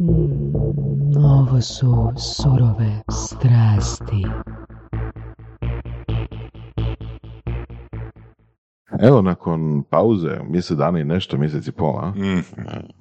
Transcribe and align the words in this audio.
Mm, 0.00 1.16
ovo 1.16 1.60
su 1.60 2.12
surove 2.16 3.00
strasti. 3.10 4.24
Evo, 9.00 9.22
nakon 9.22 9.82
pauze, 9.90 10.38
mjesec 10.50 10.76
dana 10.76 11.00
i 11.00 11.04
nešto, 11.04 11.38
mjesec 11.38 11.66
i 11.66 11.72
pola, 11.72 12.10
Mm. 12.16 12.40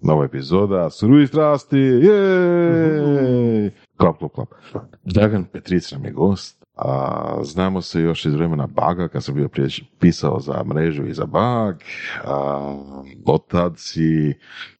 nova 0.01 0.25
epizoda, 0.25 0.89
surovi 0.89 1.27
strasti, 1.27 1.77
jej! 1.77 3.71
Klap, 3.97 4.17
klap, 4.17 4.31
klap. 4.35 4.49
Dragan 5.03 5.43
Petric 5.45 5.91
nam 5.91 6.05
je 6.05 6.11
gost, 6.11 6.65
a 6.75 7.39
znamo 7.43 7.81
se 7.81 8.01
još 8.01 8.25
iz 8.25 8.33
vremena 8.33 8.67
Baga, 8.67 9.07
kad 9.07 9.23
sam 9.23 9.35
bio 9.35 9.47
prije 9.49 9.69
pisao 9.99 10.39
za 10.39 10.63
mrežu 10.63 11.05
i 11.05 11.13
za 11.13 11.25
Bag, 11.25 11.75
a, 12.25 12.75
od 13.25 13.47
tad 13.47 13.73
si, 13.77 14.33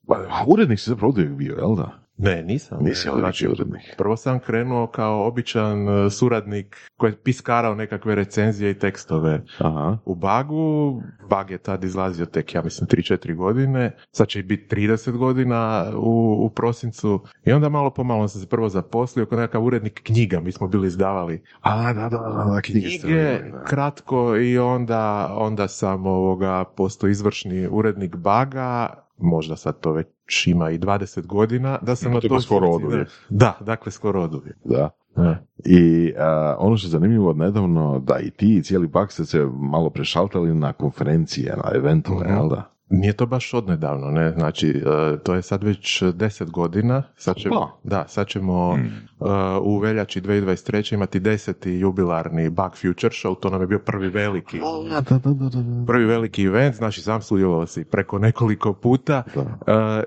ba, 0.04 0.16
urednik 0.48 0.80
si 0.80 0.90
zapravo 0.90 1.10
uvijek 1.14 1.32
bio, 1.32 1.56
jel 1.56 1.76
da? 1.76 2.07
Ne, 2.18 2.44
nisam. 2.44 2.78
Nisi 2.82 3.10
znači, 3.20 3.48
urednik. 3.48 3.82
Prvo 3.98 4.18
sam 4.18 4.40
krenuo 4.40 4.88
kao 4.88 5.28
običan 5.28 5.90
e, 5.90 6.10
suradnik 6.10 6.78
koji 6.98 7.12
je 7.12 7.18
piskarao 7.24 7.76
nekakve 7.76 8.16
recenzije 8.16 8.72
i 8.72 8.80
tekstove 8.80 9.42
Aha. 9.58 9.98
u 10.06 10.16
Bagu. 10.16 11.02
Bag 11.30 11.52
je 11.52 11.58
tad 11.58 11.84
izlazio 11.84 12.26
tek, 12.26 12.56
ja 12.56 12.62
mislim, 12.62 12.88
3-4 12.88 13.36
godine. 13.36 13.96
Sad 14.12 14.28
će 14.28 14.44
biti 14.44 14.76
30 14.76 15.18
godina 15.18 15.92
u, 15.96 16.38
u 16.46 16.50
prosincu. 16.50 17.24
I 17.46 17.52
onda 17.52 17.70
malo 17.70 17.90
po 17.90 18.04
malo 18.04 18.28
sam 18.28 18.42
se 18.42 18.48
prvo 18.48 18.70
zaposlio 18.70 19.26
kao 19.26 19.40
nekakav 19.40 19.64
urednik 19.64 20.02
knjiga. 20.04 20.40
Mi 20.40 20.52
smo 20.52 20.68
bili 20.68 20.88
izdavali 20.88 21.44
A, 21.62 21.94
da, 21.94 22.02
da, 22.02 22.10
da, 22.10 22.52
da, 22.54 22.62
knjige 22.62 22.88
knjige 22.88 23.40
kratko 23.66 24.36
i 24.38 24.58
onda, 24.58 25.34
onda 25.38 25.68
sam 25.68 26.06
ovoga 26.06 26.64
postao 26.64 27.10
izvršni 27.10 27.68
urednik 27.72 28.16
Baga. 28.16 29.07
Možda 29.18 29.56
sad 29.56 29.80
to 29.80 29.92
već 29.92 30.48
ima 30.48 30.70
i 30.72 30.80
20 30.80 31.26
godina 31.26 31.80
da 31.82 31.96
sam 31.96 32.12
na 32.14 32.20
To 32.22 32.42
skoro 32.42 32.68
oduvijek. 32.70 33.08
Da, 33.30 33.58
dakle 33.62 33.92
skoro 33.92 34.24
oduvijek. 34.24 34.58
Da. 34.66 34.90
Da. 35.16 35.38
I 35.66 36.14
a, 36.18 36.56
ono 36.60 36.78
što 36.78 36.88
je 36.88 36.92
zanimljivo 36.92 37.34
nedavno, 37.34 38.00
da 38.00 38.20
i 38.20 38.32
ti 38.32 38.56
i 38.58 38.64
cijeli 38.64 38.88
bak 38.88 39.12
ste 39.12 39.26
se 39.26 39.46
malo 39.54 39.90
prešaltali 39.90 40.56
na 40.56 40.74
konferencije, 40.74 41.56
na 41.58 41.72
eventove, 41.76 42.26
Mhm. 42.26 42.34
jel 42.34 42.50
da? 42.50 42.72
Nije 42.90 43.14
to 43.14 43.26
baš 43.26 43.54
odnedavno, 43.54 44.12
ne, 44.12 44.32
znači 44.32 44.70
e, 44.70 45.18
to 45.24 45.34
je 45.36 45.42
sad 45.42 45.64
već 45.64 46.04
10 46.04 46.52
godina, 46.52 47.04
sad 47.16 47.36
ćemo, 47.36 47.56
Opa. 47.56 47.72
da, 47.84 48.06
sad 48.08 48.28
ćemo 48.28 48.76
Mm. 48.78 48.80
e, 49.26 49.30
u 49.62 49.78
veljači 49.80 50.22
2023. 50.22 50.94
imati 50.94 51.20
deseti 51.20 51.72
jubilarni 51.72 52.50
Bug 52.50 52.72
Future 52.82 53.14
Show, 53.14 53.40
to 53.40 53.50
nam 53.50 53.62
je 53.62 53.68
bio 53.68 53.80
prvi 53.80 54.08
veliki, 54.10 54.60
Da, 54.90 55.02
da, 55.02 55.18
da, 55.18 55.34
da, 55.34 55.62
da. 55.62 55.86
prvi 55.88 56.06
veliki 56.06 56.44
event, 56.44 56.76
znači 56.76 57.02
sam 57.02 57.22
sudjelovao 57.22 57.66
si 57.68 57.84
preko 57.84 58.20
nekoliko 58.20 58.74
puta 58.74 59.24
e, 59.36 59.42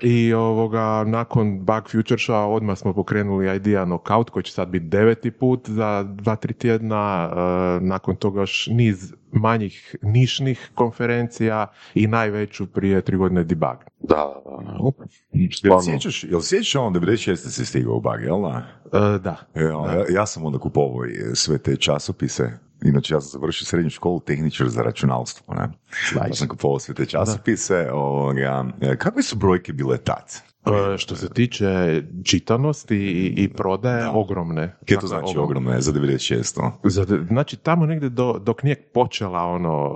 i 0.02 0.32
ovoga, 0.34 1.04
nakon 1.04 1.58
Bug 1.64 1.82
Future 1.92 2.18
Showa 2.18 2.46
odmah 2.46 2.78
smo 2.78 2.92
pokrenuli 2.92 3.56
Idea 3.56 3.84
Knockout 3.84 4.30
koji 4.30 4.42
će 4.42 4.52
sad 4.52 4.68
biti 4.68 4.86
deveti 4.86 5.30
put 5.30 5.68
za 5.70 6.02
dva, 6.02 6.36
tri 6.36 6.52
tjedna, 6.54 7.30
e, 7.32 7.36
nakon 7.80 8.16
toga 8.16 8.40
još 8.40 8.66
niz 8.66 9.14
manjih 9.32 9.96
nišnih 10.02 10.70
konferencija 10.74 11.66
i 11.94 12.06
najveću 12.06 12.66
prije 12.74 13.02
tri 13.02 13.16
godine 13.16 13.44
debug. 13.44 13.76
Da, 14.00 14.42
da, 14.44 14.64
da. 14.64 14.76
Op. 14.80 14.94
Jel 15.32 15.80
sjećaš, 15.80 16.24
jel 16.24 16.40
sjećaš 16.40 16.74
ono 16.74 17.00
96. 17.00 17.36
si 17.36 17.64
stigao 17.64 17.94
u 17.94 18.00
Bag, 18.00 18.22
jel 18.22 18.42
da? 18.42 18.62
E, 18.92 19.18
da. 19.18 19.36
E, 19.54 19.62
ja, 19.62 20.04
ja 20.10 20.26
sam 20.26 20.44
onda 20.44 20.58
kupovao 20.58 21.06
i 21.06 21.36
sve 21.36 21.58
te 21.58 21.76
časopise. 21.76 22.50
Inače, 22.84 23.14
ja 23.14 23.20
sam 23.20 23.40
završio 23.40 23.66
srednju 23.66 23.90
školu 23.90 24.20
tehničar 24.20 24.68
za 24.68 24.82
računalstvo. 24.82 25.54
Ne? 25.54 25.68
Pa 26.14 26.32
sam 26.32 26.48
kupovao 26.48 26.78
sve 26.78 26.94
te 26.94 27.06
časopise. 27.06 27.90
Ovoga. 27.92 28.64
E, 28.80 28.96
Kakve 28.96 29.22
su 29.22 29.36
brojke 29.36 29.72
bile 29.72 29.98
tad? 29.98 30.49
E, 30.66 30.98
što 30.98 31.16
se 31.16 31.28
tiče 31.28 32.02
čitanosti 32.24 32.96
i, 32.96 33.34
i 33.36 33.48
prodaje, 33.48 34.08
ogromne. 34.08 34.76
Kaj 34.88 34.96
to 34.96 35.06
Dakle, 35.06 35.08
znači 35.08 35.38
ogromno 35.38 35.72
je 35.72 35.80
za 35.80 35.92
96. 35.92 36.70
Za- 36.84 37.24
Znači, 37.28 37.56
tamo 37.56 37.86
negdje 37.86 38.08
do, 38.08 38.38
dok 38.38 38.62
nije 38.62 38.76
počela 38.94 39.42
ono, 39.42 39.92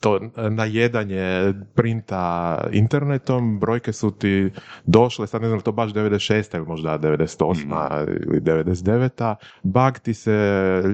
to 0.00 0.20
najedanje 0.50 1.54
printa 1.74 2.58
internetom, 2.72 3.60
brojke 3.60 3.92
su 3.92 4.10
ti 4.10 4.50
došle, 4.84 5.26
sad 5.26 5.42
ne 5.42 5.48
znam, 5.48 5.60
to 5.60 5.72
baš 5.72 5.92
96. 5.92 6.56
ili 6.56 6.66
možda 6.66 6.98
98. 6.98 8.06
ili 8.26 8.40
99. 8.40 9.34
Bug 9.62 9.98
ti 9.98 10.14
se 10.14 10.32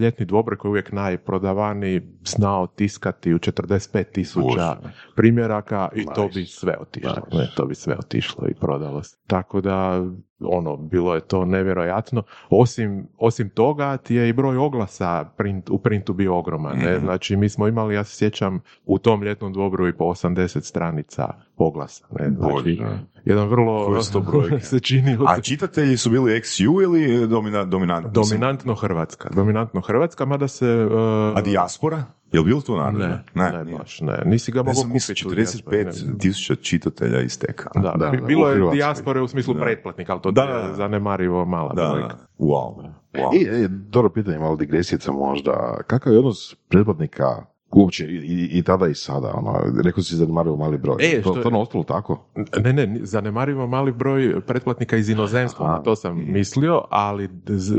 ljetni 0.00 0.26
dvobroj 0.26 0.58
koji 0.58 0.68
je 0.68 0.72
uvijek 0.72 0.92
najprodavaniji 0.92 2.02
znao 2.24 2.66
tiskati 2.66 3.34
u 3.34 3.38
45 3.38 4.04
tisuća 4.04 4.76
primjeraka 5.16 5.88
i 5.94 6.04
to 6.14 6.28
bi 6.34 6.46
sve 6.46 6.76
otišlo. 6.80 7.22
Ne, 7.32 7.50
to 7.56 7.66
bi 7.66 7.74
sve 7.74 7.96
otišlo 7.98 8.48
i 8.48 8.54
prodalo 8.54 9.01
se. 9.02 9.16
Tako 9.26 9.60
da, 9.60 10.04
ono, 10.40 10.76
bilo 10.76 11.14
je 11.14 11.20
to 11.20 11.44
nevjerojatno. 11.44 12.22
Osim, 12.50 13.08
osim 13.18 13.50
toga 13.50 13.96
ti 13.96 14.14
je 14.14 14.28
i 14.28 14.32
broj 14.32 14.56
oglasa 14.56 15.24
print, 15.36 15.70
u 15.70 15.78
printu 15.78 16.12
bio 16.12 16.38
ogroman. 16.38 16.78
Ne? 16.78 16.96
Mhm. 16.96 17.04
Znači, 17.04 17.36
mi 17.36 17.48
smo 17.48 17.68
imali, 17.68 17.94
ja 17.94 18.04
se 18.04 18.16
sjećam, 18.16 18.60
u 18.84 18.98
tom 18.98 19.22
ljetnom 19.22 19.52
dvobroju 19.52 19.88
i 19.88 19.96
po 19.96 20.04
80 20.04 20.60
stranica 20.60 21.28
oglasa. 21.56 22.06
Ne? 22.10 22.30
Znači, 22.30 22.82
jedan 23.24 23.48
vrlo 23.48 24.02
se 24.60 24.80
čini 24.80 25.18
A 25.26 25.40
čitatelji 25.40 25.96
su 25.96 26.10
bili 26.10 26.32
XU 26.32 26.82
ili 26.82 27.28
domina, 27.28 27.64
dominant? 27.64 28.06
mislim, 28.16 28.40
dominantno 28.40 28.74
Hrvatska. 28.74 29.28
Dominantno 29.34 29.80
Hrvatska, 29.80 30.24
mada 30.24 30.48
se... 30.48 30.84
uh, 30.84 31.38
A 31.38 31.40
dijaspora? 31.40 32.04
Jel 32.32 32.44
bilo 32.44 32.60
to 32.60 32.76
naravno? 32.76 32.98
ne, 32.98 33.24
ne, 33.34 33.64
nije. 33.64 33.78
baš 33.78 34.00
ne. 34.00 34.22
Nisi 34.24 34.52
ga 34.52 34.58
mogao 34.58 34.82
kupiti. 34.82 35.24
u 35.26 35.30
dijaspori, 35.30 35.76
ne. 35.76 35.90
45 35.92 36.18
tisuća 36.18 36.54
čitatelja 36.54 37.20
iz 37.20 37.38
teka. 37.38 37.70
Da, 37.74 37.80
Da, 37.90 38.10
da, 38.10 38.16
bilo 38.18 38.48
je 38.48 38.70
dijaspore 38.72 39.20
u 39.20 39.28
smislu 39.28 39.54
Da. 39.54 39.60
pretplatnika, 39.60 40.12
ali 40.12 40.22
to 40.22 40.30
Da, 40.30 40.42
je 40.42 40.74
zanemarivo 40.74 41.44
mala 41.44 41.72
Da, 41.72 41.90
brojka. 41.90 42.08
da. 42.08 42.26
Wow. 42.38 42.90
wow. 43.14 43.34
I, 43.34 43.64
e, 43.64 43.68
dobro 43.68 44.10
pitanje, 44.10 44.38
malo 44.38 44.56
digresijica 44.56 45.12
možda. 45.12 45.52
Kakav 45.86 46.12
je 46.12 46.18
odnos 46.18 46.54
pretplatnika 46.68 47.24
uopće 47.70 48.06
i, 48.06 48.16
i, 48.16 48.58
i 48.58 48.62
tada 48.62 48.88
i 48.88 48.94
sada? 48.94 49.32
Ono, 49.34 49.52
rekao 49.84 50.02
si 50.02 50.16
zanemario 50.16 50.56
mali 50.56 50.78
broj. 50.78 50.96
E, 51.00 51.14
to, 51.14 51.20
što 51.22 51.38
je- 51.38 51.42
to 51.42 51.48
je 51.50 51.56
ostalo 51.56 51.84
tako? 51.84 52.24
Ne, 52.56 52.72
ne, 52.72 52.98
zanemarivo 53.02 53.66
mali 53.66 53.92
broj 53.92 54.40
pretplatnika 54.40 54.96
iz 54.96 55.08
inozemstva, 55.08 55.66
Aha. 55.66 55.74
na 55.74 55.82
to 55.82 55.96
sam 55.96 56.24
mislio, 56.26 56.82
ali 56.90 57.28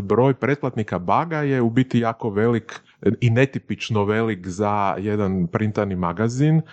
broj 0.02 0.34
pretplatnika 0.34 1.00
baga 1.00 1.38
je 1.38 1.62
u 1.62 1.70
biti 1.70 2.00
jako 2.00 2.30
velik 2.30 2.82
i 3.22 3.30
netipično 3.30 4.06
velik 4.06 4.48
za 4.48 4.96
jedan 5.00 5.48
printani 5.48 5.96
magazin, 5.96 6.58
eh, 6.58 6.64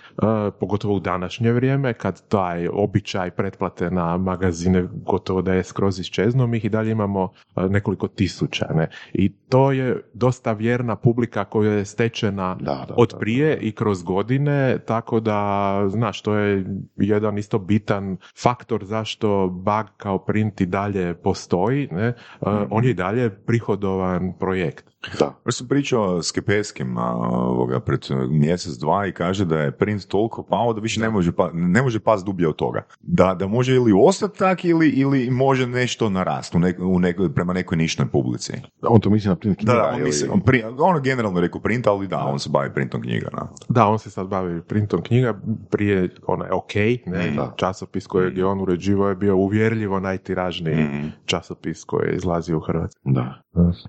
pogotovo 0.59 0.95
u 0.95 0.99
današnje 0.99 1.51
vrijeme, 1.51 1.93
kad 1.93 2.27
taj 2.27 2.67
običaj 2.67 3.31
pretplate 3.31 3.91
na 3.91 4.17
magazine 4.17 4.87
gotovo 5.05 5.41
da 5.41 5.53
je 5.53 5.63
skroz 5.63 5.99
iščeznuo, 5.99 6.47
mi 6.47 6.57
ih 6.57 6.65
i 6.65 6.69
dalje 6.69 6.91
imamo 6.91 7.29
eh, 7.55 7.69
nekoliko 7.69 8.07
tisuća. 8.07 8.65
Ne? 8.75 8.89
I 9.13 9.29
to 9.29 9.71
je 9.71 10.01
dosta 10.13 10.53
vjerna 10.53 10.95
publika 10.95 11.45
koja 11.45 11.71
je 11.71 11.85
stečena 11.85 12.55
Da, 12.59 12.85
da, 12.87 12.93
od 12.97 13.09
da, 13.11 13.17
prije 13.17 13.57
i 13.57 13.71
kroz 13.71 14.03
godine, 14.03 14.79
tako 14.85 15.19
da, 15.19 15.83
znaš, 15.87 16.21
to 16.21 16.35
je 16.35 16.65
jedan 16.97 17.37
isto 17.37 17.59
bitan 17.59 18.17
faktor 18.41 18.85
zašto 18.85 19.47
bug 19.47 19.85
kao 19.97 20.17
print 20.17 20.61
i 20.61 20.65
dalje 20.65 21.13
postoji, 21.13 21.87
ne? 21.91 22.13
Uh, 22.41 22.47
on 22.69 22.83
je 22.83 22.89
i 22.91 22.93
dalje 22.93 23.29
prihodovan 23.29 24.33
projekt. 24.39 24.90
Da. 25.19 25.35
Baš 25.45 25.55
sam 25.55 25.67
pričao 25.67 26.21
s 26.21 26.31
Kepeskim 26.31 26.97
ovoga, 26.97 27.79
pred 27.79 27.99
mjesec, 28.29 28.73
dva 28.73 29.07
i 29.07 29.11
kaže 29.11 29.45
da 29.45 29.57
je 29.57 29.71
print 29.71 30.05
toliko 30.05 30.43
pao 30.43 30.73
da 30.73 30.81
više 30.81 30.99
ne 30.99 31.09
može, 31.09 31.31
pa, 31.31 31.49
ne 31.53 31.81
može 31.81 31.99
pas 31.99 32.23
dublje 32.23 32.47
od 32.47 32.55
toga. 32.55 32.81
Da, 33.01 33.33
da 33.33 33.47
može 33.47 33.75
ili 33.75 33.93
ostati 33.97 34.37
tak 34.37 34.65
ili, 34.65 34.89
ili 34.89 35.29
može 35.29 35.67
nešto 35.67 36.09
narast 36.09 36.55
u 36.55 36.59
nek, 36.59 36.79
u 36.79 36.99
nekoj- 36.99 37.29
prema 37.29 37.53
nekoj 37.53 37.77
nišnoj 37.77 38.07
publici. 38.07 38.53
On 38.81 38.99
to 39.01 39.09
misli 39.09 39.29
na 39.29 39.35
print 39.35 39.57
knjiga. 39.57 39.73
Da, 39.73 39.87
on, 39.87 39.95
ili- 39.95 40.03
misli, 40.03 40.29
on, 40.29 40.41
pri, 40.41 40.63
on 40.79 40.95
je 40.95 41.01
generalno 41.01 41.41
rekao 41.41 41.61
print, 41.61 41.87
ali 41.87 42.07
da, 42.07 42.17
on 42.19 42.39
se 42.39 42.49
bavi 42.49 42.73
printom 42.73 43.01
knjiga. 43.01 43.29
Da. 43.29 43.47
Da, 43.69 43.87
on 43.87 43.99
se 43.99 44.09
sad 44.09 44.27
bavi 44.27 44.61
printom 44.61 45.01
knjiga, 45.01 45.39
prije 45.71 46.09
ona 46.27 46.45
je 46.45 46.53
ok, 46.53 46.75
ne, 47.05 47.31
Da. 47.31 47.53
časopis 47.55 48.07
kojeg 48.07 48.37
je 48.37 48.45
on 48.45 48.61
uređivao 48.61 49.09
je 49.09 49.15
bio 49.15 49.35
uvjerljivo 49.35 49.99
najtiražniji 49.99 50.75
Mhm. 50.75 51.07
časopis 51.25 51.83
koji 51.83 52.07
je 52.09 52.15
izlazio 52.15 52.57
u 52.57 52.61
Hrvatsku. 52.61 53.01
Da. 53.05 53.41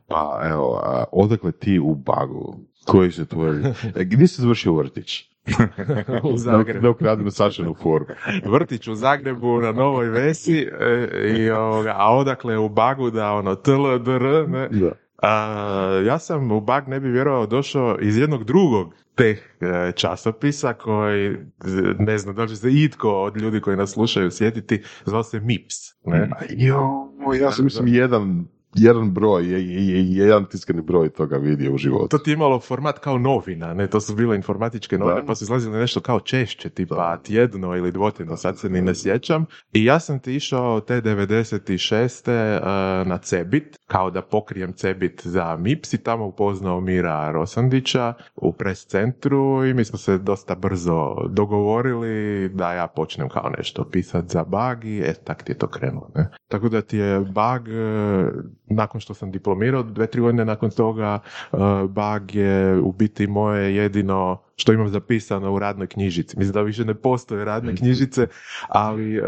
Pa 0.09 0.41
evo, 0.45 0.81
a, 0.85 1.05
odakle 1.13 1.53
ti 1.53 1.79
u 1.79 1.95
bagu? 1.95 2.57
Koji 2.87 3.13
su 3.13 3.27
tvoji... 3.27 3.63
E, 3.97 4.05
gdje 4.05 4.29
si 4.29 4.43
završio 4.43 4.75
vrtić? 4.75 5.33
u 6.33 6.37
Zagrebu. 6.37 6.81
Da 6.81 6.91
ukradem 6.91 7.31
sačenu 7.31 7.75
formu. 7.75 8.07
vrtić 8.45 8.89
u 8.89 8.95
Zagrebu 8.95 9.61
na 9.61 9.73
Novoj 9.73 10.09
Vesi 10.09 10.69
e, 10.81 11.09
i 11.39 11.51
ovoga, 11.51 11.95
a 11.97 12.17
odakle 12.17 12.59
u 12.59 12.69
Bagu 12.69 13.11
da 13.11 13.33
ono 13.33 13.55
TLDR, 13.55 14.49
ne? 14.49 14.69
Da. 14.69 14.93
A, 15.23 16.03
ja 16.07 16.19
sam 16.19 16.53
u 16.53 16.61
Bag 16.61 16.89
ne 16.89 17.01
bi 17.01 17.09
vjerovao 17.09 17.47
došao 17.47 17.99
iz 18.01 18.19
jednog 18.19 18.45
drugog 18.45 18.95
teh 19.15 19.39
e, 19.61 19.93
časopisa 19.93 20.73
koji, 20.73 21.37
ne 21.99 22.19
znam 22.19 22.35
da 22.35 22.43
li 22.43 22.49
će 22.49 22.57
se 22.57 22.73
itko 22.73 23.11
od 23.11 23.37
ljudi 23.37 23.61
koji 23.61 23.77
nas 23.77 23.91
slušaju 23.91 24.31
sjetiti, 24.31 24.83
zvao 25.05 25.23
se 25.23 25.41
MIPS. 25.41 25.75
Ne? 26.05 26.31
Jo, 26.51 27.09
ja 27.41 27.51
sam 27.51 27.65
mislim 27.65 27.89
jedan 27.89 28.47
jedan 28.75 29.11
broj, 29.11 29.45
je, 29.45 29.69
je, 29.69 29.87
je- 29.89 30.17
jedan 30.17 30.45
tiskani 30.45 30.83
broj 30.83 31.09
toga 31.09 31.37
vidio 31.37 31.75
u 31.75 31.79
životu. 31.79 32.09
To 32.09 32.19
ti 32.19 32.31
je 32.31 32.35
imalo 32.35 32.61
format 32.61 32.99
kao 32.99 33.19
novina, 33.19 33.75
ne, 33.75 33.87
to 33.87 34.01
su 34.01 34.15
bile 34.15 34.37
informatičke 34.37 34.99
novine, 34.99 35.21
Da. 35.21 35.27
pa 35.27 35.35
su 35.35 35.45
izlazile 35.45 35.79
nešto 35.79 36.01
kao 36.01 36.21
češće, 36.21 36.69
tipa 36.69 37.17
tjedno 37.19 37.77
ili 37.77 37.93
dvotjedno, 37.93 38.37
sad 38.37 38.59
se 38.59 38.71
ni 38.71 38.83
ne 38.83 38.95
sjećam. 38.95 39.45
I 39.73 39.85
ja 39.85 40.01
sam 40.01 40.19
ti 40.19 40.35
išao 40.35 40.81
te 40.81 41.01
96. 41.01 42.29
eh, 42.29 42.61
na 43.05 43.19
Cebit, 43.19 43.77
kao 43.87 44.11
da 44.11 44.23
pokrijem 44.23 44.73
Cebit 44.73 45.23
za 45.25 45.57
MIPS 45.57 45.93
i 45.93 45.99
tamo 45.99 46.27
upoznao 46.27 46.81
Mira 46.81 47.31
Rosandića 47.33 48.15
u 48.37 48.53
pres 48.53 48.87
centru 48.87 49.33
i 49.65 49.75
mi 49.75 49.85
smo 49.85 49.99
se 49.99 50.19
dosta 50.19 50.55
brzo 50.55 51.17
dogovorili 51.29 52.13
da 52.49 52.73
ja 52.73 52.87
počnem 52.87 53.29
kao 53.29 53.51
nešto 53.59 53.85
pisati 53.85 54.29
za 54.29 54.45
bug 54.45 54.85
i 54.85 54.99
e, 54.99 55.15
tak 55.15 55.43
ti 55.43 55.53
je 55.53 55.59
to 55.59 55.67
krenulo. 55.67 56.11
Ne? 56.15 56.29
Tako 56.49 56.69
da 56.69 56.83
ti 56.83 56.97
je 56.99 57.21
bug, 57.21 57.69
eh, 57.69 58.31
nakon 58.75 59.01
što 59.01 59.15
sam 59.15 59.31
diplomirao, 59.31 59.83
dve, 59.83 60.07
tri 60.07 60.21
godine 60.21 60.45
nakon 60.45 60.71
toga, 60.71 61.19
eh, 61.53 61.57
bug 61.89 62.35
je 62.35 62.81
u 62.81 62.93
biti 62.93 63.27
moje 63.27 63.77
jedino 63.77 64.43
što 64.57 64.73
imam 64.73 64.89
zapisano 64.89 65.53
u 65.53 65.59
radnoj 65.59 65.87
knjižici. 65.87 66.39
Mislim 66.39 66.53
da 66.53 66.63
više 66.63 66.85
ne 66.85 66.95
postoje 66.95 67.45
radne 67.45 67.77
knjižice, 67.77 68.27
ali, 68.69 69.17
eh, 69.17 69.23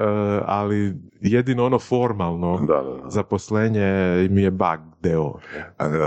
ali 0.47 0.95
jedino 1.21 1.67
ono 1.67 1.79
formalno 1.79 2.59
Da, 2.59 2.75
da, 2.75 3.03
da. 3.03 3.11
zaposlenje 3.11 4.29
mi 4.31 4.43
je 4.43 4.51
bug 4.51 4.94
deo. 5.05 5.33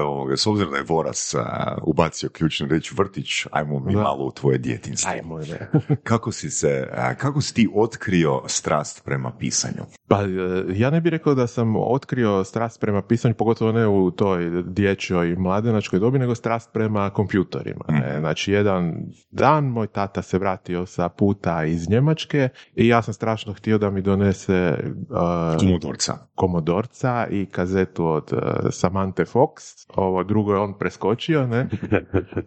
Ovoga, 0.04 0.38
S 0.38 0.48
obzirom 0.48 0.72
da 0.72 0.78
je 0.78 0.84
Voras 0.84 1.36
a, 1.36 1.78
ubacio 1.84 2.30
ključnu 2.30 2.68
reč 2.68 2.92
vrtić, 2.92 3.46
ajmo 3.52 3.80
mi 3.80 3.94
Da. 3.94 4.02
malo 4.02 4.26
u 4.26 4.32
tvoje 4.32 4.58
djetinstvo. 4.58 5.12
Ajmo. 5.12 5.40
Kako 6.04 6.32
si 6.32 6.50
se, 6.50 6.88
kako 7.18 7.42
si 7.42 7.54
ti 7.54 7.70
otkrio 7.76 8.42
strast 8.48 9.04
prema 9.06 9.32
pisanju? 9.32 9.84
Pa 10.08 10.22
e, 10.22 10.28
ja 10.70 10.90
ne 10.90 11.02
bih 11.02 11.10
rekao 11.12 11.36
da 11.36 11.48
sam 11.48 11.76
otkrio 11.78 12.44
strast 12.44 12.80
prema 12.80 13.02
pisanju, 13.02 13.34
pogotovo 13.34 13.72
ne 13.72 13.88
u 13.88 14.12
toj 14.12 14.64
dječjoj 14.64 15.36
mladenačkoj 15.36 16.00
dobi, 16.00 16.20
nego 16.20 16.36
strast 16.36 16.70
prema 16.74 17.10
kompjutorima. 17.10 17.86
ne. 17.90 18.16
Znači, 18.20 18.52
jedan 18.52 18.94
dan 19.32 19.66
moj 19.66 19.88
tata 19.88 20.22
se 20.22 20.38
vratio 20.38 20.86
sa 20.86 21.10
puta 21.10 21.64
iz 21.66 21.90
Njemačke 21.90 22.50
i 22.76 22.88
ja 22.88 23.02
sam 23.02 23.14
strašno 23.14 23.54
htio 23.54 23.78
da 23.78 23.90
mi 23.90 24.02
donese 24.02 24.78
uh, 25.10 25.60
Komodorca. 25.60 26.18
Komodorca 26.36 27.28
i 27.30 27.46
kazetu 27.46 28.06
od 28.06 28.34
uh, 28.34 28.40
Samantha 28.88 29.24
Fox. 29.26 29.86
Ovo 29.96 30.24
drugo 30.24 30.54
je 30.54 30.60
on 30.60 30.78
preskočio, 30.80 31.48
ne? 31.48 31.70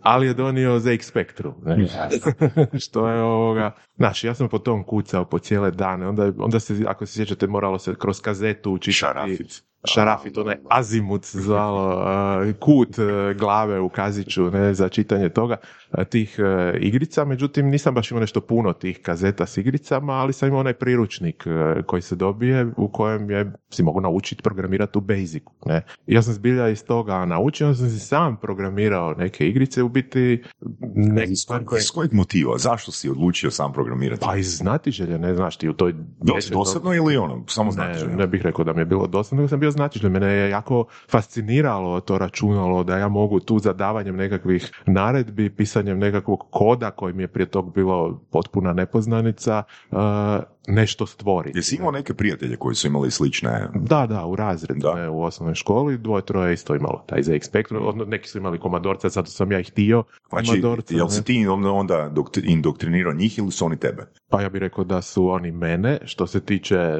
Ali 0.03 0.27
je 0.27 0.35
donio 0.35 0.79
ZX 0.79 1.03
Spectrum, 1.03 1.55
ne? 1.65 1.87
Što 2.87 3.09
je 3.09 3.23
ovoga... 3.23 3.75
Znaš, 3.97 4.25
ja 4.25 4.35
sam 4.35 4.49
po 4.49 4.59
tom 4.59 4.85
kucao 4.85 5.25
po 5.25 5.39
cijele 5.39 5.71
dane. 5.71 6.09
Onda, 6.09 6.33
onda 6.39 6.61
se, 6.61 6.85
ako 6.87 7.07
se 7.07 7.13
sjećate, 7.13 7.47
moralo 7.47 7.79
se 7.79 7.95
kroz 7.99 8.21
kazetu 8.21 8.73
učitati... 8.73 8.93
Šarafit. 8.93 9.70
Šarafit, 9.85 10.39
onaj 10.39 10.57
azimut 10.71 11.25
se 11.25 11.41
zvalo, 11.41 11.89
uh, 11.89 12.55
kut 12.65 12.99
uh, 12.99 13.39
glave 13.39 13.81
u 13.81 13.89
kaziću 13.89 14.51
ne, 14.51 14.75
za 14.75 14.89
čitanje 14.89 15.29
toga, 15.29 15.57
uh, 15.93 16.05
tih 16.05 16.39
igrica, 16.81 17.25
međutim 17.25 17.67
nisam 17.67 17.95
baš 17.95 18.11
imao 18.11 18.21
nešto 18.21 18.41
puno 18.41 18.73
tih 18.73 18.99
kazeta 19.03 19.47
s 19.47 19.57
igricama, 19.57 20.13
ali 20.13 20.33
sam 20.33 20.49
imao 20.49 20.61
onaj 20.61 20.73
priručnik 20.73 21.45
koji 21.87 22.03
se 22.03 22.17
dobije 22.17 22.73
u 22.77 22.89
kojem 22.89 23.31
je, 23.31 23.53
si 23.71 23.83
mogu 23.83 24.01
naučiti 24.01 24.43
programirati 24.43 24.99
u 24.99 25.01
Basicu. 25.01 25.51
Ne. 25.67 25.83
Ja 26.07 26.23
sam 26.23 26.35
zbilja 26.35 26.69
iz 26.69 26.85
toga 26.85 27.25
naučio, 27.25 27.75
sam 27.75 27.91
si 27.91 27.99
sam 27.99 28.37
programirao 28.37 29.15
neke 29.15 29.49
igrice, 29.49 29.83
u 29.83 29.89
biti 29.89 30.43
neke 30.95 31.33
Iz 31.33 31.47
kojeg, 31.47 31.65
koje... 31.65 31.79
iz 31.79 31.91
kojeg 31.91 32.13
motiva? 32.13 32.59
Zašto 32.59 32.93
si 32.93 33.11
odlučio 33.11 33.51
sam 33.51 33.73
programirati? 33.73 34.21
Pa 34.27 34.37
iz 34.37 34.57
znatiželja, 34.57 35.19
ne 35.19 35.35
znaš 35.35 35.57
ti 35.57 35.69
u 35.69 35.73
toj... 35.73 35.95
Dosadno 36.53 36.95
ili 36.95 37.17
ono? 37.17 37.45
Samo 37.49 37.67
ne, 37.67 37.73
znači. 37.73 38.17
ne 38.17 38.27
bih 38.27 38.43
rekao 38.43 38.65
da 38.65 38.73
mi 38.73 38.81
je 38.81 38.85
bilo 38.85 39.07
dosadno, 39.07 39.41
nego 39.41 39.49
sam 39.49 39.61
bio 39.61 39.70
znatiželj. 39.71 40.11
Mene 40.11 40.27
je 40.27 40.51
jako 40.51 40.85
fasciniralo 41.11 42.01
to 42.01 42.19
računalo 42.19 42.85
da 42.85 42.99
ja 42.99 43.09
mogu 43.09 43.41
tu 43.41 43.59
zadavanjem 43.59 44.17
nekakvih 44.17 44.71
naredbi, 44.87 45.51
pisanjem 45.51 45.99
nekakvog 45.99 46.47
koda 46.51 46.91
koji 46.91 47.15
mi 47.15 47.23
je 47.23 47.29
prije 47.29 47.47
tog 47.47 47.75
bilo 47.75 48.21
potpuna 48.31 48.73
nepoznanica, 48.73 49.63
uh, 49.91 49.99
nešto 50.69 51.07
stvoriti. 51.07 51.59
Jesi 51.59 51.77
imao 51.77 51.91
neke 51.91 52.15
prijatelje 52.15 52.57
koji 52.57 52.75
su 52.75 52.87
imali 52.87 53.11
slične... 53.11 53.69
Da, 53.75 54.07
da, 54.07 54.27
u 54.27 54.37
razredu, 54.37 54.81
Da. 54.81 54.95
ne, 54.95 55.09
u 55.09 55.23
osnovnoj 55.23 55.55
školi, 55.55 55.99
dvoje, 55.99 56.23
troje 56.23 56.55
isto 56.55 56.75
imalo 56.75 57.05
taj 57.07 57.23
ZX 57.23 57.43
Spectrum, 57.43 57.87
odno- 57.87 58.05
neki 58.05 58.29
su 58.29 58.39
imali 58.39 58.59
komadorca, 58.59 59.09
zato 59.09 59.31
sam 59.31 59.53
ja 59.53 59.59
ih 59.61 59.69
htio 59.69 60.03
Znači, 60.29 60.47
komadorca. 60.49 60.95
jel 60.95 61.09
si 61.09 61.25
ti 61.25 61.47
onda, 61.47 61.71
onda 61.71 62.11
dokt- 62.11 62.41
indoktrinirao 62.45 63.13
njih 63.13 63.39
ili 63.39 63.51
su 63.51 63.65
oni 63.65 63.77
tebe? 63.77 64.07
Pa 64.29 64.43
ja 64.43 64.49
bih 64.49 64.61
rekao 64.61 64.85
da 64.85 65.03
su 65.03 65.29
oni 65.29 65.53
mene, 65.53 65.99
što 66.05 66.27
se 66.27 66.41
tiče 66.41 66.99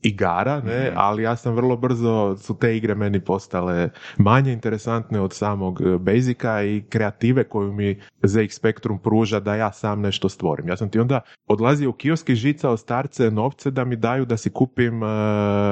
igara, 0.00 0.60
ne, 0.60 0.84
Mhm. 0.84 0.94
ali 0.96 1.22
ja 1.22 1.36
sam 1.36 1.54
vrlo 1.54 1.76
brzo, 1.76 2.36
su 2.36 2.56
te 2.56 2.76
igre 2.76 2.94
meni 2.94 3.20
postale 3.20 3.90
manje 4.16 4.52
interesantne 4.52 5.20
od 5.20 5.32
samog 5.32 5.80
e, 5.82 5.98
Basica 5.98 6.62
i 6.62 6.82
kreative 6.82 7.44
koju 7.44 7.72
mi 7.72 8.00
ZX 8.22 8.50
Spectrum 8.50 8.98
pruža 8.98 9.40
da 9.40 9.54
ja 9.54 9.72
sam 9.72 10.00
nešto 10.00 10.28
stvorim. 10.28 10.68
Ja 10.68 10.76
sam 10.76 10.90
ti 10.90 10.98
onda 10.98 11.20
odlazio 11.46 11.90
u 11.90 11.92
kioski 11.92 12.34
žicao 12.34 12.76
starce 13.02 13.30
novce 13.30 13.70
da 13.70 13.84
mi 13.84 13.96
daju 13.96 14.24
da 14.24 14.36
si 14.36 14.50
kupim 14.50 15.02
e, 15.02 15.06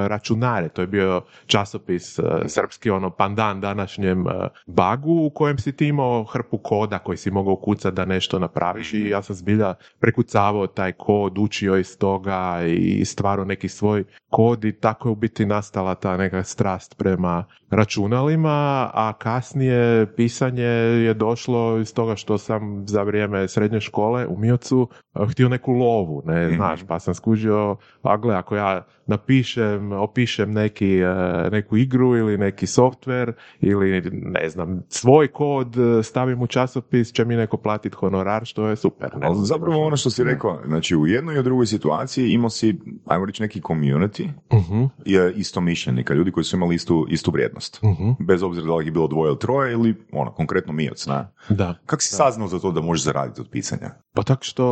računare. 0.09 0.69
To 0.69 0.81
je 0.81 0.87
bio 0.87 1.23
časopis 1.47 2.19
e, 2.19 2.23
srpski, 2.47 2.91
ono 2.91 3.11
pandan 3.11 3.61
današnjem 3.61 4.27
e, 4.29 4.49
bagu 4.67 5.13
u 5.27 5.31
kojem 5.31 5.59
si 5.59 5.77
ti 5.77 5.87
imao 5.87 6.25
hrpu 6.25 6.59
koda 6.59 6.99
koji 6.99 7.17
si 7.17 7.31
mogao 7.31 7.57
kucati 7.57 7.97
da 7.97 8.05
nešto 8.05 8.39
napraviš 8.39 8.93
i 8.93 9.09
ja 9.09 9.23
sam 9.23 9.37
zbilja 9.37 9.75
prekucavao 10.01 10.67
taj 10.67 10.93
kod, 10.93 11.39
učio 11.39 11.77
iz 11.77 11.99
toga 11.99 12.61
i 12.67 13.05
stvarao 13.05 13.45
neki 13.45 13.69
svoj 13.69 14.05
kod 14.31 14.65
i 14.65 14.73
tako 14.73 15.09
je 15.09 15.13
u 15.13 15.17
biti 15.17 15.47
nastala 15.47 15.95
ta 15.95 16.17
neka 16.17 16.43
strast 16.43 16.99
prema 16.99 17.45
računalima, 17.71 18.91
a 18.95 19.13
kasnije 19.19 20.07
pisanje 20.17 20.65
je 21.05 21.15
došlo 21.15 21.79
iz 21.79 21.95
toga 21.95 22.17
što 22.17 22.39
sam 22.39 22.85
za 22.87 23.03
vrijeme 23.03 23.49
srednje 23.49 23.81
škole 23.81 24.27
u 24.27 24.39
Miocu 24.39 24.89
eh, 25.15 25.27
htio 25.31 25.49
neku 25.49 25.73
lovu, 25.73 26.23
ne 26.25 26.47
Mhm. 26.47 26.57
znaš, 26.57 26.81
pa 26.89 26.99
sam 27.01 27.15
skužio, 27.15 27.77
a 28.03 28.17
gle, 28.17 28.35
ako 28.35 28.57
ja 28.57 28.85
napišem, 29.11 29.93
opišem 29.93 30.53
neki, 30.53 30.99
eh, 30.99 31.49
neku 31.53 31.77
igru 31.77 32.17
ili 32.17 32.39
neki 32.39 32.67
softver 32.67 33.33
ili 33.61 34.03
ne 34.13 34.49
znam, 34.49 34.83
svoj 34.89 35.29
kod 35.29 35.77
eh, 35.79 36.03
stavim 36.03 36.43
u 36.43 36.47
časopis, 36.47 37.13
će 37.13 37.25
mi 37.25 37.37
neko 37.37 37.57
platiti 37.57 37.97
honorar, 37.97 38.45
što 38.45 38.67
je 38.69 38.77
super. 38.77 39.17
Ne? 39.17 39.27
Ali 39.27 39.37
zapravo 39.47 39.87
ono 39.87 39.97
što 39.97 40.11
si 40.11 40.25
rekao, 40.25 40.61
znači 40.67 40.97
u 40.97 41.07
jednoj 41.07 41.37
i 41.37 41.39
u 41.39 41.43
drugoj 41.43 41.67
situaciji 41.67 42.31
imao 42.31 42.51
si, 42.51 42.79
ajmo 43.07 43.27
reći, 43.27 43.43
neki 43.43 43.61
community 43.61 44.29
Mhm, 44.53 44.85
je 45.05 45.33
isto 45.37 45.61
mišljenika, 45.61 46.15
ljudi 46.15 46.31
koji 46.33 46.45
su 46.45 46.57
imali 46.57 46.75
istu, 46.75 47.07
istu 47.11 47.31
vrijednost. 47.31 47.83
mhm, 47.83 48.11
Bez 48.19 48.43
obzira 48.43 48.67
da 48.67 48.75
li 48.75 48.87
je 48.87 48.91
bilo 48.91 49.07
dvoje 49.09 49.29
ili 49.29 49.39
troje 49.39 49.73
ili 49.73 49.95
ono, 50.13 50.33
konkretno 50.33 50.73
mijoc, 50.73 51.07
ne? 51.07 51.27
Da. 51.49 51.75
Kako 51.87 52.03
si 52.03 52.15
saznao 52.15 52.49
za 52.49 52.59
to 52.59 52.73
da 52.73 52.81
možeš 52.81 53.05
zaraditi 53.05 53.41
od 53.41 53.49
pisanja? 53.51 53.91
Pa 54.15 54.23
tako 54.23 54.45
što, 54.45 54.67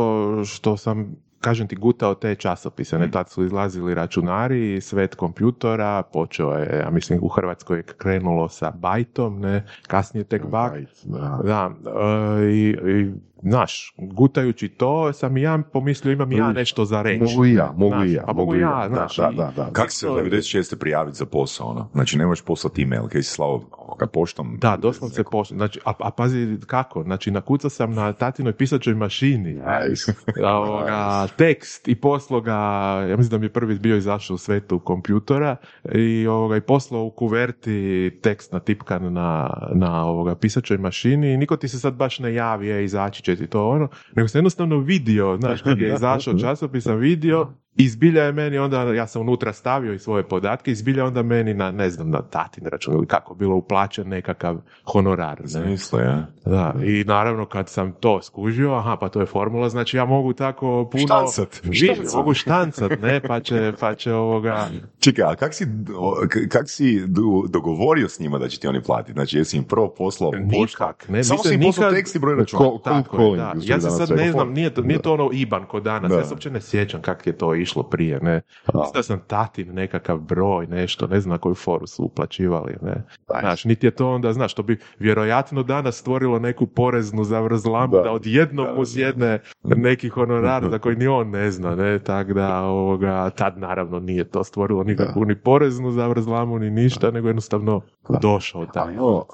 što 0.45 0.77
sam, 0.77 1.15
kažem 1.39 1.67
ti, 1.67 1.75
gutao 1.75 2.15
te 2.15 2.35
časopise. 2.35 2.99
Ne, 2.99 3.11
tad 3.11 3.29
su 3.29 3.43
izlazili 3.43 3.93
računari, 3.93 4.81
svet 4.81 5.15
kompjutora, 5.15 6.03
počeo 6.03 6.51
je, 6.51 6.79
ja 6.79 6.89
mislim, 6.89 7.19
u 7.21 7.27
Hrvatskoj 7.27 7.77
je 7.77 7.83
krenulo 7.83 8.49
sa 8.49 8.71
bajtom, 8.71 9.39
ne, 9.39 9.65
kasnije 9.87 10.23
tek 10.23 10.45
bak. 10.45 10.73
Da. 11.03 11.39
Da, 11.43 11.71
e, 12.39 12.51
i, 12.51 12.69
i, 12.69 13.11
znaš, 13.41 13.93
gutajući 13.97 14.69
to, 14.69 15.13
sam 15.13 15.37
i 15.37 15.41
ja 15.41 15.59
pomislio, 15.73 16.11
imam 16.11 16.31
i 16.31 16.35
ja 16.35 16.51
nešto 16.51 16.85
za 16.85 17.01
reći. 17.01 17.23
Mogu 17.23 17.45
i 17.45 17.53
ja, 17.53 17.73
mogu 17.77 17.95
Znaš, 17.95 18.07
i 18.09 18.13
ja. 18.13 18.23
pa 18.25 18.33
mogu 18.33 18.55
i 18.55 18.59
ja, 18.59 18.87
Da, 18.89 18.95
znaš, 18.95 19.17
Da, 19.17 19.31
da, 19.31 19.51
da. 19.55 19.69
Kako 19.73 19.91
se 19.91 20.05
to 20.05 20.17
je- 20.17 20.23
96. 20.25 20.75
prijaviti 20.79 21.17
za 21.17 21.25
posao, 21.25 21.67
ono? 21.67 21.89
Znači, 21.93 22.17
ne 22.17 22.25
možeš 22.25 22.45
poslati 22.45 22.83
email, 22.83 23.07
kaj 23.07 23.23
si 23.23 23.29
slao 23.31 23.61
ovoga 23.71 24.07
poštom? 24.07 24.57
Da, 24.61 24.77
doslovce 24.77 25.23
pošlo. 25.23 25.57
Znači, 25.57 25.79
a, 25.85 25.93
a 25.99 26.11
pazi 26.11 26.57
kako, 26.67 27.03
znači 27.03 27.31
nakucao 27.31 27.69
sam 27.69 27.93
na 27.93 28.13
tatinoj 28.13 28.53
pisačoj 28.53 28.93
mašini. 28.93 29.53
Nice. 29.53 30.13
Ovoga, 30.55 31.27
tekst 31.37 31.87
i 31.87 31.95
poslao 31.95 32.41
ga, 32.41 32.53
ja 33.09 33.17
mislim 33.17 33.29
da 33.29 33.37
mi 33.37 33.45
je 33.45 33.53
prvi 33.53 33.79
bio 33.79 33.97
izašao 33.97 34.35
u 34.35 34.37
svetu 34.37 34.79
kompjutora 34.79 35.55
i, 35.91 36.27
ovoga, 36.27 36.57
i 36.57 36.61
poslao 36.61 37.03
u 37.03 37.11
kuverti 37.11 38.11
tekst 38.23 38.51
natipkan 38.51 39.13
na, 39.13 39.49
na 39.73 40.05
ovoga, 40.05 40.35
pisačoj 40.35 40.77
mašini 40.77 41.33
i 41.33 41.37
niko 41.37 41.57
ti 41.57 41.67
se 41.67 41.79
sad 41.79 41.93
baš 41.93 42.19
ne 42.19 42.33
javi, 42.33 42.71
e, 42.71 42.83
izaći 42.83 43.23
će 43.35 43.41
ti 43.43 43.47
to 43.47 43.69
ono, 43.69 43.87
nego 44.15 44.27
sam 44.27 44.39
jednostavno 44.39 44.77
vidio, 44.77 45.37
znaš, 45.41 45.61
kad 45.61 45.81
je 45.81 45.93
izašao 45.95 46.37
časopis 46.37 46.83
sam 46.83 46.97
vidio 46.97 47.53
i 47.75 47.89
zbilja 47.89 48.23
je 48.23 48.31
meni 48.31 48.57
onda, 48.57 48.83
ja 48.83 49.07
sam 49.07 49.21
unutra 49.21 49.53
stavio 49.53 49.93
i 49.93 49.99
svoje 49.99 50.23
podatke 50.23 50.71
i 50.71 50.75
zbilja 50.75 51.05
onda 51.05 51.23
meni 51.23 51.53
na, 51.53 51.71
ne 51.71 51.89
znam, 51.89 52.09
na 52.09 52.21
tatin 52.21 52.65
račun 52.65 52.93
ili 52.93 53.05
kako 53.05 53.35
bilo 53.35 53.55
uplaćen 53.55 54.07
nekakav 54.07 54.57
honorar. 54.85 55.41
Ne? 55.41 55.47
Smisle, 55.47 56.03
ja. 56.03 56.27
Da, 56.45 56.73
i 56.83 57.03
naravno 57.03 57.45
kad 57.45 57.69
sam 57.69 57.91
to 57.91 58.21
skužio, 58.21 58.73
aha, 58.73 58.97
pa 58.97 59.09
to 59.09 59.19
je 59.19 59.25
formula, 59.25 59.69
znači 59.69 59.97
ja 59.97 60.05
mogu 60.05 60.33
tako 60.33 60.89
puno... 60.91 61.03
Štancat. 61.03 61.61
Štancat. 61.73 62.13
Mogu 62.15 62.33
štancat, 62.33 62.91
ne, 63.01 63.21
pa 63.21 63.39
će, 63.39 63.73
pa 63.79 63.95
će 63.95 64.13
ovoga... 64.13 64.67
Čekaj, 64.99 65.23
a 65.23 65.35
kak 65.35 65.53
si, 65.53 65.65
kak 66.49 66.69
si 66.69 67.07
do- 67.07 67.21
dogovorio 67.49 68.09
s 68.09 68.19
njima 68.19 68.37
da 68.37 68.47
će 68.47 68.59
ti 68.59 68.67
oni 68.67 68.81
platiti? 68.81 69.13
Znači, 69.13 69.37
jesi 69.37 69.57
im 69.57 69.63
prvo 69.63 69.89
poslao? 69.89 70.31
Nikak, 70.33 71.09
ne, 71.09 71.23
Samo 71.23 71.39
si 71.39 71.53
im 71.53 71.61
poslao 71.61 71.85
nikad- 71.85 71.97
tekst 71.97 72.15
i 72.15 72.19
broj 72.19 72.35
računa. 72.35 72.59
Ko- 72.61 72.81
Tako 72.83 73.17
calling, 73.17 73.33
je, 73.33 73.67
da. 73.67 73.73
Ja 73.73 73.81
se 73.81 73.89
sad 73.89 74.09
ne 74.11 74.31
znam, 74.31 74.49
nije 74.49 74.69
to, 74.69 74.81
nije 74.81 75.01
to 75.01 75.13
ono 75.13 75.29
IBAN 75.33 75.65
ko 75.65 75.79
danas, 75.79 76.11
Da. 76.11 76.17
ja 76.17 76.23
se 76.23 76.33
uopće 76.33 76.49
ne 76.49 76.61
sjećam 76.61 77.01
kak 77.01 77.27
je 77.27 77.33
to 77.33 77.55
išlo 77.61 77.83
prije, 77.83 78.19
ne. 78.21 78.41
Mislio 78.73 79.03
sam 79.03 79.19
tatin 79.27 79.73
nekakav 79.73 80.17
broj, 80.17 80.67
nešto, 80.67 81.07
ne 81.07 81.19
znam 81.21 81.31
na 81.31 81.37
koju 81.37 81.55
foru 81.55 81.87
su 81.87 82.03
uplaćivali, 82.03 82.75
ne. 82.81 83.03
Znaš, 83.39 83.65
niti 83.65 83.87
je 83.87 83.91
to 83.91 84.09
onda, 84.11 84.33
znaš, 84.33 84.53
to 84.53 84.63
bi 84.63 84.79
vjerojatno 84.99 85.63
danas 85.63 85.95
stvorilo 85.95 86.39
neku 86.39 86.67
poreznu 86.67 87.23
zavrzlamu 87.23 87.91
da, 87.97 88.01
Da. 88.03 88.11
odjednom 88.11 88.67
uz 88.77 88.97
jedne 88.97 89.39
neki 89.63 90.09
honorar 90.09 90.69
za 90.69 90.79
koji 90.79 90.95
ni 90.95 91.07
on 91.07 91.29
ne 91.29 91.51
zna, 91.51 91.75
ne, 91.75 91.99
tako 91.99 92.33
da 92.33 92.61
ovoga, 92.61 93.29
tad 93.29 93.57
naravno 93.57 93.99
nije 93.99 94.29
to 94.29 94.43
stvorilo 94.43 94.83
nikakvu 94.83 95.25
ni 95.25 95.35
poreznu 95.35 95.91
zavrzlamu 95.91 96.59
ni 96.59 96.69
ništa, 96.69 97.11
nego 97.11 97.27
jednostavno 97.27 97.81
došao 98.21 98.65
taj. 98.65 98.83
Ali 98.83 98.97
ovo, 98.97 99.25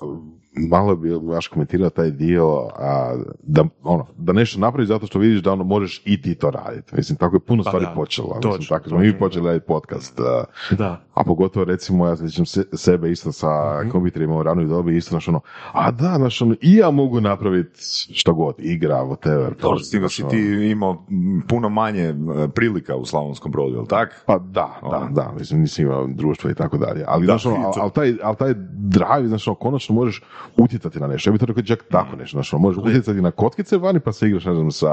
malo 0.59 0.95
bi 0.95 1.19
baš 1.21 1.47
komentirao 1.47 1.89
taj 1.89 2.11
dio 2.11 2.45
a, 2.75 3.15
da, 3.39 3.65
ono, 3.83 4.05
da 4.17 4.33
nešto 4.33 4.59
napraviš 4.59 4.87
zato 4.87 5.07
što 5.07 5.19
vidiš 5.19 5.41
da 5.41 5.51
ono 5.51 5.63
možeš 5.63 6.01
i 6.05 6.21
ti 6.21 6.35
to 6.35 6.51
raditi. 6.51 6.95
Mislim, 6.95 7.17
tako 7.17 7.35
je 7.35 7.39
puno 7.39 7.63
Pa 7.63 7.69
stvari 7.69 7.85
da, 7.85 7.91
počelo. 7.91 8.27
točno, 8.33 8.49
Mislim, 8.49 8.67
tako 8.69 8.89
smo 8.89 8.97
mi 8.99 9.19
počeli 9.19 9.45
raditi 9.45 9.65
podcast. 9.67 10.19
a, 10.19 10.43
Da. 10.71 11.01
a 11.13 11.23
pogotovo 11.23 11.65
recimo 11.65 12.07
ja 12.07 12.15
se 12.45 12.63
sebe 12.73 13.11
isto 13.11 13.31
sa 13.31 13.47
Mhm. 13.81 13.89
kompjuterima 13.89 14.35
u 14.35 14.43
ranoj 14.43 14.65
dobi 14.65 14.97
isto 14.97 15.09
znaš 15.09 15.27
ono, 15.27 15.39
a 15.73 15.91
da, 15.91 16.13
znaš 16.17 16.41
ono, 16.41 16.55
i 16.61 16.75
ja 16.75 16.91
mogu 16.91 17.21
napraviti 17.21 17.79
što 18.11 18.33
god, 18.33 18.55
igra, 18.59 18.95
whatever. 18.97 19.61
Dobro, 19.61 19.79
s 19.79 19.89
tim 19.89 20.01
da 20.01 20.09
si 20.09 20.21
Znaš, 20.21 20.31
ti 20.31 20.37
ono, 20.47 20.61
imao 20.63 21.05
puno 21.47 21.69
manje 21.69 22.03
e, 22.03 22.13
prilika 22.49 22.95
u 22.95 23.05
Slavonskom 23.05 23.51
brodu, 23.51 23.75
jel 23.75 23.85
tak? 23.85 24.23
Pa 24.25 24.37
da, 24.37 24.79
da, 24.83 25.07
da, 25.11 25.31
mislim, 25.39 25.61
nisi 25.61 25.81
imao 25.81 26.07
društvo 26.07 26.49
i 26.49 26.55
tako 26.55 26.77
dalje. 26.77 27.03
Ali, 27.07 27.21
Da, 27.21 27.31
znaš, 27.31 27.45
ono, 27.45 27.55
ali, 27.57 27.73
to- 27.73 27.79
ali 27.81 27.91
taj, 27.91 28.13
ali 28.23 28.35
taj 28.35 28.53
drive, 28.69 29.27
znaš, 29.27 29.47
ono, 29.47 29.55
konačno 29.55 29.95
možeš 29.95 30.23
utjecati 30.57 30.99
na 30.99 31.07
nešto. 31.07 31.29
Ja 31.29 31.31
bih 31.31 31.39
to 31.39 31.45
rekao 31.45 31.63
čak 31.63 31.85
tako 31.91 32.15
nešto, 32.15 32.35
znaš, 32.35 32.53
ono, 32.53 32.61
možeš 32.61 32.83
utjecati 32.83 33.21
na 33.21 33.31
kockice 33.31 33.77
vani 33.77 33.99
pa 33.99 34.11
se 34.11 34.27
igraš, 34.27 34.45
ne 34.45 34.53
znam, 34.53 34.71
sa 34.71 34.91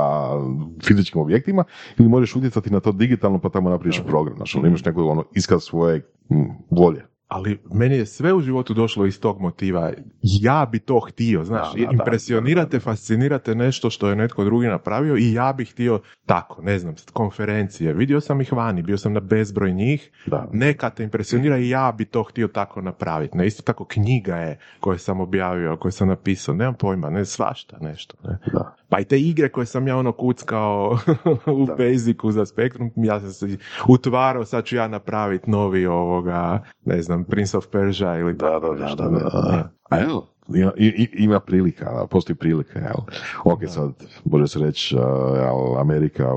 fizičkim 0.85 1.21
objektima 1.21 1.65
ili 1.99 2.09
možeš 2.09 2.37
utjecati 2.37 2.71
na 2.71 2.81
to 2.81 2.93
digitalno 2.93 3.39
pa 3.39 3.49
tamo 3.49 3.71
napraviš 3.71 4.03
program, 4.07 4.37
ono, 4.57 4.69
imaš 4.69 4.85
neku, 4.85 5.09
ono, 5.09 5.25
iskaz 5.35 5.63
svoje 5.63 5.99
mm, 6.31 6.45
volje. 6.71 7.12
Ali 7.33 7.59
meni 7.75 7.97
je 7.97 8.07
sve 8.07 8.33
u 8.33 8.41
životu 8.41 8.75
došlo 8.75 9.07
iz 9.07 9.21
tog 9.21 9.41
motiva. 9.41 9.93
Ja 10.23 10.67
bi 10.73 10.79
to 10.79 11.01
htio, 11.01 11.45
znaš, 11.45 11.73
Da, 11.73 11.81
da, 11.81 11.87
da, 11.87 11.93
impresionirate, 11.93 12.81
fascinirate 12.81 13.55
nešto 13.55 13.91
što 13.91 14.09
je 14.09 14.17
netko 14.17 14.45
drugi 14.45 14.67
napravio 14.67 15.17
i 15.17 15.33
ja 15.33 15.53
bih 15.53 15.71
htio 15.71 16.01
tako, 16.27 16.63
ne 16.63 16.79
znam, 16.79 16.95
konferencije. 17.13 17.95
Vidio 17.95 18.21
sam 18.21 18.41
ih 18.41 18.53
vani, 18.53 18.83
bio 18.83 18.99
sam 18.99 19.13
na 19.13 19.21
bezbroj 19.21 19.73
njih, 19.73 20.11
Da. 20.27 20.49
neka 20.53 20.91
te 20.91 21.05
impresionira 21.05 21.59
i 21.59 21.69
ja 21.69 21.95
bi 21.99 22.05
to 22.05 22.23
htio 22.23 22.49
tako 22.49 22.81
napraviti. 22.81 23.37
Ne, 23.37 23.47
isto 23.47 23.63
tako 23.63 23.85
knjiga 23.85 24.37
je 24.37 24.59
koje 24.81 24.99
sam 24.99 25.21
objavio, 25.21 25.77
koje 25.77 25.93
sam 25.93 26.09
napisao, 26.09 26.55
nemam 26.55 26.75
pojma, 26.75 27.11
ne, 27.11 27.25
svašta 27.25 27.79
nešto. 27.81 28.17
Ne. 28.25 28.39
Da. 28.53 28.77
Pa 28.93 29.01
i 29.01 29.05
te 29.05 29.21
igre 29.21 29.49
koje 29.49 29.67
sam 29.67 29.89
ja 29.89 29.97
ono 29.97 30.13
kuckao 30.13 30.99
u 31.61 31.67
Basicu 31.67 32.31
za 32.31 32.47
Spectrum, 32.47 32.91
ja 32.97 33.21
sam 33.21 33.31
se 33.31 33.57
utvarao, 33.89 34.45
sad 34.45 34.65
ću 34.65 34.77
ja 34.77 34.89
napraviti 34.89 35.51
novi 35.51 35.87
ovoga, 35.87 36.63
ne 36.85 37.03
znam, 37.03 37.25
Prince 37.25 37.57
of 37.57 37.67
Persia 37.67 38.19
ili 38.19 38.33
Da, 38.33 38.61
tako 38.61 38.75
da, 38.75 38.75
da, 38.75 38.85
nešto, 38.85 39.09
da, 39.09 39.19
da. 39.19 39.73
A 39.91 40.01
evo, 40.01 40.29
ima, 40.55 40.73
ima 41.13 41.41
prilika, 41.41 41.85
da, 41.85 42.07
postoji 42.07 42.37
prilika, 42.37 42.79
jel? 42.79 42.97
Ok, 43.45 43.61
sad, 43.69 43.93
može 44.25 44.49
se 44.49 44.59
reći, 44.59 44.97
uh, 44.97 45.03
jel, 45.37 45.79
Amerika 45.79 46.35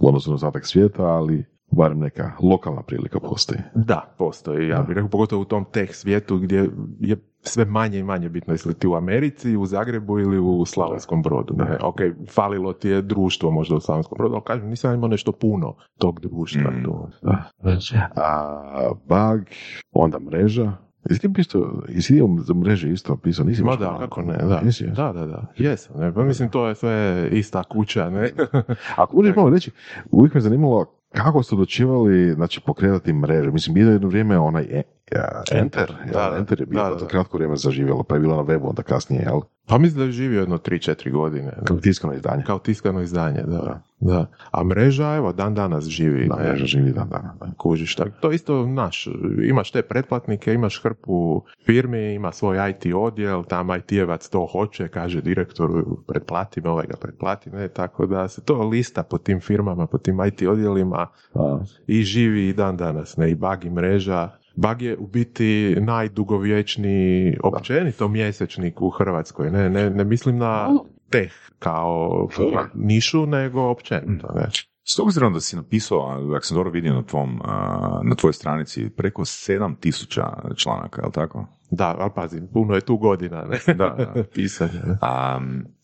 u 0.00 0.08
odnosu 0.08 0.30
na 0.30 0.34
ostatak 0.34 0.66
svijeta, 0.66 1.04
ali 1.04 1.44
barem 1.70 1.98
neka 1.98 2.32
lokalna 2.42 2.82
prilika 2.82 3.20
postoji. 3.20 3.60
Da, 3.74 4.14
postoji, 4.18 4.68
ja 4.68 4.82
bih 4.82 4.94
rekao, 4.94 5.10
pogotovo 5.10 5.42
u 5.42 5.44
tom 5.44 5.64
teh 5.72 5.94
svijetu 5.94 6.38
gdje 6.38 6.68
je 7.00 7.16
sve 7.44 7.64
manje 7.64 7.98
i 7.98 8.02
manje 8.02 8.28
bitno 8.28 8.54
jesi 8.54 8.68
li 8.68 8.74
ti 8.74 8.86
u 8.86 8.94
Americi, 8.94 9.56
u 9.56 9.66
Zagrebu 9.66 10.18
ili 10.18 10.38
u 10.38 10.64
Slavonskom 10.64 11.22
brodu. 11.22 11.54
Ne? 11.56 11.78
Ok, 11.82 11.96
falilo 12.30 12.72
ti 12.72 12.88
je 12.88 13.02
društvo 13.02 13.50
možda 13.50 13.76
u 13.76 13.80
Slavonskom 13.80 14.16
brodu, 14.18 14.34
ali 14.34 14.42
kažem, 14.44 14.68
nisam 14.68 14.94
imao 14.94 15.08
nešto 15.08 15.32
puno 15.32 15.74
tog 15.98 16.20
društva 16.20 16.70
Mm. 16.70 16.84
tu. 16.84 17.08
A 18.16 18.90
bug, 19.04 19.40
onda 19.92 20.18
mreža. 20.18 20.72
Jesi 21.10 21.20
ti 21.20 21.32
pisao, 21.32 21.82
jesi 21.88 22.14
ti 22.14 22.22
za 22.38 22.54
mreže 22.54 22.90
isto 22.90 23.16
pisao? 23.16 23.44
Nisi 23.44 23.64
Ma 23.64 23.76
da, 23.76 23.98
kako 24.00 24.22
ne, 24.22 24.36
da. 24.36 24.60
Jesi, 24.64 24.84
jesi? 24.84 24.96
Da, 24.96 25.12
da, 25.12 25.26
da. 25.26 25.46
Jesam, 25.56 26.00
ne, 26.00 26.14
pa 26.14 26.22
mislim 26.22 26.48
to 26.50 26.68
je 26.68 26.74
sve 26.74 27.28
ista 27.32 27.62
kuća, 27.62 28.10
ne. 28.10 28.30
Ako 28.96 29.16
možeš 29.16 29.36
malo 29.36 29.50
reći, 29.50 29.70
uvijek 30.10 30.34
me 30.34 30.40
zanimalo 30.40 30.86
kako 31.08 31.42
su 31.42 31.54
odlučivali, 31.54 32.32
znači, 32.32 32.60
pokretati 32.60 33.12
mreže. 33.12 33.50
Mislim, 33.50 33.74
bilo 33.74 33.90
je 33.90 33.94
jedno 33.94 34.08
vrijeme 34.08 34.38
onaj 34.38 34.82
e- 35.52 35.58
Enter, 35.58 35.94
jel? 36.04 36.12
Da, 36.12 36.30
da. 36.30 36.36
Enter 36.36 36.60
je 36.60 36.66
bilo 36.66 36.82
Da, 36.82 36.90
da. 36.90 36.98
za 36.98 37.06
kratko 37.06 37.36
vrijeme 37.36 37.56
zaživjelo, 37.56 38.02
pa 38.02 38.14
je 38.14 38.20
bilo 38.20 38.36
na 38.36 38.42
webu 38.42 38.68
onda 38.68 38.82
kasnije, 38.82 39.22
jel? 39.22 39.40
Pa 39.66 39.78
mislim 39.78 39.98
da 39.98 40.04
je 40.04 40.12
živio 40.12 40.40
jedno 40.40 40.58
3-4 40.58 41.12
godine. 41.12 41.52
Kao 41.64 41.76
tiskano 41.76 42.14
izdanje. 42.14 42.42
Kao 42.46 42.58
tiskano 42.58 43.00
izdanje, 43.02 43.42
da. 43.42 43.80
da. 44.00 44.26
A 44.50 44.64
mreža, 44.64 45.14
evo, 45.14 45.32
dan 45.32 45.54
danas 45.54 45.84
živi. 45.84 46.28
Da, 46.28 46.36
mreža 46.36 46.66
živi 46.66 46.92
dan 46.92 47.08
dana. 47.08 47.34
da. 47.40 47.46
Kužiš, 47.58 47.96
tak. 47.96 48.08
to 48.20 48.30
isto 48.32 48.66
naš, 48.66 49.08
imaš 49.48 49.70
te 49.70 49.82
pretplatnike, 49.82 50.54
imaš 50.54 50.82
hrpu 50.82 51.42
firmi, 51.66 52.14
ima 52.14 52.32
svoj 52.32 52.70
IT 52.70 52.94
odjel, 52.94 53.44
tam 53.44 53.68
IT-evac 53.68 54.28
to 54.28 54.46
hoće, 54.52 54.88
kaže 54.88 55.20
direktoru 55.20 55.96
pretplati 56.06 56.60
me, 56.60 56.70
ovaj 56.70 56.86
ga 56.86 56.96
pretplati, 56.96 57.50
ne, 57.50 57.68
tako 57.68 58.06
da 58.06 58.28
se 58.28 58.44
to 58.44 58.62
lista 58.62 59.02
po 59.02 59.18
tim 59.18 59.40
firmama, 59.40 59.86
po 59.86 59.98
tim 59.98 60.24
IT 60.24 60.42
odjelima 60.42 61.06
i 61.86 62.02
živi 62.02 62.48
i 62.48 62.52
dan 62.52 62.76
danas, 62.76 63.16
ne, 63.16 63.30
i 63.30 63.34
bug 63.34 63.64
i 63.64 63.70
mreža. 63.70 64.30
Bug 64.56 64.82
je 64.82 64.96
u 64.96 65.06
biti 65.06 65.76
najdugovječniji 65.80 67.36
općenito 67.42 68.08
mjesečnik 68.08 68.80
u 68.80 68.90
Hrvatskoj, 68.90 69.50
ne, 69.50 69.70
ne, 69.70 69.90
ne 69.90 70.04
mislim 70.04 70.38
na 70.38 70.68
teh 71.10 71.32
kao 71.58 72.28
nišu, 72.74 73.26
nego 73.26 73.62
općenito, 73.62 74.32
ne. 74.34 74.48
S 74.86 74.98
obzirom 74.98 75.32
da 75.32 75.40
si 75.40 75.56
napisao, 75.56 75.98
ako 76.36 76.46
sam 76.46 76.54
dobro 76.54 76.70
vidio 76.70 76.94
na, 76.94 77.02
tvom, 77.02 77.40
na 78.02 78.14
tvojoj 78.16 78.32
stranici, 78.32 78.90
preko 78.96 79.22
7000 79.22 80.56
članaka, 80.56 81.02
je 81.02 81.06
li 81.06 81.12
tako? 81.12 81.46
Da, 81.70 81.96
ali 81.98 82.10
pazi, 82.14 82.40
puno 82.52 82.74
je 82.74 82.80
tu 82.80 82.96
godina, 82.96 83.44
ne? 83.44 83.58
Da, 83.74 83.96
da. 84.14 84.24
Pisanja, 84.34 84.82
ne? 84.86 84.98
A, 85.00 85.40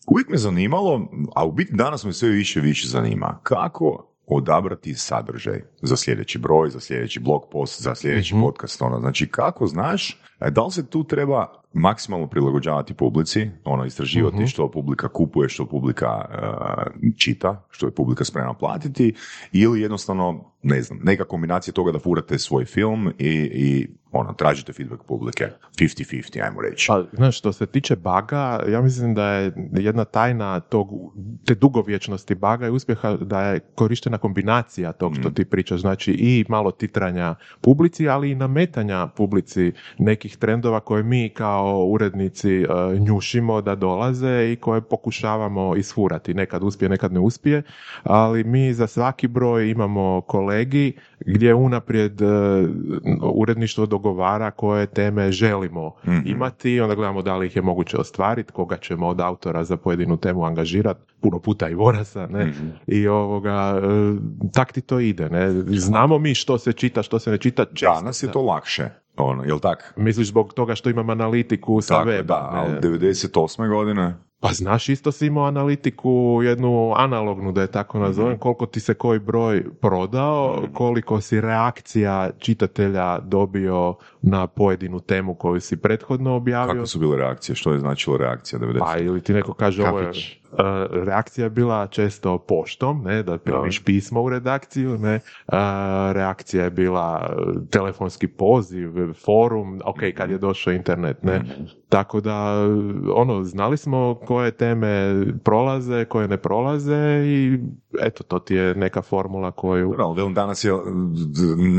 uvijek 0.07 0.29
me 0.29 0.37
zanimalo, 0.37 1.09
a 1.35 1.45
u 1.45 1.51
biti 1.51 1.73
danas 1.75 2.03
me 2.03 2.13
sve 2.13 2.29
više 2.29 2.59
više 2.59 2.87
zanima, 2.87 3.39
kako 3.43 4.10
odabrati 4.31 4.93
sadržaj 4.93 5.61
za 5.81 5.95
sljedeći 5.97 6.39
broj, 6.39 6.69
za 6.69 6.79
sljedeći 6.79 7.19
blog 7.19 7.41
post, 7.51 7.81
za 7.81 7.95
sljedeći 7.95 8.35
Mhm. 8.35 8.43
podcast. 8.43 8.81
Ono. 8.81 8.99
Znači, 8.99 9.27
kako 9.27 9.67
znaš, 9.67 10.21
e, 10.39 10.51
da 10.51 10.61
li 10.63 10.71
se 10.71 10.87
tu 10.89 11.03
treba 11.03 11.60
maksimalno 11.73 12.27
prilagođavati 12.27 12.93
publici, 12.93 13.49
ono, 13.63 13.85
istraživati 13.85 14.35
Mhm. 14.37 14.45
što 14.45 14.71
publika 14.71 15.07
kupuje, 15.07 15.49
što 15.49 15.65
publika 15.65 16.25
e, 16.31 17.11
čita, 17.17 17.65
što 17.69 17.85
je 17.85 17.91
publika 17.91 18.23
spremna 18.25 18.53
platiti, 18.53 19.13
ili 19.51 19.81
jednostavno, 19.81 20.51
ne 20.63 20.81
znam, 20.81 20.99
neka 21.03 21.23
kombinacija 21.23 21.73
toga 21.73 21.91
da 21.91 21.99
furate 21.99 22.39
svoj 22.39 22.65
film 22.65 23.13
i, 23.17 23.29
i 23.53 23.87
ono, 24.11 24.33
tražite 24.33 24.73
feedback 24.73 25.03
publike. 25.07 25.47
50-50, 25.79 26.43
ajmo 26.43 26.61
reći. 26.61 26.85
Pa, 26.87 27.03
znaš, 27.13 27.37
što 27.37 27.53
se 27.53 27.65
tiče 27.65 27.95
baga, 27.95 28.63
ja 28.67 28.81
mislim 28.81 29.13
da 29.15 29.25
je 29.25 29.53
jedna 29.71 30.05
tajna 30.05 30.59
tog, 30.59 30.87
te 31.45 31.55
dugovječnosti 31.55 32.35
baga 32.35 32.67
i 32.67 32.69
uspjeha 32.69 33.17
da 33.17 33.41
je 33.41 33.59
korištena 33.75 34.17
kombinacija 34.17 34.91
tog 34.91 35.15
što 35.19 35.29
ti 35.29 35.45
pričaš, 35.45 35.81
znači 35.81 36.11
i 36.11 36.45
malo 36.49 36.71
titranja 36.71 37.35
publici, 37.61 38.09
ali 38.09 38.31
i 38.31 38.35
nametanja 38.35 39.07
publici 39.07 39.71
nekih 39.97 40.37
trendova 40.37 40.79
koje 40.79 41.03
mi 41.03 41.29
kao 41.29 41.60
urednici 41.63 42.51
e, 42.55 42.67
njušimo 42.99 43.61
da 43.61 43.75
dolaze 43.75 44.51
i 44.51 44.55
koje 44.55 44.81
pokušavamo 44.81 45.75
isfurati. 45.75 46.33
Nekad 46.33 46.63
uspije, 46.63 46.89
nekad 46.89 47.13
ne 47.13 47.19
uspije, 47.19 47.63
ali 48.03 48.43
mi 48.43 48.73
za 48.73 48.87
svaki 48.87 49.27
broj 49.27 49.69
imamo 49.69 50.21
kolegi 50.21 50.93
gdje 51.19 51.53
unaprijed 51.53 52.21
e, 52.21 52.25
uredništvo 53.23 53.85
dogovara 53.85 54.51
koje 54.51 54.85
teme 54.87 55.31
želimo 55.31 55.91
Mhm. 56.07 56.19
imati 56.25 56.79
onda 56.81 56.95
gledamo 56.95 57.21
da 57.21 57.37
li 57.37 57.45
ih 57.47 57.55
je 57.55 57.61
moguće 57.61 57.97
ostvariti, 57.97 58.51
koga 58.51 58.77
ćemo 58.77 59.07
od 59.07 59.21
autora 59.21 59.63
za 59.63 59.77
pojedinu 59.77 60.17
temu 60.17 60.45
angažirati, 60.45 60.99
puno 61.21 61.39
puta 61.39 61.69
i 61.69 61.73
Vorasa, 61.73 62.27
ne, 62.27 62.45
Mhm. 62.45 62.67
i 62.87 63.07
ovoga, 63.07 63.81
e, 63.83 64.51
tak 64.53 64.71
ti 64.71 64.81
to 64.81 64.99
ide, 64.99 65.29
ne, 65.29 65.51
znamo 65.67 66.17
mi 66.19 66.35
što 66.35 66.57
se 66.57 66.73
čita, 66.73 67.03
što 67.03 67.19
se 67.19 67.31
ne 67.31 67.37
čita, 67.37 67.65
često 67.65 67.93
Danas 67.95 68.23
je 68.23 68.31
to 68.31 68.41
lakše, 68.41 68.89
ono, 69.17 69.43
jel 69.43 69.59
tak? 69.59 69.93
Misliš 69.97 70.27
zbog 70.27 70.53
toga 70.53 70.75
što 70.75 70.89
imam 70.89 71.09
analitiku 71.09 71.81
sa 71.81 71.93
Tako, 71.93 72.09
weba, 72.09 72.23
da, 72.23 72.49
ali 72.51 72.71
ne? 72.71 72.79
98. 72.81 73.69
godine, 73.69 74.15
Pa 74.41 74.49
znaš, 74.53 74.89
isto 74.89 75.11
si 75.11 75.27
imao 75.27 75.45
analitiku, 75.45 76.39
jednu 76.43 76.93
analognu, 76.95 77.51
da 77.51 77.61
je 77.61 77.67
tako 77.67 77.99
nazovem, 77.99 78.37
koliko 78.37 78.65
ti 78.65 78.79
se 78.79 78.93
koji 78.93 79.19
broj 79.19 79.65
prodao, 79.81 80.63
koliko 80.73 81.21
si 81.21 81.41
reakcija 81.41 82.29
čitatelja 82.39 83.19
dobio 83.19 83.95
na 84.21 84.47
pojedinu 84.47 84.99
temu 84.99 85.35
koju 85.35 85.61
si 85.61 85.77
prethodno 85.77 86.35
objavio. 86.35 86.73
kakve 86.73 86.87
su 86.87 86.99
bile 86.99 87.17
reakcije? 87.17 87.55
Što 87.55 87.73
je 87.73 87.79
značilo 87.79 88.17
reakcija 88.17 88.59
90? 88.59 88.79
Pa 88.79 88.97
ili 88.97 89.21
ti 89.21 89.33
neko 89.33 89.53
kaže 89.53 89.83
ovo 89.83 89.99
je, 89.99 90.07
e, 90.07 90.13
reakcija 90.91 91.43
je 91.43 91.49
bila 91.49 91.87
često 91.87 92.37
poštom, 92.37 93.03
ne, 93.03 93.23
da 93.23 93.37
primiš 93.37 93.83
pismo 93.83 94.21
u 94.21 94.29
redakciju, 94.29 94.97
ne, 94.97 95.15
e, 95.15 95.21
reakcija 96.13 96.63
je 96.63 96.69
bila 96.69 97.37
telefonski 97.69 98.27
poziv, 98.27 99.13
forum, 99.25 99.81
ok, 99.85 99.99
kad 100.17 100.31
je 100.31 100.37
došao 100.37 100.73
internet, 100.73 101.23
ne, 101.23 101.43
tako 101.91 102.21
da, 102.21 102.67
ono, 103.15 103.43
znali 103.43 103.77
smo 103.77 104.15
koje 104.27 104.51
teme 104.51 105.23
prolaze, 105.43 106.05
koje 106.05 106.27
ne 106.27 106.37
prolaze 106.37 107.23
i 107.25 107.59
eto, 108.01 108.23
to 108.23 108.39
ti 108.39 108.55
je 108.55 108.75
neka 108.75 109.01
formula 109.01 109.51
koju... 109.51 109.95
Ali 109.99 110.15
velim, 110.17 110.33
danas 110.33 110.63
je 110.63 110.71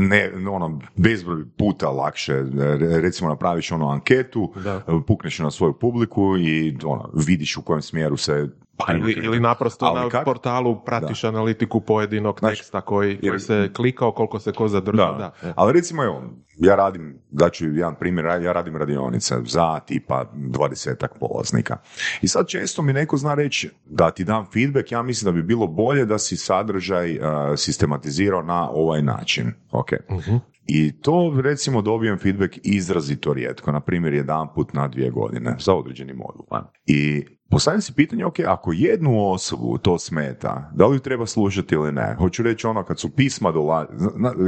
ne, 0.09 0.31
ono, 0.49 0.79
bezbroj 0.95 1.43
puta 1.57 1.89
lakše. 1.89 2.33
Re- 2.53 3.01
Recimo, 3.01 3.29
napraviš 3.29 3.71
ono 3.71 3.89
anketu, 3.89 4.53
Da. 4.63 4.81
pukneš 5.07 5.39
na 5.39 5.51
svoju 5.51 5.73
publiku 5.73 6.37
i 6.37 6.77
ono, 6.85 7.09
vidiš 7.27 7.57
u 7.57 7.61
kojem 7.61 7.81
smjeru 7.81 8.17
se 8.17 8.49
Pa 8.87 8.93
ili, 8.93 9.11
ili 9.11 9.39
naprosto 9.39 9.85
Ali 9.85 9.99
na 9.99 10.05
kak- 10.09 10.25
portalu 10.25 10.83
pratiš 10.85 11.23
analitiku 11.23 11.81
pojedinog 11.81 12.39
Znači, 12.39 12.55
teksta 12.57 12.81
koji, 12.81 13.17
koji 13.19 13.29
jer- 13.31 13.41
se 13.41 13.69
klikao, 13.75 14.11
koliko 14.11 14.39
se 14.39 14.51
ko 14.51 14.67
zadržao. 14.67 15.13
Da. 15.17 15.31
Da. 15.41 15.53
Ali 15.55 15.73
recimo, 15.73 16.03
evo, 16.03 16.23
ja 16.57 16.75
radim, 16.75 17.17
daću 17.31 17.65
jedan 17.65 17.95
primjer, 17.95 18.25
ja 18.25 18.51
radim 18.51 18.75
radionice 18.77 19.35
za 19.45 19.79
tipa 19.79 20.25
dvadesetak 20.33 21.11
polaznika. 21.19 21.77
I 22.21 22.27
sad 22.27 22.47
često 22.47 22.81
mi 22.81 22.93
neko 22.93 23.17
zna 23.17 23.33
reći 23.33 23.69
da 23.85 24.11
ti 24.11 24.23
dam 24.23 24.45
feedback, 24.53 24.91
ja 24.91 25.01
mislim 25.01 25.25
da 25.25 25.41
bi 25.41 25.43
bilo 25.47 25.67
bolje 25.67 26.05
da 26.05 26.17
si 26.17 26.37
sadržaj 26.37 27.17
uh, 27.17 27.23
sistematizirao 27.57 28.41
na 28.41 28.69
ovaj 28.69 29.01
način. 29.01 29.51
Ok. 29.71 29.91
Mhm. 30.11 30.35
I 30.67 31.01
to 31.01 31.33
recimo 31.43 31.81
dobijem 31.81 32.17
feedback 32.19 32.57
izrazito 32.63 33.33
rijetko, 33.33 33.71
na 33.71 33.79
primjer 33.79 34.13
jedan 34.13 34.47
put 34.55 34.73
na 34.73 34.87
dvije 34.87 35.09
godine 35.09 35.55
za 35.59 35.73
određeni 35.73 36.13
modul. 36.13 36.45
I 36.85 37.25
postavljam 37.53 37.81
si 37.81 37.93
pitanje, 37.93 38.25
ok, 38.25 38.39
ako 38.47 38.71
jednu 38.73 39.31
osobu 39.31 39.77
to 39.77 39.99
smeta, 39.99 40.71
da 40.75 40.87
li 40.87 40.95
ju 40.95 40.99
treba 40.99 41.25
slušati 41.25 41.75
ili 41.75 41.91
ne? 41.91 42.15
Hoću 42.17 42.43
reći 42.43 42.67
ono, 42.67 42.83
kad 42.83 42.99
su 42.99 43.09
pisma 43.09 43.51
dolaze, 43.51 43.89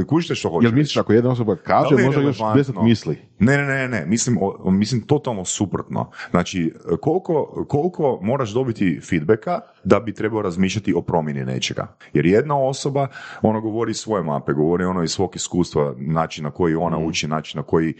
kužite 0.08 0.34
što 0.34 0.48
hoću 0.50 0.66
Jel 0.66 0.72
misliš 0.74 0.96
ako 0.96 1.12
jedna 1.12 1.30
osoba 1.30 1.56
kaže, 1.56 2.04
možda 2.04 2.20
još 2.20 2.38
deset 2.56 2.74
misli? 2.82 3.18
Ne, 3.38 3.56
ne, 3.56 3.64
ne, 3.66 3.88
ne, 3.88 4.06
mislim, 4.06 4.38
o- 4.40 4.70
mislim 4.70 5.00
totalno 5.00 5.44
suprotno. 5.44 6.10
Znači, 6.30 6.74
koliko, 7.00 7.64
koliko 7.68 8.18
moraš 8.22 8.50
dobiti 8.50 9.00
feedbacka 9.10 9.60
da 9.84 10.00
bi 10.00 10.14
trebao 10.14 10.42
razmišljati 10.42 10.94
o 10.96 11.02
promjeni 11.02 11.44
nečega. 11.44 11.86
Jer 12.12 12.26
jedna 12.26 12.58
osoba, 12.58 13.08
ona 13.42 13.60
govori 13.60 13.94
svoje 13.94 14.22
mape, 14.22 14.52
govori 14.52 14.84
ono 14.84 15.02
iz 15.02 15.10
svog 15.10 15.36
iskustva, 15.36 15.94
način 15.98 16.44
na 16.44 16.50
koji 16.50 16.74
ona 16.74 16.98
uči, 16.98 17.28
način 17.28 17.58
na 17.58 17.62
koji 17.62 17.94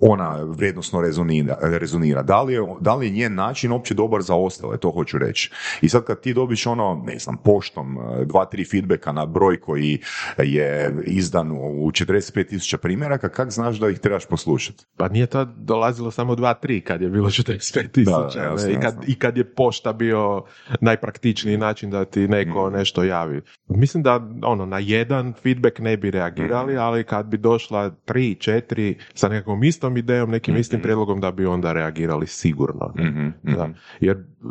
ona 0.00 0.38
vrijednosno 0.42 1.00
rezonira. 1.00 1.58
rezonira. 1.62 2.22
Da, 2.22 2.42
li 2.42 2.52
je, 2.52 2.60
da 2.80 2.94
li 2.94 3.06
je 3.06 3.12
njen 3.12 3.34
način 3.34 3.72
uopće 3.72 3.94
dobar 3.94 4.22
za 4.22 4.34
ostale, 4.52 4.76
to 4.78 4.90
hoću 4.90 5.18
reći. 5.18 5.50
I 5.82 5.88
sad 5.88 6.04
kad 6.04 6.20
ti 6.20 6.34
dobiš 6.34 6.66
ono, 6.66 7.02
ne 7.06 7.18
znam, 7.18 7.36
poštom, 7.36 7.98
eh, 7.98 8.24
dva, 8.24 8.44
tri 8.44 8.64
feedbacka 8.64 9.12
na 9.12 9.26
broj 9.26 9.60
koji 9.60 9.98
je 10.38 10.94
izdan 11.04 11.50
u 11.52 11.90
45.000 11.90 12.76
primjeraka, 12.76 13.28
kak 13.28 13.50
znaš 13.50 13.76
da 13.76 13.88
ih 13.88 13.98
trebaš 13.98 14.26
poslušati? 14.26 14.84
Pa 14.96 15.08
nije 15.08 15.26
to 15.26 15.44
dolazilo 15.44 16.10
samo 16.10 16.34
dva, 16.34 16.54
tri 16.54 16.80
kad 16.80 17.00
je 17.02 17.08
bilo 17.08 17.28
45 17.28 17.90
tisuća. 17.90 18.54
I. 19.08 19.12
I 19.12 19.14
kad 19.14 19.36
je 19.36 19.44
pošta 19.46 19.92
bio 19.92 20.44
najpraktičniji 20.80 21.56
način 21.56 21.90
da 21.90 22.04
ti 22.04 22.28
neko 22.28 22.70
Mm. 22.70 22.72
nešto 22.72 23.04
javi. 23.04 23.40
Mislim 23.68 24.02
da 24.02 24.20
ono, 24.42 24.66
na 24.66 24.78
jedan 24.78 25.32
feedback 25.32 25.78
ne 25.78 25.96
bi 25.96 26.08
Mm. 26.08 26.10
reagirali, 26.10 26.76
ali 26.76 27.04
kad 27.04 27.26
bi 27.26 27.36
došla 27.38 27.90
tri, 27.90 28.34
četiri 28.34 28.98
sa 29.14 29.28
nekom 29.28 29.64
istom 29.64 29.96
idejom, 29.96 30.30
nekim 30.30 30.56
istim 30.56 30.80
prijedlogom 30.80 31.20
da 31.20 31.30
bi 31.30 31.46
onda 31.46 31.72
reagirali 31.72 32.26
sigurno. 32.26 32.92
Mhm, 32.98 33.28
Da. 33.42 33.68
Jer 34.00 34.16
uh, 34.16 34.41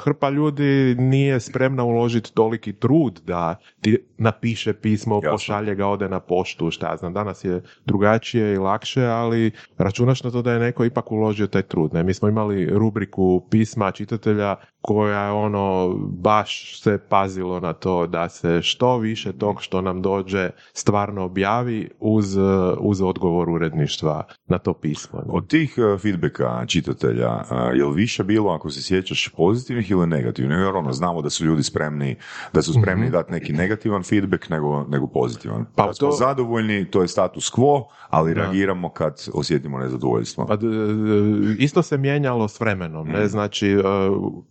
hrpa 0.00 0.30
ljudi 0.30 0.94
nije 0.98 1.40
spremna 1.40 1.84
uložiti 1.84 2.34
toliki 2.34 2.72
trud 2.72 3.20
da 3.26 3.56
ti 3.80 3.98
napiše 4.18 4.72
pismo, 4.72 5.16
Jasno. 5.16 5.30
pošalje 5.30 5.74
ga, 5.74 5.86
ode 5.86 6.08
na 6.08 6.20
poštu, 6.20 6.70
šta 6.70 6.90
ja 6.90 6.96
znam. 6.96 7.12
Danas 7.12 7.44
je 7.44 7.62
drugačije 7.86 8.54
i 8.54 8.58
lakše, 8.58 9.04
ali 9.04 9.50
računaš 9.78 10.22
na 10.22 10.30
to 10.30 10.42
da 10.42 10.52
je 10.52 10.58
neko 10.58 10.84
ipak 10.84 11.12
uložio 11.12 11.46
taj 11.46 11.62
trud. 11.62 11.94
Ne? 11.94 12.02
Mi 12.02 12.14
smo 12.14 12.28
imali 12.28 12.66
rubriku 12.66 13.46
pisma 13.50 13.90
čitatelja 13.90 14.56
koja 14.80 15.22
je 15.22 15.30
ono 15.30 15.94
baš 15.98 16.80
se 16.82 16.98
pazilo 17.08 17.60
na 17.60 17.72
to 17.72 18.06
da 18.06 18.28
se 18.28 18.62
što 18.62 18.98
više 18.98 19.32
tog 19.32 19.62
što 19.62 19.80
nam 19.80 20.02
dođe 20.02 20.50
stvarno 20.72 21.24
objavi 21.24 21.90
uz, 22.00 22.36
uh, 22.36 22.44
uz 22.80 23.02
odgovor 23.02 23.50
uredništva 23.50 24.24
na 24.46 24.58
to 24.58 24.74
pismo. 24.74 25.18
ne? 25.18 25.32
Od 25.32 25.48
tih 25.48 25.74
uh, 25.78 26.00
feedbacka 26.00 26.66
čitatelja, 26.66 27.30
je 27.74 27.84
li 27.84 27.94
više 27.94 28.24
bilo, 28.24 28.52
ako 28.52 28.70
se 28.70 28.82
sjećaš, 28.82 29.15
pozitivnih 29.28 29.90
ili 29.90 30.06
negativnih? 30.06 30.58
Jer 30.58 30.76
ono, 30.76 30.92
znamo 30.92 31.22
da 31.22 31.30
su 31.30 31.44
ljudi 31.44 31.62
spremni, 31.62 32.16
da 32.52 32.62
su 32.62 32.72
spremni 32.72 33.10
dati 33.10 33.32
neki 33.32 33.52
negativan 33.52 34.02
feedback 34.02 34.48
nego, 34.48 34.84
nego 34.84 35.06
pozitivan. 35.06 35.60
Mhm. 35.60 35.70
Pa 35.74 35.86
kad 35.86 35.96
smo 35.96 36.08
to- 36.08 36.16
zadovoljni, 36.16 36.84
to 36.86 37.02
je 37.02 37.08
status 37.08 37.52
quo, 37.52 37.84
ali 38.08 38.34
Da. 38.34 38.40
reagiramo 38.40 38.88
kad 38.88 39.28
osjetimo 39.34 39.78
nezadovoljstvo. 39.78 40.46
Pa, 40.46 40.56
d- 40.56 40.66
d- 40.66 41.56
isto 41.58 41.82
se 41.82 41.98
mijenjalo 41.98 42.48
s 42.48 42.60
vremenom, 42.60 43.08
ne, 43.08 43.28
znači 43.28 43.68
e, 43.68 43.82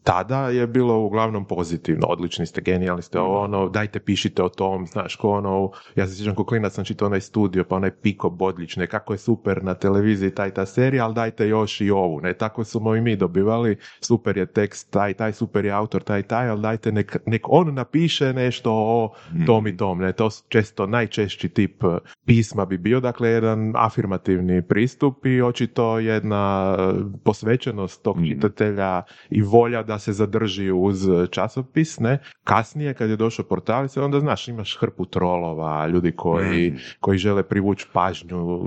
tada 0.04 0.50
je 0.50 0.68
bilo 0.68 0.98
uglavnom 0.98 1.46
pozitivno, 1.46 2.08
odlični 2.08 2.46
ste, 2.46 2.62
genijalni 2.62 3.02
ste, 3.02 3.20
ovo, 3.20 3.42
ono, 3.42 3.70
dajte 3.70 4.00
pišite 4.00 4.44
o 4.44 4.50
tom, 4.50 4.88
znaš, 4.88 5.16
ko 5.16 5.30
ono, 5.32 5.72
ja 5.96 6.08
se 6.08 6.16
sjećam 6.16 6.36
ko 6.36 6.44
klinac 6.46 6.74
sam 6.74 6.86
čitao 6.86 7.06
onaj 7.06 7.22
studio, 7.22 7.64
pa 7.64 7.76
onaj 7.76 7.92
Piko 7.92 8.30
Bodlić, 8.30 8.76
ne, 8.76 8.88
kako 8.88 9.14
je 9.14 9.18
super 9.18 9.64
na 9.64 9.74
televiziji 9.74 10.32
taj 10.32 10.52
ta 10.52 10.66
serija, 10.66 11.06
ali 11.06 11.14
dajte 11.14 11.48
još 11.48 11.82
i 11.82 11.92
ovu, 11.92 12.22
ne, 12.22 12.34
tako 12.34 12.64
smo 12.64 12.96
i 12.96 13.02
mi 13.02 13.16
dobivali, 13.16 13.78
super 14.02 14.38
je 14.38 14.46
tekst, 14.56 14.92
taj, 14.92 15.14
taj, 15.14 15.34
super 15.34 15.66
je 15.66 15.72
autor, 15.72 16.04
taj, 16.04 16.24
taj, 16.24 16.50
ali 16.50 16.62
dajte 16.62 16.92
nek, 16.92 17.18
nek 17.26 17.42
on 17.50 17.74
napiše 17.74 18.34
nešto 18.34 18.72
o 18.74 19.14
tom 19.46 19.68
i 19.68 19.78
tom, 19.78 20.00
ne, 20.00 20.14
to 20.14 20.30
često 20.48 20.88
najčešći 20.88 21.50
tip 21.50 21.84
e, 21.84 21.98
pisma 22.26 22.66
bi 22.66 22.78
bio, 22.78 23.00
dakle, 23.00 23.30
jedan 23.30 23.74
afirmativni 23.76 24.62
pristup 24.62 25.26
i 25.26 25.42
očito 25.42 26.00
jedna 26.00 26.76
e, 26.80 26.84
posvećenost 27.24 28.04
tog 28.04 28.18
čitatelja 28.28 29.04
i 29.30 29.42
volja 29.42 29.84
da 29.84 30.00
se 30.00 30.14
zadrži 30.14 30.72
uz 30.72 31.08
časopis, 31.32 32.00
ne. 32.00 32.20
Kasnije, 32.44 32.94
kad 32.94 33.10
je 33.10 33.16
došao 33.16 33.46
portal, 33.46 33.88
se 33.88 34.02
onda, 34.02 34.20
znaš, 34.20 34.48
imaš 34.48 34.78
hrpu 34.78 35.06
trolova, 35.06 35.88
ljudi 35.88 36.12
koji, 36.12 36.74
koji 37.00 37.18
žele 37.18 37.44
privući 37.44 37.88
pažnju, 37.94 38.62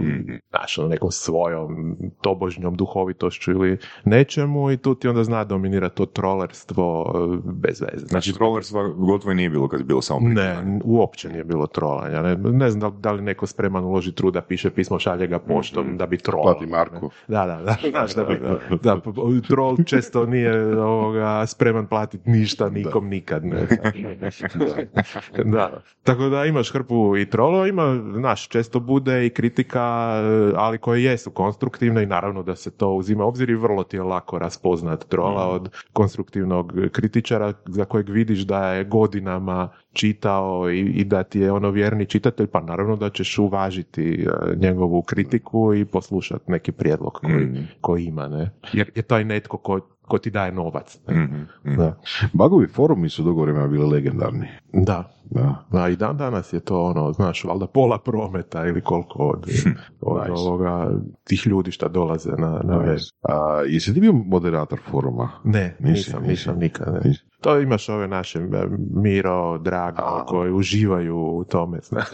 znaš, 0.51 0.79
ono, 0.79 0.88
nekom 0.88 1.11
svojom 1.11 1.96
tobožnjom 2.22 2.74
duhovitošću 2.74 3.51
ili 3.51 3.79
nečemu 4.05 4.70
i 4.70 4.77
tu 4.77 4.94
ti 4.94 5.09
onda 5.09 5.24
zna 5.24 5.44
dominirati 5.44 5.77
to 5.88 6.06
trolerstvo 6.06 7.14
e, 7.14 7.38
bez 7.44 7.80
veze. 7.80 8.06
Znači, 8.06 8.32
trollerstva 8.32 8.88
gotovo 8.88 9.32
i 9.32 9.34
nije 9.34 9.50
bilo 9.50 9.68
kad 9.68 9.80
je 9.80 9.84
bilo 9.84 10.02
samo. 10.02 10.28
Ne, 10.28 10.80
uopće 10.84 11.28
nije 11.28 11.44
bilo 11.44 11.66
trolanja. 11.66 12.22
Ne, 12.22 12.36
ne 12.36 12.70
znam 12.70 12.80
da, 12.80 12.98
da 12.98 13.12
li 13.12 13.22
neko 13.22 13.46
spreman 13.46 13.84
uloži 13.84 14.12
trud 14.12 14.34
da 14.34 14.40
piše 14.40 14.70
pismo, 14.70 14.98
šalje 14.98 15.26
ga 15.26 15.38
poštom, 15.38 15.96
da 15.96 16.06
bi 16.06 16.18
trolao. 16.18 16.54
Plati 16.54 16.66
Marku. 16.66 17.10
Da, 17.28 17.46
da, 17.46 17.62
da. 17.62 17.76
Znaš, 17.90 18.14
da, 18.14 18.24
bi, 18.24 18.40
da, 18.82 19.00
troll 19.48 19.76
često 19.86 20.26
nije 20.26 20.78
ovoga, 20.80 21.46
spreman 21.46 21.86
platiti 21.86 22.30
ništa 22.30 22.70
nikom 22.70 23.08
nikad. 23.08 23.44
Ne. 23.44 23.66
da. 25.54 25.82
Tako 26.02 26.28
da 26.28 26.44
imaš 26.44 26.72
hrpu 26.72 27.16
i 27.16 27.30
trolova, 27.30 27.68
ima, 27.68 28.00
znaš, 28.14 28.48
često 28.48 28.80
bude 28.80 29.26
i 29.26 29.30
kritika, 29.30 30.12
eh, 30.22 30.52
ali 30.56 30.78
koje 30.78 31.04
jesu 31.04 31.30
konstruktivne 31.30 32.02
i 32.02 32.06
naravno 32.06 32.42
da 32.42 32.56
se 32.56 32.70
to 32.70 32.90
uzima 32.90 33.24
obzir 33.24 33.50
i 33.50 33.54
vrlo 33.54 33.84
ti 33.84 33.96
je 33.96 34.02
lako 34.02 34.38
raspoznat 34.38 35.04
trola 35.08 35.48
od 35.48 35.67
konstruktivnog 35.92 36.72
kritičara 36.92 37.52
za 37.66 37.85
kojeg 37.85 38.09
vidiš 38.09 38.38
da 38.38 38.72
je 38.72 38.85
godinama 38.85 39.68
čitao 39.92 40.70
i, 40.70 40.81
i 40.81 41.04
da 41.04 41.22
ti 41.22 41.40
je 41.40 41.52
ono 41.52 41.70
vjerni 41.70 42.07
čitatelj, 42.07 42.46
pa 42.46 42.61
naravno 42.61 42.96
da 42.96 43.11
ćeš 43.11 43.38
uvažiti 43.38 44.26
eh, 44.26 44.57
njegovu 44.57 45.02
kritiku 45.02 45.74
i 45.74 45.85
poslušati 45.85 46.50
neki 46.50 46.72
prijedlog 46.72 47.12
koji, 47.12 47.35
Mm. 47.46 47.68
koji 47.81 48.04
ima, 48.04 48.28
ne? 48.28 48.50
Jer 48.72 48.90
je 48.94 49.02
taj 49.02 49.24
netko 49.24 49.57
ko, 49.57 49.81
ko 50.09 50.18
ti 50.18 50.31
daje 50.31 50.53
novac. 50.53 50.99
Ne? 51.09 51.14
Mhm, 51.14 51.35
mhm. 51.64 51.77
Da. 51.77 51.97
Bagovi 52.33 52.66
forumi 52.66 53.09
su 53.09 53.23
dugo 53.23 53.42
vremena 53.42 53.66
bili 53.66 53.87
legendarni. 53.87 54.49
da. 54.73 55.14
Da. 55.31 55.64
Da, 55.73 55.88
i 55.88 55.97
dan 55.97 56.16
danas 56.16 56.53
je 56.53 56.61
to 56.61 56.83
ono, 56.83 57.12
znaš, 57.12 57.44
valjda 57.44 57.66
pola 57.66 57.99
prometa 57.99 58.66
ili 58.66 58.81
koliko 58.81 59.18
od, 59.18 59.47
od 60.01 60.21
Nice. 60.21 60.33
ovoga, 60.33 60.90
tih 61.25 61.47
ljudi 61.47 61.71
šta 61.71 61.88
dolaze 61.88 62.31
na, 62.31 62.61
na 62.64 62.77
web. 62.79 62.99
A, 63.23 63.62
jesi 63.66 63.94
ti 63.94 64.01
bio 64.01 64.12
moderator 64.12 64.79
foruma? 64.90 65.29
Ne, 65.44 65.77
Nisi, 65.81 65.92
nisam, 65.92 66.21
nisi. 66.23 66.31
nisam 66.31 66.59
nikad. 66.59 66.94
Ne. 66.94 67.01
Nisi. 67.05 67.25
To 67.40 67.61
imaš 67.61 67.88
ove 67.88 68.09
naše 68.09 68.38
e, 68.38 68.42
Miro, 68.94 69.59
Drago, 69.59 70.03
A. 70.03 70.24
koji 70.27 70.53
uživaju 70.53 71.16
u 71.16 71.44
tome, 71.44 71.79
znaš. 71.83 72.07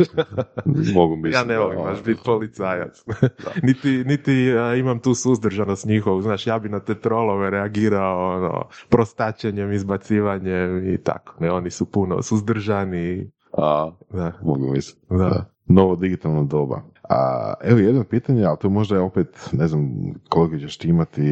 Mogu 0.94 1.16
misliti. 1.16 1.36
Ja 1.36 1.44
ne 1.44 1.58
volim 1.58 1.78
baš 1.78 2.02
biti 2.04 2.20
policajac. 2.24 3.04
niti 3.62 4.04
niti 4.04 4.52
a, 4.58 4.74
imam 4.74 4.98
tu 4.98 5.14
suzdržanost 5.14 5.86
njihovu, 5.86 6.22
znaš, 6.22 6.46
ja 6.46 6.58
bi 6.58 6.68
na 6.68 6.80
te 6.80 6.94
trolove 6.94 7.50
reagirao 7.50 8.36
ono, 8.36 8.62
prostačenjem, 8.88 9.72
izbacivanjem 9.72 10.94
i 10.94 10.98
tako. 10.98 11.34
Ne, 11.40 11.50
oni 11.50 11.70
su 11.70 11.90
puno 11.90 12.22
suzdržani. 12.22 13.30
A, 13.58 13.90
Da, 14.10 14.32
mogu 14.42 14.72
misliti. 14.72 15.00
da. 15.10 15.50
Novo 15.66 15.96
digitalno 15.96 16.44
doba. 16.44 16.82
A, 17.10 17.54
evo 17.62 17.78
jedno 17.78 18.04
pitanje, 18.04 18.44
ali 18.44 18.58
to 18.60 18.70
možda 18.70 18.94
je 18.96 19.00
opet, 19.02 19.48
ne 19.52 19.68
znam 19.68 19.90
koliko 20.28 20.58
ćeš 20.58 20.78
ti 20.78 20.88
imati, 20.88 21.22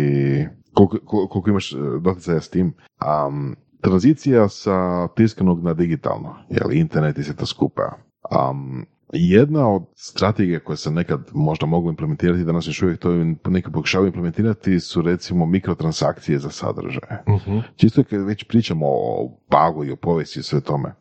koliko, 0.74 0.98
koliko 1.28 1.50
imaš 1.50 1.72
e, 1.72 1.76
doticaja 2.00 2.40
s 2.40 2.48
tim. 2.50 2.74
Am, 2.98 3.54
tranzicija 3.82 4.48
sa 4.48 5.08
tiskanog 5.08 5.64
na 5.64 5.74
digitalno, 5.74 6.34
jel, 6.50 6.72
internet 6.72 7.18
i 7.18 7.22
sve 7.22 7.34
to 7.34 7.46
skupa. 7.46 7.82
Am, 8.30 8.84
jedna 9.12 9.68
od 9.68 9.82
strategija 9.94 10.60
koje 10.60 10.76
se 10.76 10.90
nekad 10.90 11.30
možda 11.32 11.66
moglo 11.66 11.90
implementirati, 11.90 12.44
danas 12.44 12.66
još 12.66 12.82
uvijek 12.82 13.00
to 13.00 13.10
neki 13.50 13.70
pokušavaju 13.70 14.06
implementirati, 14.06 14.80
su 14.80 15.02
recimo 15.02 15.46
mikrotransakcije 15.46 16.38
za 16.38 16.50
sadržaje. 16.50 17.22
Mhm. 17.28 17.58
Čisto 17.76 18.04
kad 18.04 18.24
već 18.24 18.44
pričamo 18.44 18.86
o 18.88 19.30
bagu 19.50 19.84
i 19.84 19.92
o 19.92 19.96
povijesti 19.96 20.40
i 20.40 20.42
sve 20.42 20.60
tome, 20.60 20.94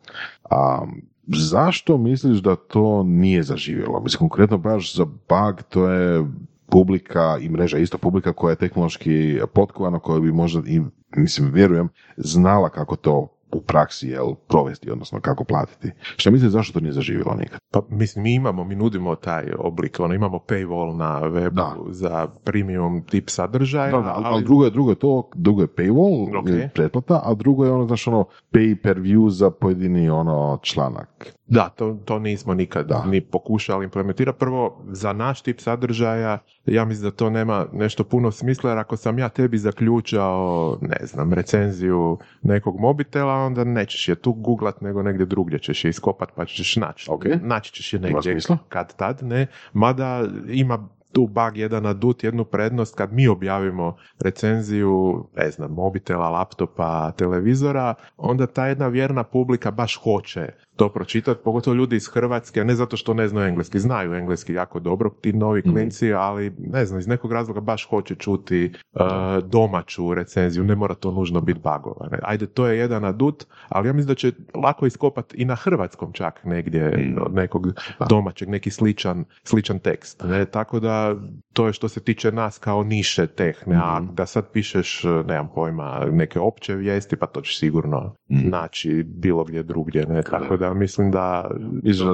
a, 0.50 0.86
zašto 1.26 1.98
misliš 1.98 2.38
da 2.38 2.56
to 2.56 3.02
nije 3.02 3.42
zaživjelo? 3.42 4.00
Mislim, 4.00 4.18
konkretno 4.18 4.58
baš 4.58 4.96
za 4.96 5.04
bug 5.04 5.62
to 5.68 5.88
je 5.88 6.24
publika 6.66 7.38
i 7.40 7.48
mreža 7.48 7.78
isto 7.78 7.98
publika 7.98 8.32
koja 8.32 8.50
je 8.50 8.56
tehnološki 8.56 9.40
potkovana, 9.54 9.98
koja 9.98 10.20
bi 10.20 10.32
možda 10.32 10.62
i, 10.66 10.80
mislim, 11.16 11.50
vjerujem, 11.52 11.88
znala 12.16 12.68
kako 12.68 12.96
to 12.96 13.28
u 13.52 13.60
praksi 13.60 14.08
jel, 14.08 14.34
provesti, 14.48 14.90
odnosno 14.90 15.20
kako 15.20 15.44
platiti. 15.44 15.90
Šta 16.16 16.30
misliš 16.30 16.50
zašto 16.50 16.72
to 16.72 16.80
nije 16.80 16.92
zaživjelo 16.92 17.34
nikad? 17.34 17.60
Pa 17.72 17.82
mislim, 17.90 18.22
mi 18.22 18.34
imamo, 18.34 18.64
mi 18.64 18.74
nudimo 18.76 19.14
taj 19.14 19.44
oblik, 19.58 20.00
ono, 20.00 20.14
imamo 20.14 20.38
paywall 20.38 20.96
na 20.96 21.20
webu 21.20 21.50
Da. 21.54 21.76
za 21.90 22.28
premium 22.44 23.02
tip 23.02 23.30
sadržaja, 23.30 23.90
Da, 23.90 23.98
da, 24.00 24.20
ali, 24.24 24.44
drugo 24.44 24.64
je, 24.64 24.70
drugo 24.70 24.90
je 24.90 24.96
to, 24.96 25.30
drugo 25.34 25.62
je 25.62 25.68
paywall, 25.68 26.38
Ok. 26.38 26.48
je 26.48 26.70
pretplata, 26.74 27.20
a 27.24 27.34
drugo 27.34 27.64
je 27.64 27.72
ono, 27.72 27.86
znaš, 27.86 28.06
ono, 28.06 28.24
pay 28.52 28.82
per 28.82 28.98
view 29.00 29.28
za 29.28 29.50
pojedini 29.50 30.10
ono 30.10 30.58
članak. 30.62 31.32
Da, 31.52 31.68
to, 31.68 31.98
to 32.04 32.18
nismo 32.18 32.54
nikad 32.54 32.86
Da. 32.86 33.04
ni 33.06 33.20
pokušali 33.20 33.84
implementirati. 33.84 34.38
Prvo, 34.38 34.82
za 34.88 35.12
naš 35.12 35.42
tip 35.42 35.60
sadržaja, 35.60 36.38
ja 36.66 36.84
mislim 36.84 37.10
da 37.10 37.16
to 37.16 37.30
nema 37.30 37.66
nešto 37.72 38.04
puno 38.04 38.30
smisla, 38.30 38.70
jer 38.70 38.78
ako 38.78 38.96
sam 38.96 39.18
ja 39.18 39.28
tebi 39.28 39.58
zaključao, 39.58 40.78
ne 40.80 41.06
znam, 41.06 41.32
recenziju 41.32 42.18
nekog 42.42 42.80
mobitela, 42.80 43.34
onda 43.34 43.64
nećeš 43.64 44.08
je 44.08 44.14
tu 44.14 44.32
googlat, 44.32 44.80
nego 44.80 45.02
negdje 45.02 45.26
drugdje 45.26 45.58
ćeš 45.58 45.84
je 45.84 45.88
iskopat, 45.88 46.28
pa 46.36 46.44
ćeš 46.44 46.76
naći. 46.76 47.10
Ok. 47.10 47.24
Naći 47.42 47.72
ćeš 47.72 47.92
je 47.92 48.00
negdje 48.00 48.38
kad 48.68 48.96
tad, 48.96 49.22
ne. 49.22 49.46
Mada 49.72 50.24
ima 50.48 50.88
tu 51.12 51.26
bug 51.26 51.56
jedan 51.56 51.86
adut, 51.86 52.24
jednu 52.24 52.44
prednost 52.44 52.94
kad 52.94 53.12
mi 53.12 53.28
objavimo 53.28 53.96
recenziju, 54.20 55.24
ne 55.36 55.50
znam, 55.50 55.70
mobitela, 55.70 56.30
laptopa, 56.30 57.12
televizora, 57.16 57.94
onda 58.16 58.46
ta 58.46 58.66
jedna 58.66 58.88
vjerna 58.88 59.24
publika 59.24 59.70
baš 59.70 59.96
hoće 59.96 60.48
to 60.76 60.88
pročitati, 60.88 61.40
pogotovo 61.44 61.74
ljudi 61.74 61.96
iz 61.96 62.08
Hrvatske, 62.08 62.64
ne 62.64 62.74
zato 62.74 62.96
što 62.96 63.14
ne 63.14 63.28
znaju 63.28 63.48
engleski, 63.48 63.78
znaju 63.78 64.14
engleski 64.14 64.52
jako 64.52 64.80
dobro, 64.80 65.10
ti 65.10 65.32
novi 65.32 65.62
klinci, 65.62 66.12
ali 66.12 66.52
ne 66.58 66.86
znam, 66.86 67.00
iz 67.00 67.06
nekog 67.06 67.32
razloga 67.32 67.60
baš 67.60 67.88
hoće 67.88 68.14
čuti 68.14 68.72
uh, 68.92 69.00
domaću 69.44 70.14
recenziju, 70.14 70.64
ne 70.64 70.74
mora 70.74 70.94
to 70.94 71.10
nužno 71.10 71.40
biti 71.40 71.60
bagova. 71.60 72.08
Ne. 72.10 72.18
Ajde, 72.22 72.46
to 72.46 72.66
je 72.66 72.78
jedan 72.78 73.04
adut, 73.04 73.44
ali 73.68 73.88
ja 73.88 73.92
mislim 73.92 74.08
da 74.08 74.14
će 74.14 74.32
lako 74.54 74.86
iskopati 74.86 75.36
i 75.36 75.44
na 75.44 75.54
hrvatskom 75.54 76.12
čak 76.12 76.44
negdje 76.44 77.14
od 77.20 77.34
nekog 77.34 77.66
domaćeg, 78.08 78.48
neki 78.48 78.70
sličan, 78.70 79.24
sličan 79.44 79.78
tekst. 79.78 80.24
Ne? 80.24 80.44
Tako 80.44 80.80
da 80.80 81.16
to 81.52 81.66
je 81.66 81.72
što 81.72 81.88
se 81.88 82.00
tiče 82.00 82.32
nas 82.32 82.58
kao 82.58 82.82
niše 82.82 83.26
tehne, 83.26 83.76
a 83.76 84.00
da 84.12 84.26
sad 84.26 84.52
pišeš, 84.52 85.02
nemam 85.26 85.48
pojma, 85.54 86.06
neke 86.12 86.40
opće 86.40 86.74
vijesti, 86.74 87.16
pa 87.16 87.26
to 87.26 87.40
ćeš 87.40 87.58
sigurno 87.58 88.14
naći 88.28 89.04
bilo 89.08 89.44
gdje 89.44 89.62
drugdje. 89.62 90.06
Ne? 90.06 90.22
Tako 90.22 90.56
da 90.62 90.74
mislim 90.74 91.10
da 91.10 91.50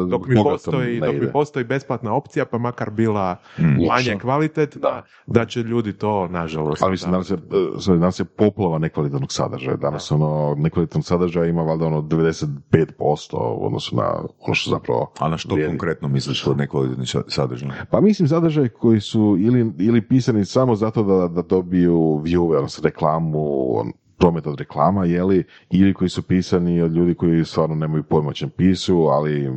dok 0.08 0.26
mi, 0.26 0.34
postoji, 0.36 1.00
dok 1.00 1.14
mi 1.14 1.32
postoji 1.32 1.64
besplatna 1.64 2.14
opcija, 2.14 2.44
pa 2.44 2.58
makar 2.58 2.90
bila 2.90 3.36
manje 3.88 4.18
kvalitetna, 4.18 4.88
da 5.26 5.44
će 5.44 5.60
ljudi 5.60 5.92
to, 5.92 6.28
nažalost, 6.28 6.82
Ali 6.82 6.90
mislim, 6.90 7.10
da. 7.10 7.12
danas 7.12 7.30
je, 7.30 7.36
danas 7.90 8.20
je 8.20 8.24
poplava 8.26 8.78
nekvalitetnog 8.78 9.32
sadržaja. 9.32 9.76
Danas 9.78 10.12
ono, 10.12 10.28
nekvalitetnog 10.58 11.04
sadržaja 11.04 11.46
ima 11.46 11.62
valjda 11.62 11.86
ono 11.86 12.02
95% 12.02 12.46
u 13.34 13.66
odnosu 13.66 13.96
na 13.96 14.08
ono 14.40 14.54
što 14.54 14.70
zapravo 14.70 15.12
A 15.18 15.28
na 15.28 15.36
što 15.36 15.54
vrijedi. 15.54 15.70
konkretno 15.70 16.08
misliš 16.08 16.42
kod 16.42 16.58
nekvalitetni 16.58 17.06
sa- 17.06 17.22
sadržaj? 17.28 17.68
Pa 17.90 18.00
mislim 18.00 18.28
sadržaj 18.28 18.68
koji 18.68 19.00
su 19.00 19.36
ili, 19.38 19.72
ili 19.78 20.00
pisani 20.02 20.44
samo 20.44 20.74
zato 20.74 21.02
da, 21.02 21.28
da 21.28 21.42
dobiju 21.42 21.92
view, 22.18 22.56
odnosno 22.56 22.82
reklamu, 22.84 23.38
on- 23.74 23.92
promet 24.18 24.46
od 24.46 24.58
reklama, 24.58 25.04
jeli, 25.04 25.44
ili 25.70 25.94
koji 25.94 26.08
su 26.08 26.22
pisani 26.22 26.82
od 26.82 26.92
ljudi 26.92 27.14
koji 27.14 27.44
stvarno 27.44 27.74
nemaju 27.74 28.02
pojma 28.02 28.32
čem 28.32 28.50
pisu, 28.50 28.98
ali 28.98 29.52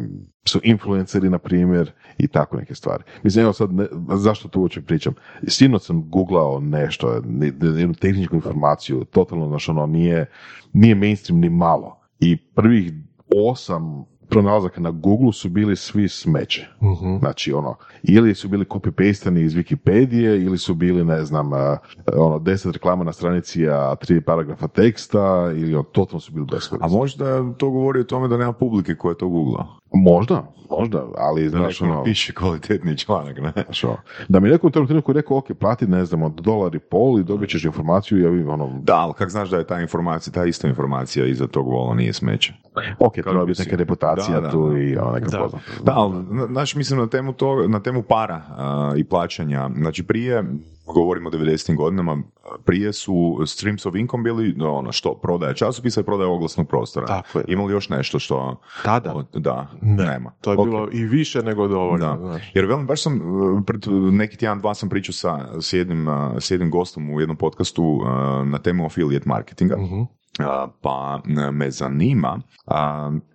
su 0.46 0.60
influenceri, 0.64 1.30
na 1.30 1.38
primjer, 1.38 1.92
i 2.18 2.28
tako 2.28 2.58
neke 2.58 2.76
stvari. 2.76 3.04
Mislim, 3.24 3.44
evo 3.44 3.54
sad, 3.54 3.74
ne, 3.74 3.86
zašto 4.16 4.48
to 4.48 4.60
uopće 4.60 4.82
pričam? 4.82 5.14
Sinoć 5.48 5.86
sam 5.86 6.10
googlao 6.10 6.60
nešto, 6.60 7.22
ne- 7.26 7.52
jednu 7.62 7.94
tehničku 7.94 8.36
informaciju, 8.36 9.06
totalno, 9.06 9.48
znaš, 9.48 9.70
ono, 9.70 9.86
nije, 9.86 10.26
nije 10.74 10.96
mainstream 10.96 11.40
ni 11.40 11.50
malo. 11.50 12.00
I 12.20 12.38
prvih 12.38 12.94
osam 13.36 14.11
pronalazaka 14.32 14.82
na 14.82 14.92
Google 14.92 15.34
su 15.34 15.50
bili 15.50 15.76
svi 15.76 16.08
smeće. 16.10 16.68
Mhm. 16.82 17.18
Znači, 17.20 17.54
ono, 17.54 17.76
ili 18.04 18.36
su 18.36 18.48
bili 18.50 18.66
copy-pastani 18.66 19.40
iz 19.40 19.54
Wikipedije, 19.54 20.46
ili 20.46 20.58
su 20.58 20.74
bili, 20.74 21.06
ne 21.06 21.26
znam, 21.26 21.54
a, 21.54 21.78
ono, 22.14 22.40
deset 22.40 22.74
reklama 22.74 23.04
na 23.04 23.14
stranici, 23.14 23.68
a 23.70 23.96
tri 23.96 24.22
paragrafa 24.22 24.68
teksta, 24.68 25.52
ili 25.56 25.76
ono, 25.76 25.84
totalno 25.84 26.20
su 26.20 26.32
bili 26.32 26.46
A 26.52 26.56
beskorisni. 26.56 26.98
možda 26.98 27.54
to 27.58 27.70
govori 27.70 28.00
o 28.00 28.04
tome 28.04 28.28
da 28.28 28.38
nema 28.38 28.54
publike 28.54 28.96
koja 28.96 29.16
to 29.16 29.28
googla. 29.30 29.81
Možda, 29.94 30.44
možda, 30.70 31.04
ali, 31.18 31.44
Da 31.44 31.50
znaš, 31.50 31.82
ono, 31.82 32.04
piše 32.04 32.34
kvalitetni 32.34 32.98
članak, 32.98 33.38
ne? 33.38 33.52
znaš, 33.56 33.84
ono, 33.84 33.98
da 34.30 34.40
mi 34.40 34.50
neko 34.50 34.68
u 34.68 34.72
tom 34.72 34.88
trenutku 34.88 35.14
rekao, 35.14 35.38
ok, 35.38 35.54
plati, 35.54 35.88
ne 35.88 36.06
znam, 36.06 36.22
od 36.24 36.32
dolar 36.34 36.76
i 36.76 36.80
pol 36.82 37.20
i 37.20 37.24
dobit 37.24 37.50
ćeš 37.50 37.66
informaciju, 37.66 38.18
i 38.36 38.42
ja 38.42 38.54
ono, 38.54 38.80
Da, 38.82 38.96
ali 38.96 39.14
kak 39.14 39.30
znaš 39.30 39.50
da 39.50 39.58
je 39.58 39.64
ta 39.64 39.80
informacija, 39.80 40.34
ta 40.34 40.46
ista 40.46 40.68
informacija 40.68 41.26
iza 41.26 41.48
tog 41.48 41.68
vola 41.68 41.96
nije 41.96 42.14
smeće. 42.14 42.54
ok, 43.00 43.16
Kako 43.16 43.22
treba 43.22 43.40
bi 43.40 43.46
biti 43.46 43.58
si- 43.58 43.66
neka 43.66 43.78
reputacija 43.78 44.36
Da, 44.36 44.42
da, 44.42 44.52
tu 44.52 44.70
da. 44.70 44.80
i 44.80 44.98
ono, 44.98 45.12
neka 45.12 45.28
Da. 45.28 45.38
poznata. 45.40 45.66
Da, 45.84 45.94
ali, 45.94 46.16
zna- 46.26 46.48
znaš, 46.48 46.76
mislim 46.76 47.00
na 47.00 47.08
temu, 47.08 47.34
to, 47.34 47.68
na 47.68 47.80
temu 47.80 48.02
para 48.02 48.42
a, 48.50 48.94
i 48.98 49.04
plaćanja. 49.04 49.70
Znači, 49.72 50.04
prije, 50.04 50.44
govorimo 50.86 51.30
o 51.30 51.32
90. 51.32 51.76
godinama, 51.76 52.18
prije 52.66 52.94
su 52.94 53.40
streams 53.46 53.86
of 53.86 53.96
income 53.96 54.24
bili 54.24 54.54
no, 54.58 54.74
ono 54.74 54.92
što, 54.92 55.14
prodaja 55.16 55.54
časopisa 55.54 56.02
i 56.02 56.04
prodaja 56.04 56.30
oglasnog 56.30 56.68
prostora. 56.68 57.08
Tako 57.08 57.40
je. 57.40 57.46
Imali 57.48 57.74
još 57.74 57.90
nešto 57.90 58.20
što... 58.20 58.62
Tada? 58.84 59.14
o, 59.16 59.24
Da, 59.40 59.68
Ne. 59.82 60.06
nema. 60.06 60.32
To 60.42 60.52
je 60.52 60.58
Ok. 60.58 60.66
bilo 60.66 60.90
i 60.92 61.04
više 61.04 61.44
nego 61.44 61.68
dovoljno. 61.68 62.06
Da. 62.08 62.18
znaš. 62.20 62.52
Jer 62.54 62.66
velim, 62.66 62.88
baš 62.88 63.04
sam, 63.04 63.22
uh, 63.22 63.64
pred 63.66 63.82
neki 64.12 64.38
tjedan, 64.38 64.60
dva 64.60 64.74
sam 64.74 64.90
pričao 64.90 65.14
sa, 65.14 65.62
s, 65.62 65.74
jednim, 65.74 66.08
uh, 66.08 66.14
s 66.40 66.52
jednim 66.52 66.72
gostom 66.72 67.10
u 67.10 67.20
jednom 67.20 67.38
podcastu 67.38 67.84
uh, 67.84 68.08
na 68.48 68.58
temu 68.60 68.86
affiliate 68.86 69.30
marketinga. 69.30 69.78
Mhm. 69.78 70.02
Pa 70.82 71.22
me 71.52 71.72
zanima, 71.72 72.42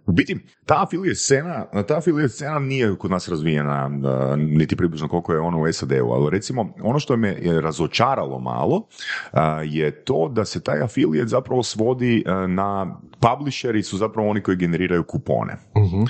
u 0.06 0.12
biti, 0.12 0.36
ta 0.66 0.82
affiliate 0.82 1.14
scena, 1.14 1.64
ta 1.88 1.96
affiliate 1.96 2.28
scena 2.28 2.58
nije 2.58 2.96
kod 2.98 3.10
nas 3.10 3.28
razvijena, 3.28 3.90
niti 4.36 4.76
približno 4.76 5.08
koliko 5.08 5.32
je 5.32 5.40
ona 5.40 5.58
u 5.58 5.72
SAD-u, 5.72 6.12
ali 6.12 6.30
recimo, 6.30 6.74
ono 6.82 6.98
što 6.98 7.16
me 7.16 7.28
je 7.28 7.60
razočaralo 7.60 8.38
malo, 8.38 8.86
je 9.64 10.04
to 10.04 10.28
da 10.28 10.44
se 10.44 10.62
taj 10.62 10.82
affiliate 10.82 11.28
zapravo 11.28 11.62
svodi 11.62 12.24
uh, 12.26 12.50
na 12.50 12.96
publisheri 13.20 13.82
su 13.82 13.96
zapravo 13.96 14.30
oni 14.30 14.40
koji 14.40 14.56
generiraju 14.56 15.04
kupone. 15.04 15.56
Mhm. 15.76 16.02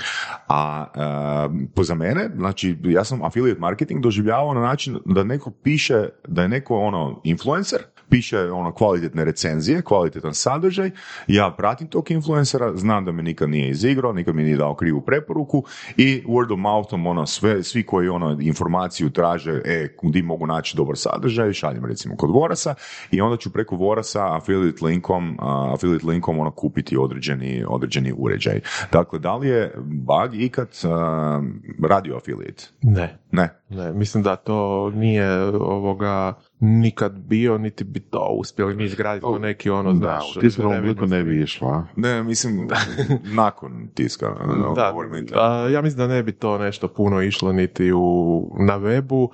A 0.47 0.85
e, 0.95 1.67
po 1.75 1.83
za 1.83 1.95
mene, 1.95 2.29
znači 2.35 2.77
ja 2.83 3.03
sam 3.03 3.23
affiliate 3.23 3.59
marketing 3.59 4.03
doživljavao 4.03 4.53
na 4.53 4.61
način 4.61 4.97
da 5.05 5.23
neko 5.23 5.51
piše, 5.51 6.09
da 6.27 6.41
je 6.41 6.47
neko 6.47 6.79
ono 6.79 7.21
influencer, 7.23 7.79
piše 8.09 8.51
ono 8.51 8.71
kvalitetne 8.71 9.25
recenzije, 9.25 9.81
kvalitetan 9.81 10.33
sadržaj, 10.33 10.91
ja 11.27 11.53
pratim 11.57 11.87
tog 11.87 12.11
influencera, 12.11 12.75
znam 12.75 13.05
da 13.05 13.11
me 13.11 13.23
nikad 13.23 13.49
nije 13.49 13.69
izigrao, 13.69 14.13
nikad 14.13 14.35
mi 14.35 14.43
nije 14.43 14.57
dao 14.57 14.75
krivu 14.75 15.01
preporuku 15.01 15.63
i 15.97 16.23
word 16.27 16.53
of 16.53 16.59
mouthom 16.59 17.07
ono 17.07 17.25
sve, 17.25 17.63
svi 17.63 17.83
koji 17.83 18.09
ono 18.09 18.37
informaciju 18.41 19.09
traže, 19.09 19.61
e, 19.65 19.95
gdje 20.03 20.23
mogu 20.23 20.47
naći 20.47 20.77
dobar 20.77 20.97
sadržaj, 20.97 21.53
šaljem 21.53 21.85
recimo 21.85 22.15
kod 22.15 22.29
Vorasa 22.29 22.75
i 23.11 23.21
onda 23.21 23.37
ću 23.37 23.53
preko 23.53 23.75
Vorasa 23.75 24.35
affiliate 24.35 24.85
linkom, 24.85 25.37
a, 25.39 25.73
affiliate 25.73 26.07
linkom 26.07 26.39
ono 26.39 26.51
kupiti 26.51 26.97
određeni, 26.97 27.63
određeni 27.67 28.13
uređaj. 28.17 28.61
Dakle, 28.91 29.19
da 29.19 29.35
li 29.35 29.47
je 29.47 29.73
bug 29.77 30.35
ikad 30.41 30.69
a, 30.83 31.41
radio 31.87 32.15
affiliate? 32.17 32.63
Ne. 32.81 33.17
Ne. 33.31 33.61
Ne, 33.69 33.93
mislim 33.93 34.23
da 34.23 34.35
to 34.35 34.89
nije 34.89 35.43
ovoga 35.47 36.33
nikad 36.59 37.19
bio, 37.19 37.57
niti 37.57 37.83
bi 37.83 37.99
to 37.99 38.35
uspjeli 38.39 38.75
mi 38.75 38.83
izgraditi 38.83 39.27
neki 39.39 39.69
ono, 39.69 39.93
Da, 39.93 39.97
znaš... 39.97 40.37
u 40.37 40.39
tiskanom 40.39 40.77
obliku 40.77 41.05
ne 41.05 41.23
bi 41.23 41.41
išla. 41.41 41.85
Ne, 41.95 42.23
mislim, 42.23 42.67
nakon 43.43 43.87
tiska. 43.93 44.35
ono, 44.43 44.73
Da, 44.73 44.93
a, 45.35 45.69
ja 45.69 45.81
mislim 45.81 45.97
da 45.97 46.13
ne 46.13 46.23
bi 46.23 46.31
to 46.31 46.57
nešto 46.57 46.87
puno 46.87 47.21
išlo 47.21 47.53
niti 47.53 47.91
u, 47.91 48.55
na 48.59 48.79
webu. 48.79 49.27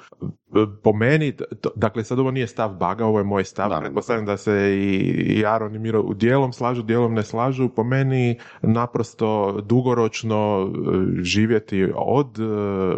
Po 0.84 0.94
meni, 0.94 1.32
to- 1.62 1.70
dakle 1.76 2.04
sad 2.04 2.20
ovo 2.20 2.32
nije 2.32 2.48
stav 2.48 2.70
Baga, 2.70 3.06
ovo 3.06 3.18
je 3.18 3.24
moj 3.24 3.44
stav, 3.44 3.66
Naravno. 3.66 3.84
pretpostavljam 3.84 4.26
da 4.26 4.38
se 4.38 4.54
i, 4.74 4.96
i 5.30 5.46
Aron 5.46 5.76
i 5.76 5.80
Miro 5.80 6.02
u 6.02 6.14
dijelom 6.14 6.54
slažu, 6.54 6.84
dijelom 6.84 7.14
ne 7.14 7.24
slažu, 7.24 7.70
po 7.70 7.84
meni 7.84 8.40
naprosto 8.62 9.62
dugoročno 9.62 10.64
e, 10.66 11.24
živjeti 11.24 11.64
od 11.96 12.40
e, 12.40 12.44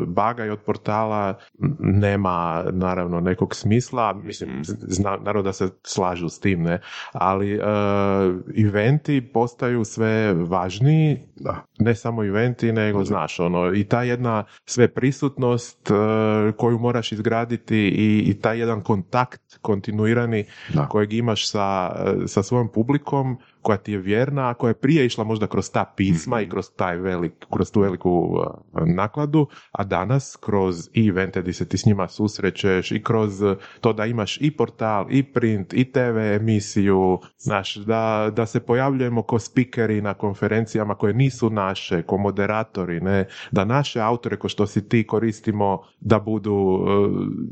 Baga 0.08 0.46
i 0.46 0.50
od 0.50 0.60
portala 0.60 1.38
nema 1.80 2.36
naravno 2.72 3.20
nekog 3.20 3.56
smisla, 3.56 4.14
mislim, 4.16 4.50
zna, 4.64 5.10
naravno 5.18 5.42
da 5.42 5.54
se 5.54 5.70
slažu 5.84 6.30
s 6.30 6.40
tim, 6.40 6.64
ne, 6.64 6.82
ali 7.12 7.54
e, 7.54 7.60
eventi 8.60 9.22
postaju 9.24 9.84
sve 9.84 10.34
važniji, 10.34 11.18
Da. 11.36 11.64
ne 11.80 11.96
samo 11.96 12.24
eventi, 12.24 12.72
nego 12.72 13.04
znaš, 13.04 13.40
ono, 13.40 13.74
i 13.74 13.84
ta 13.84 14.04
jedna 14.04 14.44
sve 14.66 14.88
prisutnost 14.88 15.92
e, 15.92 15.94
koju 16.52 16.80
moraš 16.80 17.12
izgraditi 17.12 17.45
i, 17.52 18.24
i 18.28 18.34
taj 18.42 18.60
jedan 18.60 18.82
kontakt 18.84 19.58
kontinuirani 19.62 20.46
Da. 20.74 20.88
kojeg 20.88 21.14
imaš 21.14 21.50
sa, 21.50 21.96
sa 22.28 22.44
svojom 22.44 22.72
publikom 22.72 23.38
koja 23.66 23.78
ti 23.78 23.92
je 23.92 23.98
vjerna, 23.98 24.50
a 24.50 24.54
koja 24.54 24.70
je 24.70 24.74
prije 24.80 25.06
išla 25.06 25.24
možda 25.24 25.48
kroz 25.48 25.72
ta 25.72 25.94
pisma 25.98 26.42
i 26.42 26.50
kroz 26.50 26.66
taj 26.76 26.98
velik, 26.98 27.34
kroz 27.54 27.72
tu 27.72 27.82
veliku 27.82 28.38
e, 28.76 28.86
nakladu, 28.86 29.48
a 29.72 29.84
danas 29.84 30.38
kroz 30.42 30.90
i 30.94 31.08
evente 31.08 31.42
gdje 31.42 31.54
se 31.54 31.68
ti 31.68 31.78
s 31.78 31.86
njima 31.86 32.08
susrećeš 32.08 32.92
i 32.92 33.04
kroz 33.04 33.44
to 33.82 33.94
da 33.94 34.06
imaš 34.06 34.38
i 34.42 34.52
portal, 34.52 35.06
i 35.10 35.24
print, 35.24 35.74
i 35.74 35.92
TV 35.92 36.18
emisiju, 36.18 37.20
znaš, 37.38 37.76
da, 37.76 38.32
da 38.36 38.46
se 38.46 38.60
pojavljujemo 38.60 39.22
ko 39.22 39.40
spikeri 39.40 40.02
na 40.02 40.14
konferencijama 40.14 40.96
koje 40.96 41.14
nisu 41.14 41.50
naše, 41.50 42.02
ko 42.02 42.18
moderatori, 42.18 43.00
ne, 43.02 43.28
da 43.52 43.66
naše 43.66 44.02
autore 44.02 44.38
ko 44.38 44.50
što 44.50 44.68
si 44.68 44.90
ti 44.90 45.08
koristimo 45.08 45.82
da 46.00 46.20
budu 46.20 46.56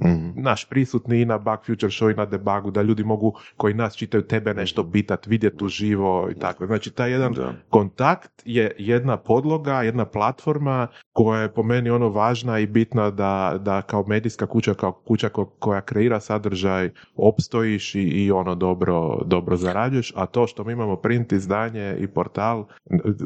Mhm. 0.05 0.29
naš 0.35 0.69
prisutni 0.69 1.21
i 1.21 1.25
na 1.25 1.37
Bug 1.37 1.59
Future 1.65 1.91
Show 1.91 2.11
i 2.11 2.15
na 2.15 2.25
debagu, 2.25 2.71
da 2.71 2.81
ljudi 2.81 3.03
mogu 3.03 3.33
koji 3.57 3.73
nas 3.73 3.95
čitaju 3.95 4.23
tebe 4.23 4.53
nešto 4.53 4.91
pitat, 4.91 5.27
vidjeti 5.27 5.63
uživo 5.65 6.02
i 6.31 6.39
tako. 6.39 6.65
Znači, 6.65 6.91
taj 6.91 7.11
jedan 7.11 7.33
Da. 7.33 7.53
kontakt 7.69 8.31
je 8.45 8.75
jedna 8.77 9.17
podloga, 9.17 9.81
jedna 9.81 10.05
platforma 10.05 10.87
koja 11.13 11.41
je 11.41 11.53
po 11.53 11.63
meni 11.63 11.89
ono 11.89 12.09
važna 12.09 12.59
i 12.59 12.67
bitna 12.67 13.09
da, 13.11 13.57
da 13.59 13.81
kao 13.81 14.03
medijska 14.07 14.45
kuća, 14.45 14.73
kao 14.73 14.91
kuća 14.91 15.29
ko- 15.29 15.45
koja 15.59 15.81
kreira 15.81 16.19
sadržaj, 16.19 16.89
opstojiš 17.15 17.95
i, 17.95 18.01
i 18.01 18.31
ono 18.31 18.55
dobro, 18.55 19.19
dobro 19.25 19.55
zarađuješ, 19.55 20.13
a 20.15 20.25
to 20.25 20.47
što 20.47 20.63
mi 20.63 20.73
imamo 20.73 20.95
print, 20.95 21.31
izdanje 21.31 21.95
i 21.99 22.07
portal, 22.07 22.65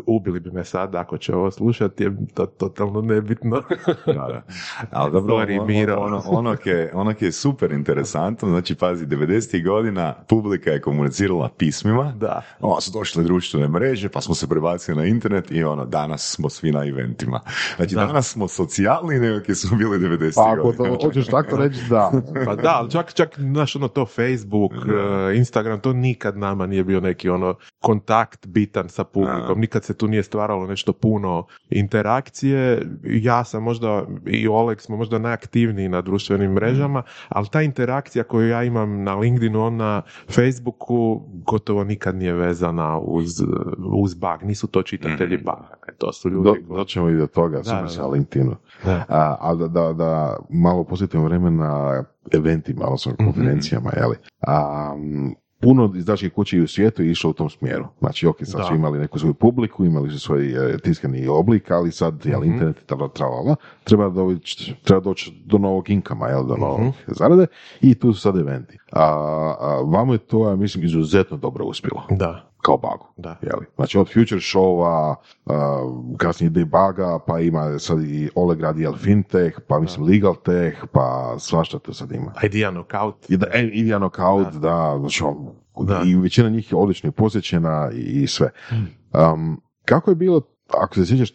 ubili 0.07 0.39
bi 0.39 0.51
me 0.51 0.63
sad 0.63 0.95
ako 0.95 1.17
će 1.17 1.35
ovo 1.35 1.51
slušati, 1.51 2.03
je 2.03 2.11
to 2.33 2.45
totalno 2.45 3.01
nebitno. 3.01 3.61
Da, 4.05 4.13
da. 4.13 4.41
Dobro, 4.91 5.19
Sorry, 5.21 5.57
ono, 5.97 6.05
ono, 6.05 6.21
ono 6.27 6.55
je, 6.65 6.91
ono 6.93 7.13
je 7.19 7.31
super 7.31 7.71
interesantno, 7.71 8.49
znači 8.49 8.75
pazi, 8.75 9.05
90. 9.05 9.63
godina 9.65 10.13
publika 10.29 10.69
je 10.71 10.81
komunicirala 10.81 11.49
pismima, 11.57 12.13
da. 12.17 12.41
Onda 12.67 12.81
su 12.81 12.91
došle 12.91 13.23
društvene 13.23 13.67
mreže, 13.67 14.09
pa 14.09 14.21
smo 14.21 14.35
se 14.35 14.47
prebacili 14.47 14.97
na 14.97 15.05
internet 15.05 15.51
i 15.51 15.63
ono, 15.63 15.85
danas 15.85 16.31
smo 16.33 16.49
svi 16.49 16.71
na 16.71 16.85
eventima. 16.85 17.39
Znači, 17.75 17.95
Da. 17.95 18.05
danas 18.05 18.27
smo 18.31 18.47
socijalni 18.47 19.19
nego 19.19 19.45
kad 19.45 19.57
su 19.57 19.75
bili 19.75 19.99
90. 19.99 20.35
Pa 20.35 20.53
ako 20.53 20.71
to 20.71 20.97
hoćeš 21.03 21.27
tako 21.27 21.57
reći, 21.57 21.79
da. 21.89 22.11
Pa 22.45 22.55
da, 22.55 22.75
ali 22.75 22.91
čak, 22.91 23.13
čak, 23.13 23.39
znaš, 23.39 23.75
ono 23.75 23.87
to 23.87 24.05
Facebook, 24.05 24.71
eh, 24.73 25.37
Instagram, 25.37 25.79
to 25.79 25.93
nikad 25.93 26.37
nama 26.37 26.67
nije 26.67 26.83
bio 26.83 26.99
neki 26.99 27.29
ono 27.29 27.55
kontakt 27.79 28.47
bitan 28.47 28.89
sa 28.89 29.03
publikom, 29.03 29.59
nikad 29.59 29.83
se 29.83 29.93
tu 29.97 30.07
nije 30.07 30.23
stvaralo 30.23 30.67
nešto 30.67 30.93
puno 30.93 31.45
interakcije, 31.69 32.81
ja 33.03 33.43
sam 33.43 33.63
možda 33.63 34.05
i 34.25 34.47
Oleg 34.47 34.81
smo 34.81 34.97
možda 34.97 35.19
najaktivniji 35.19 35.89
na 35.89 36.01
društvenim 36.01 36.51
mrežama, 36.51 37.03
ali 37.29 37.47
ta 37.51 37.61
interakcija 37.61 38.23
koju 38.23 38.49
ja 38.49 38.63
imam 38.63 39.03
na 39.03 39.15
LinkedInu, 39.15 39.63
on 39.63 39.75
na 39.75 40.01
Facebooku, 40.29 41.21
gotovo 41.45 41.83
nikad 41.83 42.15
nije 42.15 42.33
vezana 42.33 42.56
uz, 43.05 43.41
uz 43.93 44.13
bug, 44.13 44.43
nisu 44.43 44.67
to 44.67 44.81
čitatelji 44.81 45.37
buga, 45.37 45.77
ne, 45.87 45.93
to 45.97 46.13
su 46.13 46.29
ljudi... 46.29 46.43
Do, 46.43 46.75
doćemo 46.75 47.09
i 47.09 47.17
do 47.17 47.27
toga, 47.27 47.57
da, 47.57 47.87
sa 47.87 48.01
da. 48.01 48.07
LinkedInu. 48.07 48.55
Da. 48.85 49.03
A, 49.07 49.37
a 49.39 49.55
da, 49.55 49.67
da, 49.67 49.93
da 49.93 50.37
malo 50.49 50.83
posjetimo 50.83 51.23
vremena 51.23 52.03
eventima, 52.33 52.85
odnosno 52.85 53.15
konferencijama, 53.17 53.91
jeli. 53.97 54.15
A, 54.47 54.95
puno 55.59 55.93
izdačkih 55.95 56.33
kući 56.33 56.61
u 56.61 56.67
svijetu 56.67 57.03
je 57.03 57.11
išlo 57.11 57.29
u 57.29 57.33
tom 57.33 57.49
smjeru. 57.49 57.85
Znači, 57.99 58.27
ok, 58.27 58.35
sad 58.43 58.61
Da. 58.61 58.63
su 58.63 58.75
imali 58.75 58.99
neku 58.99 59.19
svoju 59.19 59.33
publiku, 59.33 59.85
imali 59.85 60.09
su 60.11 60.19
svoj 60.19 60.73
e, 60.73 60.77
tiskani 60.77 61.27
oblik, 61.27 61.71
ali 61.71 61.91
sad, 61.91 62.25
jel, 62.25 62.39
Mhm. 62.41 62.51
internet, 62.51 62.85
tra, 62.85 63.07
tralala, 63.07 63.55
treba 63.83 64.09
doći, 64.09 64.75
treba 64.83 65.01
doći 65.01 65.41
do 65.45 65.57
novog 65.57 65.89
inkama, 65.89 66.27
jel, 66.27 66.43
do 66.43 66.55
novog 66.55 66.79
Mhm. 66.79 66.89
zarade, 67.07 67.45
i 67.81 67.95
tu 67.95 68.13
su 68.13 68.21
sad 68.21 68.37
eventi. 68.37 68.77
A, 68.91 69.03
a 69.59 69.81
vama 69.81 70.13
je 70.13 70.19
to, 70.19 70.49
ja 70.49 70.55
mislim, 70.55 70.83
izuzetno 70.85 71.37
dobro 71.37 71.65
uspjelo, 71.65 72.03
Da, 72.09 72.49
kao 72.67 72.77
bagu. 72.77 73.05
da. 73.17 73.35
Jeli? 73.41 73.65
Znači 73.75 73.97
od 73.97 74.07
Future 74.13 74.41
Showa, 74.41 75.15
uh, 75.45 75.53
kasnije 76.17 76.49
debuga, 76.49 77.19
pa 77.27 77.39
ima 77.39 77.79
sad 77.79 78.01
i 78.01 78.29
Oleg 78.35 78.61
radi 78.61 78.81
jel, 78.81 78.93
fintech, 78.95 79.59
pa 79.67 79.79
mislim 79.79 80.05
legal 80.07 80.35
tech, 80.35 80.77
pa 80.91 81.35
svašta 81.39 81.79
to 81.79 81.93
sad 81.93 82.11
ima. 82.11 82.33
Idea 82.43 82.71
knockout. 82.71 83.29
I 83.29 83.37
da, 83.37 83.47
e, 83.53 83.63
Idea 83.73 83.97
Knockout, 83.97 84.53
da, 84.53 84.95
znači 84.99 85.23
on, 85.23 85.47
Da. 85.79 86.01
i 86.05 86.15
većina 86.15 86.49
njih 86.49 86.71
je 86.71 86.77
odlično 86.77 87.11
posjećena 87.11 87.89
i, 87.93 87.99
i 88.23 88.27
sve. 88.27 88.49
Um, 89.33 89.61
kako 89.85 90.11
je 90.11 90.15
bilo, 90.15 90.41
ako 90.81 90.95
se 90.95 91.05
sjećaš, 91.05 91.29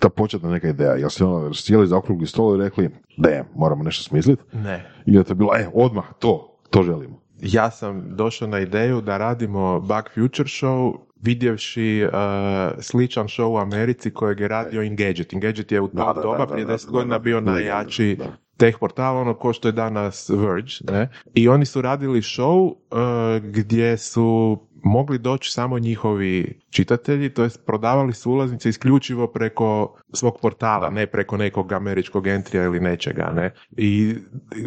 ta 0.00 0.08
početna 0.08 0.50
neka 0.50 0.68
ideja, 0.68 0.94
jel 0.94 1.10
ste 1.10 1.24
ono, 1.24 1.54
sjeli 1.54 1.86
za 1.86 1.96
okrugli 1.96 2.26
stol 2.26 2.54
i 2.54 2.64
rekli, 2.64 2.90
da 3.16 3.28
je, 3.28 3.44
moramo 3.54 3.82
nešto 3.84 4.02
smisliti, 4.02 4.42
Ne. 4.52 4.90
i 5.06 5.16
da 5.16 5.24
to 5.24 5.30
je 5.30 5.34
bilo, 5.34 5.56
e, 5.56 5.68
odmah, 5.74 6.04
to, 6.18 6.58
to 6.70 6.82
želimo. 6.82 7.23
Ja 7.40 7.70
sam 7.70 8.16
došao 8.16 8.48
na 8.48 8.60
ideju 8.60 9.00
da 9.00 9.18
radimo 9.18 9.80
Bug 9.80 10.04
Future 10.14 10.48
Show 10.48 10.94
vidjevši 11.24 12.06
uh, 12.06 12.82
sličan 12.82 13.26
show 13.26 13.52
u 13.52 13.58
Americi 13.58 14.10
kojeg 14.10 14.40
je 14.40 14.48
radio 14.48 14.82
Engadget. 14.82 15.32
Engadget 15.32 15.72
je 15.72 15.80
u 15.80 15.88
to 15.88 16.12
Da, 16.14 16.20
doba 16.22 16.38
da, 16.38 16.46
prije 16.46 16.64
da, 16.64 16.72
10 16.72 16.84
da, 16.84 16.90
godina 16.90 17.14
da, 17.14 17.18
bio 17.18 17.40
da, 17.40 17.50
najjači 17.50 18.16
da. 18.18 18.36
tech 18.56 18.78
portal, 18.78 19.16
ono 19.16 19.34
ko 19.34 19.52
što 19.52 19.68
je 19.68 19.72
danas 19.72 20.30
Verge. 20.30 20.72
Ne? 20.92 21.08
I 21.34 21.48
oni 21.48 21.66
su 21.66 21.82
radili 21.82 22.20
show 22.20 22.72
uh, 22.72 23.44
gdje 23.44 23.96
su 23.96 24.58
mogli 24.84 25.18
doći 25.18 25.52
samo 25.52 25.78
njihovi 25.78 26.60
čitatelji, 26.70 27.30
to 27.30 27.42
jest 27.42 27.66
prodavali 27.66 28.12
su 28.12 28.30
ulaznice 28.30 28.68
isključivo 28.68 29.26
preko 29.26 29.96
svog 30.12 30.38
portala, 30.42 30.90
ne 30.90 31.06
preko 31.06 31.36
nekog 31.36 31.72
američkog 31.72 32.26
entrija 32.26 32.64
ili 32.64 32.80
nečega, 32.80 33.32
ne. 33.34 33.54
I 33.76 34.14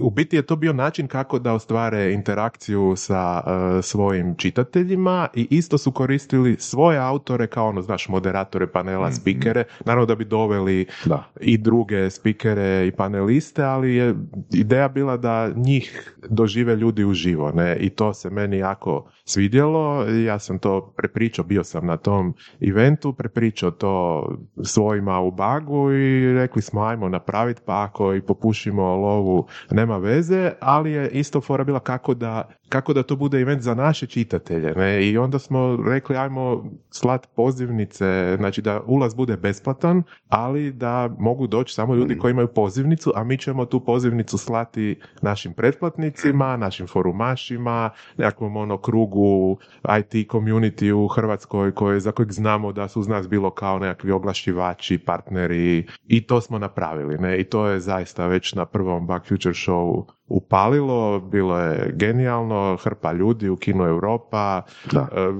u 0.01 0.09
biti 0.09 0.35
je 0.35 0.41
to 0.41 0.55
bio 0.55 0.73
način 0.73 1.07
kako 1.07 1.39
da 1.39 1.53
ostvare 1.53 2.13
interakciju 2.13 2.93
sa 2.95 3.43
uh, 3.45 3.85
svojim 3.85 4.35
čitateljima 4.35 5.27
i 5.35 5.47
isto 5.49 5.77
su 5.77 5.91
koristili 5.91 6.55
svoje 6.59 6.99
autore 6.99 7.47
kao 7.47 7.67
ono, 7.67 7.81
znaš, 7.81 8.09
moderatore 8.09 8.67
panela, 8.67 9.11
spikere, 9.11 9.63
naravno 9.85 10.05
da 10.05 10.15
bi 10.15 10.25
doveli 10.25 10.85
Da. 11.05 11.23
i 11.41 11.57
druge 11.57 12.09
spikere 12.09 12.87
i 12.87 12.91
paneliste, 12.91 13.63
ali 13.63 13.95
je 13.95 14.15
ideja 14.53 14.87
bila 14.87 15.17
da 15.17 15.51
njih 15.55 16.13
dožive 16.29 16.75
ljudi 16.75 17.03
uživo, 17.03 17.51
ne, 17.51 17.77
i 17.79 17.89
to 17.89 18.13
se 18.13 18.29
meni 18.29 18.57
jako 18.57 19.09
svidjelo, 19.29 20.05
ja 20.25 20.39
sam 20.39 20.59
to 20.59 20.93
prepričao, 20.97 21.45
bio 21.45 21.63
sam 21.63 21.85
na 21.85 21.97
tom 21.97 22.33
eventu, 22.61 23.13
prepričao 23.13 23.71
to 23.71 24.25
svojima 24.63 25.19
u 25.19 25.31
bagu 25.31 25.91
i 25.91 26.33
rekli 26.33 26.61
smo 26.61 26.81
ajmo 26.81 27.09
napraviti, 27.09 27.61
pa 27.65 27.83
ako 27.83 28.13
i 28.13 28.21
popušimo 28.21 28.83
lovu, 28.95 29.47
nema 29.71 29.97
veze, 29.97 30.51
ali 30.59 30.91
je 30.91 31.09
isto 31.09 31.41
fora 31.41 31.63
bila 31.63 31.79
kako 31.79 32.13
da, 32.13 32.49
kako 32.69 32.93
da 32.93 33.03
to 33.03 33.15
bude 33.15 33.41
event 33.41 33.61
za 33.61 33.73
naše 33.73 34.07
čitatelje, 34.07 34.73
ne, 34.75 35.07
i 35.07 35.17
onda 35.17 35.39
smo 35.39 35.77
rekli 35.87 36.17
ajmo 36.17 36.65
slat 36.89 37.27
pozivnice, 37.35 38.35
znači 38.37 38.61
da 38.61 38.81
ulaz 38.85 39.13
bude 39.13 39.37
besplatan, 39.37 40.03
ali 40.29 40.71
da 40.71 41.09
mogu 41.19 41.47
doći 41.47 41.73
samo 41.73 41.95
ljudi 41.95 42.17
koji 42.17 42.31
imaju 42.31 42.47
pozivnicu, 42.47 43.11
a 43.15 43.23
mi 43.23 43.37
ćemo 43.37 43.65
tu 43.65 43.79
pozivnicu 43.79 44.37
slati 44.37 44.99
našim 45.21 45.53
pretplatnicima, 45.53 46.57
našim 46.57 46.87
forumašima, 46.87 47.89
nekakvom 48.17 48.57
ono 48.57 48.77
krugu 48.77 49.57
IT 49.99 50.29
community 50.31 50.91
u 50.91 51.07
Hrvatskoj 51.07 51.71
koje, 51.71 51.99
za 51.99 52.11
kojeg 52.11 52.31
znamo 52.31 52.71
da 52.71 52.87
su 52.87 52.99
uz 52.99 53.07
nas 53.07 53.29
bilo 53.29 53.49
kao 53.49 53.79
nekakvi 53.79 54.11
oglašivači, 54.11 54.97
partneri 54.97 55.87
i 56.07 56.27
to 56.27 56.41
smo 56.41 56.59
napravili. 56.59 57.17
Ne? 57.17 57.39
I 57.39 57.43
to 57.43 57.67
je 57.67 57.79
zaista 57.79 58.27
već 58.27 58.53
na 58.53 58.65
prvom 58.65 59.07
Bug 59.07 59.21
Future 59.27 59.53
Show 59.53 60.16
upalilo, 60.27 61.19
bilo 61.21 61.59
je 61.59 61.91
genijalno, 61.95 62.77
hrpa 62.83 63.11
ljudi 63.11 63.49
u 63.49 63.55
Kino 63.55 63.87
Europa, 63.87 64.61
Da. 64.91 65.07
e, 65.11 65.31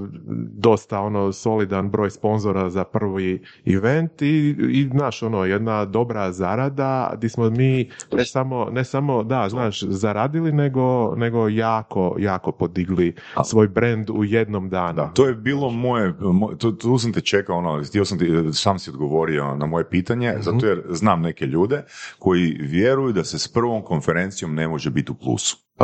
dosta 0.52 1.00
ono 1.00 1.32
solidan 1.32 1.90
broj 1.90 2.10
sponzora 2.10 2.70
za 2.70 2.84
prvi 2.84 3.44
event 3.66 4.22
i, 4.22 4.28
i 4.60 4.90
znaš 4.92 5.24
ono 5.24 5.46
jedna 5.46 5.86
dobra 5.86 6.32
zarada 6.32 7.14
gdje 7.18 7.30
smo 7.30 7.50
mi 7.50 7.90
ne 8.14 8.26
samo, 8.26 8.68
ne 8.72 8.84
samo 8.84 9.24
da 9.24 9.50
znaš 9.50 9.82
zaradili 9.84 10.52
nego, 10.52 11.16
nego 11.16 11.48
jako, 11.50 12.16
jako 12.20 12.52
podigli 12.52 13.16
svoj 13.46 13.68
brand 13.68 14.10
u 14.10 14.24
jednom 14.24 14.70
danu. 14.70 15.10
To 15.14 15.28
je 15.28 15.34
bilo 15.36 15.70
moje, 15.70 16.14
moj, 16.20 16.58
tu, 16.58 16.72
tu 16.72 16.98
sam 16.98 17.14
te 17.14 17.22
čekao, 17.22 17.58
ono, 17.58 17.84
htio 17.84 18.06
sam 18.06 18.20
ti, 18.20 18.32
sam 18.54 18.80
si 18.80 18.90
odgovorio 18.90 19.56
na 19.56 19.66
moje 19.66 19.90
pitanje, 19.90 20.32
Mhm. 20.32 20.42
zato 20.42 20.66
jer 20.68 20.82
znam 20.90 21.22
neke 21.22 21.46
ljude 21.46 21.84
koji 22.20 22.58
vjeruju 22.60 23.14
da 23.14 23.24
se 23.24 23.40
s 23.40 23.48
prvom 23.48 23.82
konferencijom 23.82 24.56
ne 24.56 24.68
može 24.68 24.77
biti 24.86 25.12
u 25.12 25.16
plusu. 25.16 25.58
E, 25.80 25.84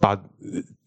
pa 0.00 0.16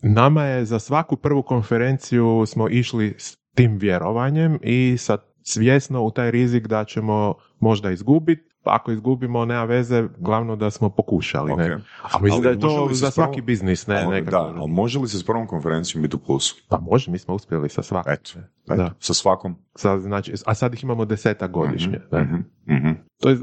nama 0.01 0.43
je 0.43 0.65
za 0.65 0.79
svaku 0.79 1.15
prvu 1.15 1.43
konferenciju 1.43 2.43
smo 2.47 2.69
išli 2.69 3.15
s 3.17 3.37
tim 3.53 3.77
vjerovanjem 3.77 4.59
i 4.61 4.95
sa 4.97 5.17
svjesno 5.43 6.01
u 6.01 6.11
taj 6.11 6.31
rizik 6.31 6.67
da 6.67 6.85
ćemo 6.85 7.33
možda 7.59 7.91
izgubiti. 7.91 8.41
Ako 8.63 8.91
izgubimo, 8.91 9.45
nema 9.45 9.63
veze, 9.63 10.07
glavno 10.17 10.55
da 10.55 10.69
smo 10.69 10.89
pokušali. 10.89 11.55
Ne? 11.55 11.75
Ok. 11.75 11.81
A 12.11 12.19
mislim 12.19 12.33
Ali 12.33 12.43
da 12.43 12.49
je 12.49 12.55
može 12.55 12.87
to 12.87 12.93
za 12.93 13.07
prvom- 13.07 13.11
svaki 13.11 13.41
biznis, 13.41 13.87
ne, 13.87 14.05
nekako. 14.07 14.31
da, 14.31 14.39
ali 14.39 14.71
može 14.71 14.99
li 14.99 15.07
se 15.07 15.17
s 15.19 15.25
prvom 15.25 15.47
konferencijom 15.47 16.01
biti 16.01 16.15
u 16.15 16.19
plusu? 16.19 16.55
Pa 16.69 16.79
može, 16.79 17.11
mi 17.11 17.17
smo 17.17 17.33
uspjeli 17.35 17.69
sa 17.69 17.83
svakom. 17.83 18.13
Eto, 18.13 18.31
eto, 18.65 18.75
Da. 18.75 18.93
sa 18.99 19.13
svakom. 19.13 19.55
Sa, 19.75 19.99
znači, 19.99 20.33
a 20.45 20.53
sad 20.53 20.73
ih 20.73 20.83
imamo 20.83 21.05
deseta 21.05 21.47
godišnje. 21.47 21.99
ne. 22.11 22.21
Mhm, 22.23 22.35
mhm. 22.67 22.89
To 23.21 23.29
je, 23.29 23.37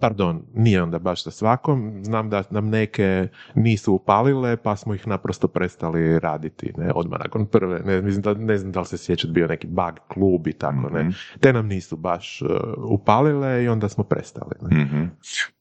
pardon, 0.00 0.42
nije 0.54 0.82
onda 0.82 0.98
baš 0.98 1.22
sa 1.22 1.30
svakom, 1.30 2.00
znam 2.04 2.30
da 2.30 2.42
nam 2.50 2.68
neke 2.68 3.28
nisu 3.54 3.92
upalile, 3.94 4.56
pa 4.56 4.76
smo 4.76 4.94
ih 4.94 5.08
naprosto 5.08 5.48
prestali 5.48 6.18
raditi, 6.18 6.72
ne, 6.76 6.92
odmah 6.94 7.18
nakon 7.20 7.46
prve, 7.46 7.80
ne, 7.80 8.02
mislim 8.02 8.22
da, 8.22 8.34
ne 8.34 8.58
znam 8.58 8.72
da 8.72 8.80
li 8.80 8.86
se 8.86 8.98
sjećate, 8.98 9.32
bio 9.32 9.46
neki 9.46 9.66
bug 9.66 9.98
klub 10.08 10.46
i 10.46 10.52
tako, 10.52 10.90
ne, 10.90 11.02
Mhm. 11.02 11.10
te 11.40 11.52
nam 11.52 11.66
nisu 11.66 11.96
baš 11.96 12.42
uh, 12.42 12.48
upalile 12.90 13.64
i 13.64 13.68
onda 13.68 13.88
smo 13.88 14.04
prestali, 14.04 14.52
ne. 14.62 14.86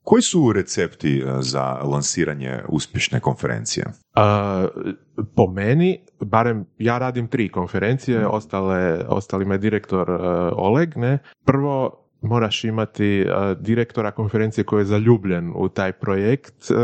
Koji 0.05 0.21
su 0.21 0.53
recepti 0.53 1.23
uh, 1.23 1.29
za 1.39 1.63
lansiranje 1.83 2.59
uspješne 2.67 3.19
konferencije? 3.19 3.85
A, 4.15 4.67
po 5.35 5.47
meni, 5.47 5.99
barem 6.19 6.65
ja 6.77 6.97
radim 6.97 7.27
tri 7.27 7.49
konferencije, 7.49 8.19
Mhm. 8.19 8.27
ostale, 8.31 9.05
ostali 9.07 9.45
me 9.45 9.57
direktor 9.57 10.09
uh, 10.11 10.17
Oleg, 10.57 10.97
ne, 10.97 11.17
prvo 11.45 12.01
moraš 12.21 12.63
imati 12.63 13.25
uh, 13.27 13.57
direktora 13.61 14.11
konferencije 14.11 14.63
koji 14.63 14.81
je 14.81 14.85
zaljubljen 14.85 15.51
u 15.55 15.69
taj 15.69 15.91
projekt 15.91 16.71
uh, 16.71 16.77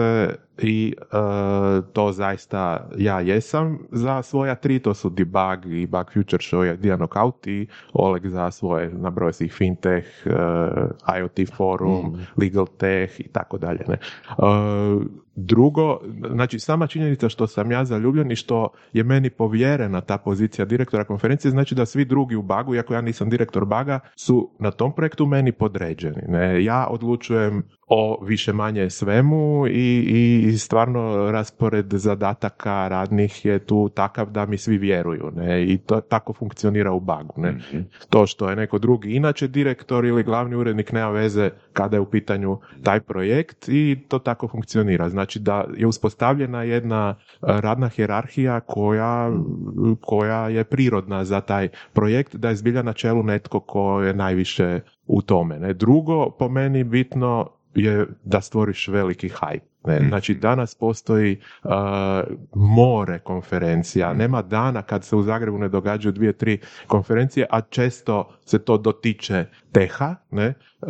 i 0.58 0.94
uh, 1.02 1.86
to 1.94 2.12
zaista 2.12 2.90
ja 2.98 3.20
jesam 3.20 3.80
za 3.92 4.22
svoja 4.22 4.56
tri, 4.56 4.80
to 4.80 4.94
su 4.94 5.10
Debug 5.10 5.66
i 5.66 5.88
Bug 5.88 6.12
Future 6.14 6.42
Show 6.42 6.74
i 6.74 6.78
Dia 6.78 6.98
Knockout 6.98 7.48
i 7.48 7.68
Oleg 7.94 8.28
za 8.28 8.52
svoje, 8.52 8.90
nabroje 8.94 9.34
si 9.34 9.46
ih 9.46 9.54
Fintech, 9.54 10.06
uh, 10.26 11.18
IoT 11.18 11.56
Forum, 11.58 12.18
Legal 12.38 12.68
Tech 12.78 13.20
i 13.20 13.28
tako 13.28 13.58
dalje. 13.58 13.80
Ne. 13.88 13.98
Uh, 14.38 15.04
drugo, 15.36 16.00
znači 16.32 16.60
sama 16.60 16.88
činjenica 16.88 17.30
što 17.30 17.48
sam 17.48 17.72
ja 17.72 17.86
zaljubljen 17.86 18.32
i 18.32 18.36
što 18.36 18.70
je 18.94 19.04
meni 19.04 19.30
povjerena 19.30 20.02
ta 20.02 20.18
pozicija 20.18 20.66
direktora 20.66 21.04
konferencije, 21.04 21.52
znači 21.52 21.76
da 21.76 21.86
svi 21.86 22.06
drugi 22.06 22.36
u 22.36 22.42
bagu, 22.42 22.76
iako 22.76 22.94
ja 22.94 23.02
nisam 23.02 23.30
direktor 23.30 23.66
baga, 23.66 24.00
su 24.16 24.52
na 24.60 24.72
tom 24.72 24.96
projektu 24.96 25.26
meni 25.26 25.52
podređeni. 25.52 26.22
Ne? 26.28 26.64
Ja 26.64 26.88
odlučujem 26.90 27.64
o 27.94 28.18
više 28.22 28.54
manje 28.54 28.90
svemu 28.90 29.68
i, 29.68 30.00
i 30.48 30.58
stvarno 30.58 31.32
raspored 31.32 31.86
zadataka 31.94 32.88
radnih 32.88 33.46
je 33.46 33.60
tu 33.60 33.90
takav 33.90 34.30
da 34.30 34.46
mi 34.46 34.58
svi 34.58 34.78
vjeruju. 34.78 35.32
Ne? 35.36 35.64
I 35.64 35.78
to 35.78 36.02
tako 36.02 36.34
funkcionira 36.34 36.92
u 36.92 37.00
bagu. 37.00 37.34
Ne? 37.38 37.58
To 38.10 38.28
što 38.28 38.50
je 38.50 38.56
neko 38.56 38.80
drugi 38.80 39.12
inače 39.12 39.48
direktor 39.48 40.06
ili 40.06 40.24
glavni 40.24 40.56
urednik 40.56 40.92
nema 40.92 41.10
veze 41.10 41.50
kada 41.74 41.98
je 41.98 42.02
u 42.02 42.06
pitanju 42.06 42.60
taj 42.84 43.00
projekt 43.00 43.70
i 43.70 43.98
to 44.08 44.20
tako 44.20 44.48
funkcionira. 44.48 45.10
Znači 45.10 45.40
da 45.40 45.66
je 45.78 45.88
uspostavljena 45.88 46.64
jedna 46.64 47.16
e, 47.18 47.36
radna 47.42 47.88
hjerarhija 47.88 48.60
koja, 48.60 49.32
koja 50.02 50.50
je 50.50 50.64
prirodna 50.64 51.26
za 51.26 51.42
taj 51.42 51.70
projekt, 51.94 52.36
da 52.36 52.50
je 52.50 52.56
zbilja 52.56 52.82
na 52.82 52.94
čelu 52.94 53.24
netko 53.24 53.60
ko 53.60 54.02
je 54.02 54.14
najviše 54.14 54.80
u 55.08 55.22
tome. 55.22 55.60
Ne? 55.60 55.74
Drugo, 55.74 56.30
po 56.30 56.50
meni 56.50 56.84
bitno 56.84 57.61
je 57.76 58.08
da 58.24 58.42
stvoriš 58.42 58.88
veliki 58.88 59.30
hype. 59.30 59.72
Ne? 59.86 60.08
Znači 60.08 60.36
danas 60.36 60.76
postoji 60.76 61.40
uh, 61.64 61.72
more 62.56 63.20
konferencija, 63.20 64.14
nema 64.14 64.42
dana 64.42 64.82
kad 64.82 65.04
se 65.04 65.16
u 65.16 65.24
Zagrebu 65.24 65.58
ne 65.58 65.70
događaju 65.70 66.12
dvije, 66.12 66.34
tri 66.34 66.60
konferencije, 66.88 67.48
a 67.50 67.62
često 67.62 68.38
se 68.46 68.60
to 68.60 68.78
dotiče 68.78 69.46
teha, 69.72 70.16
ne? 70.32 70.54
Uh, 70.82 70.90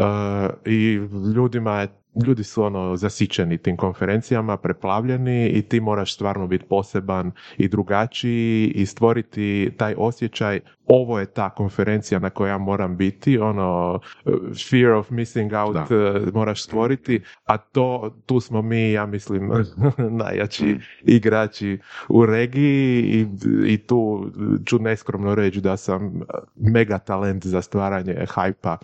i 0.65 1.00
ljudima 1.36 1.82
je 1.82 1.88
Ljudi 2.26 2.44
su 2.44 2.63
ono 2.63 2.96
zasićeni 2.96 3.58
tim 3.58 3.78
konferencijama, 3.78 4.58
preplavljeni 4.58 5.48
i 5.48 5.62
ti 5.62 5.80
moraš 5.80 6.13
stvarno 6.13 6.48
biti 6.48 6.65
poseban 6.65 7.32
i 7.58 7.67
drugačiji 7.67 8.72
i 8.76 8.86
stvoriti 8.86 9.72
taj 9.78 9.96
osjećaj 9.98 10.60
ovo 10.94 11.20
je 11.20 11.26
ta 11.26 11.50
konferencija 11.50 12.20
na 12.20 12.30
kojoj 12.30 12.50
ja 12.52 12.58
moram 12.58 12.98
biti, 12.98 13.38
ono 13.40 14.00
fear 14.70 14.92
of 14.92 15.10
missing 15.10 15.52
out 15.54 15.74
Da. 15.74 15.82
uh, 15.82 16.34
moraš 16.34 16.64
stvoriti, 16.64 17.22
a 17.46 17.58
to 17.58 18.16
tu 18.26 18.40
smo 18.40 18.62
mi, 18.62 18.92
ja 18.92 19.06
mislim, 19.06 19.52
najjači 20.24 20.78
igrači 21.04 21.80
u 22.10 22.26
regiji 22.26 23.00
i, 23.02 23.28
i 23.66 23.78
tu 23.78 24.32
ću 24.66 24.80
neskromno 24.80 25.36
reći 25.36 25.62
da 25.62 25.78
sam 25.78 26.06
uh, 26.06 26.22
mega 26.56 26.98
talent 26.98 27.46
za 27.46 27.62
stvaranje 27.62 28.26
hajpa 28.30 28.78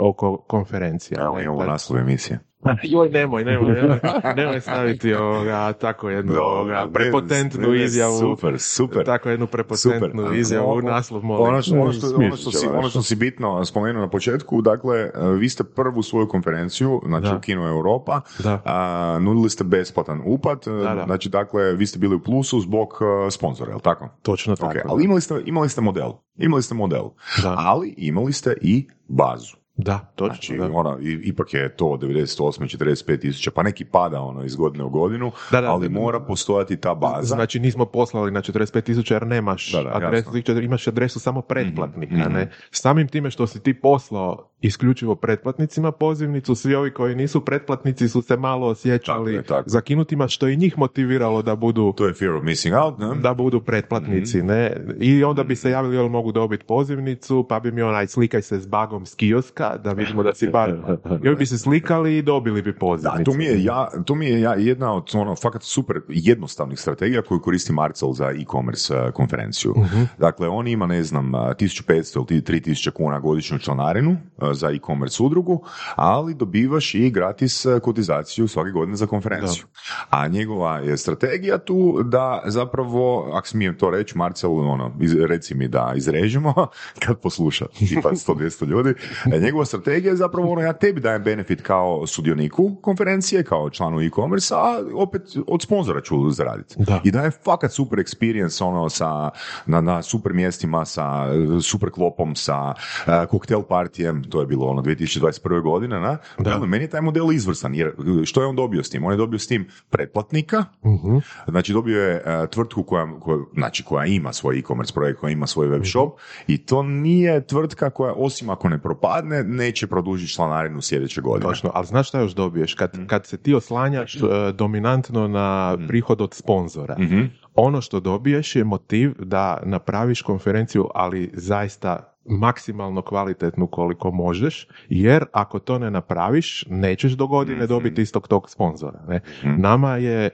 oko 0.00 0.36
konferencija. 0.36 1.32
Imamo 1.42 1.58
da- 1.58 1.66
naslov 1.70 1.98
emisije. 1.98 2.38
Joj, 2.82 3.08
nemoj, 3.08 3.44
nemoj, 3.44 3.72
nemoj, 3.72 3.98
nemoj 4.36 4.60
staviti 4.60 5.14
ovoga, 5.24 5.72
tako 5.72 6.10
jednu 6.10 6.34
ovoga, 6.38 6.88
prepotentnu 6.92 7.74
izjavu. 7.74 8.18
Super, 8.18 8.58
super. 8.58 9.04
Tako 9.04 9.28
jednu 9.28 9.46
prepotentnu 9.46 10.22
Super. 10.22 10.38
izjavu 10.38 10.82
naslov 10.82 11.24
molim. 11.24 11.51
Ono 11.52 11.62
što, 11.62 11.74
ono, 11.74 11.92
što, 11.92 12.06
ono, 12.16 12.36
što 12.36 12.50
si, 12.50 12.66
ono 12.66 12.88
što 12.88 13.02
si 13.02 13.16
bitno 13.16 13.64
spomenuo 13.64 14.02
na 14.02 14.08
početku, 14.10 14.60
dakle, 14.62 14.98
e, 14.98 15.10
vi 15.38 15.48
ste 15.48 15.64
prvu 15.64 16.02
svoju 16.02 16.28
konferenciju, 16.28 17.00
znači 17.06 17.26
Da. 17.26 17.36
u 17.36 17.40
Kino 17.40 17.68
Europa, 17.68 18.20
Da. 18.38 18.62
a, 18.64 19.18
nudili 19.20 19.50
ste 19.50 19.64
besplatan 19.64 20.22
upad, 20.24 20.62
e, 20.66 20.70
da. 20.70 21.02
znači, 21.06 21.28
dakle, 21.28 21.72
vi 21.72 21.86
ste 21.86 21.98
bili 21.98 22.14
u 22.14 22.22
plusu 22.22 22.60
zbog 22.60 22.88
e, 23.26 23.30
sponzora, 23.30 23.70
je 23.70 23.74
li 23.74 23.82
tako? 23.82 24.08
Točno 24.22 24.56
tako. 24.56 24.70
Ok, 24.78 24.84
ali 24.88 25.04
imali 25.04 25.20
ste, 25.20 25.42
imali 25.46 25.68
ste 25.68 25.80
model, 25.80 26.10
imali 26.36 26.62
ste 26.62 26.74
model, 26.74 27.04
Da. 27.42 27.54
ali 27.58 27.94
imali 27.96 28.32
ste 28.32 28.54
i 28.60 28.88
bazu. 29.08 29.61
Da, 29.76 29.98
točno. 30.14 30.34
Znači, 30.34 30.56
da. 30.56 30.70
ona, 30.72 30.96
ipak 31.22 31.54
je 31.54 31.68
to 31.68 31.84
98. 31.86 32.36
45 32.68 33.20
tisuća, 33.20 33.50
pa 33.50 33.62
neki 33.62 33.84
pada 33.84 34.20
ono 34.20 34.44
iz 34.44 34.56
godine 34.56 34.84
u 34.84 34.90
godinu, 34.90 35.32
Da, 35.50 35.60
da, 35.60 35.72
ali 35.72 35.88
da, 35.88 35.94
da. 35.94 36.00
mora 36.00 36.20
postojati 36.20 36.76
ta 36.76 36.94
baza. 36.94 37.22
Znači 37.26 37.60
nismo 37.60 37.84
poslali 37.84 38.30
na 38.30 38.42
45 38.42 38.80
tisuća 38.80 39.14
jer 39.14 39.26
nemaš 39.26 39.72
Da, 39.72 39.82
da, 39.82 39.90
adresu, 39.96 40.30
jasno. 40.36 40.60
imaš 40.60 40.88
adresu 40.88 41.20
samo 41.20 41.40
pretplatnika. 41.42 42.14
Mhm, 42.16 42.32
Ne? 42.32 42.50
Samim 42.70 43.08
time 43.08 43.30
što 43.30 43.46
si 43.46 43.60
ti 43.60 43.74
poslao 43.74 44.48
isključivo 44.60 45.14
pretplatnicima 45.14 45.92
pozivnicu, 45.92 46.54
svi 46.54 46.74
ovi 46.74 46.90
koji 46.90 47.14
nisu 47.14 47.40
pretplatnici 47.40 48.08
su 48.08 48.22
se 48.22 48.36
malo 48.36 48.66
osjećali 48.66 49.36
Tako 49.36 49.48
tako. 49.48 49.68
zakinutima, 49.68 50.28
što 50.28 50.46
je 50.46 50.54
i 50.54 50.58
njih 50.58 50.78
motiviralo 50.78 51.42
da 51.42 51.56
budu 51.56 51.92
To 51.92 52.06
je 52.06 52.14
fear 52.14 52.32
of 52.32 52.42
missing 52.42 52.74
out, 52.76 52.98
ne? 52.98 53.14
da 53.14 53.34
budu 53.34 53.60
pretplatnici, 53.60 54.38
Mhm. 54.38 54.46
ne? 54.46 54.72
I 54.98 55.24
onda 55.24 55.44
bi 55.44 55.56
se 55.56 55.70
javili 55.70 55.96
jel 55.96 56.08
mogu 56.08 56.32
dobiti 56.32 56.64
pozivnicu, 56.64 57.46
pa 57.48 57.60
bi 57.60 57.72
mi 57.72 57.82
onaj 57.82 58.06
slikaj 58.06 58.42
se 58.42 58.58
s 58.58 58.66
bagom 58.66 59.06
s 59.06 59.14
kioska, 59.14 59.71
da 59.76 59.92
vidimo 59.92 60.22
da 60.22 60.34
si 60.34 60.48
bar... 60.48 60.74
Ovi 61.26 61.36
bi 61.36 61.46
se 61.46 61.58
slikali 61.58 62.18
i 62.18 62.22
dobili 62.22 62.62
bi 62.62 62.78
pozivnicu. 62.78 63.18
Da, 63.18 63.24
to 63.24 63.32
mi 63.32 63.44
je, 63.44 63.64
ja, 63.64 63.88
to 64.04 64.14
mi 64.14 64.26
je 64.26 64.40
ja, 64.40 64.54
jedna 64.54 64.94
od 64.94 65.10
ono, 65.14 65.36
fakat 65.36 65.62
super 65.62 65.96
jednostavnih 66.08 66.78
strategija 66.78 67.22
koju 67.22 67.40
koristi 67.40 67.72
Marcel 67.72 68.12
za 68.12 68.30
e-commerce 68.30 68.94
uh, 68.96 69.12
konferenciju. 69.12 69.74
Mhm. 69.76 70.02
Dakle, 70.18 70.48
on 70.48 70.68
ima, 70.68 70.86
ne 70.86 71.02
znam, 71.02 71.34
uh, 71.34 71.40
1500 71.40 72.32
ili 72.32 72.42
3000 72.42 72.90
kuna 72.90 73.20
godišnju 73.20 73.58
članarinu 73.58 74.10
uh, 74.10 74.52
za 74.52 74.70
e-commerce 74.70 75.22
udrugu, 75.22 75.64
ali 75.94 76.34
dobivaš 76.34 76.94
i 76.94 77.10
gratis 77.10 77.66
kotizaciju 77.82 78.48
svake 78.48 78.70
godine 78.70 78.96
za 78.96 79.06
konferenciju. 79.06 79.64
A 80.10 80.28
njegova 80.28 80.78
je 80.78 80.96
strategija 80.96 81.58
tu 81.58 82.02
da 82.02 82.42
zapravo, 82.46 83.30
ako 83.32 83.46
smijem 83.46 83.78
to 83.78 83.90
reći, 83.90 84.18
Marcel, 84.18 84.58
ono, 84.58 84.96
iz, 85.00 85.14
reci 85.14 85.54
mi 85.54 85.68
da 85.68 85.92
izrežemo, 85.96 86.54
kad 87.06 87.20
posluša 87.20 87.66
tipa 87.78 88.10
100-200 88.10 88.66
ljudi, 88.66 88.94
e, 89.32 89.38
njegova 89.52 89.64
strategija 89.64 90.10
je 90.10 90.16
zapravo 90.16 90.52
ono, 90.52 90.60
ja 90.60 90.72
tebi 90.72 91.00
dajem 91.00 91.22
benefit 91.22 91.62
kao 91.62 92.06
sudioniku 92.06 92.76
konferencije, 92.80 93.44
kao 93.44 93.70
članu 93.70 94.00
e-commerce, 94.00 94.54
a 94.54 94.80
opet 94.94 95.22
od 95.46 95.62
sponzora 95.62 96.00
ću 96.00 96.30
zaraditi. 96.30 96.74
Da. 96.78 97.00
I 97.04 97.10
daje 97.10 97.30
fakat 97.30 97.72
super 97.72 97.98
experience 97.98 98.64
ono 98.64 98.88
sa, 98.88 99.30
na, 99.66 99.80
na 99.80 100.02
super 100.02 100.32
mjestima, 100.32 100.84
sa 100.84 101.26
super 101.62 101.90
klopom, 101.90 102.36
sa 102.36 102.74
uh, 102.74 103.28
koktel 103.30 103.62
partijem, 103.62 104.24
to 104.24 104.40
je 104.40 104.46
bilo 104.46 104.66
ono 104.66 104.82
2021. 104.82 105.62
godine, 105.62 106.00
na? 106.00 106.18
Da. 106.38 106.56
Ono, 106.56 106.66
meni 106.66 106.84
je 106.84 106.90
taj 106.90 107.00
model 107.00 107.32
izvrstan, 107.32 107.74
jer 107.74 107.92
što 108.24 108.40
je 108.40 108.46
on 108.46 108.56
dobio 108.56 108.82
s 108.82 108.90
tim? 108.90 109.04
On 109.04 109.12
je 109.12 109.16
dobio 109.16 109.38
s 109.38 109.46
tim 109.46 109.68
pretplatnika, 109.90 110.64
Mhm. 110.84 111.18
Znači 111.48 111.72
dobio 111.72 112.02
je 112.02 112.14
e, 112.14 112.46
tvrtku 112.50 112.82
koja, 112.82 113.20
koja, 113.20 113.38
znači, 113.54 113.84
koja 113.84 114.06
ima 114.06 114.32
svoj 114.32 114.58
e-commerce 114.58 114.94
projekt, 114.94 115.20
koja 115.20 115.30
ima 115.30 115.46
svoj 115.46 115.68
web 115.68 115.82
shop 115.84 116.18
i 116.46 116.58
to 116.58 116.82
nije 116.82 117.46
tvrtka 117.46 117.90
koja 117.90 118.12
osim 118.12 118.50
ako 118.50 118.68
ne 118.68 118.78
propadne 118.78 119.41
neće 119.44 119.86
produžiti 119.86 120.32
članarinu 120.32 120.80
sljedeće 120.80 121.20
godine. 121.20 121.48
Točno, 121.50 121.70
ali 121.74 121.86
znaš 121.86 122.08
šta 122.08 122.20
još 122.20 122.32
dobiješ? 122.32 122.74
Kad, 122.74 122.90
Mm. 122.94 123.06
kad 123.06 123.26
se 123.26 123.36
ti 123.36 123.54
oslanjaš 123.54 124.14
e, 124.16 124.18
dominantno 124.54 125.28
na 125.28 125.78
prihod 125.88 126.20
od 126.20 126.34
sponzora, 126.34 126.96
Mhm. 126.98 127.20
ono 127.54 127.80
što 127.80 128.00
dobiješ 128.00 128.56
je 128.56 128.64
motiv 128.64 129.12
da 129.18 129.60
napraviš 129.64 130.22
konferenciju, 130.22 130.88
ali 130.94 131.30
zaista 131.34 132.08
maksimalno 132.24 133.02
kvalitetnu 133.02 133.66
koliko 133.66 134.10
možeš, 134.10 134.66
jer 134.88 135.24
ako 135.32 135.58
to 135.58 135.78
ne 135.78 135.90
napraviš, 135.90 136.64
nećeš 136.68 137.12
do 137.12 137.26
godine 137.26 137.58
Mhm. 137.58 137.66
dobiti 137.68 138.02
istog 138.02 138.28
tog 138.28 138.50
sponzora. 138.50 139.00
Ne? 139.08 139.20
Nama 139.42 139.96
je 139.96 140.24
e, 140.24 140.30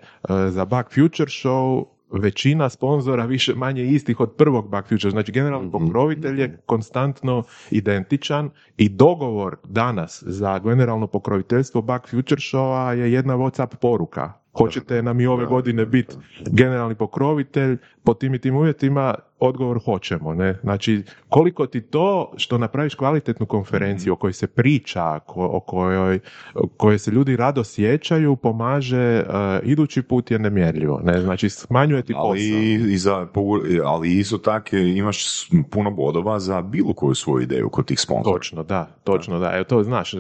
za 0.48 0.64
Bug 0.64 0.84
Future 0.94 1.28
Show 1.28 1.84
većina 2.10 2.68
sponzora 2.68 3.24
više 3.24 3.54
manje 3.54 3.84
istih 3.84 4.20
od 4.20 4.32
prvog 4.36 4.70
Bug 4.70 4.84
Future. 4.88 5.10
Znači, 5.10 5.32
generalni 5.32 5.70
pokrovitelj 5.70 6.40
je 6.40 6.60
konstantno 6.66 7.42
identičan 7.70 8.50
i 8.76 8.88
dogovor 8.88 9.56
danas 9.64 10.22
za 10.26 10.58
generalno 10.58 11.06
pokroviteljstvo 11.06 11.82
Bug 11.82 12.00
Future 12.10 12.40
Showa 12.40 12.90
je 12.90 13.12
jedna 13.12 13.34
WhatsApp 13.36 13.76
poruka. 13.76 14.32
Hoćete 14.58 15.02
nam 15.02 15.20
i 15.20 15.26
ove 15.26 15.46
godine 15.46 15.86
biti 15.86 16.14
generalni 16.50 16.94
pokrovitelj 16.94 17.76
po 18.04 18.14
tim 18.14 18.34
i 18.34 18.38
tim 18.38 18.56
uvjetima, 18.56 19.14
odgovor 19.40 19.80
hoćemo. 19.84 20.34
Ne? 20.34 20.58
Znači, 20.62 21.02
koliko 21.28 21.66
ti 21.66 21.80
to 21.80 22.32
što 22.36 22.58
napraviš 22.58 22.94
kvalitetnu 22.94 23.46
konferenciju 23.46 24.12
o 24.12 24.16
kojoj 24.16 24.32
se 24.32 24.46
priča, 24.46 25.18
ko- 25.26 25.50
o 25.52 25.60
kojoj, 25.60 26.18
o 26.54 26.66
kojoj 26.76 26.98
se 26.98 27.10
ljudi 27.10 27.36
rado 27.36 27.64
sjećaju, 27.64 28.36
pomaže 28.36 28.96
e, 28.98 29.24
idući 29.62 30.02
put 30.02 30.30
je 30.30 30.38
nemjerljivo. 30.38 31.00
Ne? 31.04 31.20
Znači, 31.20 31.50
smanjuje 31.50 32.02
ti 32.02 32.12
posao. 32.12 32.28
Ali, 32.28 32.92
i 32.92 32.98
za, 32.98 33.26
ali 33.84 34.18
isto 34.18 34.38
tako 34.38 34.76
imaš 34.76 35.48
puno 35.70 35.90
bodova 35.90 36.40
za 36.40 36.62
bilo 36.62 36.92
koju 36.92 37.14
svoju 37.14 37.42
ideju 37.42 37.68
kod 37.68 37.86
tih 37.86 38.00
sponzora. 38.00 38.36
Točno, 38.36 38.62
da, 38.62 38.88
točno, 39.04 39.38
da. 39.38 39.54
Evo 39.54 39.64
to 39.64 39.82
znaš, 39.82 40.14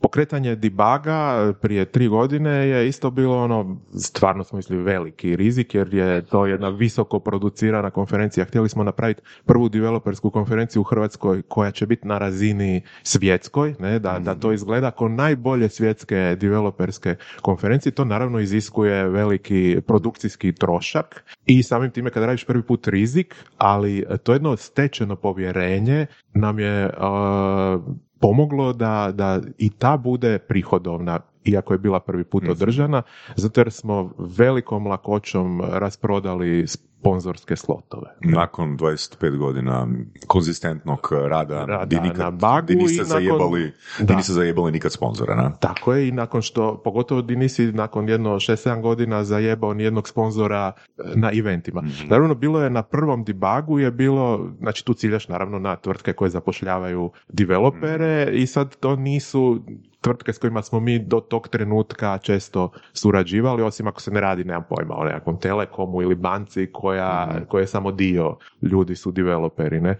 pokretanje 0.00 0.56
debuga 0.56 1.52
prije 1.60 1.84
tri 1.84 2.08
godine 2.08 2.50
je 2.50 2.88
isto 2.88 3.10
bilo 3.10 3.44
ono, 3.44 3.71
stvarno 3.94 4.44
smo 4.44 4.56
mislili 4.56 4.82
veliki 4.82 5.36
rizik, 5.36 5.74
jer 5.74 5.94
je 5.94 6.22
to 6.22 6.46
jedna 6.46 6.68
visoko 6.68 7.18
producirana 7.18 7.90
konferencija. 7.90 8.44
Htjeli 8.44 8.68
smo 8.68 8.84
napraviti 8.84 9.22
prvu 9.44 9.68
developersku 9.68 10.30
konferenciju 10.30 10.80
u 10.80 10.84
Hrvatskoj 10.84 11.42
koja 11.42 11.70
će 11.70 11.86
biti 11.86 12.08
na 12.08 12.18
razini 12.18 12.82
svjetskoj, 13.02 13.74
ne, 13.78 13.98
da, 13.98 14.18
da 14.18 14.34
to 14.34 14.52
izgleda 14.52 14.90
kao 14.90 15.08
najbolje 15.08 15.68
svjetske 15.68 16.36
developerske 16.40 17.16
konferencije. 17.42 17.92
To 17.92 18.04
naravno 18.04 18.40
iziskuje 18.40 19.08
veliki 19.08 19.80
produkcijski 19.86 20.52
trošak 20.52 21.24
i 21.46 21.62
samim 21.62 21.90
time 21.90 22.10
kad 22.10 22.22
radiš 22.22 22.44
prvi 22.44 22.62
put 22.62 22.88
rizik, 22.88 23.34
ali 23.58 24.04
to 24.22 24.32
jedno 24.32 24.56
stečeno 24.56 25.16
povjerenje 25.16 26.06
nam 26.34 26.58
je 26.58 26.86
uh, 26.86 27.82
pomoglo 28.20 28.72
da, 28.72 29.12
da 29.14 29.40
i 29.58 29.70
ta 29.70 29.96
bude 29.96 30.38
prihodovna 30.38 31.20
iako 31.44 31.74
je 31.74 31.78
bila 31.78 32.00
prvi 32.00 32.24
put 32.24 32.48
održana, 32.48 33.02
zato 33.36 33.60
jer 33.60 33.72
smo 33.72 34.12
velikom 34.18 34.86
lakoćom 34.86 35.60
rasprodali 35.60 36.66
sponzorske 37.02 37.56
slotove. 37.56 38.06
Nakon 38.20 38.78
25 38.78 39.38
godina 39.38 39.88
konzistentnog 40.26 41.08
rada, 41.28 41.64
Rada 41.64 41.84
di 41.84 42.00
nikad, 42.00 42.18
na 42.18 42.30
bagu 42.30 42.66
di 42.66 42.74
niste 42.74 43.02
i 43.02 43.04
nakon- 43.04 43.08
zajebali, 43.08 43.72
di 44.00 44.14
niste 44.16 44.32
zajebali 44.32 44.72
nikad 44.72 44.92
sponzora, 44.92 45.34
na? 45.36 45.52
Tako 45.52 45.94
je 45.94 46.08
i 46.08 46.12
nakon 46.12 46.42
što, 46.42 46.80
pogotovo 46.84 47.22
di 47.22 47.36
nisi 47.36 47.72
nakon 47.72 48.08
jedno 48.08 48.30
6-7 48.30 48.80
godina 48.80 49.24
zajebao 49.24 49.74
ni 49.74 49.82
jednog 49.82 50.08
sponzora 50.08 50.72
e, 50.98 51.02
na 51.14 51.30
eventima. 51.38 51.82
Naravno, 52.08 52.34
bilo 52.34 52.62
je 52.62 52.70
na 52.70 52.82
prvom 52.82 53.24
debugu 53.24 53.78
je 53.78 53.90
bilo, 53.90 54.50
znači 54.58 54.84
tu 54.84 54.94
ciljaš 54.94 55.28
naravno 55.28 55.58
na 55.58 55.76
tvrtke 55.76 56.12
koje 56.12 56.30
zapošljavaju 56.30 57.10
developere 57.28 58.30
i 58.32 58.46
sad 58.46 58.76
to 58.76 58.96
nisu 58.96 59.60
tvrtke 60.02 60.32
s 60.32 60.38
kojima 60.38 60.62
smo 60.62 60.80
mi 60.80 60.98
do 60.98 61.20
tog 61.20 61.48
trenutka 61.48 62.18
često 62.18 62.70
surađivali, 62.92 63.62
osim 63.62 63.86
ako 63.86 64.00
se 64.00 64.10
ne 64.10 64.20
radi, 64.20 64.44
nemam 64.44 64.64
pojma, 64.68 64.94
o 64.96 65.04
nekakvom 65.04 65.40
telekomu 65.40 66.02
ili 66.02 66.14
banci 66.14 66.68
koja, 66.72 67.40
koja 67.48 67.60
je 67.60 67.66
samo 67.66 67.92
dio 67.92 68.36
ljudi 68.62 68.96
su 68.96 69.12
developeri, 69.12 69.80
ne. 69.80 69.90
E, 69.90 69.98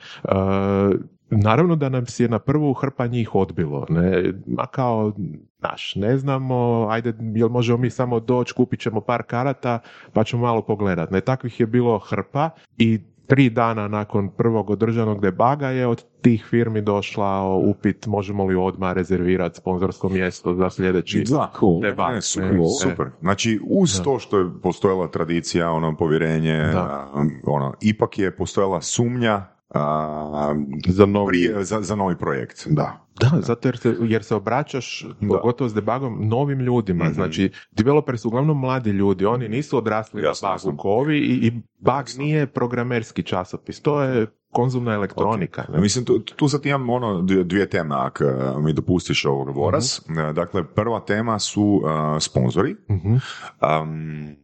Naravno 1.35 1.77
da 1.77 1.89
nam 1.89 2.07
se 2.07 2.25
je 2.25 2.29
na 2.29 2.39
prvu 2.39 2.73
hrpa 2.73 3.07
njih 3.07 3.35
odbilo, 3.35 3.87
ne, 3.89 4.33
ma 4.47 4.67
kao, 4.67 5.13
naš, 5.59 5.95
ne 5.97 6.17
znamo, 6.19 6.87
ajde, 6.91 7.15
jel 7.35 7.49
možemo 7.49 7.79
mi 7.79 7.91
samo 7.91 8.21
doći, 8.21 8.55
kupit 8.55 8.81
ćemo 8.81 9.01
par 9.01 9.23
karata, 9.23 9.79
pa 10.13 10.25
ćemo 10.25 10.43
malo 10.43 10.63
pogledat. 10.63 11.11
Ne, 11.11 11.21
takvih 11.21 11.61
je 11.61 11.67
bilo 11.67 11.99
hrpa 11.99 12.51
i 12.79 13.01
tri 13.27 13.51
dana 13.51 13.89
nakon 13.89 14.29
prvog 14.29 14.71
održanog 14.71 15.21
debaga 15.21 15.69
je 15.69 15.87
od 15.87 16.05
tih 16.21 16.47
firmi 16.51 16.81
došla 16.83 17.57
upit 17.57 18.07
možemo 18.07 18.45
li 18.45 18.55
odmah 18.55 18.93
rezervirati 18.93 19.57
sponzorsko 19.59 20.09
mjesto 20.09 20.55
za 20.55 20.71
sljedeći 20.71 21.25
Da, 21.31 21.53
debag. 21.83 22.15
Ne, 22.15 22.23
super, 22.23 22.53
ne, 22.55 22.69
super. 22.83 23.07
Znači, 23.21 23.61
uz 23.69 23.97
Da. 23.99 24.05
to 24.05 24.19
što 24.19 24.39
je 24.39 24.47
postojala 24.63 25.09
tradicija, 25.09 25.71
ono, 25.71 25.97
povjerenje, 25.97 26.57
Da. 26.73 27.11
ono, 27.47 27.75
ipak 27.81 28.19
je 28.19 28.37
postojala 28.37 28.81
sumnja 28.81 29.47
a, 29.75 30.55
Za 30.89 31.07
novi 31.07 31.29
prije, 31.29 31.65
za, 31.65 31.81
za 31.83 31.97
novi 31.97 32.17
projekt. 32.17 32.67
Da. 32.67 32.99
Da, 33.21 33.31
zato 33.41 33.69
jer 33.69 33.79
se, 33.79 33.97
jer 34.01 34.25
se 34.25 34.35
obraćaš, 34.35 35.07
pogotovo 35.29 35.69
s 35.69 35.75
debugom, 35.75 36.29
novim 36.29 36.61
ljudima. 36.61 37.11
Znači, 37.13 37.51
developeri 37.73 38.19
su 38.19 38.29
uglavnom 38.29 38.61
mladi 38.61 38.91
ljudi, 38.91 39.27
oni 39.27 39.49
nisu 39.49 39.79
odrasli 39.79 40.23
Jasno, 40.23 40.49
na 40.49 40.55
jasno. 40.55 40.71
bugu 40.71 40.83
kovi 40.83 41.19
i, 41.19 41.47
i 41.47 41.51
bug 41.79 42.05
nije 42.19 42.47
programerski 42.47 43.23
časopis, 43.23 43.81
to 43.81 44.03
je 44.03 44.27
konzumna 44.51 44.93
elektronika. 44.95 45.65
ne? 45.73 45.81
Mislim, 45.81 46.05
tu, 46.05 46.19
tu 46.19 46.49
sad 46.49 46.67
imam 46.67 46.91
ono 46.91 47.23
dvije, 47.23 47.71
teme, 47.71 47.95
ako 47.95 48.25
uh, 48.25 48.65
mi 48.65 48.73
dopustiš 48.73 49.25
ovog 49.25 49.57
Voras. 49.57 49.99
Uh, 50.09 50.35
Dakle, 50.35 50.65
prva 50.65 51.01
tema 51.01 51.39
su 51.39 51.63
uh, 51.85 51.91
sponzori. 52.21 52.77
Mhm. 52.91 53.13
Um, 53.13 54.37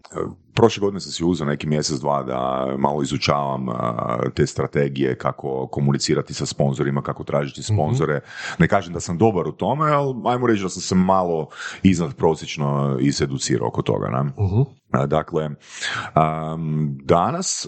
prošle 0.58 0.80
godine 0.80 1.00
sam 1.00 1.12
si 1.12 1.24
uzeo 1.24 1.46
neki 1.46 1.66
mjesec, 1.66 2.00
dva 2.00 2.22
da 2.22 2.66
malo 2.78 3.02
izučavam 3.02 3.66
te 4.34 4.46
strategije, 4.46 5.14
kako 5.18 5.66
komunicirati 5.66 6.34
sa 6.34 6.46
sponzorima, 6.46 7.02
kako 7.02 7.24
tražiti 7.24 7.62
sponzore. 7.62 8.20
Ne 8.58 8.68
kažem 8.68 8.92
da 8.92 9.00
sam 9.00 9.18
dobar 9.18 9.46
u 9.48 9.52
tome, 9.52 9.90
ali 9.90 10.14
ajmo 10.24 10.46
reći 10.46 10.62
da 10.62 10.68
sam 10.68 10.82
se 10.82 10.94
malo 10.94 11.48
iznad 11.82 12.14
prosječno 12.14 12.98
iseducirao 13.00 13.68
oko 13.68 13.82
toga. 13.82 14.08
Ne? 14.08 14.22
Mhm. 14.22 14.60
A, 14.90 15.06
Dakle, 15.06 15.50
danas, 17.04 17.66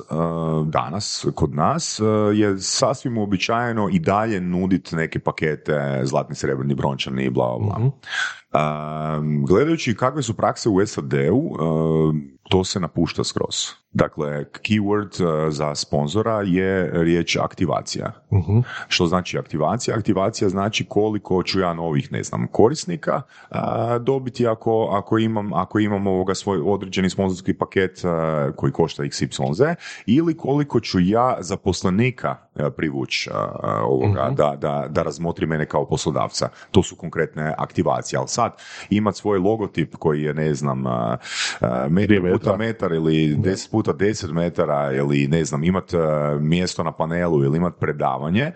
danas 0.67 1.27
kod 1.35 1.55
nas 1.55 2.01
je 2.35 2.59
sasvim 2.59 3.19
uobičajeno 3.19 3.89
i 3.93 3.99
dalje 3.99 4.41
nuditi 4.41 4.97
neke 4.97 5.19
pakete 5.19 6.01
zlatni, 6.05 6.35
srebrni, 6.35 6.75
brončani 6.75 7.25
i 7.25 7.31
bla, 7.31 7.59
bla, 7.59 7.67
bla. 7.67 7.79
Mhm. 7.79 7.89
Um, 8.51 9.45
gledajući 9.47 9.95
kakve 9.95 10.23
su 10.23 10.37
prakse 10.37 10.69
u 10.69 10.87
SAD-u, 10.87 11.57
to 12.51 12.65
se 12.65 12.81
napušta 12.81 13.25
skroz. 13.25 13.81
Dakle, 13.93 14.45
keyword 14.45 15.23
uh, 15.23 15.53
za 15.53 15.75
sponzora 15.75 16.43
je 16.43 16.91
riječ 16.93 17.37
aktivacija. 17.37 18.13
Mhm. 18.33 18.59
Što 18.89 19.07
znači 19.07 19.39
aktivacija? 19.39 19.97
Aktivacija 19.97 20.49
znači 20.49 20.85
koliko 20.85 21.43
ću 21.43 21.61
ja 21.61 21.75
novih, 21.75 22.13
ne 22.13 22.23
znam, 22.23 22.47
korisnika 22.53 23.23
a, 23.51 23.99
dobiti 23.99 24.47
ako, 24.47 24.89
ako, 24.93 25.19
imam, 25.19 25.53
ako 25.53 25.79
imam 25.79 26.07
ovoga 26.07 26.35
svoj 26.35 26.61
određeni 26.65 27.11
sponzorski 27.11 27.55
paket 27.55 28.05
a, 28.05 28.51
koji 28.57 28.73
košta 28.73 29.03
XYZ 29.03 29.75
ili 30.07 30.37
koliko 30.37 30.81
ću 30.81 31.01
ja 31.01 31.37
zaposlenika 31.41 32.37
privući 32.77 33.31
a, 33.33 33.83
ovoga, 33.85 34.31
da, 34.37 34.57
da, 34.61 34.87
da 34.89 35.03
razmotri 35.03 35.47
mene 35.47 35.67
kao 35.67 35.87
poslodavca. 35.87 36.49
To 36.71 36.83
su 36.83 36.97
konkretne 36.97 37.55
aktivacije. 37.59 38.19
Ali 38.19 38.29
sad 38.29 38.53
imat 38.91 39.17
svoj 39.17 39.39
logotip 39.39 39.97
koji 39.97 40.23
je, 40.23 40.35
ne 40.35 40.55
znam, 40.55 40.87
a, 40.87 41.17
metar 41.91 42.40
puta 42.45 42.57
metar 42.57 42.93
ili 42.93 43.37
10 43.37 43.71
puta 43.71 43.93
10 43.93 44.33
metara 44.33 44.93
ili 44.93 45.29
ne 45.29 45.45
znam, 45.45 45.65
imat 45.65 45.95
a, 45.95 46.39
mjesto 46.41 46.83
na 46.83 46.93
panelu 46.93 47.45
ili 47.45 47.57
imat 47.57 47.75
predavanje 47.81 48.53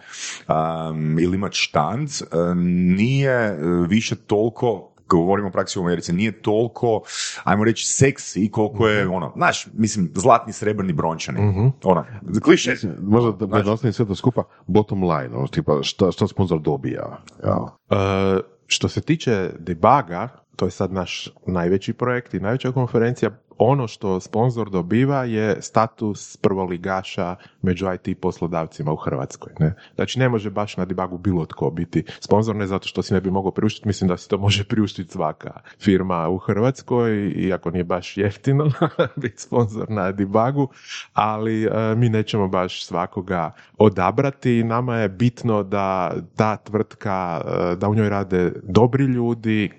um, 0.48 1.18
ili 1.18 1.34
imat 1.34 1.52
štand, 1.52 2.08
uh, 2.08 2.56
nije 2.96 3.52
uh, 3.52 3.88
više 3.88 4.16
toliko 4.16 4.94
govorimo 5.08 5.48
o 5.48 5.50
praksi 5.50 5.78
u 5.78 5.82
Americi, 5.82 6.12
nije 6.12 6.32
toliko, 6.32 7.02
ajmo 7.44 7.64
reći, 7.64 7.86
seksi 7.86 8.50
koliko 8.50 8.88
je, 8.88 9.08
ono, 9.08 9.32
znaš, 9.36 9.66
mislim, 9.72 10.10
zlatni, 10.14 10.52
srebrni, 10.52 10.92
brončani. 10.92 11.40
Mhm. 11.40 11.66
Ono, 11.82 12.04
kliše. 12.42 12.74
Možda 13.00 13.46
da 13.46 13.48
prednostavim 13.48 13.92
sve 13.92 14.06
to 14.06 14.14
skupa, 14.14 14.42
bottom 14.66 15.02
line, 15.02 15.36
ono, 15.36 15.46
tipa 15.46 15.82
šta, 15.82 16.12
šta 16.12 16.26
sponsor 16.26 16.60
dobija. 16.60 17.18
Ja. 17.44 17.76
E, 17.90 18.40
što 18.66 18.88
se 18.88 19.00
tiče 19.00 19.50
debaga, 19.58 20.28
to 20.56 20.64
je 20.64 20.70
sad 20.70 20.92
naš 20.92 21.28
najveći 21.46 21.92
projekt 21.92 22.34
i 22.34 22.40
najveća 22.40 22.72
konferencija, 22.72 23.30
ono 23.58 23.88
što 23.88 24.20
sponzor 24.20 24.70
dobiva 24.70 25.24
je 25.24 25.62
status 25.62 26.36
prvoligaša 26.36 27.36
među 27.64 27.86
IT 27.94 28.20
poslodavcima 28.20 28.92
u 28.92 28.96
Hrvatskoj. 28.96 29.52
Ne? 29.58 29.74
Znači 29.94 30.18
ne 30.18 30.28
može 30.28 30.50
baš 30.50 30.76
na 30.76 30.84
debagu 30.84 31.18
bilo 31.18 31.46
tko 31.46 31.70
biti 31.70 32.04
sponzor, 32.20 32.56
ne 32.56 32.66
zato 32.66 32.88
što 32.88 33.02
si 33.02 33.14
ne 33.14 33.20
bi 33.20 33.30
mogao 33.30 33.50
priuštiti, 33.50 33.88
mislim 33.88 34.08
da 34.08 34.16
si 34.16 34.28
to 34.28 34.38
može 34.38 34.64
priuštiti 34.64 35.12
svaka 35.12 35.60
firma 35.80 36.28
u 36.28 36.38
Hrvatskoj, 36.38 37.28
iako 37.28 37.70
nije 37.70 37.84
baš 37.84 38.16
jeftino 38.16 38.70
biti 39.22 39.42
sponzor 39.42 39.90
na 39.90 40.12
debagu, 40.12 40.68
ali 41.12 41.64
e, 41.64 41.94
mi 41.96 42.08
nećemo 42.08 42.48
baš 42.48 42.86
svakoga 42.86 43.52
odabrati. 43.78 44.64
Nama 44.64 44.96
je 44.96 45.08
bitno 45.08 45.62
da 45.62 46.14
ta 46.36 46.56
tvrtka, 46.56 47.40
e, 47.44 47.76
da 47.76 47.88
u 47.88 47.94
njoj 47.94 48.08
rade 48.08 48.52
dobri 48.62 49.04
ljudi, 49.04 49.70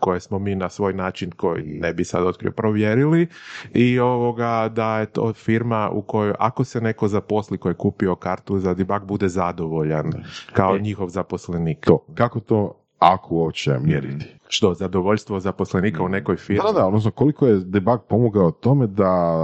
koje 0.00 0.20
smo 0.20 0.38
mi 0.38 0.54
na 0.54 0.68
svoj 0.68 0.92
način, 0.92 1.30
koji 1.30 1.64
ne 1.64 1.92
bi 1.94 2.04
sad 2.04 2.26
otkrio, 2.26 2.52
provjerili 2.52 3.28
i 3.74 3.98
ovoga 3.98 4.68
da 4.68 4.98
je 4.98 5.06
to 5.06 5.32
firma 5.32 5.90
u 5.90 6.02
kojoj 6.02 6.34
ako 6.38 6.64
se 6.64 6.80
neko 6.80 7.08
zaposli 7.14 7.58
koji 7.58 7.70
je 7.70 7.76
kupio 7.76 8.16
kartu 8.16 8.58
za 8.58 8.74
debug 8.74 9.06
bude 9.06 9.28
zadovoljan 9.28 10.12
kao 10.52 10.78
njihov 10.78 11.08
zaposlenik. 11.08 11.86
To, 11.86 11.98
kako 12.14 12.40
to, 12.40 12.60
ako 12.98 13.34
uopće, 13.34 13.78
mjeriti? 13.82 14.26
Što, 14.54 14.74
zadovoljstvo 14.74 15.40
zaposlenika 15.40 16.02
u 16.02 16.08
nekoj 16.08 16.36
firmi? 16.36 16.62
Da, 16.66 16.72
da, 16.80 16.86
odnosno 16.86 17.10
koliko 17.10 17.46
je 17.46 17.58
debug 17.58 18.00
pomogao 18.08 18.50
tome 18.50 18.86
da, 18.86 19.36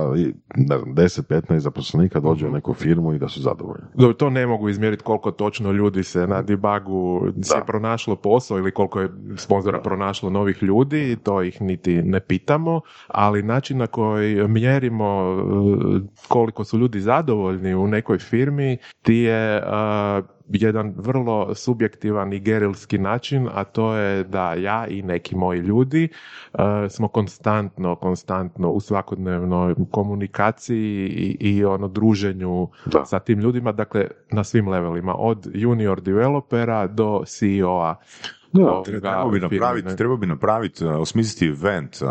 ne 0.56 0.78
znam, 0.78 0.94
10-15 0.94 1.58
zaposlenika 1.58 2.20
dođe 2.20 2.46
u 2.46 2.50
neku 2.50 2.74
firmu 2.74 3.14
i 3.14 3.18
da 3.18 3.28
su 3.28 3.40
zadovoljni. 3.40 3.84
Dobro, 3.94 4.14
to 4.14 4.30
ne 4.30 4.46
mogu 4.46 4.68
izmjeriti 4.68 5.02
koliko 5.02 5.30
točno 5.30 5.72
ljudi 5.72 6.02
se 6.02 6.26
na 6.26 6.42
debugu 6.42 7.26
se 7.42 7.54
Da. 7.58 7.64
pronašlo 7.64 8.16
posao 8.16 8.58
ili 8.58 8.70
koliko 8.70 9.00
je 9.00 9.08
sponzora 9.36 9.80
pronašlo 9.80 10.30
novih 10.30 10.62
ljudi, 10.62 11.16
to 11.22 11.42
ih 11.42 11.62
niti 11.62 12.02
ne 12.02 12.20
pitamo, 12.20 12.80
ali 13.08 13.42
način 13.42 13.78
na 13.78 13.86
koji 13.86 14.48
mjerimo 14.48 15.32
uh, 15.32 16.00
koliko 16.28 16.64
su 16.64 16.78
ljudi 16.78 17.00
zadovoljni 17.00 17.74
u 17.74 17.86
nekoj 17.86 18.18
firmi 18.18 18.78
ti 19.02 19.14
je 19.14 19.62
uh, 19.62 20.24
jedan 20.52 20.94
vrlo 20.96 21.54
subjektivan 21.54 22.32
i 22.32 22.40
gerilski 22.40 22.98
način, 22.98 23.48
a 23.54 23.64
to 23.64 23.94
je 23.94 24.24
da 24.24 24.54
ja 24.54 24.86
i 24.86 24.99
neki 25.02 25.36
moji 25.36 25.60
ljudi 25.60 26.08
uh, 26.52 26.60
smo 26.90 27.08
konstantno, 27.08 27.94
konstantno 27.96 28.70
u 28.70 28.80
svakodnevnoj 28.80 29.74
komunikaciji 29.90 31.06
i, 31.06 31.36
i 31.40 31.64
ono 31.64 31.88
druženju 31.88 32.68
Da. 32.86 33.04
sa 33.04 33.18
tim 33.18 33.38
ljudima, 33.40 33.72
dakle 33.72 34.06
na 34.30 34.44
svim 34.44 34.68
levelima, 34.68 35.14
od 35.14 35.46
junior 35.54 36.00
developera 36.00 36.86
do 36.86 37.22
CEO-a. 37.26 37.94
ovoga 38.54 38.82
Trebao 38.82 39.30
bi 39.30 39.40
napraviti, 39.40 39.88
ne? 39.88 39.96
trebao 39.96 40.16
bi 40.16 40.26
napraviti, 40.26 40.84
uh, 40.86 40.94
osmisliti 41.00 41.46
event, 41.46 41.96
uh, 42.02 42.08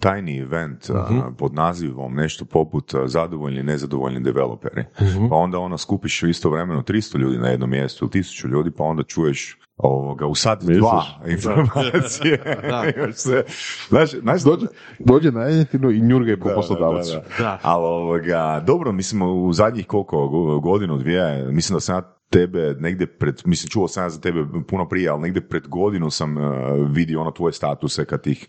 tajni 0.00 0.38
event 0.38 0.90
uh, 0.90 1.10
Mhm. 1.10 1.34
pod 1.38 1.54
nazivom 1.54 2.14
nešto 2.14 2.44
poput 2.44 2.94
uh, 2.94 3.00
zadovoljni 3.06 3.60
i 3.60 3.62
nezadovoljni 3.62 4.20
developeri. 4.20 4.84
Mhm. 5.02 5.28
Pa 5.28 5.34
onda 5.36 5.58
ono 5.58 5.78
skupiš 5.78 6.22
istovremeno 6.22 6.82
300 6.82 7.18
ljudi 7.18 7.38
na 7.38 7.48
jednom 7.48 7.70
mjestu 7.70 8.04
ili 8.04 8.10
1000 8.22 8.48
ljudi, 8.48 8.70
pa 8.70 8.84
onda 8.84 9.02
čuješ 9.02 9.58
ovoga, 9.76 10.26
u 10.26 10.34
sad 10.34 10.58
Misliš? 10.62 10.78
dva 10.78 11.04
informacije. 11.28 12.42
Da. 12.70 12.84
Još 12.96 13.14
se, 13.14 13.44
znaš, 13.88 14.10
znaš, 14.10 14.42
Dođe, 14.42 14.66
dođe 14.98 15.32
na 15.32 15.42
jedinu 15.42 15.90
i 15.90 16.00
po 16.40 16.48
poslodavcu. 16.54 17.12
da, 17.12 17.18
da. 17.38 17.44
Da. 17.44 17.58
Ali 17.62 17.84
ovoga, 17.84 18.62
dobro, 18.66 18.92
mislim 18.92 19.22
u 19.22 19.52
zadnjih 19.52 19.86
koliko 19.86 20.28
go- 20.28 20.60
godinu, 20.60 20.98
dvije, 20.98 21.52
mislim 21.52 21.76
da 21.76 21.80
sam 21.80 21.96
ja 21.96 22.02
tebe 22.30 22.74
negdje 22.78 23.06
pred, 23.06 23.42
mislim 23.44 23.70
čuo 23.70 23.88
sam 23.88 24.04
ja 24.04 24.10
za 24.10 24.20
tebe 24.20 24.44
puno 24.68 24.88
prije, 24.88 25.08
ali 25.10 25.22
negdje 25.22 25.48
pred 25.48 25.68
godinu 25.68 26.10
sam 26.10 26.36
uh, 26.36 26.42
vidio 26.90 27.20
ono 27.20 27.30
tvoje 27.30 27.52
statuse 27.52 28.04
kad 28.04 28.26
ih 28.26 28.46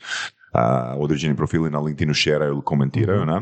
uh, 0.54 0.60
određeni 1.04 1.36
profili 1.36 1.70
na 1.70 1.80
LinkedInu 1.80 2.14
šeraju 2.14 2.52
ili 2.54 2.62
komentiraju, 2.64 3.26
ne? 3.26 3.42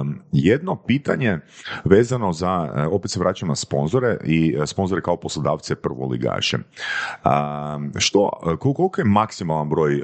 Um, 0.00 0.20
jedno 0.32 0.76
pitanje 0.76 1.38
vezano 1.84 2.32
za, 2.32 2.72
uh, 2.86 2.92
opet 2.92 3.10
se 3.10 3.20
vraćam 3.20 3.48
na 3.48 3.54
sponzore 3.54 4.16
i 4.24 4.56
uh, 4.58 4.64
sponzore 4.66 5.02
kao 5.02 5.16
poslodavce 5.16 5.74
prvoligaše. 5.74 6.56
Um, 6.56 7.92
što, 7.98 8.30
kol- 8.44 8.74
koliko 8.74 9.00
je 9.00 9.04
maksimalan 9.04 9.68
broj 9.68 10.02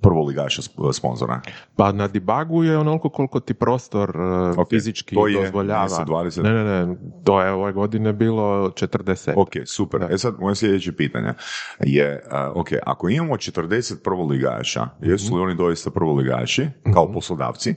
prvoligaša 0.00 0.62
sp- 0.62 0.92
sponzora? 0.92 1.40
Pa 1.76 1.92
na 1.92 2.08
debugu 2.08 2.64
je 2.64 2.78
onoliko 2.78 3.08
koliko 3.08 3.40
ti 3.40 3.54
prostor 3.54 4.16
uh, 4.20 4.58
Ok, 4.58 4.68
fizički 4.68 5.14
to 5.14 5.26
je 5.26 5.40
dozvoljava. 5.42 5.88
10, 5.88 6.06
20. 6.06 6.42
Ne, 6.42 6.52
ne, 6.52 6.86
ne, 6.86 6.96
to 7.24 7.42
je 7.42 7.52
ove 7.52 7.72
godine 7.72 8.12
bilo 8.12 8.68
40. 8.70 9.32
Ok, 9.36 9.50
super. 9.66 10.06
E 10.10 10.18
sad, 10.18 10.34
moje 10.40 10.54
sljedeće 10.54 10.92
pitanje 10.92 11.32
je, 11.80 12.22
ok, 12.54 12.68
ako 12.86 13.08
imamo 13.08 13.34
40 13.34 14.02
prvoligaša, 14.04 14.88
jesu 15.00 15.36
li 15.36 15.42
oni 15.42 15.54
doista 15.54 15.90
prvoligaši 15.90 16.68
kao 16.94 17.12
poslodavci? 17.12 17.74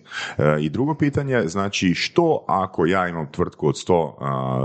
I 0.66 0.70
drugo 0.70 0.94
pitanje, 0.96 1.44
znači 1.48 1.94
što 1.94 2.46
ako 2.48 2.86
ja 2.86 3.08
imam 3.08 3.32
tvrtku 3.32 3.68
od 3.68 3.76
100, 3.76 3.94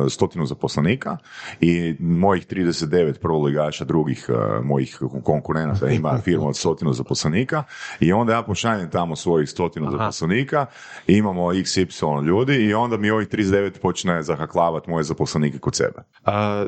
uh, 0.05 0.13
stotinu 0.13 0.47
zaposlenika 0.47 1.17
i 1.61 1.97
mojih 2.01 2.47
39 2.47 3.19
prvoligaša 3.19 3.85
drugih 3.85 4.27
mojih 4.63 4.99
konkurenata 5.25 5.89
ima 5.89 6.19
firmu 6.25 6.49
od 6.49 6.57
stotinu 6.57 6.93
zaposlenika 6.93 7.65
i 8.01 8.13
onda 8.13 8.33
ja 8.33 8.43
pošaljem 8.43 8.91
tamo 8.91 9.17
svojih 9.17 9.49
stotinu 9.49 9.87
Aha. 9.87 9.97
zaposlenika 9.97 10.67
imamo 11.07 11.43
XY 11.43 12.25
ljudi 12.25 12.55
i 12.55 12.75
onda 12.75 12.97
mi 12.97 13.11
ovih 13.11 13.29
39 13.29 13.79
počne 13.83 14.23
zahaklavati 14.23 14.91
moje 14.91 15.05
zaposlenike 15.05 15.59
kod 15.59 15.77
sebe. 15.77 15.99
A, 16.25 16.67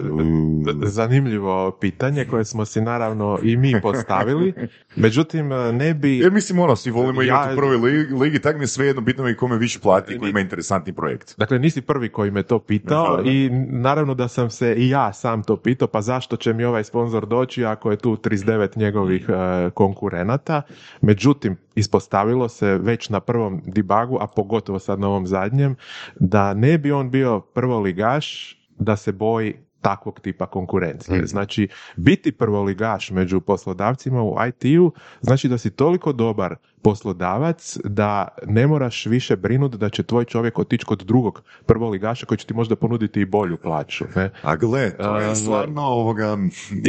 zanimljivo 0.83 1.71
pitanje 1.81 2.25
koje 2.25 2.45
smo 2.45 2.65
si 2.65 2.81
naravno 2.81 3.39
i 3.43 3.57
mi 3.57 3.81
postavili, 3.83 4.55
međutim 4.97 5.49
ne 5.73 5.95
bi... 5.95 6.19
Jer 6.19 6.33
mislim, 6.33 6.59
ono, 6.59 6.77
svi 6.77 6.91
volimo 6.91 7.23
Ja- 7.23 7.27
igrati 7.27 7.53
u 7.53 7.57
prvoj 7.57 7.77
ligi, 7.77 8.15
ligi, 8.15 8.39
tak 8.39 8.57
mi 8.57 8.63
je 8.63 8.67
svejedno, 8.69 9.03
bitno 9.03 9.22
mi 9.23 9.31
je 9.31 9.37
kome 9.37 9.57
više 9.57 9.79
plati, 9.79 10.19
koji 10.19 10.31
ima 10.31 10.41
interesantni 10.41 10.93
projekt. 10.93 11.35
Dakle, 11.39 11.59
nisi 11.59 11.81
prvi 11.81 12.09
koji 12.09 12.31
me 12.31 12.43
to 12.43 12.59
pitao 12.59 13.17
Da, 13.17 13.23
da. 13.23 13.31
i 13.31 13.51
naravno 13.71 14.15
da 14.15 14.29
sam 14.29 14.51
se 14.51 14.75
i 14.75 14.89
ja 14.89 15.13
sam 15.13 15.43
to 15.43 15.57
pitao, 15.57 15.89
pa 15.89 16.01
zašto 16.01 16.37
će 16.37 16.53
mi 16.53 16.65
ovaj 16.65 16.85
sponzor 16.85 17.27
doći 17.27 17.65
ako 17.65 17.91
je 17.91 17.97
tu 17.97 18.17
39 18.17 18.79
njegovih 18.79 19.29
e, 19.29 19.71
konkurenata. 19.71 20.63
Međutim, 21.01 21.57
ispostavilo 21.75 22.49
se 22.49 22.79
već 22.79 23.09
na 23.09 23.21
prvom 23.21 23.63
debugu, 23.67 24.19
a 24.21 24.27
pogotovo 24.27 24.79
sad 24.79 25.01
na 25.01 25.09
ovom 25.09 25.27
zadnjem, 25.27 25.77
da 26.21 26.55
ne 26.55 26.79
bi 26.79 26.93
on 26.93 27.11
bio 27.11 27.41
prvoligaš 27.41 28.59
da 28.79 28.97
se 28.97 29.13
boji 29.13 29.55
takvog 29.83 30.21
tipa 30.21 30.47
konkurencije. 30.47 31.27
Znači, 31.27 31.69
biti 31.97 32.33
prvoligaš 32.33 33.11
među 33.11 33.41
poslodavcima 33.41 34.23
u 34.23 34.37
IT-u 34.49 34.93
znači 35.21 35.49
da 35.49 35.59
si 35.59 35.71
toliko 35.71 36.13
dobar 36.13 36.57
poslodavac 36.83 37.79
da 37.85 38.29
ne 38.47 38.67
moraš 38.67 39.07
više 39.07 39.37
brinuti 39.37 39.79
da 39.79 39.91
će 39.91 40.03
tvoj 40.03 40.25
čovjek 40.25 40.59
otići 40.59 40.85
kod 40.85 41.03
drugog 41.03 41.43
prvoligaša 41.67 42.27
koji 42.27 42.39
će 42.39 42.47
ti 42.47 42.55
možda 42.55 42.77
ponuditi 42.77 43.21
i 43.21 43.25
bolju 43.25 43.57
plaću. 43.57 44.05
Ne? 44.17 44.31
A 44.43 44.57
gle, 44.57 44.97
to 44.97 45.17
je 45.17 45.37
stvarno 45.37 45.83
ovoga, 45.83 46.37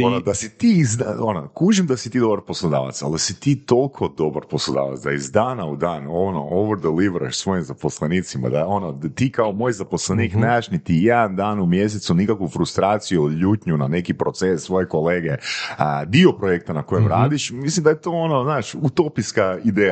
ono, 0.04 0.20
da 0.20 0.34
si 0.34 0.58
ti, 0.58 0.74
izda, 0.78 1.16
ono, 1.20 1.48
kužim 1.48 1.86
da 1.86 1.96
si 1.96 2.10
ti 2.10 2.20
dobar 2.20 2.40
poslodavac, 2.46 3.02
ali 3.02 3.18
si 3.18 3.40
ti 3.40 3.66
toliko 3.66 4.08
dobar 4.18 4.42
poslodavac, 4.50 5.00
da 5.00 5.12
iz 5.12 5.30
dana 5.30 5.66
u 5.66 5.76
dan, 5.76 6.06
ono, 6.10 6.42
over 6.50 6.80
deliveraš 6.80 7.36
svojim 7.36 7.64
zaposlenicima, 7.64 8.48
da 8.48 8.66
ono, 8.66 8.92
da 8.92 9.08
ti 9.08 9.30
kao 9.32 9.52
moj 9.52 9.72
zaposlenik 9.72 10.34
nemaš 10.34 10.70
niti 10.70 10.94
jedan 10.94 11.36
dan 11.36 11.60
u 11.60 11.66
mjesecu 11.66 12.14
nikakvu 12.14 12.48
frustraciju 12.48 13.30
ljutnju 13.30 13.76
na 13.76 13.88
neki 13.88 14.14
proces 14.14 14.62
svoje 14.62 14.88
kolege, 14.88 15.36
a, 15.76 16.04
dio 16.04 16.32
projekta 16.32 16.72
na 16.72 16.82
kojem 16.82 17.08
radiš, 17.08 17.50
mislim 17.50 17.84
da 17.84 17.90
je 17.90 18.00
to 18.00 18.10
ono, 18.10 18.44
znaš, 18.44 18.74
utopijska 18.74 19.58
ideja 19.64 19.83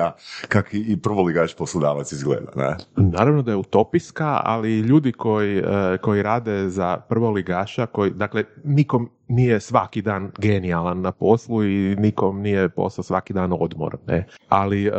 kak 0.49 0.69
i 0.73 0.97
prvoligaš 1.03 1.55
poslodavac 1.57 2.13
izgleda, 2.13 2.51
ne? 2.57 2.77
Naravno 2.97 3.43
da 3.43 3.51
je 3.51 3.57
utopijska, 3.57 4.41
ali 4.45 4.81
ljudi 4.81 5.13
koji, 5.13 5.59
e, 5.59 5.99
koji 6.03 6.23
rade 6.23 6.69
za 6.69 6.97
prvoligaša, 7.09 7.87
koji, 7.87 8.11
dakle, 8.11 8.45
nikom 8.65 9.11
nije 9.29 9.61
svaki 9.61 10.03
dan 10.03 10.31
genijalan 10.39 11.01
na 11.01 11.13
poslu 11.13 11.65
i 11.65 11.97
nikom 11.99 12.41
nije 12.41 12.69
posao 12.69 13.05
svaki 13.05 13.33
dan 13.33 13.53
odmor, 13.61 13.97
ne? 14.07 14.27
Ali 14.49 14.87
e, 14.87 14.93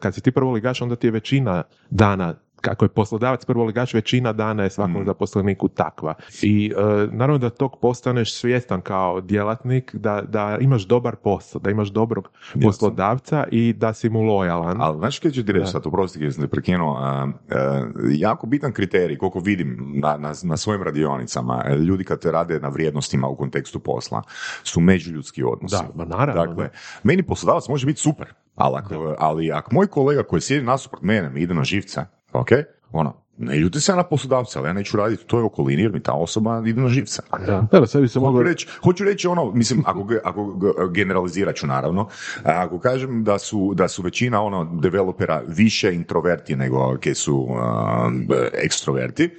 kad 0.00 0.14
si 0.14 0.20
ti 0.20 0.30
prvoligaš, 0.30 0.82
onda 0.82 0.96
ti 0.96 1.06
je 1.06 1.10
većina 1.10 1.62
dana 1.90 2.34
kako 2.60 2.84
je 2.84 2.88
poslodavac 2.88 3.44
prvoligač, 3.44 3.94
većina 3.94 4.32
dana 4.32 4.62
je 4.62 4.70
svakom 4.70 5.02
Mm. 5.02 5.04
zaposleniku 5.04 5.68
takva. 5.68 6.14
I 6.42 6.72
e, 6.76 7.06
naravno 7.12 7.38
da 7.38 7.50
tog 7.50 7.78
postaneš 7.80 8.34
svjestan 8.34 8.80
kao 8.80 9.20
djelatnik, 9.20 9.94
da, 9.94 10.22
da 10.28 10.58
imaš 10.60 10.82
dobar 10.82 11.16
posao, 11.16 11.60
da 11.60 11.70
imaš 11.70 11.88
dobrog 11.88 12.28
poslodavca 12.62 13.44
i 13.50 13.72
da 13.72 13.92
si 13.92 14.08
mu 14.08 14.22
lojalan. 14.22 14.76
Ali 14.80 14.98
znaš 14.98 15.18
kaj 15.18 15.30
ću 15.30 15.44
ti 15.44 15.52
reći 15.52 15.70
sad, 15.70 15.86
oprosti 15.86 16.20
kad 16.20 16.34
sam 16.34 16.44
te 16.44 16.48
prekinuo, 16.48 16.96
a, 16.96 17.28
a, 17.50 17.86
jako 18.10 18.46
bitan 18.46 18.72
kriterij, 18.72 19.18
koliko 19.18 19.38
vidim 19.40 19.92
na, 19.94 20.16
na, 20.16 20.32
na 20.42 20.56
svojim 20.56 20.82
radionicama, 20.82 21.64
e, 21.66 21.76
ljudi 21.76 22.04
kad 22.04 22.20
te 22.20 22.30
rade 22.32 22.60
na 22.60 22.68
vrijednostima 22.68 23.28
u 23.28 23.36
kontekstu 23.36 23.78
posla, 23.78 24.22
su 24.62 24.80
međuljudski 24.80 25.44
odnosi. 25.44 25.76
Da, 25.76 25.88
ma 25.94 26.04
naravno, 26.04 26.46
Dakle, 26.46 26.64
da. 26.64 26.70
meni 27.02 27.22
poslodavac 27.22 27.68
može 27.68 27.86
biti 27.86 28.00
super, 28.00 28.26
ali 28.54 28.76
ako, 28.78 29.14
ali 29.18 29.52
ako 29.52 29.74
moj 29.74 29.86
kolega 29.86 30.22
koji 30.22 30.40
sjedi 30.40 30.66
nasuprot 30.66 31.02
mene 31.02 31.40
ide 31.40 31.54
na 31.54 31.64
živce, 31.64 32.04
ok, 32.32 32.48
ono, 32.92 33.28
ne 33.38 33.58
ljuti 33.58 33.80
se 33.80 33.96
na 33.96 34.02
poslodavca, 34.02 34.58
ali 34.58 34.68
ja 34.68 34.72
neću 34.72 34.96
raditi 34.96 35.22
u 35.24 35.26
toj 35.26 35.42
okolini 35.42 35.82
jer 35.82 35.92
mi 35.92 36.00
ta 36.00 36.12
osoba 36.12 36.62
ide 36.66 36.80
na 36.80 36.88
živce. 36.88 37.22
Da. 37.46 37.66
Da, 37.72 37.86
sad 37.86 38.02
bi 38.02 38.08
se 38.08 38.20
moglo 38.20 38.38
Hoću 38.38 38.48
reći, 38.48 38.68
hoću 38.82 39.04
reći 39.04 39.28
ono, 39.28 39.52
mislim, 39.52 39.82
ako, 39.86 40.06
ako 40.24 40.44
ge- 40.44 40.92
generalizirat 40.92 41.56
ću 41.56 41.66
naravno, 41.66 42.08
ako 42.44 42.78
kažem 42.78 43.24
da 43.24 43.38
su, 43.38 43.74
da 43.74 43.88
su 43.88 44.02
većina 44.02 44.42
ono 44.42 44.64
developera 44.64 45.42
više 45.48 45.94
introverti 45.94 46.56
nego 46.56 46.96
ke 47.00 47.14
su 47.14 47.36
um, 47.36 48.28
ekstroverti, 48.52 49.30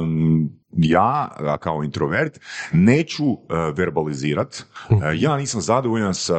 um, 0.00 0.57
ja 0.72 1.28
kao 1.60 1.82
introvert 1.84 2.40
neću 2.72 3.24
uh, 3.24 3.38
verbalizirat, 3.76 4.64
Uh, 4.90 4.98
ja 5.14 5.36
nisam 5.36 5.60
zadovoljan 5.60 6.14
sa, 6.14 6.36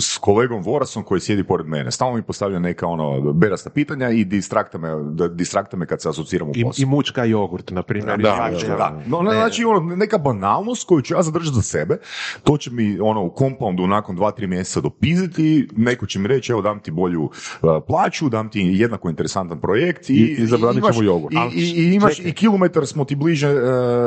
s 0.00 0.18
kolegom 0.18 0.62
Vorasom 0.62 1.02
koji 1.02 1.20
sjedi 1.20 1.44
pored 1.44 1.66
mene. 1.66 1.90
Stalno 1.90 2.16
mi 2.16 2.22
postavlja 2.22 2.58
neka 2.58 2.86
ono 2.86 3.32
berasta 3.32 3.70
pitanja 3.70 4.10
i 4.10 4.24
distrakta 4.24 4.78
me, 4.78 4.88
da- 5.04 5.28
distrakta 5.28 5.76
me 5.76 5.86
kad 5.86 6.02
se 6.02 6.08
asociram 6.08 6.48
u 6.48 6.52
I, 6.54 6.62
posao. 6.62 6.82
I 6.82 6.86
mučka 6.86 7.24
jogurt, 7.24 7.70
na 7.70 7.82
primjer. 7.82 8.06
Da, 8.08 8.14
i 8.14 8.22
da, 8.22 8.36
svačija. 8.36 8.76
da. 8.76 9.02
No, 9.06 9.22
ne, 9.22 9.30
znači, 9.34 9.64
ono, 9.64 9.96
neka 9.96 10.18
banalnost 10.18 10.86
koju 10.88 11.02
ću 11.02 11.14
ja 11.14 11.22
zadržati 11.22 11.54
za 11.56 11.62
sebe, 11.62 11.96
to 12.44 12.56
će 12.56 12.70
mi 12.70 13.00
ono, 13.00 13.22
u 13.22 13.34
compoundu 13.38 13.86
nakon 13.86 14.16
dva, 14.16 14.30
tri 14.30 14.46
mjeseca 14.46 14.80
dopiziti, 14.80 15.68
neko 15.76 16.06
će 16.06 16.18
mi 16.18 16.28
reći, 16.28 16.52
evo 16.52 16.62
dam 16.62 16.80
ti 16.80 16.90
bolju 16.90 17.22
uh, 17.22 17.30
plaću, 17.86 18.28
dam 18.28 18.50
ti 18.50 18.60
jednako 18.72 19.08
interesantan 19.10 19.60
projekt 19.60 20.10
i, 20.10 20.14
I- 20.14 20.36
i 20.38 20.46
zabranit 20.46 20.84
ćemo 20.92 21.02
jogurt. 21.04 21.34
I, 21.34 21.60
i, 21.60 21.70
i 21.82 21.94
imaš 21.94 22.18
i 22.18 22.32
kilometar 22.32 22.86
smo 22.86 23.04
ti 23.04 23.14
bliže, 23.42 23.62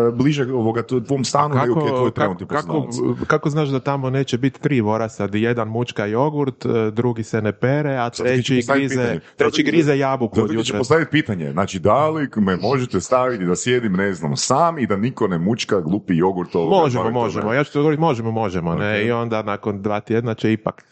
uh, 0.08 0.16
bliže 0.16 0.44
ovoga 0.46 0.84
tvo- 0.84 1.00
tvom 1.02 1.24
stanu 1.24 1.56
nego 1.58 1.80
je 1.80 1.88
tvoj 1.90 2.12
trenutni 2.12 2.48
kako, 2.48 2.88
kako 3.28 3.50
znaš 3.50 3.70
da 3.70 3.80
tamo 3.82 4.10
neće 4.10 4.38
biti 4.38 4.62
tri 4.62 4.82
vorasa, 4.82 5.28
di 5.28 5.42
jedan 5.42 5.68
mučka 5.68 6.06
jogurt, 6.06 6.66
e, 6.66 6.92
drugi 6.92 7.24
se 7.24 7.42
ne 7.42 7.52
pere, 7.54 7.92
a 7.92 8.10
treći 8.12 8.62
grize, 8.70 9.20
treći 9.38 9.64
grize 9.64 9.98
jabuku 9.98 10.34
od 10.34 10.42
Zato 10.44 10.54
ti 10.54 10.66
ću 10.66 10.70
jutra. 10.70 10.78
postaviti 10.78 11.12
pitanje, 11.12 11.52
znači 11.52 11.80
da 11.80 12.10
li 12.10 12.30
me 12.36 12.58
možete 12.58 13.02
staviti 13.02 13.46
da 13.46 13.56
sjedim, 13.56 13.94
ne 13.94 14.14
znam, 14.14 14.38
sam 14.38 14.80
i 14.80 14.88
da 14.88 14.98
niko 14.98 15.28
ne 15.28 15.38
mučka 15.38 15.82
glupi 15.82 16.18
jogurt 16.18 16.56
ovoga, 16.56 16.76
Možemo, 16.76 17.04
to 17.04 17.12
možemo. 17.12 17.50
ne. 17.52 17.56
Ja 17.56 17.64
ću 17.64 17.72
ti 17.72 17.78
odgovoriti, 17.78 18.02
možemo, 18.02 18.32
možemo. 18.32 18.76
Ne? 18.76 18.94
Ok. 18.94 19.06
I 19.06 19.12
onda 19.12 19.42
nakon 19.44 19.82
dva 19.82 20.00
tjedna 20.00 20.34
će 20.34 20.54
ipak 20.54 20.86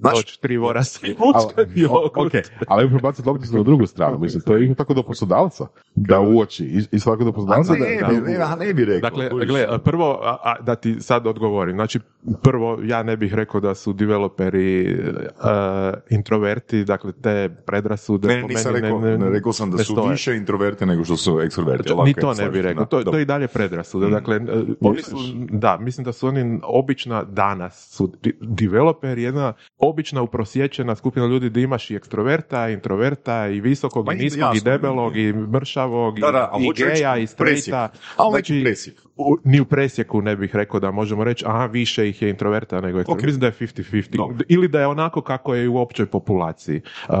Znaš- 0.00 0.14
doći 0.14 0.40
tri 0.40 0.56
vorasa 0.56 1.06
i 1.06 1.10
mučka 1.10 1.26
Ali, 1.56 1.68
jogurt. 1.74 2.16
ok, 2.16 2.32
ali 2.68 2.88
prebaciti 2.88 3.28
lopticu 3.28 3.56
na 3.56 3.62
drugu 3.62 3.86
stranu, 3.86 4.18
mislim, 4.18 4.42
to 4.42 4.56
je 4.56 4.74
tako 4.74 4.94
do 4.94 5.02
poslodavca, 5.02 5.66
da 5.94 6.20
uoči, 6.20 6.64
i, 6.64 6.84
i 6.92 6.98
svako 6.98 7.24
do 7.24 7.32
poslodavca, 7.32 7.72
ne, 7.86 8.20
bi, 8.20 8.32
ne, 8.32 8.66
ne 8.66 8.74
bi 8.74 8.84
rekao. 8.84 9.10
Dakle, 9.10 9.46
gle, 9.46 9.78
prvo, 9.84 10.20
a, 10.22 10.36
a, 10.42 10.60
da 10.60 10.74
ti 10.74 11.00
sad 11.00 11.26
odgovorim, 11.26 11.76
znači, 11.76 12.00
prvo, 12.34 12.78
ja 12.82 13.02
ne 13.02 13.16
bih 13.16 13.34
rekao 13.34 13.60
da 13.60 13.74
su 13.74 13.92
developeri 13.92 14.82
e, 14.82 15.12
introverti, 16.10 16.84
dakle, 16.84 17.12
te 17.14 17.48
predrasude 17.66 18.28
Ne, 18.28 18.42
nisam 18.44 18.72
meni 18.72 18.82
rekao, 18.82 19.00
ne, 19.00 19.18
ne, 19.18 19.30
rekao 19.30 19.52
sam 19.52 19.70
da 19.70 19.76
ne 19.76 19.84
su 19.84 19.92
stoje. 19.92 20.10
više 20.10 20.36
introverti 20.36 20.86
nego 20.86 21.04
što 21.04 21.16
su 21.16 21.40
ekstroverti. 21.40 21.92
Ni 22.04 22.14
to 22.14 22.34
ne 22.34 22.48
bih 22.48 22.60
rekao, 22.62 22.84
to, 22.84 23.02
to 23.02 23.16
je 23.16 23.22
i 23.22 23.26
dalje 23.26 23.46
Mm. 23.46 23.52
predrasuda. 23.52 24.08
Dakle, 24.08 24.36
e, 24.36 24.40
oni 24.80 25.02
su, 25.02 25.16
da, 25.50 25.76
mislim 25.78 26.04
da 26.04 26.12
su 26.12 26.28
oni 26.28 26.60
obična 26.64 27.24
danas, 27.24 27.88
su 27.90 28.12
developeri, 28.40 29.22
jedna 29.22 29.52
obična 29.78 30.22
uprosječena 30.22 30.94
skupina 30.94 31.26
ljudi 31.26 31.50
da 31.50 31.60
imaš 31.60 31.90
i 31.90 31.94
ekstroverta, 31.96 32.68
i 32.68 32.72
introverta, 32.72 33.48
i 33.48 33.60
visokog, 33.60 34.06
Ma 34.06 34.12
i 34.12 34.16
i- 34.16 34.18
niskog, 34.18 34.38
i 34.38 34.56
jasno. 34.56 34.60
debelog, 34.62 35.16
i 35.16 35.32
mršavog, 35.32 36.20
Da, 36.20 36.30
da, 36.32 36.52
i 36.60 36.68
reći 36.68 36.82
geja, 36.84 37.16
i 37.16 37.20
neki 37.20 37.32
Znači, 38.30 38.60
presjek. 38.62 39.05
U- 39.16 39.36
ni 39.44 39.60
u 39.60 39.64
presjeku 39.64 40.22
ne 40.22 40.36
bih 40.36 40.56
rekao 40.56 40.80
da 40.80 40.90
možemo 40.90 41.24
reći, 41.24 41.44
aha, 41.46 41.66
više 41.66 42.08
ih 42.08 42.22
je 42.22 42.30
introverta 42.30 42.76
nego 42.76 42.98
ekstroverta. 42.98 43.12
Ok. 43.14 43.26
Mislim 43.26 43.40
da 43.40 43.46
je 43.46 43.52
50-50. 43.52 44.16
Dobro. 44.16 44.36
Ili 44.48 44.68
da 44.68 44.80
je 44.80 44.86
onako 44.86 45.20
kako 45.20 45.54
je 45.54 45.68
u 45.68 45.78
općoj 45.78 46.06
populaciji. 46.06 46.76
Uh, 47.08 47.14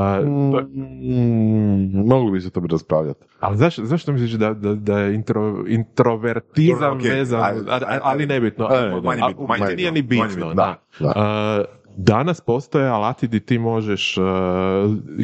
to- 0.52 0.66
Mm, 0.66 2.06
mogli 2.06 2.30
bi 2.32 2.40
se 2.40 2.50
to 2.50 2.62
raspravljati. 2.62 3.24
ali 3.40 3.56
zašto, 3.56 3.84
zašto 3.84 4.12
misliš 4.12 4.30
da, 4.30 4.54
da, 4.54 4.74
da 4.74 4.98
je 4.98 5.14
intro, 5.14 5.64
introvertizam 5.68 6.96
okej, 6.96 7.10
vezan, 7.10 7.42
ali 8.02 8.26
nebitno. 8.26 8.68
da. 8.68 9.00
Manje 9.00 9.20
manje 9.48 9.64
biti 9.66 9.76
nije 9.76 9.92
bitno, 9.92 10.14
ni 10.14 10.20
manje 10.20 10.34
bitno, 10.36 10.54
da. 10.54 10.74
da. 11.00 11.06
Uh, 11.06 11.85
danas 11.96 12.40
postoje 12.40 12.88
alati 12.88 13.26
gdje 13.26 13.40
ti 13.40 13.58
možeš 13.58 14.18
uh, 14.18 14.24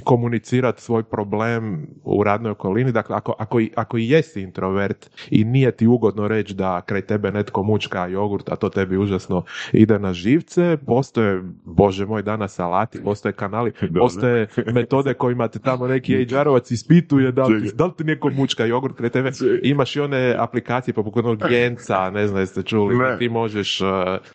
komunicirati 0.04 0.82
svoj 0.82 1.02
problem 1.02 1.86
u 2.04 2.22
radnoj 2.24 2.52
okolini. 2.52 2.92
Dakle, 2.92 3.16
ako, 3.16 3.34
ako, 3.38 3.60
i, 3.60 3.70
ako 3.76 3.98
i 3.98 4.08
jesi 4.08 4.40
introvert 4.42 5.10
i 5.30 5.44
nije 5.44 5.70
ti 5.76 5.86
ugodno 5.86 6.28
reći 6.28 6.54
da 6.54 6.80
kraj 6.80 7.02
tebe 7.02 7.32
netko 7.32 7.62
mučka 7.62 8.06
jogurt, 8.06 8.48
a 8.48 8.56
to 8.56 8.68
tebi 8.68 8.96
užasno 8.96 9.42
ide 9.72 9.98
na 9.98 10.12
živce, 10.12 10.78
postoje, 10.86 11.42
bože 11.64 12.06
moj, 12.06 12.22
danas 12.22 12.58
alati, 12.60 13.02
postoje 13.04 13.32
kanali, 13.32 13.72
postoje 14.00 14.46
metode 14.74 15.14
kojima 15.14 15.48
te 15.48 15.58
tamo 15.58 15.86
neki 15.86 16.12
HR-ovac 16.26 16.72
ispituje 16.72 17.32
da 17.32 17.44
li, 17.44 17.70
da 17.74 17.84
li 17.84 17.92
ti 17.96 18.04
neko 18.04 18.30
mučka 18.30 18.64
jogurt 18.64 18.96
kraj 18.96 19.10
tebe. 19.10 19.30
Imaš 19.62 19.96
i 19.96 20.00
one 20.00 20.36
aplikacije 20.38 20.94
poput 20.94 21.16
onog 21.16 21.38
Genca, 21.48 22.10
ne 22.10 22.26
znam 22.26 22.40
jeste 22.40 22.62
čuli, 22.62 22.96
Ne. 22.96 23.18
ti 23.18 23.28
možeš, 23.28 23.80
uh, 23.80 23.88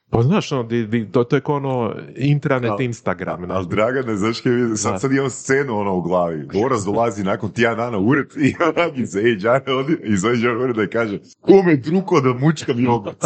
pa 0.09 0.21
znaš, 0.21 0.51
ono, 0.51 0.63
di, 0.63 0.87
di- 0.87 1.11
to, 1.11 1.23
to 1.23 1.35
je 1.35 1.41
ono 1.45 1.93
intranet 2.29 2.79
Instagram. 2.79 3.51
Ali 3.51 3.67
Dragane, 3.67 4.15
znaš 4.15 4.41
kaj 4.41 4.51
sad, 4.75 5.01
sad 5.01 5.11
imam 5.11 5.29
scenu 5.29 5.79
ono 5.79 5.95
u 5.95 6.01
glavi. 6.01 6.47
Boras 6.53 6.85
dolazi 6.85 7.23
nakon 7.23 7.51
tjedan 7.51 7.77
dana 7.77 7.97
u 7.97 8.07
ured 8.07 8.27
i 8.37 8.53
onak 8.75 8.97
iz 8.97 9.13
HR 9.13 9.71
odi- 9.71 9.99
iz 10.03 10.23
HR 10.23 10.47
ureda 10.47 10.83
i 10.83 10.87
kaže 10.87 11.19
kome 11.41 11.71
je 11.71 11.77
druko 11.77 12.21
da 12.21 12.33
mučkam 12.33 12.79
jogurt? 12.79 13.25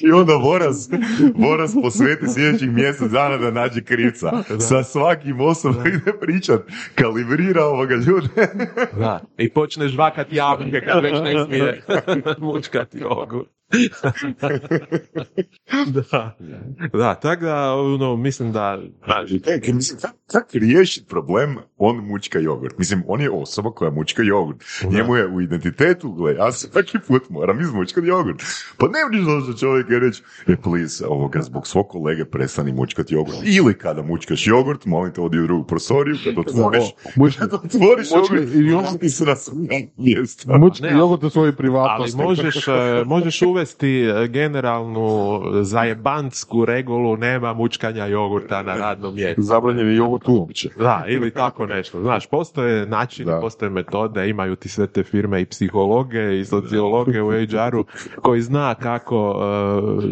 I 0.00 0.12
onda 0.12 0.38
Boras, 0.38 0.90
Boras 1.34 1.74
posveti 1.82 2.28
sljedećih 2.28 2.70
mjesec 2.70 3.10
dana 3.10 3.36
da 3.36 3.50
nađe 3.50 3.84
krivca. 3.84 4.30
Sa 4.58 4.84
svakim 4.84 5.40
osobno 5.40 5.86
ide 5.86 6.12
pričat, 6.20 6.60
kalibrira 6.94 7.64
ovoga 7.64 7.94
ljude. 7.94 8.28
Da. 8.98 9.20
I 9.38 9.52
počneš 9.52 9.92
žvakat 9.92 10.26
jabuke 10.32 10.80
kad 10.86 11.02
već 11.02 11.12
ne 11.12 11.44
smije 11.44 11.82
mučkati 12.38 12.98
jogurt. 12.98 13.48
da. 16.10 16.36
Da, 16.92 17.14
tako 17.14 17.44
da, 17.44 17.74
ono, 17.74 18.16
mislim 18.16 18.52
da, 18.52 18.78
E, 19.46 19.60
kaj 19.60 19.74
mislim, 19.74 19.98
kako 20.00 20.14
kak 20.32 20.46
riješiti 20.52 21.06
problem, 21.08 21.56
on 21.76 21.96
mučka 21.96 22.38
jogurt. 22.38 22.78
Mislim, 22.78 23.02
on 23.06 23.20
je 23.20 23.30
osoba 23.30 23.70
koja 23.70 23.90
mučka 23.90 24.22
jogurt. 24.22 24.64
Njemu 24.90 25.16
je 25.16 25.26
u 25.26 25.40
identitetu, 25.40 26.12
gle, 26.12 26.34
ja 26.34 26.52
svaki 26.52 26.98
put 27.06 27.22
moram 27.30 27.60
izmučkati 27.60 28.06
jogurt. 28.06 28.42
Pa 28.78 28.86
ne 28.86 28.98
možeš 29.10 29.26
doći 29.26 29.46
do 29.46 29.58
čovjeka 29.58 29.94
i 29.94 29.98
reći, 29.98 30.22
e, 30.46 30.56
please, 30.56 31.06
ovoga, 31.06 31.42
zbog 31.42 31.66
svog 31.66 31.88
kolege 31.88 32.24
prestani 32.24 32.72
mučkati 32.72 33.14
jogurt. 33.14 33.38
Ili 33.44 33.78
kada 33.78 34.02
mučkaš 34.02 34.46
jogurt, 34.46 34.84
molim 34.84 35.12
te, 35.12 35.20
odi 35.20 35.38
u 35.38 35.46
drugu 35.46 35.66
prostoriju, 35.66 36.16
kad 36.24 36.38
otvoriš, 36.38 36.84
kad 37.38 37.52
otvoriš 37.52 38.08
jogurt, 38.10 38.54
i 38.54 38.58
jogurt. 38.58 39.00
ti 39.00 39.10
se 39.10 39.24
na 39.24 39.36
sve 39.36 39.54
mjesto. 39.96 40.58
mučki 40.58 40.82
Ne, 40.82 40.92
jogurt 40.92 41.24
u 41.24 41.30
svojoj 41.30 41.48
ali 41.48 41.56
privatnosti. 41.56 42.16
možeš, 42.16 42.68
e, 42.68 43.04
možeš 43.06 43.42
uvesti 43.42 43.61
e, 43.64 44.28
generalnu 44.28 45.40
zajebantsku 45.62 46.64
regulu, 46.64 47.16
nema 47.16 47.52
mučkanja 47.52 48.06
jogurta 48.06 48.62
na 48.62 48.74
radnom 48.74 49.14
mjestu. 49.14 49.42
Zabranjen 49.42 49.88
je 49.88 49.96
jogurt 49.96 50.28
uopće. 50.28 50.68
Da, 50.78 51.04
ili 51.08 51.30
tako 51.30 51.66
nešto. 51.66 52.00
Znaš, 52.00 52.26
postoje 52.26 52.86
načini, 52.86 53.30
Da. 53.30 53.40
postoje 53.40 53.70
metode, 53.70 54.28
imaju 54.28 54.56
ti 54.56 54.68
sve 54.68 54.86
te 54.86 55.02
firme 55.02 55.40
i 55.40 55.44
psihologe 55.46 56.40
i 56.40 56.44
sociologe 56.44 57.22
u 57.22 57.30
HR-u 57.30 57.84
koji 58.22 58.40
zna 58.40 58.74
kako, 58.74 59.36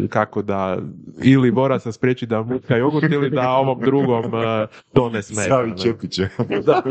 eh, 0.03 0.07
kako 0.07 0.41
da 0.41 0.77
ili 1.23 1.51
mora 1.51 1.79
se 1.79 1.91
spriječi 1.91 2.25
da 2.25 2.43
mutka 2.43 2.75
jogurt 2.75 3.11
ili 3.11 3.29
da 3.29 3.51
ovom 3.51 3.79
drugom 3.81 4.23
to 4.93 5.09
ne 5.09 5.21
smeta. 5.21 5.49
Savi. 5.49 5.77
Čepiće. 5.77 6.27
Da. 6.65 6.81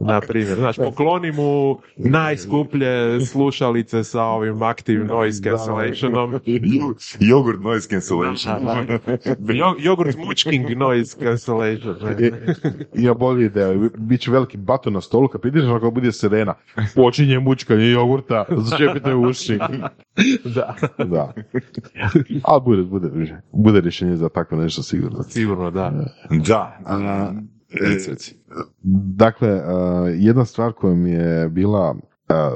Na 0.00 0.20
primjer, 0.20 0.58
znaš, 0.58 0.76
pokloni 0.76 1.32
mu 1.32 1.78
najskuplje 1.96 3.20
slušalice 3.26 4.04
sa 4.04 4.22
ovim 4.24 4.62
active 4.62 5.04
noise 5.04 5.42
cancellationom. 5.52 6.40
Jogurt 7.20 7.60
noise 7.60 7.88
cancellation. 7.88 8.66
Jo- 9.48 9.74
Jogurt 9.78 10.16
mučking 10.18 10.76
noise 10.76 11.16
cancellation. 11.18 11.96
ne. 12.02 12.28
I, 12.94 13.04
ja 13.04 13.14
bolje 13.14 13.46
ideja, 13.46 13.74
bit 13.98 14.20
će 14.20 14.30
veliki 14.30 14.56
baton 14.56 14.92
na 14.92 15.00
stolu, 15.00 15.28
kad 15.28 15.40
prideš 15.40 15.64
ako 15.66 15.90
bude 15.90 16.12
sirena, 16.12 16.54
počinje 16.94 17.38
mučkanje 17.38 17.84
jogurta, 17.84 18.44
začepite 18.50 19.14
uši. 19.14 19.58
Da, 20.44 20.74
Da. 20.98 21.32
Ali 22.42 22.62
bude, 22.62 22.82
bude, 22.82 23.10
bude 23.52 23.80
rješenje 23.80 24.16
za 24.16 24.28
takvo 24.28 24.58
nešto 24.58 24.82
sigurno. 24.82 25.22
sigurno 25.22 25.70
da. 25.70 25.92
Da, 26.46 26.78
a, 26.86 27.32
Reci, 27.80 28.10
reci. 28.10 28.34
Dakle, 29.14 29.54
uh, 29.54 29.60
jedna 30.14 30.44
stvar 30.44 30.72
koja 30.72 30.94
mi 30.94 31.10
je 31.10 31.48
bila 31.48 31.94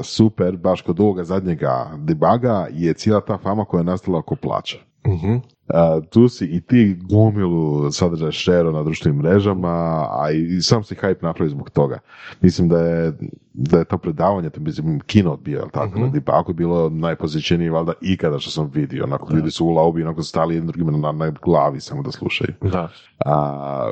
super, 0.03 0.57
baš 0.57 0.83
kod 0.83 1.01
ovoga 1.01 1.25
zadnjega 1.25 1.91
debaga, 1.99 2.67
je 2.71 2.95
cijela 2.95 3.21
ta 3.21 3.39
fama 3.39 3.65
koja 3.65 3.81
je 3.81 3.85
nastala 3.85 4.19
oko 4.19 4.37
plaća. 4.37 4.79
Mhm. 5.07 5.37
Uh, 5.69 6.05
tu 6.11 6.29
si 6.29 6.45
i 6.47 6.61
ti 6.61 6.97
gomilu 7.11 7.91
sadržaja 7.93 8.33
share 8.33 8.73
na 8.73 8.83
društvenim 8.83 9.21
mrežama, 9.21 9.69
a 10.11 10.31
i 10.31 10.61
sam 10.63 10.85
si 10.85 10.95
hype 10.95 11.23
napravio 11.23 11.51
zbog 11.51 11.71
toga. 11.71 11.99
Mislim 12.41 12.69
da 12.69 12.79
je, 12.79 13.13
da 13.53 13.79
je 13.79 13.85
to 13.85 13.99
predavanje, 13.99 14.51
to 14.51 14.61
mislim 14.61 15.01
kino 15.01 15.37
bio, 15.37 15.59
jel 15.59 15.69
tako, 15.73 15.87
Mhm. 15.99 16.01
na 16.01 16.09
Dibaku 16.09 16.53
bilo 16.53 16.89
najposjećenije 16.89 17.71
valjda 17.71 17.93
ikada 18.01 18.39
što 18.39 18.51
sam 18.51 18.71
vidio. 18.75 19.05
Onako, 19.05 19.33
ljudi 19.35 19.51
su 19.51 19.67
u 19.67 19.71
laubi, 19.71 20.03
onako 20.03 20.23
stali 20.23 20.55
jednim 20.55 20.73
drugima 20.73 20.99
na, 20.99 21.13
na 21.13 21.33
glavi 21.43 21.81
samo 21.81 22.03
da 22.03 22.11
slušaju. 22.11 22.55
Da. 22.63 22.89
A, 23.25 23.89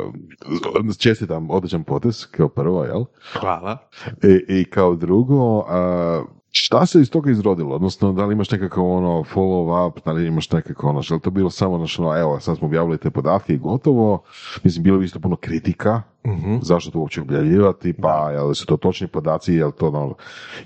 čestitam, 0.99 1.51
odličan 1.51 1.85
potez, 1.85 2.27
kao 2.27 2.49
prvo, 2.49 2.85
jel? 2.85 3.05
Hvala. 3.41 3.79
I, 4.23 4.61
i 4.61 4.65
kao 4.65 4.95
drugo, 4.97 5.65
a, 5.69 6.23
šta 6.57 6.87
se 6.87 7.01
iz 7.01 7.11
toga 7.11 7.31
izrodilo? 7.31 7.75
Odnosno, 7.75 8.13
da 8.13 8.25
li 8.25 8.33
imaš 8.33 8.51
nekakav 8.51 8.85
ono 8.85 9.25
follow 9.35 9.89
up, 9.89 10.05
da 10.05 10.13
li 10.13 10.27
imaš 10.27 10.51
nekako 10.51 10.89
ono, 10.89 11.03
što 11.03 11.15
je 11.15 11.21
to 11.21 11.31
bilo 11.31 11.51
samo 11.51 11.79
znači, 11.79 12.01
ono, 12.01 12.19
evo, 12.19 12.41
sad 12.41 12.59
smo 12.59 12.67
objavili 12.67 12.99
te 12.99 13.11
podatke 13.11 13.55
i 13.55 13.59
gotovo. 13.59 14.23
Mislim, 14.63 14.83
bilo 14.83 15.01
je 15.01 15.05
isto 15.05 15.21
puno 15.21 15.37
kritika, 15.37 16.03
Mhm. 16.27 16.57
zašto 16.63 16.91
to 16.91 16.99
uopće 16.99 17.21
objavljivati, 17.21 17.93
pa 17.93 18.31
jel 18.31 18.55
su 18.55 18.67
to 18.67 18.77
točni 18.77 19.07
podaci, 19.07 19.55
jel 19.55 19.73
to 19.73 19.89
ono, 19.89 20.15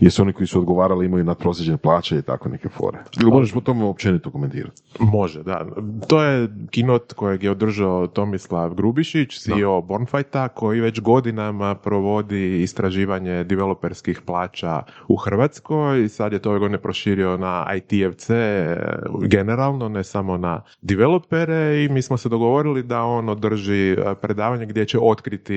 jesu 0.00 0.22
oni 0.22 0.32
koji 0.32 0.46
su 0.46 0.58
odgovarali 0.58 1.06
imaju 1.06 1.24
nadprosječne 1.24 1.76
plaće 1.76 2.18
i 2.18 2.22
tako 2.22 2.48
neke 2.48 2.68
fore. 2.68 2.98
Ili 3.20 3.30
možeš 3.30 3.52
po 3.52 3.60
tome 3.60 3.84
općenito 3.84 4.30
komentirati? 4.30 4.82
Može, 4.98 5.42
da. 5.42 5.66
To 6.08 6.22
je 6.22 6.48
kinot 6.70 7.12
kojeg 7.12 7.42
je 7.42 7.50
održao 7.50 8.06
Tomislav 8.06 8.74
Grubišić, 8.74 9.38
CEO 9.38 9.82
Bornfighta, 9.82 10.48
koji 10.48 10.80
već 10.80 11.00
godinama 11.00 11.74
provodi 11.74 12.62
istraživanje 12.62 13.44
developerskih 13.44 14.20
plaća 14.20 14.82
u 15.08 15.16
Hrvatskoj 15.16 16.04
i 16.04 16.08
sad 16.08 16.32
je 16.32 16.38
to 16.38 16.50
ove 16.50 16.58
godine 16.58 16.78
proširio 16.78 17.36
na 17.36 17.66
ITFC 17.76 18.30
e, 18.30 18.76
generalno, 19.22 19.88
ne 19.88 20.04
samo 20.04 20.36
na 20.36 20.62
developere 20.82 21.84
i 21.84 21.88
mi 21.88 22.02
smo 22.02 22.16
se 22.16 22.28
dogovorili 22.28 22.82
da 22.82 23.02
on 23.02 23.28
održi 23.28 23.90
e, 23.90 24.14
predavanje 24.22 24.66
gdje 24.66 24.86
će 24.86 24.98
otkriti 24.98 25.47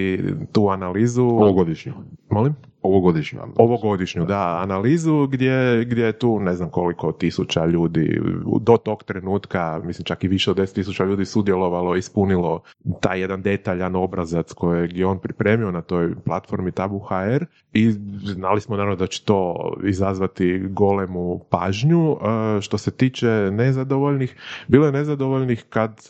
tu 0.52 0.70
analizu. 0.70 1.24
Ovogodišnju. 1.24 1.94
Molim? 2.30 2.56
Ovogodišnju. 2.82 3.39
ano. 3.42 3.54
Ovogodišnju, 3.56 4.26
da, 4.26 4.60
analizu 4.64 5.28
gdje, 5.28 5.86
gdje 5.86 6.06
je 6.06 6.20
tu 6.20 6.39
ne 6.39 6.56
znam 6.56 6.70
koliko 6.70 7.12
tisuća 7.12 7.66
ljudi 7.66 8.22
do 8.62 8.78
tog 8.78 9.04
trenutka, 9.04 9.82
mislim 9.84 10.06
čak 10.06 10.24
i 10.24 10.28
više 10.28 10.52
od 10.52 10.58
10 10.58 10.76
tisuća 10.76 11.06
ljudi 11.06 11.26
sudjelovalo, 11.26 11.96
ispunilo 11.96 12.62
taj 13.00 13.20
jedan 13.20 13.42
detaljan 13.42 13.96
obrazac 13.96 14.54
kojeg 14.54 14.98
je 14.98 15.06
on 15.06 15.20
pripremio 15.20 15.72
na 15.72 15.82
toj 15.82 16.16
platformi 16.26 16.72
Tabu 16.72 17.00
HR 17.00 17.46
i 17.74 17.92
znali 18.24 18.62
smo 18.62 18.76
naravno 18.76 18.96
da 18.96 19.08
će 19.08 19.24
to 19.24 19.72
izazvati 19.84 20.60
golemu 20.70 21.39
pažnju. 21.50 22.12
E, 22.12 22.62
Što 22.62 22.78
se 22.78 22.92
tiče 22.92 23.28
nezadovoljnih, 23.52 24.36
bilo 24.68 24.86
je 24.86 24.92
nezadovoljnih 24.92 25.66
kad 25.70 26.08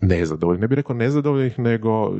nezadovoljnih, 0.00 0.60
ne 0.60 0.68
bih 0.68 0.76
rekao 0.76 0.96
nezadovoljnih, 0.96 1.58
nego 1.58 2.06
e, 2.06 2.12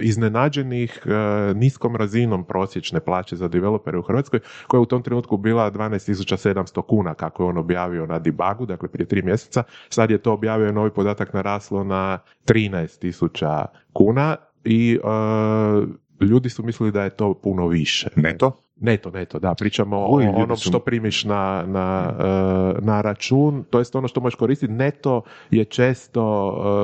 iznenađenih 0.00 1.02
e, 1.06 1.54
niskom 1.54 1.96
razinom 1.96 2.44
prosječne 2.44 3.00
plaće 3.00 3.36
za 3.36 3.48
developere 3.48 3.98
u 3.98 4.02
Hrvatskoj, 4.02 4.40
koja 4.66 4.78
je 4.78 4.82
u 4.82 4.86
tom 4.86 5.02
trenutku 5.02 5.36
bila 5.36 5.70
12.700 5.70 6.82
kuna, 6.82 7.14
kako 7.14 7.42
je 7.42 7.48
on 7.48 7.58
objavio 7.58 8.06
na 8.06 8.18
debugu, 8.18 8.66
dakle 8.66 8.88
prije 8.88 9.06
tri 9.06 9.22
mjeseca. 9.22 9.62
Sad 9.88 10.10
je 10.10 10.18
to 10.18 10.32
objavio 10.32 10.72
novi 10.72 10.90
podatak 10.90 11.32
naraslo 11.32 11.84
na 11.84 12.18
13.000 12.46 13.66
kuna 13.92 14.36
i 14.64 14.98
e, 15.04 16.24
ljudi 16.24 16.50
su 16.50 16.62
mislili 16.62 16.92
da 16.92 17.04
je 17.04 17.10
to 17.10 17.34
puno 17.34 17.68
više. 17.68 18.08
Neto? 18.16 18.69
Neto, 18.80 19.10
neto, 19.10 19.38
da, 19.38 19.54
pričamo 19.54 19.96
o 19.96 20.20
onom 20.34 20.56
što 20.56 20.78
primiš 20.78 21.24
na, 21.24 21.64
na, 21.66 22.12
e, 22.18 22.80
na 22.80 23.00
račun, 23.00 23.64
to 23.70 23.78
jest 23.78 23.96
ono 23.96 24.08
što 24.08 24.20
možeš 24.20 24.34
koristiti. 24.34 24.72
Neto 24.72 25.22
je 25.50 25.64
često 25.64 26.22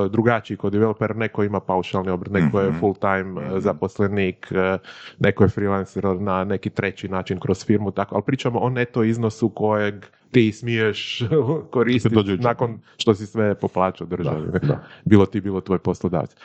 e, 0.05 0.09
drugačiji 0.09 0.57
kod 0.57 0.73
developera, 0.73 1.13
neko 1.13 1.43
ima 1.43 1.59
paušalni 1.59 2.09
obrt, 2.09 2.31
neko 2.31 2.59
je 2.59 2.69
Mhm. 2.69 2.79
full 2.79 2.95
time 2.95 3.41
e, 3.41 3.59
zaposlenik, 3.59 4.47
e, 4.51 4.77
neko 5.19 5.43
je 5.43 5.49
freelancer 5.49 6.05
na 6.05 6.43
neki 6.43 6.69
treći 6.69 7.07
način 7.09 7.39
kroz 7.39 7.65
firmu, 7.65 7.91
tako, 7.91 8.15
ali 8.15 8.23
pričamo 8.25 8.59
o 8.59 8.69
neto 8.69 9.03
iznosu 9.03 9.49
kojeg 9.49 10.05
ti 10.31 10.51
smiješ 10.51 11.23
koristiti 11.71 12.37
nakon 12.39 12.79
što 12.97 13.15
si 13.15 13.25
sve 13.25 13.55
po 13.55 13.67
plaću 13.67 14.05
državi. 14.05 14.51
Da, 14.51 14.59
da. 14.59 14.83
bilo 15.05 15.25
ti, 15.25 15.41
bilo 15.41 15.61
tvoj 15.61 15.79
poslodavac. 15.79 16.35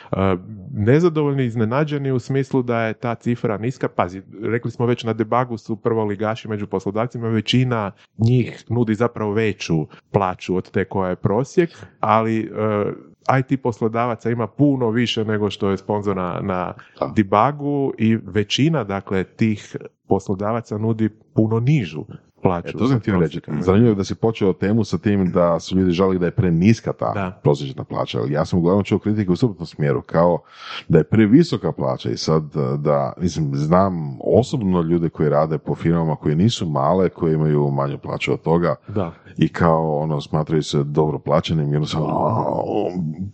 Nezadovoljni, 0.73 1.45
iznenađeni 1.45 2.11
u 2.11 2.19
smislu 2.19 2.63
da 2.63 2.81
je 2.81 2.93
ta 2.93 3.15
cifra 3.15 3.57
niska. 3.57 3.87
Pazi, 3.87 4.21
rekli 4.43 4.71
smo 4.71 4.85
već 4.85 5.03
na 5.03 5.13
debagu 5.43 5.57
su 5.57 5.75
prvo 5.75 6.05
ligaši 6.05 6.47
među 6.47 6.67
poslodavcima, 6.67 7.27
većina 7.27 7.91
njih 8.17 8.63
nudi 8.69 8.95
zapravo 8.95 9.33
veću 9.33 9.87
plaću 10.11 10.55
od 10.55 10.71
te 10.71 10.85
koja 10.85 11.09
je 11.09 11.15
prosjek, 11.15 11.69
ali 11.99 12.49
uh, 12.49 13.39
IT 13.39 13.61
poslodavaca 13.61 14.29
ima 14.29 14.47
puno 14.47 14.89
više 14.89 15.25
nego 15.25 15.49
što 15.49 15.69
je 15.69 15.77
sponzor 15.77 16.15
na, 16.15 16.39
na 16.41 16.73
Da. 16.99 17.11
debagu 17.15 17.93
i 17.97 18.15
većina 18.15 18.83
dakle 18.83 19.23
tih 19.23 19.75
poslodavaca 20.07 20.77
nudi 20.77 21.09
puno 21.33 21.59
nižu 21.59 22.05
plaću. 22.43 22.67
E, 22.67 22.71
to 22.71 22.87
sam 22.87 22.99
htio 22.99 23.19
reći. 23.19 23.41
Zanimljivo 23.59 23.91
je 23.91 23.95
da 23.95 24.03
si 24.03 24.15
počeo 24.15 24.53
temu 24.53 24.83
sa 24.83 24.97
tim 24.97 25.31
da 25.31 25.59
su 25.59 25.77
ljudi 25.77 25.91
žali 25.91 26.19
da 26.19 26.25
je 26.25 26.31
preniska 26.31 26.93
ta 26.93 27.11
Da. 27.13 27.39
prosječna 27.43 27.83
plaća. 27.83 28.19
Ja 28.29 28.45
sam 28.45 28.59
uglavnom 28.59 28.83
čuo 28.83 28.99
kritike 28.99 29.31
u 29.31 29.35
suprotnom 29.35 29.65
smjeru, 29.67 30.01
kao 30.01 30.39
da 30.87 30.97
je 30.97 31.03
previsoka 31.03 31.71
plaća 31.71 32.09
i 32.09 32.17
sad 32.17 32.43
uh, 32.43 32.79
da, 32.79 33.13
mislim, 33.17 33.51
znam 33.55 33.93
osobno 34.23 34.81
ljude 34.81 35.09
koji 35.09 35.29
rade 35.29 35.57
po 35.57 35.75
firmama 35.75 36.15
koje 36.15 36.35
nisu 36.35 36.69
male, 36.69 37.09
koje 37.09 37.33
imaju 37.33 37.71
manju 37.71 37.97
plaću 37.97 38.33
od 38.33 38.41
toga 38.41 38.75
Da. 38.87 39.11
i 39.37 39.47
kao 39.49 39.97
ono 39.97 40.21
smatraju 40.21 40.63
se 40.63 40.83
dobro 40.83 41.19
plaćenim 41.19 41.69
i 41.69 41.73
jednostavno 41.73 42.07
"A, 42.07 42.63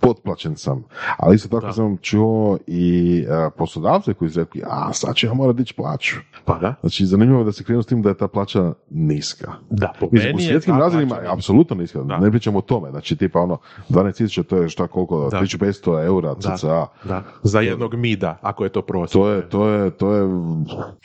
potplaćen 0.01 0.55
sam. 0.55 0.83
Ali 1.17 1.35
isto 1.35 1.49
tako 1.49 1.65
Da. 1.65 1.73
sam 1.73 1.97
čuo 1.97 2.57
i 2.67 3.23
uh, 3.27 3.53
poslodavce 3.57 4.13
koji 4.13 4.31
su 4.31 4.39
rekli, 4.39 4.61
a 4.69 4.93
sad 4.93 5.15
ću 5.15 5.27
ja 5.27 5.33
morat 5.33 5.55
dići 5.55 5.73
plaću. 5.73 6.15
Pa 6.45 6.57
da. 6.57 6.75
Znači, 6.81 7.05
zanimljivo 7.05 7.39
je 7.39 7.45
da 7.45 7.51
se 7.51 7.63
krenu 7.63 7.83
s 7.83 7.87
tim 7.87 8.01
da 8.01 8.09
je 8.09 8.17
ta 8.17 8.27
plaća 8.27 8.73
niska. 8.99 9.51
Da, 9.69 9.93
po 9.99 10.07
Mislim, 10.11 10.29
u 10.29 10.33
meni 10.33 10.43
je 10.43 10.49
svjetskim 10.49 10.77
razredima 10.77 11.15
plaća 11.15 11.23
je 11.23 11.33
apsolutno 11.33 11.75
niska, 11.75 11.99
Da. 11.99 12.17
ne 12.17 12.29
pričamo 12.31 12.57
o 12.57 12.63
tome, 12.63 12.89
znači 12.91 13.15
tipa 13.15 13.39
ono, 13.39 13.57
12.000 13.89 14.43
to 14.43 14.57
je 14.57 14.69
šta 14.69 14.87
koliko, 14.87 15.29
Da. 15.29 15.39
1500 15.39 16.05
eura 16.05 16.35
cca, 16.35 16.85
Da, 17.03 17.23
za 17.43 17.59
jednog 17.59 17.95
mida, 17.95 18.37
ako 18.41 18.63
je 18.63 18.69
to 18.69 18.81
prosjek. 18.81 19.13
to 19.13 19.29
je, 19.29 19.49
to 19.49 19.67
je, 19.67 19.91
to 19.91 20.13
je 20.13 20.27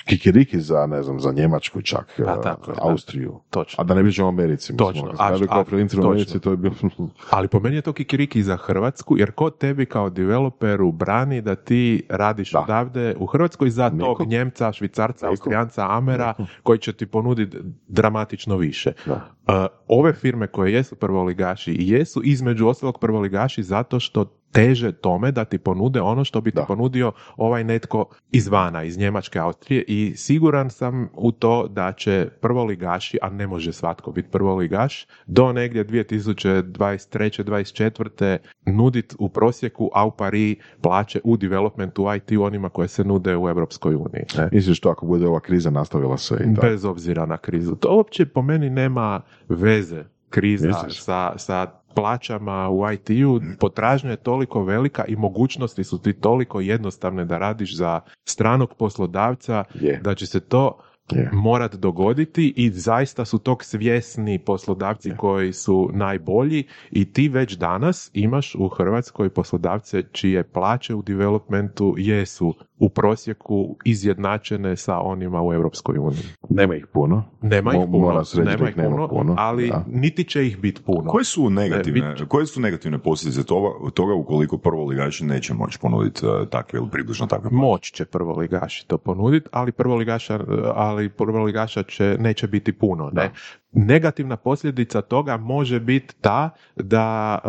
kikiriki 0.05 0.61
za, 0.61 0.87
ne 0.87 1.03
znam, 1.03 1.21
za 1.21 1.33
Njemačku 1.33 1.83
čak, 1.83 2.15
Da, 2.19 2.25
eh, 2.31 2.43
tako 2.43 2.71
je, 2.71 2.75
da. 2.75 2.83
Austriju. 2.83 3.41
Točno. 3.51 3.81
A 3.81 3.85
da 3.85 3.95
ne 3.95 4.03
pričamo 4.03 4.29
o 4.29 4.31
Americi, 4.31 4.73
mislim, 4.73 4.89
Točno, 4.89 5.03
ono, 5.03 5.11
kad 5.11 5.39
se 5.39 5.45
a- 5.45 5.47
a- 5.51 5.65
u. 5.99 6.05
Americi, 6.05 6.41
to 6.41 6.51
je 6.51 6.57
bilo... 6.57 6.75
Ali 7.31 7.49
po 7.49 7.61
meni 7.61 7.77
je 7.77 7.83
to 7.83 7.93
kikiriki 7.93 8.43
za 8.43 8.57
Hrvatsku, 8.57 9.19
jer 9.19 9.33
ko 9.33 9.51
tebi 9.51 9.87
kao 9.87 10.11
developeru 10.11 10.93
brani 10.93 11.41
da 11.41 11.55
ti 11.55 11.75
radiš 12.09 12.53
Da. 12.53 12.61
odavde 12.61 13.15
u 13.19 13.27
Hrvatskoj 13.27 13.71
za 13.71 13.91
tog 13.91 14.27
Njemca, 14.27 14.73
Švicarca. 14.73 15.29
Austrijanca, 15.29 15.87
Amera, 15.89 16.35
koji 16.63 16.79
će 16.79 16.93
ti 16.93 17.07
ponuditi 17.07 17.59
dramatično 17.89 18.57
više. 18.57 18.93
Da. 19.07 19.69
Ove 19.89 20.13
firme 20.13 20.47
koje 20.47 20.73
jesu 20.73 20.97
prvoligaši 20.97 21.73
i 21.73 21.89
jesu 21.89 22.21
između 22.25 22.67
ostalog 22.67 22.99
prvoligaši 23.01 23.63
zato 23.63 24.01
što 24.01 24.44
teže 24.55 24.93
tome 24.93 25.33
da 25.33 25.45
ti 25.45 25.59
ponude 25.59 26.01
ono 26.01 26.25
što 26.25 26.41
bi 26.41 26.51
ti 26.51 26.57
Da. 26.57 26.65
ponudio 26.65 27.13
ovaj 27.37 27.65
netko 27.65 28.05
izvana, 28.31 28.83
iz 28.85 28.99
Njemačke, 28.99 29.39
Austrije 29.39 29.85
i 29.89 30.13
siguran 30.17 30.71
sam 30.71 31.09
u 31.15 31.33
to 31.33 31.69
da 31.69 31.93
će 31.93 32.29
prvoligaši, 32.41 33.19
a 33.23 33.29
ne 33.31 33.47
može 33.47 33.73
svatko 33.73 34.13
biti 34.13 34.29
prvoligaš, 34.31 35.07
do 35.27 35.53
negdje 35.53 35.85
2023. 35.85 37.45
24. 37.45 38.39
nudit 38.67 39.15
u 39.19 39.29
prosjeku 39.29 39.91
au 39.95 40.11
pari 40.11 40.57
plaće 40.81 41.21
u 41.25 41.37
developmentu 41.37 42.07
IT 42.17 42.39
onima 42.41 42.69
koje 42.69 42.89
se 42.89 43.05
nude 43.05 43.37
u 43.37 43.49
Europskoj 43.49 43.95
uniji. 43.95 44.25
ne? 44.39 44.49
Misliš 44.53 44.81
to 44.81 44.89
ako 44.89 45.07
bude 45.07 45.27
ova 45.27 45.41
kriza 45.41 45.71
nastavila 45.71 46.19
se 46.19 46.35
i 46.35 46.55
tako? 46.55 46.67
Bez 46.67 46.85
obzira 46.85 47.27
na 47.27 47.37
krizu. 47.37 47.75
To 47.75 47.97
uopće 47.97 48.27
po 48.27 48.43
meni 48.43 48.71
nema 48.71 49.21
veze 49.49 50.05
kriza 50.31 50.73
sa, 50.91 51.33
sa 51.37 51.67
plaćama 51.95 52.69
u 52.71 52.93
IT-u. 52.93 53.41
Potražnja 53.61 54.11
je 54.11 54.17
toliko 54.17 54.65
velika 54.65 55.05
i 55.05 55.17
mogućnosti 55.17 55.85
su 55.85 56.03
ti 56.03 56.13
toliko 56.13 56.61
jednostavne 56.61 57.25
da 57.25 57.39
radiš 57.39 57.77
za 57.77 58.01
stranog 58.25 58.75
poslodavca 58.75 59.65
Je. 59.75 60.01
da 60.05 60.15
će 60.15 60.27
se 60.27 60.41
to 60.41 60.79
Je. 61.13 61.31
morat 61.33 61.75
dogoditi 61.75 62.55
i 62.57 62.71
zaista 62.71 63.25
su 63.25 63.39
tog 63.39 63.65
svjesni 63.65 64.39
poslodavci 64.39 65.11
koji 65.17 65.53
su 65.53 65.91
najbolji 65.93 66.65
i 66.91 67.13
ti 67.13 67.29
već 67.29 67.57
danas 67.57 68.11
imaš 68.15 68.55
u 68.55 68.69
Hrvatskoj 68.69 69.31
poslodavce 69.31 70.03
čije 70.13 70.45
plaće 70.53 70.95
u 70.95 71.03
developmentu 71.03 71.95
jesu 71.99 72.55
u 72.85 72.89
prosjeku 72.89 73.77
izjednačene 73.85 74.77
sa 74.77 74.99
onima 74.99 75.43
u 75.43 75.53
Europskoj 75.53 75.99
uniji. 75.99 76.25
Nema 76.49 76.75
ih 76.75 76.87
puno. 76.87 77.25
Nema 77.43 77.75
ih 77.75 77.81
puno, 77.91 78.19
reći 78.19 78.39
nema 78.39 78.69
ih 78.69 78.71
ih 78.71 78.77
nema 78.77 78.91
puno, 78.91 79.09
puno, 79.09 79.35
ali 79.39 79.69
da. 79.69 79.85
niti 79.89 80.25
će 80.25 80.47
ih 80.47 80.59
biti 80.59 80.83
puno. 80.83 81.11
Koje 81.11 81.25
su 81.25 81.51
negativne, 81.51 82.01
bit- 82.01 82.29
koje 82.29 82.47
su 82.47 82.61
negativne 82.61 82.99
posljedice 82.99 83.45
toga, 83.45 83.91
toga 83.95 84.15
ukoliko 84.15 84.59
prvoligaši 84.59 85.25
neće 85.25 85.55
moći 85.55 85.79
ponuditi 85.79 86.27
uh, 86.27 86.49
takve 86.49 86.79
ili 86.79 86.89
približno 86.91 87.27
takve 87.27 87.51
Moći 87.53 87.93
će 87.93 88.05
prvoligaši 88.05 88.87
to 88.87 88.99
ponuditi, 88.99 89.49
ali 89.53 89.73
prvoligaša, 89.73 90.41
ali 90.75 91.09
prvoligaša 91.09 91.83
će, 91.83 92.17
neće 92.21 92.47
biti 92.47 92.73
puno. 92.73 93.11
Ne? 93.13 93.31
Negativna 93.77 94.37
posljedica 94.37 95.03
toga 95.03 95.37
može 95.37 95.81
biti 95.81 96.15
ta 96.21 96.51
da, 96.77 97.39
e, 97.45 97.49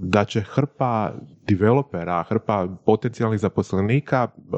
da 0.00 0.24
će 0.24 0.40
hrpa 0.40 1.12
developera, 1.46 2.22
hrpa 2.22 2.68
potencijalnih 2.86 3.40
zaposlenika 3.40 4.28
e, 4.28 4.56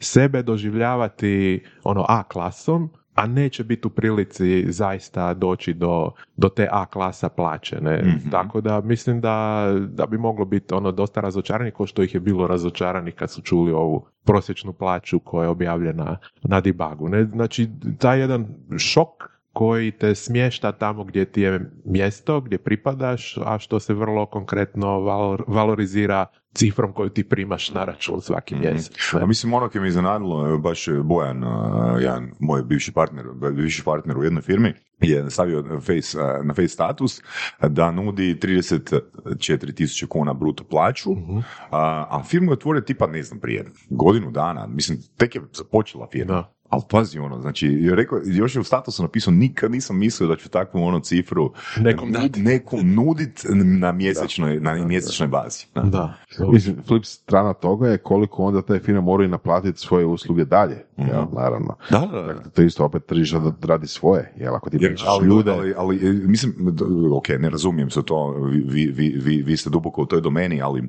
sebe 0.00 0.42
doživljavati 0.42 1.64
ono 1.84 2.04
A 2.08 2.22
klasom, 2.22 2.90
a 3.14 3.26
neće 3.26 3.64
biti 3.64 3.86
u 3.86 3.90
prilici 3.90 4.72
zaista 4.72 5.34
doći 5.34 5.74
do, 5.74 6.10
do 6.36 6.48
te 6.48 6.68
A 6.72 6.86
klasa 6.86 7.28
plaće. 7.28 7.80
Ne? 7.80 8.02
Mhm. 8.02 8.30
Tako 8.30 8.60
da 8.60 8.80
mislim 8.80 9.20
da, 9.20 9.66
da 9.88 10.06
bi 10.06 10.18
moglo 10.18 10.44
biti 10.44 10.74
ono 10.74 10.92
dosta 10.92 11.20
razočarani 11.20 11.70
kao 11.70 11.86
što 11.86 12.02
ih 12.02 12.14
je 12.14 12.20
bilo 12.20 12.46
razočarani 12.46 13.12
kad 13.12 13.30
su 13.30 13.42
čuli 13.42 13.72
ovu 13.72 14.06
prosječnu 14.24 14.72
plaću 14.72 15.18
koja 15.18 15.44
je 15.44 15.48
objavljena 15.48 16.18
na 16.42 16.60
debugu. 16.60 17.08
Ne? 17.08 17.24
Znači, 17.24 17.68
taj 17.98 18.20
jedan 18.20 18.46
šok 18.78 19.37
koji 19.58 19.90
te 19.90 20.14
smješta 20.14 20.72
tamo 20.72 21.04
gdje 21.04 21.24
ti 21.24 21.40
je 21.40 21.60
mjesto, 21.84 22.40
gdje 22.40 22.58
pripadaš, 22.58 23.38
a 23.38 23.58
što 23.58 23.80
se 23.80 23.94
vrlo 23.94 24.26
konkretno 24.26 24.86
valor- 24.88 25.42
valorizira 25.46 26.26
cifrom 26.54 26.92
koju 26.92 27.08
ti 27.08 27.24
primaš 27.24 27.70
na 27.70 27.84
račun 27.84 28.20
svaki 28.20 28.54
mjesec. 28.54 29.12
ne? 29.14 29.20
A 29.20 29.26
mislim, 29.26 29.54
ono 29.54 29.68
koje 29.68 29.82
me 29.82 29.88
iznenadilo, 29.88 30.48
evo, 30.48 30.58
baš 30.58 30.88
je 30.88 31.02
Bojan, 31.02 31.44
uh, 31.44 31.50
jedan 32.00 32.30
moj 32.40 32.62
bivši 32.62 32.92
partner, 32.92 33.24
bivši 33.52 33.84
partner 33.84 34.18
u 34.18 34.24
jednoj 34.24 34.42
firmi, 34.42 34.72
je 35.00 35.30
stavio 35.30 35.62
na 35.62 35.80
face, 35.80 36.18
uh, 36.18 36.46
na 36.46 36.54
face 36.54 36.68
status 36.68 37.22
da 37.62 37.90
nudi 37.90 38.34
34 38.34 39.00
tisuće 39.74 40.06
kuna 40.06 40.34
bruto 40.34 40.64
plaću, 40.64 41.12
Mhm. 41.12 41.38
a, 41.70 42.06
a 42.10 42.22
firmu 42.24 42.50
je 42.50 42.54
otvorio 42.54 42.80
tipa, 42.80 43.06
ne 43.06 43.22
znam, 43.22 43.40
prije 43.40 43.64
godinu 43.90 44.30
dana, 44.30 44.66
mislim, 44.66 44.98
tek 45.16 45.34
je 45.34 45.42
započela 45.52 46.08
firma. 46.12 46.32
Da. 46.32 46.54
Ali 46.68 46.82
pazi 46.90 47.18
ono, 47.18 47.40
znači, 47.40 47.66
je 47.66 47.94
rekao, 47.94 48.20
još 48.24 48.54
je 48.54 48.60
u 48.60 48.64
statusu 48.64 49.02
napisao, 49.02 49.32
nikad 49.32 49.70
nisam 49.70 49.98
mislio 49.98 50.28
da 50.28 50.36
ću 50.36 50.48
takvu 50.48 50.82
ono 50.82 51.00
cifru 51.00 51.52
Nekom 51.76 52.14
nekom 52.36 52.94
nudit 52.94 53.46
na 53.80 53.92
mjesečnoj, 53.92 54.60
na 54.60 54.74
mjesečnoj 54.74 55.28
bazi. 55.28 55.66
Da. 55.74 55.82
Da. 55.82 56.14
Mislim, 56.52 56.76
flip 56.86 57.04
strana 57.04 57.52
toga 57.52 57.88
je 57.88 57.98
koliko 57.98 58.44
onda 58.44 58.62
te 58.62 58.78
firme 58.78 59.00
moraju 59.00 59.28
naplatiti 59.28 59.78
svoje 59.78 60.06
usluge 60.06 60.44
dalje, 60.44 60.84
jel, 60.96 61.24
naravno. 61.32 61.76
Da, 61.90 61.98
da, 61.98 62.20
da. 62.20 62.32
Dakle, 62.32 62.50
to 62.50 62.62
isto 62.62 62.84
opet 62.84 63.06
tržište 63.06 63.38
da 63.38 63.52
radi 63.66 63.86
svoje, 63.86 64.32
jel, 64.36 64.54
ako 64.54 64.70
ti 64.70 64.78
Jer, 64.80 64.90
pričaš 64.90 65.08
ali, 65.08 65.26
ljude, 65.26 65.52
ali, 65.52 65.74
ali, 65.76 65.96
e, 65.96 66.12
mislim, 66.12 66.76
ok, 67.12 67.28
ne 67.28 67.50
razumijem 67.50 67.90
se 67.90 68.02
to, 68.02 68.30
vi, 68.64 68.86
vi, 68.86 69.08
vi, 69.24 69.42
vi 69.42 69.56
ste 69.56 69.70
duboko 69.70 70.02
u 70.02 70.06
toj 70.06 70.20
domeni, 70.20 70.62
ali 70.62 70.88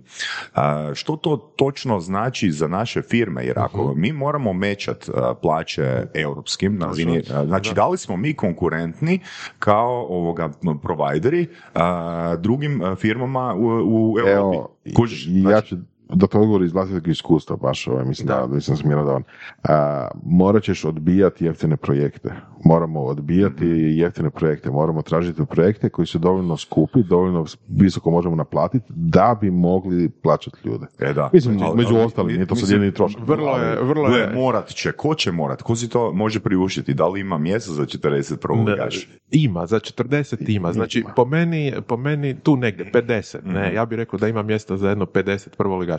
a, 0.56 0.92
što 0.96 1.16
to 1.16 1.54
točno 1.56 2.00
znači 2.00 2.52
za 2.52 2.68
naše 2.68 3.02
firme? 3.02 3.46
Jer 3.46 3.60
ako 3.60 3.94
mi 3.96 4.14
moramo 4.14 4.54
mečat 4.54 5.10
a, 5.10 5.34
plaće 5.70 6.08
europskim 6.16 6.78
na 6.78 6.86
razini, 6.86 7.22
a, 7.32 7.46
znači 7.46 7.74
da 7.74 7.88
li 7.88 7.98
smo 7.98 8.18
mi 8.18 8.34
konkurentni 8.34 9.20
kao 9.60 10.06
ovoga 10.10 10.50
provajderi 10.84 11.48
a, 11.74 12.36
drugim 12.36 12.82
firmama 12.98 13.54
u, 13.56 13.66
u 13.86 14.20
Europi? 14.20 14.58
Evo, 14.58 14.76
Kužiš? 14.96 15.28
i- 15.28 15.30
i 15.30 15.36
ja 15.36 15.50
Znači, 15.50 15.68
ću 15.68 15.78
da 16.10 16.28
to 16.28 16.40
odgovor 16.40 16.64
iz 16.64 16.74
vlastitog 16.74 17.08
iskustva, 17.08 17.56
baš 17.56 17.88
ovaj, 17.88 18.06
mislim 18.06 18.28
da, 18.28 18.48
da 18.48 18.62
sam 18.62 18.76
mjerodavan. 18.86 19.24
A, 19.64 20.08
morat 20.24 20.64
ćeš 20.64 20.86
odbijati 20.86 21.46
jeftine 21.46 21.78
projekte. 21.78 22.30
Moramo 22.66 23.02
odbijati 23.02 23.66
Mhm. 23.66 23.74
jeftine 23.90 24.30
projekte. 24.30 24.70
Moramo 24.72 25.02
tražiti 25.02 25.46
projekte 25.46 25.90
koji 25.90 26.06
su 26.06 26.20
dovoljno 26.20 26.58
skupi, 26.58 27.04
dovoljno 27.04 27.46
visoko 27.70 28.12
možemo 28.12 28.36
naplatiti 28.36 28.86
da 28.90 29.38
bi 29.42 29.52
mogli 29.52 30.10
plaćati 30.10 30.58
ljude. 30.66 30.86
E 31.00 31.14
da. 31.14 31.30
Mislim, 31.34 31.62
Ali- 31.62 31.78
među 31.78 31.96
ali- 31.96 32.04
ostalim, 32.06 32.36
nije 32.36 32.46
to 32.46 32.56
sad 32.56 32.70
jedini 32.70 32.92
trošak. 32.94 33.22
Vrlo 33.28 33.58
je, 33.58 33.84
vrlo 33.84 34.08
je, 34.10 34.34
morat 34.34 34.68
će, 34.68 34.92
ko 34.92 35.16
će 35.16 35.32
morat? 35.32 35.62
Ko 35.62 35.76
si 35.76 35.90
to 35.90 36.12
može 36.14 36.40
priuštiti? 36.40 36.94
Da 36.94 37.08
li 37.08 37.20
ima 37.20 37.38
mjesto 37.38 37.74
za 37.74 37.86
40 37.86 38.38
prvoligaša? 38.38 39.08
Ima, 39.32 39.66
za 39.66 39.80
40 39.80 40.50
ima. 40.50 40.74
Znači, 40.74 41.04
po 41.16 41.26
meni, 41.26 41.74
po 41.88 41.98
meni 41.98 42.36
tu 42.36 42.56
negdje, 42.56 42.92
50. 42.94 43.38
Ne, 43.46 43.74
ja 43.74 43.86
bih 43.86 43.96
rekao 43.98 44.20
da 44.20 44.28
ima 44.28 44.44
mjesta 44.44 44.78
za 44.78 44.90
jedno 44.90 45.06
50 45.06 45.50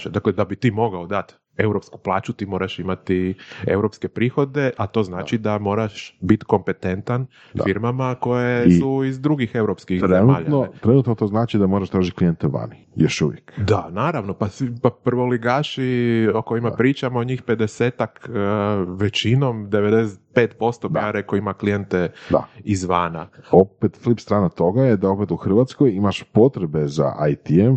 prvoligaša. 0.00 0.10
Dakle, 0.10 0.32
da 0.32 0.44
bi 0.44 0.56
ti 0.56 0.70
mogao 0.70 1.06
dati 1.06 1.34
europsku 1.56 1.98
plaću, 1.98 2.32
ti 2.32 2.46
moraš 2.46 2.78
imati 2.78 3.34
europske 3.66 4.08
prihode, 4.08 4.70
a 4.76 4.86
to 4.86 5.02
znači 5.02 5.38
da, 5.38 5.58
moraš 5.58 6.18
biti 6.20 6.44
kompetentan 6.44 7.26
firmama 7.64 8.14
koje 8.14 8.66
I 8.66 8.72
su 8.72 9.04
iz 9.04 9.20
drugih 9.20 9.54
europskih 9.54 10.00
zemalja. 10.00 10.24
Trenutno, 10.24 10.62
ne. 10.62 10.80
trenutno 10.80 11.14
to 11.14 11.26
znači 11.26 11.58
da 11.58 11.66
moraš 11.66 11.90
tražiti 11.90 12.16
klijente 12.16 12.46
vani. 12.46 12.86
Još 12.96 13.22
uvijek. 13.22 13.52
Da, 13.58 13.88
naravno, 13.90 14.34
pa, 14.34 14.48
pa 14.82 14.90
prvoligaši 14.90 16.28
o 16.34 16.42
kojima 16.42 16.70
pričamo, 16.70 17.24
njih 17.24 17.42
50-ak 17.44 18.28
e, 18.28 18.84
većinom, 18.98 19.70
95% 19.70 20.88
bi 20.88 20.98
ja 20.98 21.10
rekao 21.10 21.36
ima 21.36 21.54
klijente 21.54 22.12
Da. 22.30 22.46
izvana. 22.64 23.28
opet 23.50 23.98
flip 24.02 24.20
strana 24.20 24.48
toga 24.48 24.82
je 24.82 24.96
da 24.96 25.10
opet 25.10 25.30
u 25.30 25.36
Hrvatskoj 25.36 25.90
imaš 25.90 26.22
potrebe 26.22 26.86
za 26.86 27.12
ITM, 27.30 27.74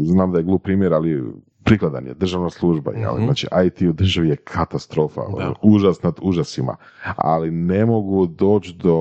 znam 0.05 0.31
da 0.31 0.37
je 0.37 0.43
glup 0.43 0.63
primjer, 0.63 0.93
ali 0.93 1.23
prikladan 1.63 2.07
je 2.07 2.13
državna 2.13 2.49
služba, 2.49 2.91
jel? 2.91 3.13
Mhm. 3.15 3.23
znači 3.23 3.47
IT 3.65 3.81
u 3.81 3.93
državi 3.93 4.29
je 4.29 4.35
katastrofa, 4.35 5.21
Da. 5.21 5.27
ono, 5.27 5.55
užas 5.61 6.03
nad 6.03 6.19
užasima, 6.21 6.75
ali 7.15 7.51
ne 7.51 7.85
mogu 7.85 8.25
doći 8.27 8.73
do 8.73 8.97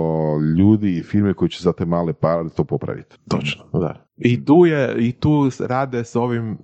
ljudi 0.59 0.97
i 0.99 1.03
firme 1.03 1.35
koji 1.35 1.49
će 1.49 1.63
za 1.63 1.73
te 1.73 1.85
male 1.85 2.13
pare 2.13 2.49
to 2.57 2.65
popraviti. 2.65 3.17
Točno, 3.29 3.65
da. 3.73 4.07
I 4.17 4.45
tu 4.45 4.67
je, 4.67 4.97
i 4.99 5.13
tu 5.13 5.49
rade 5.61 6.05
s 6.05 6.17
ovim 6.17 6.53
e, 6.53 6.57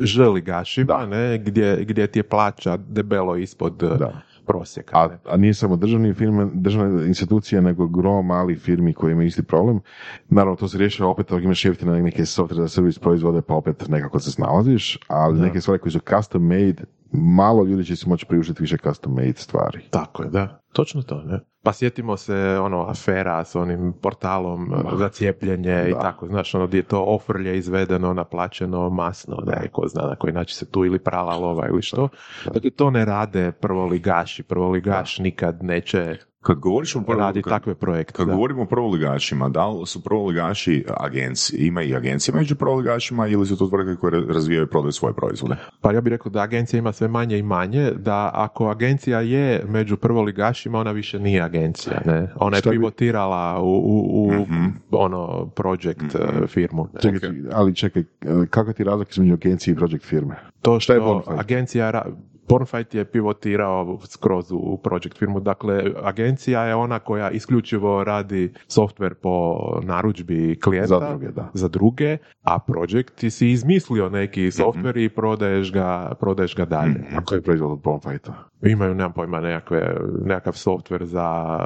želigašima, 0.00 0.86
Da. 0.86 1.06
ne, 1.06 1.38
gdje, 1.38 1.84
gdje 1.84 2.06
ti 2.06 2.18
je 2.18 2.22
plaća 2.22 2.76
debelo 2.76 3.36
ispod 3.36 3.82
e, 3.82 3.86
Da. 3.98 4.12
Prosjeka. 4.46 4.98
A, 4.98 5.08
a 5.24 5.36
nije 5.36 5.54
samo 5.54 5.76
državne 5.76 6.14
firme, 6.14 6.48
državne 6.54 7.06
institucije, 7.06 7.62
nego 7.62 7.86
gro 7.86 8.22
malih 8.22 8.58
firmi 8.60 8.94
koji 8.94 9.12
imaju 9.12 9.26
isti 9.26 9.42
problem. 9.42 9.80
Naravno, 10.28 10.56
to 10.56 10.68
se 10.68 10.78
rješava 10.78 11.10
opet 11.10 11.32
ako 11.32 11.40
imaš 11.40 11.64
jeftine 11.64 12.02
neke 12.02 12.22
software 12.22 12.54
za 12.54 12.68
servis 12.68 12.98
proizvode, 12.98 13.42
pa 13.42 13.54
opet 13.54 13.88
nekako 13.88 14.20
se 14.20 14.30
snalaziš, 14.30 14.98
ali 15.06 15.40
neke 15.40 15.60
stvari 15.60 15.80
koje 15.80 15.92
su 15.92 16.00
custom 16.16 16.42
made, 16.42 16.84
malo 17.14 17.64
ljudi 17.64 17.84
će 17.84 17.96
si 17.96 18.08
moći 18.08 18.26
priuštiti 18.26 18.62
više 18.62 18.76
custom 18.78 19.12
made 19.14 19.36
stvari. 19.36 19.80
Tako 19.90 20.22
je, 20.22 20.28
da. 20.28 20.60
Točno 20.72 21.02
to, 21.02 21.22
ne. 21.22 21.40
Pa 21.62 21.72
sjetimo 21.72 22.16
se 22.16 22.58
ono 22.62 22.86
afera 22.88 23.44
s 23.44 23.54
onim 23.54 23.92
portalom 24.02 24.74
e, 24.74 24.96
za 24.96 25.08
cijepljenje 25.08 25.84
i 25.88 25.92
Da. 25.92 26.00
tako, 26.00 26.26
znaš, 26.26 26.54
ono 26.54 26.66
gdje 26.66 26.78
je 26.78 26.82
to 26.82 27.04
ofrlje 27.04 27.58
izvedeno, 27.58 28.14
naplaćeno, 28.14 28.90
masno, 28.90 29.36
ne, 29.46 29.68
ko 29.72 29.88
zna 29.88 30.02
na 30.02 30.16
koji 30.16 30.32
način 30.32 30.56
se 30.56 30.70
tu 30.70 30.84
ili 30.84 30.98
prala 30.98 31.36
lova 31.36 31.68
ili 31.68 31.82
što. 31.82 32.08
Dakle, 32.54 32.70
to 32.70 32.90
ne 32.90 33.04
rade 33.04 33.52
prvoligaši, 33.52 34.42
prvoligaš 34.42 35.18
nikad 35.18 35.62
neće 35.62 36.16
Kad 36.44 36.58
govoriš 36.58 36.96
o 36.96 37.00
prvo- 37.00 37.18
radi 37.18 37.42
kad- 37.42 37.52
takve 37.52 37.74
projekte. 37.74 38.12
Kad 38.12 38.26
da. 38.26 38.34
govorimo 38.34 38.62
o 38.62 38.66
prvoligašima, 38.66 39.48
da 39.48 39.68
li 39.68 39.86
su 39.86 40.02
prvoligaši 40.02 40.84
agencije? 40.96 41.66
Ima 41.66 41.82
i 41.82 41.94
agencije 41.94 42.34
među 42.34 42.56
prvoligašima 42.56 43.26
ili 43.26 43.46
su 43.46 43.56
to 43.56 43.66
tvrtke 43.66 43.96
koje 43.96 44.26
razvijaju 44.26 44.64
i 44.64 44.68
prodaju 44.68 44.92
svoje 44.92 45.14
proizvode? 45.14 45.56
Pa 45.80 45.92
ja 45.92 46.00
bih 46.00 46.10
rekao 46.10 46.30
da 46.30 46.40
agencija 46.40 46.78
ima 46.78 46.92
sve 46.92 47.08
manje 47.08 47.38
i 47.38 47.42
manje, 47.44 47.90
da 47.92 48.30
ako 48.34 48.66
agencija 48.66 49.20
je 49.20 49.64
među 49.66 49.96
prvoligašima, 49.96 50.78
ona 50.78 50.92
više 50.92 51.18
nije 51.18 51.42
agencija, 51.42 52.00
ne? 52.06 52.28
Ona 52.36 52.56
je 52.56 52.60
Šta 52.60 52.70
bi- 52.70 52.76
pivotirala 52.76 53.60
u, 53.60 53.66
u, 53.66 54.24
u 54.24 54.32
Mhm. 54.32 54.64
ono, 54.92 55.46
project 55.46 56.14
eh, 56.14 56.46
firmu. 56.46 56.88
ne? 56.94 57.00
Čekaj, 57.02 57.30
ali 57.52 57.74
čekaj, 57.74 58.04
kakav 58.50 58.72
ti 58.72 58.84
razlika 58.84 59.10
između 59.12 59.32
agencije 59.34 59.72
i 59.72 59.76
project 59.76 60.04
firme? 60.04 60.34
To 60.62 60.74
je 60.74 60.80
što 60.80 61.00
Bonfide? 61.00 61.36
agencija, 61.38 61.90
ra- 61.92 62.12
Pornfight 62.46 62.94
je 62.94 63.04
pivotirao 63.04 63.98
skroz 64.04 64.52
u- 64.52 64.80
project 64.82 65.18
firmu, 65.18 65.40
dakle 65.40 65.84
agencija 66.02 66.64
je 66.64 66.74
ona 66.74 66.98
koja 66.98 67.30
isključivo 67.30 68.04
radi 68.04 68.52
software 68.68 69.14
po 69.14 69.56
narudžbi 69.82 70.60
klijenta 70.60 70.86
Za 70.88 71.08
druge, 71.08 71.28
da. 71.28 71.50
za 71.54 71.68
druge, 71.68 72.18
a 72.42 72.58
project 72.58 73.14
ti 73.14 73.30
si 73.30 73.50
izmislio 73.50 74.08
neki 74.08 74.40
software 74.42 75.04
i 75.04 75.08
prodaješ 75.08 75.72
ga, 75.72 76.12
prodaješ 76.20 76.56
ga 76.56 76.64
dalje. 76.64 77.04
A 77.16 77.24
koji 77.24 77.38
je 77.38 77.42
proizvod 77.42 77.72
od 77.72 77.80
Bonfajta? 77.80 78.34
Imaju, 78.64 78.94
nemam 78.94 79.12
pojma, 79.12 79.40
nekakve, 79.40 79.96
nekakav 80.24 80.52
softver 80.52 81.04
za 81.04 81.58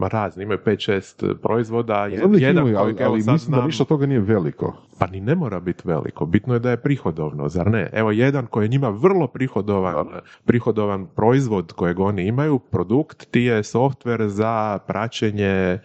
razni, 0.00 0.42
imaju 0.42 0.58
5-6 0.66 1.34
proizvoda, 1.34 2.08
Znam 2.18 2.32
da 2.32 2.38
jedan 2.38 2.62
imaju, 2.62 2.78
ali, 2.78 2.96
ali 3.04 3.16
mislim 3.16 3.32
da 3.34 3.38
znam- 3.38 3.66
ništa 3.66 3.82
od 3.82 3.88
toga 3.88 4.06
nije 4.06 4.20
veliko. 4.20 4.76
pa 4.98 5.06
ni 5.06 5.20
ne 5.20 5.34
mora 5.34 5.60
biti 5.60 5.82
veliko, 5.84 6.26
bitno 6.26 6.54
je 6.54 6.60
da 6.60 6.70
je 6.70 6.76
prihodovno, 6.76 7.48
zar 7.48 7.70
ne? 7.70 7.90
Evo 7.92 8.10
jedan 8.10 8.46
koji 8.46 8.64
je 8.64 8.68
njima 8.68 8.88
vrlo 8.88 9.26
prihodovan, 9.26 10.06
prihodovan 10.44 11.06
proizvod 11.06 11.72
kojeg 11.72 12.00
oni 12.00 12.26
imaju, 12.26 12.58
produkt, 12.58 13.30
ti 13.30 13.40
je 13.40 13.62
softver 13.62 14.28
za 14.28 14.78
praćenje 14.86 15.46
e, 15.46 15.78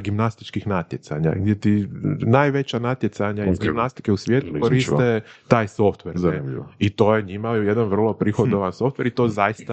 gimnastičkih 0.00 0.66
natjecanja, 0.66 1.32
gdje 1.36 1.54
ti 1.54 1.88
najveća 2.20 2.78
natjecanja 2.78 3.44
iz 3.46 3.58
gimnastike 3.58 4.12
u 4.12 4.16
svijetu 4.16 4.46
koriste 4.60 5.20
taj 5.48 5.68
softver. 5.68 6.14
I 6.78 6.90
to 6.90 7.14
je 7.16 7.22
njima 7.22 7.50
jedan 7.50 7.88
vrlo 7.88 8.12
prihodovan 8.12 8.72
softver 8.80 9.06
i 9.06 9.10
to 9.10 9.28
zaista 9.28 9.69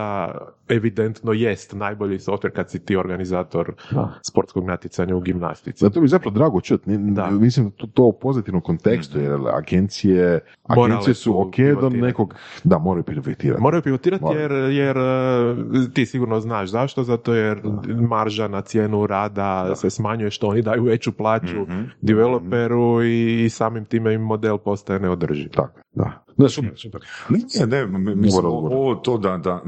evidentno 0.70 1.34
jest 1.34 1.74
najbolji 1.74 2.20
softver 2.20 2.54
kad 2.54 2.70
si 2.70 2.86
ti 2.86 2.96
organizator 2.96 3.74
sportskog 4.22 4.66
natjecanja 4.66 5.16
u 5.16 5.20
gimnastici. 5.22 5.80
Zato 5.80 6.02
mi 6.02 6.08
zapravo 6.08 6.34
drago 6.34 6.62
čuti. 6.62 6.98
Da. 6.98 7.30
Mislim 7.30 7.72
to, 7.72 7.88
to 7.88 8.04
u 8.04 8.14
pozitivnom 8.14 8.62
kontekstu, 8.62 9.20
jer 9.20 9.40
agencije, 9.54 10.40
Morale 10.70 10.94
agencije 10.94 11.14
su 11.14 11.42
ok 11.42 11.56
do 11.82 11.90
nekog, 11.90 12.36
da, 12.64 12.78
moraju 12.78 13.04
pivotirati. 13.04 13.62
Moraju 13.62 13.84
pivotirati 13.84 14.26
jer, 14.36 14.52
jer 14.52 14.98
e, 14.98 15.56
ti 15.94 16.06
sigurno 16.06 16.40
znaš 16.40 16.70
zašto, 16.70 17.04
zato 17.04 17.34
jer 17.34 17.62
marža 18.10 18.48
na 18.48 18.62
cijenu 18.62 19.08
rada 19.08 19.76
se 19.76 19.90
smanjuje 19.90 20.32
što 20.32 20.48
oni 20.48 20.62
daju 20.62 20.84
veću 20.84 21.12
plaću 21.12 21.58
Mhm. 21.68 21.82
developeru 22.02 23.04
i 23.04 23.50
samim 23.50 23.86
time 23.86 24.14
im 24.14 24.22
model 24.22 24.58
postaje 24.58 25.00
neodrživ. 25.00 25.50
Tako, 25.50 25.80
da. 25.98 26.24
Da, 26.38 26.50
super, 26.50 26.72
super. 26.76 27.02
Ne, 27.30 27.40
ne, 27.68 27.86
mislim, 28.16 28.46
ovo 28.46 28.96
to 28.96 29.18
da, 29.18 29.38
da, 29.38 29.62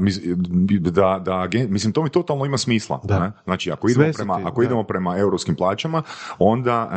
da, 0.90 1.18
da, 1.24 1.48
mislim, 1.68 1.92
to 1.92 2.02
mi 2.02 2.10
totalno 2.10 2.44
ima 2.44 2.58
smisla. 2.58 3.00
Da. 3.04 3.20
Ne? 3.20 3.32
Znači, 3.44 3.72
ako 3.72 3.88
idemo, 3.90 4.12
su 4.12 4.16
prema, 4.16 4.40
ako 4.44 4.60
da. 4.60 4.66
idemo 4.66 4.82
prema 4.82 5.18
europskim 5.18 5.54
plaćama, 5.54 6.02
onda 6.38 6.90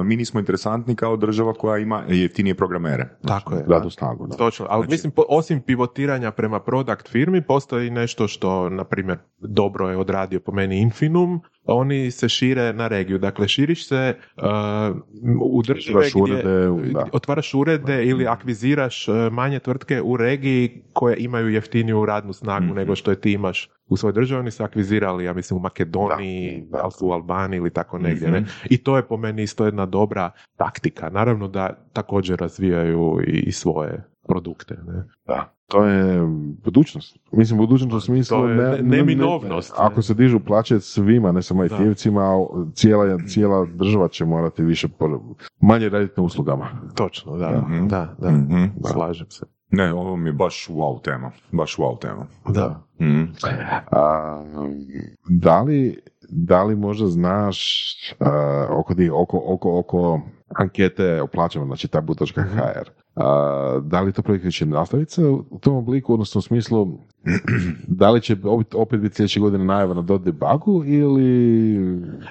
e, 0.00 0.04
mi 0.04 0.16
nismo 0.16 0.40
interesantni 0.40 0.96
kao 0.96 1.16
država 1.16 1.52
koja 1.52 1.78
ima 1.78 2.02
jeftinije 2.08 2.54
programere. 2.54 3.08
Tako 3.26 3.54
je. 3.54 3.64
Radnu 3.68 3.90
snagu, 3.90 4.26
da. 4.26 4.36
Točno, 4.36 4.66
ali 4.70 4.86
mislim, 4.88 5.12
po- 5.12 5.24
osim 5.28 5.60
pivotiranja 5.60 6.30
prema 6.30 6.60
product 6.60 7.08
firmi, 7.08 7.42
postoji 7.42 7.90
nešto 7.90 8.28
što, 8.28 8.68
na 8.68 8.84
primjer, 8.84 9.18
dobro 9.40 9.88
je 9.88 9.96
odradio 9.96 10.40
po 10.40 10.52
meni 10.52 10.80
Infinum, 10.80 11.40
oni 11.66 12.10
se 12.10 12.28
šire 12.28 12.72
na 12.72 12.88
regiju. 12.88 13.18
Dakle, 13.18 13.48
širiš 13.48 13.88
se 13.88 14.16
uh, 14.36 14.42
u 15.42 15.62
države 15.62 15.98
Otvaraš 15.98 16.12
gdje 16.12 16.22
urede, 16.68 16.92
da. 16.92 17.06
otvaraš 17.12 17.54
urede 17.54 18.04
ili 18.04 18.26
akviziraš 18.26 19.08
uh, 19.08 19.32
manje 19.32 19.58
tvrtke 19.58 20.02
u 20.02 20.16
regiji 20.16 20.82
koje 20.92 21.16
imaju 21.18 21.48
jeftiniju 21.48 22.06
radnu 22.06 22.32
snagu 22.32 22.64
Mhm. 22.64 22.74
nego 22.74 22.94
što 22.96 23.10
je 23.10 23.20
ti 23.20 23.32
imaš 23.32 23.70
u 23.88 23.96
svojoj 23.96 24.12
državi. 24.12 24.40
Oni 24.40 24.50
su 24.50 24.62
akvizirali, 24.64 25.24
ja 25.24 25.32
mislim, 25.32 25.56
u 25.56 25.60
Makedoniji, 25.60 26.66
Da, 26.70 26.78
da. 26.78 26.88
u 27.00 27.12
Albaniji 27.12 27.58
ili 27.58 27.70
tako 27.70 27.98
negdje. 27.98 28.28
Mhm. 28.28 28.36
Ne? 28.36 28.44
I 28.64 28.78
to 28.78 28.96
je 28.96 29.02
po 29.06 29.16
meni 29.16 29.42
isto 29.42 29.64
jedna 29.64 29.86
dobra 29.86 30.30
taktika. 30.56 31.10
Naravno 31.10 31.48
da 31.48 31.88
također 31.92 32.38
razvijaju 32.40 33.20
i 33.26 33.52
svoje 33.52 34.13
produkte. 34.28 34.76
Ne? 34.86 35.04
Da. 35.26 35.50
To 35.66 35.84
je 35.84 36.20
budućnost. 36.64 37.18
Mislim, 37.32 37.58
budućnost 37.58 37.94
u 37.94 38.00
smislu... 38.00 38.36
To 38.36 38.48
je 38.48 38.56
ne- 38.56 38.82
neminovnost, 38.82 39.70
ne. 39.70 39.76
ako 39.80 40.02
se 40.02 40.14
dižu 40.14 40.40
plaće 40.40 40.80
svima, 40.80 41.32
ne 41.32 41.42
samo. 41.42 41.64
IT-evcima, 41.64 42.46
cijela, 42.72 43.18
cijela 43.26 43.66
država 43.66 44.08
će 44.08 44.24
morati 44.24 44.62
više, 44.62 44.88
por- 44.88 45.18
manje 45.60 45.88
raditi 45.88 46.14
na 46.16 46.22
uslugama. 46.22 46.66
Točno, 46.94 47.36
da, 47.36 47.50
Mhm. 47.60 47.86
da, 47.86 48.14
da, 48.18 48.30
Mhm. 48.30 48.64
slažem 48.84 49.26
se. 49.30 49.46
Ne, 49.70 49.92
ovo 49.92 50.16
mi 50.16 50.28
je 50.28 50.32
baš 50.32 50.68
wow 50.68 51.02
tema. 51.02 51.30
Baš 51.52 51.76
wow 51.76 51.98
tema. 52.00 52.26
Da. 52.48 52.80
Mhm. 53.00 53.22
A, 53.90 54.44
da, 55.28 55.62
li, 55.62 55.98
da 56.28 56.62
li 56.62 56.76
možda 56.76 57.06
znaš 57.06 57.88
a, 58.20 58.66
oko, 58.70 58.94
di- 58.94 59.10
oko, 59.10 59.42
oko, 59.46 59.78
oko 59.78 60.20
ankete 60.50 61.22
o 61.22 61.26
plaćama, 61.26 61.66
znači 61.66 61.88
tabu.hr, 61.88 62.88
a, 63.16 63.80
da 63.82 64.00
li 64.00 64.12
to 64.12 64.22
projekt 64.22 64.52
će 64.52 64.66
nastaviti 64.66 65.12
se 65.12 65.24
u 65.26 65.58
tom 65.60 65.76
obliku, 65.76 66.12
odnosno 66.12 66.38
u 66.38 66.42
smislu 66.42 66.98
da 67.88 68.10
li 68.10 68.20
će 68.20 68.36
opet- 68.36 68.74
opet 68.74 69.00
biti 69.00 69.14
sljedeće 69.14 69.40
godine 69.40 69.64
najava 69.64 69.94
na 69.94 70.02
dot 70.02 70.22
debugu 70.22 70.84
ili... 70.84 71.84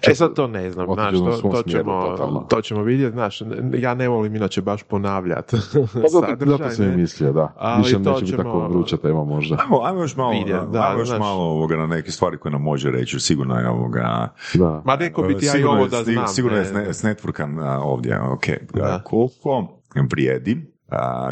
E 0.03 0.15
sad 0.15 0.33
to 0.33 0.47
ne 0.47 0.71
znam, 0.71 0.87
znaš, 0.93 1.11
to, 1.13 1.51
to, 1.51 1.63
ćemo, 1.63 2.17
to 2.49 2.61
ćemo 2.61 2.83
vidjeti, 2.83 3.13
znaš, 3.13 3.41
ja 3.73 3.93
ne 3.93 4.07
volim 4.07 4.35
inače 4.35 4.61
baš 4.61 4.83
ponavljati 4.83 5.57
Pa 5.75 5.79
zato, 5.79 5.87
zato 6.09 6.27
sadržaj, 6.27 6.69
sam 6.69 6.85
i 6.85 6.95
mislio, 6.95 7.33
da. 7.33 7.53
Ali 7.57 7.77
Više 7.77 7.93
to 7.93 7.99
neće 7.99 8.13
biti 8.15 8.31
ćemo- 8.31 8.43
tako 8.43 8.59
vruća 8.59 8.97
tema 8.97 9.23
možda. 9.23 9.57
Ajmo, 9.63 9.81
ajmo 9.83 10.01
još 10.01 10.15
malo, 10.15 10.31
Vidjet, 10.31 10.61
da, 10.71 10.81
ajmo 10.81 10.99
još 10.99 11.07
znaš. 11.07 11.19
malo 11.19 11.43
ovoga, 11.43 11.75
na 11.75 11.87
neke 11.87 12.11
stvari 12.11 12.37
koje 12.37 12.51
nam 12.51 12.61
može 12.61 12.91
reći. 12.91 13.19
Sigurno 13.19 13.55
je 13.55 13.69
ovoga... 13.83 14.33
Da. 14.53 14.81
Ma 14.85 14.95
neko 14.95 15.21
bi 15.21 15.37
ti 15.37 15.45
ja 15.45 15.49
i 15.49 15.55
sigurno 15.55 15.77
ovo 15.77 15.87
da 15.87 16.03
znam. 16.03 16.27
Sigurno 16.27 16.57
je 16.57 16.63
ne, 16.63 16.69
sne- 16.69 16.93
snetworkan 16.93 17.59
a, 17.59 17.79
ovdje, 17.79 18.21
ok. 18.21 18.45
Da. 18.73 19.01
Koliko 19.03 19.79
vrijedi, 20.11 20.57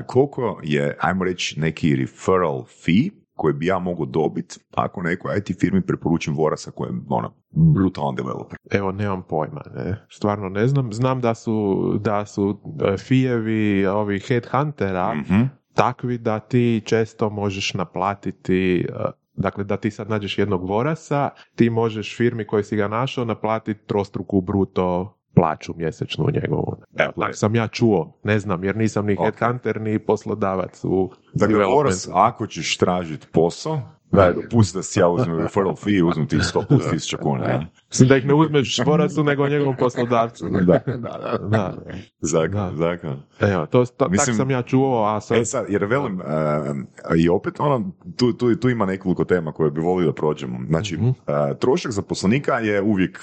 koliko 0.06 0.60
je, 0.64 0.98
ajmo 1.00 1.24
reći, 1.24 1.60
neki 1.60 1.96
referral 1.96 2.64
fee 2.66 3.10
koji 3.36 3.54
bi 3.54 3.66
ja 3.66 3.80
mogu 3.80 4.06
dobiti 4.06 4.60
ako 4.76 5.02
nekoj 5.02 5.38
IT 5.38 5.60
firmi 5.60 5.82
preporučim 5.82 6.36
Vorasa 6.36 6.72
koji 6.72 6.90
je 6.90 6.96
ono, 7.10 7.34
brutalan 7.52 8.16
developer. 8.16 8.58
Evo, 8.72 8.92
nemam 8.92 9.24
pojma, 9.30 9.62
ne. 9.76 10.06
Stvarno 10.10 10.50
ne 10.50 10.68
znam. 10.68 10.94
Znam 10.94 11.22
da 11.22 11.36
su, 11.36 11.82
da 12.02 12.26
su 12.26 12.60
e, 12.94 12.98
fijevi 12.98 13.86
ovih 13.86 14.26
headhuntera 14.28 15.14
Mhm. 15.16 15.42
takvi 15.74 16.18
da 16.18 16.40
ti 16.40 16.82
često 16.86 17.30
možeš 17.30 17.74
naplatiti 17.74 18.86
e, 18.90 18.94
Dakle, 19.34 19.64
da 19.64 19.78
ti 19.78 19.92
sad 19.92 20.10
nađeš 20.10 20.38
jednog 20.38 20.70
vorasa, 20.70 21.30
ti 21.56 21.70
možeš 21.70 22.18
firmi 22.18 22.48
koji 22.48 22.64
si 22.64 22.76
ga 22.76 22.88
našao 22.88 23.26
naplatiti 23.26 23.86
trostruku 23.86 24.42
bruto 24.42 25.18
plaću 25.36 25.74
mjesečnu 25.78 26.26
njegovu. 26.34 26.78
Evo, 27.00 27.12
tako 27.20 27.34
sam 27.34 27.56
ja 27.56 27.68
čuo, 27.68 28.20
ne 28.24 28.40
znam, 28.40 28.64
jer 28.64 28.76
nisam 28.78 29.06
ni 29.06 29.16
Ok. 29.20 29.26
headhunter, 29.26 29.82
ni 29.82 30.00
poslodavac 30.00 30.84
u 30.84 31.12
Dakle. 31.34 31.66
Voras, 31.66 32.10
ako 32.14 32.48
ćeš 32.48 32.78
tražiti 32.78 33.28
posao, 33.32 33.82
daj, 34.12 34.34
dopusti 34.34 34.78
da 34.78 34.84
si 34.84 35.00
ja 35.00 35.08
uzmem 35.10 35.40
referral 35.40 35.76
fee 35.76 36.04
uzmem 36.04 36.28
ti 36.28 36.36
100 36.38 36.66
plus 36.68 36.90
tisuća 36.90 37.18
kuna. 37.18 37.50
ja. 37.50 37.66
Mislim 37.90 38.10
da 38.10 38.18
ih 38.18 38.26
ne 38.26 38.34
uzmeš 38.34 38.80
vorasu, 38.86 39.24
nego 39.24 39.48
njegovom 39.48 39.76
poslodavcu. 39.78 40.50
Da, 40.50 40.60
da, 40.62 40.80
da. 40.98 41.38
Da, 41.50 41.74
Zakon, 42.20 42.52
Da. 42.52 42.72
zakon. 42.76 43.22
evo, 43.40 43.66
to, 43.66 43.86
to 43.86 44.10
Mislim- 44.10 44.26
tak 44.26 44.36
sam 44.36 44.52
ja 44.52 44.62
čuo, 44.62 45.06
a 45.06 45.22
sad... 45.22 45.38
E 45.38 45.46
sad, 45.46 45.66
jer 45.70 45.86
velim, 45.86 46.22
e, 46.22 46.26
i 47.18 47.30
opet 47.30 47.60
ono, 47.60 47.92
tu, 48.18 48.34
tu, 48.34 48.56
tu 48.56 48.70
ima 48.70 48.86
nekoliko 48.86 49.24
tema 49.24 49.52
koje 49.52 49.72
bi 49.72 49.82
volio 49.82 50.08
da 50.08 50.14
prođemo. 50.14 50.60
Znači, 50.68 50.96
e, 51.28 51.58
trošak 51.60 51.92
zaposlenika 51.92 52.54
je 52.60 52.82
uvijek, 52.82 53.20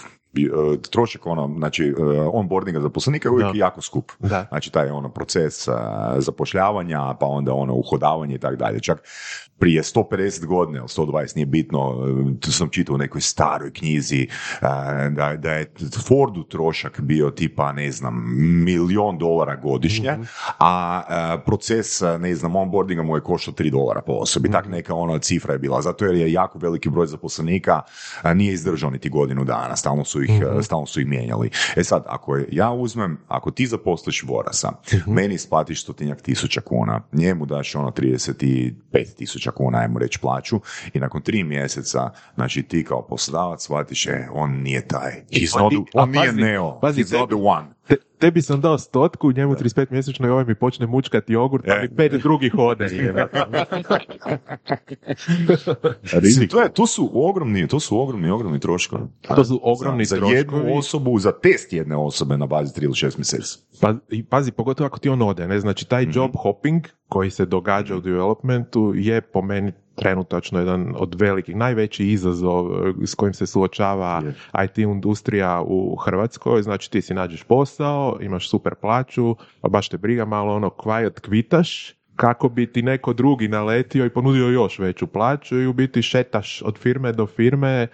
trošak 0.91 1.26
ono, 1.26 1.55
znači, 1.59 1.95
e, 1.99 2.03
onboardinga 2.33 2.81
zaposlenika 2.81 3.29
je 3.29 3.33
uvijek 3.33 3.53
Da. 3.53 3.59
jako 3.59 3.81
skup. 3.81 4.12
Da. 4.18 4.47
Znači, 4.49 4.72
taj 4.72 4.91
ono 4.91 5.09
proces 5.09 5.68
e, 5.68 5.72
zapošljavanja, 6.18 7.14
pa 7.20 7.26
onda 7.26 7.53
ono 7.53 7.74
uhodavanje 7.74 8.35
i 8.35 8.39
tako 8.39 8.57
dalje. 8.57 8.81
Čak 8.81 9.03
prije 9.59 9.83
150 9.83 10.47
godina, 10.47 10.79
ili 10.79 10.89
120, 10.89 11.37
nije 11.37 11.47
bitno, 11.47 12.07
e, 12.37 12.41
tu 12.41 12.53
sam 12.53 12.68
čitao 12.68 12.95
u 12.95 12.99
nekoj 12.99 13.20
staroj 13.20 13.72
knjizi, 13.72 14.22
e, 14.22 14.29
da, 15.11 15.37
da 15.37 15.53
je 15.53 15.72
Fordu 16.07 16.43
trošak 16.45 17.01
bio 17.01 17.31
tipa, 17.31 17.72
ne 17.72 17.93
znam, 17.93 18.24
milion 18.64 19.18
dolara 19.18 19.57
godišnje, 19.57 20.18
a 20.59 21.03
e, 21.09 21.45
proces, 21.45 22.03
e, 22.03 22.18
ne 22.18 22.35
znam, 22.35 22.57
onboardinga 22.57 23.03
mu 23.03 23.16
je 23.16 23.20
koštao 23.20 23.55
3 23.55 23.70
dolara 23.70 24.01
po 24.01 24.12
osobi. 24.12 24.51
Tak 24.51 24.68
neka 24.68 24.95
ona 24.95 25.18
cifra 25.18 25.53
je 25.53 25.59
bila, 25.59 25.83
zato 25.83 26.05
jer 26.05 26.14
je 26.14 26.33
jako 26.33 26.59
veliki 26.59 26.89
broj 26.89 27.07
zaposlenika 27.07 27.83
a, 28.22 28.35
nije 28.35 28.53
izdržao 28.53 28.91
niti 28.91 29.09
godinu 29.09 29.45
dana, 29.45 29.76
stalno 29.76 30.05
su 30.05 30.18
ih, 30.23 30.31
e, 30.59 30.62
stalno 30.62 30.87
su 30.87 31.01
ih 31.01 31.07
mijenjali. 31.07 31.51
E 31.77 31.85
sad, 31.85 32.05
ako 32.07 32.39
ja 32.51 32.73
uzmem, 32.73 33.19
ako 33.29 33.51
ti 33.51 33.66
zaposliš 33.66 34.25
Vorasa, 34.27 34.73
meni 35.07 35.35
isplatiš 35.35 35.83
stotinjak 35.83 36.23
tisuća 36.23 36.61
kuna, 36.61 37.01
njemu 37.12 37.47
daš 37.47 37.75
ono 37.75 37.91
35 37.91 38.73
tisuća 39.16 39.51
kuna, 39.51 39.79
ajmo 39.79 39.99
reći 39.99 40.19
plaću, 40.19 40.61
i 40.93 40.99
nakon 41.01 41.23
tri 41.23 41.45
mjeseca, 41.45 42.11
znači 42.35 42.62
ti 42.62 42.85
kao 42.85 43.07
poslodavac 43.07 43.62
shvatiš, 43.62 44.07
e, 44.07 44.29
on 44.33 44.51
nije 44.62 44.89
taj. 44.89 45.12
He's 45.31 45.57
On 45.57 45.62
not, 45.62 45.89
on 45.95 46.11
nije 46.11 46.27
pazi, 46.27 46.41
Neo. 46.41 46.81
pazi, 46.81 47.03
He's 47.05 47.19
not 47.19 47.29
the 47.29 47.37
one. 47.37 47.78
Te, 48.19 48.27
tebi 48.27 48.43
sam 48.43 48.61
dao 48.61 48.79
stotku, 48.79 49.33
njemu 49.33 49.55
35 49.55 49.87
mjesečno 49.91 50.27
i 50.27 50.31
ovaj 50.31 50.45
mi 50.45 50.55
počne 50.55 50.87
mučkati 50.87 51.33
jogurt, 51.33 51.64
pa 51.66 51.73
E. 51.73 51.83
mi 51.83 51.97
pet 51.97 52.12
drugih 52.12 52.55
ode. 52.59 52.89
To, 56.51 56.61
je, 56.61 56.73
to 56.73 56.87
su 56.87 57.11
ogromni, 57.14 57.69
to 57.69 57.81
su 57.81 58.01
ogromni, 58.01 58.31
ogromni 58.31 58.61
troškovi. 58.61 59.03
To 59.37 59.45
su 59.45 59.61
ogromni 59.62 60.05
za, 60.05 60.16
za 60.16 60.21
troškovi. 60.21 60.37
jednu 60.37 60.79
osobu, 60.79 61.19
za 61.19 61.33
test 61.33 61.73
jedne 61.73 61.97
osobe 61.97 62.37
na 62.37 62.47
bazi 62.47 62.81
3 62.81 62.85
ili 62.85 62.93
6 62.93 63.19
mjeseci. 63.19 63.59
Pa, 63.81 63.95
i 64.11 64.25
pazi, 64.25 64.53
pogotovo 64.53 64.87
ako 64.87 64.99
ti 64.99 65.09
on 65.09 65.23
ode, 65.23 65.49
ne? 65.49 65.61
Znači, 65.61 65.89
taj 65.89 66.07
job 66.12 66.31
hopping 66.43 66.87
koji 67.09 67.31
se 67.31 67.47
događa 67.47 67.97
u 67.97 68.01
developmentu 68.01 68.93
je 68.97 69.21
po 69.21 69.43
meni 69.43 69.73
trenutačno 69.99 70.59
jedan 70.59 70.94
od 70.96 71.20
velikih, 71.20 71.57
najveći 71.57 72.07
izazov 72.07 72.66
eh, 72.66 72.92
s 73.07 73.14
kojim 73.14 73.34
se 73.34 73.46
suočava 73.46 74.22
IT 74.64 74.78
industrija 74.78 75.62
u 75.66 75.96
Hrvatskoj. 75.96 76.62
Znači, 76.62 76.90
ti 76.90 77.03
si 77.03 77.14
nađeš 77.14 77.42
posao, 77.42 78.18
imaš 78.20 78.51
super 78.51 78.74
plaću, 78.74 79.36
pa 79.61 79.68
baš 79.68 79.88
te 79.88 79.99
briga 79.99 80.24
malo 80.24 80.55
ono 80.55 80.68
quiet 80.68 81.20
kvitaš, 81.20 81.94
kako 82.16 82.49
bi 82.49 82.72
ti 82.72 82.82
neko 82.82 83.12
drugi 83.12 83.49
naletio 83.49 84.07
i 84.07 84.11
ponudio 84.11 84.49
još 84.49 84.78
veću 84.78 85.07
plaću 85.07 85.61
i 85.61 85.66
u 85.66 85.72
biti 85.72 86.03
šetaš 86.03 86.62
od 86.62 86.78
firme 86.78 87.12
do 87.12 87.26
firme 87.26 87.68
e, 87.68 87.88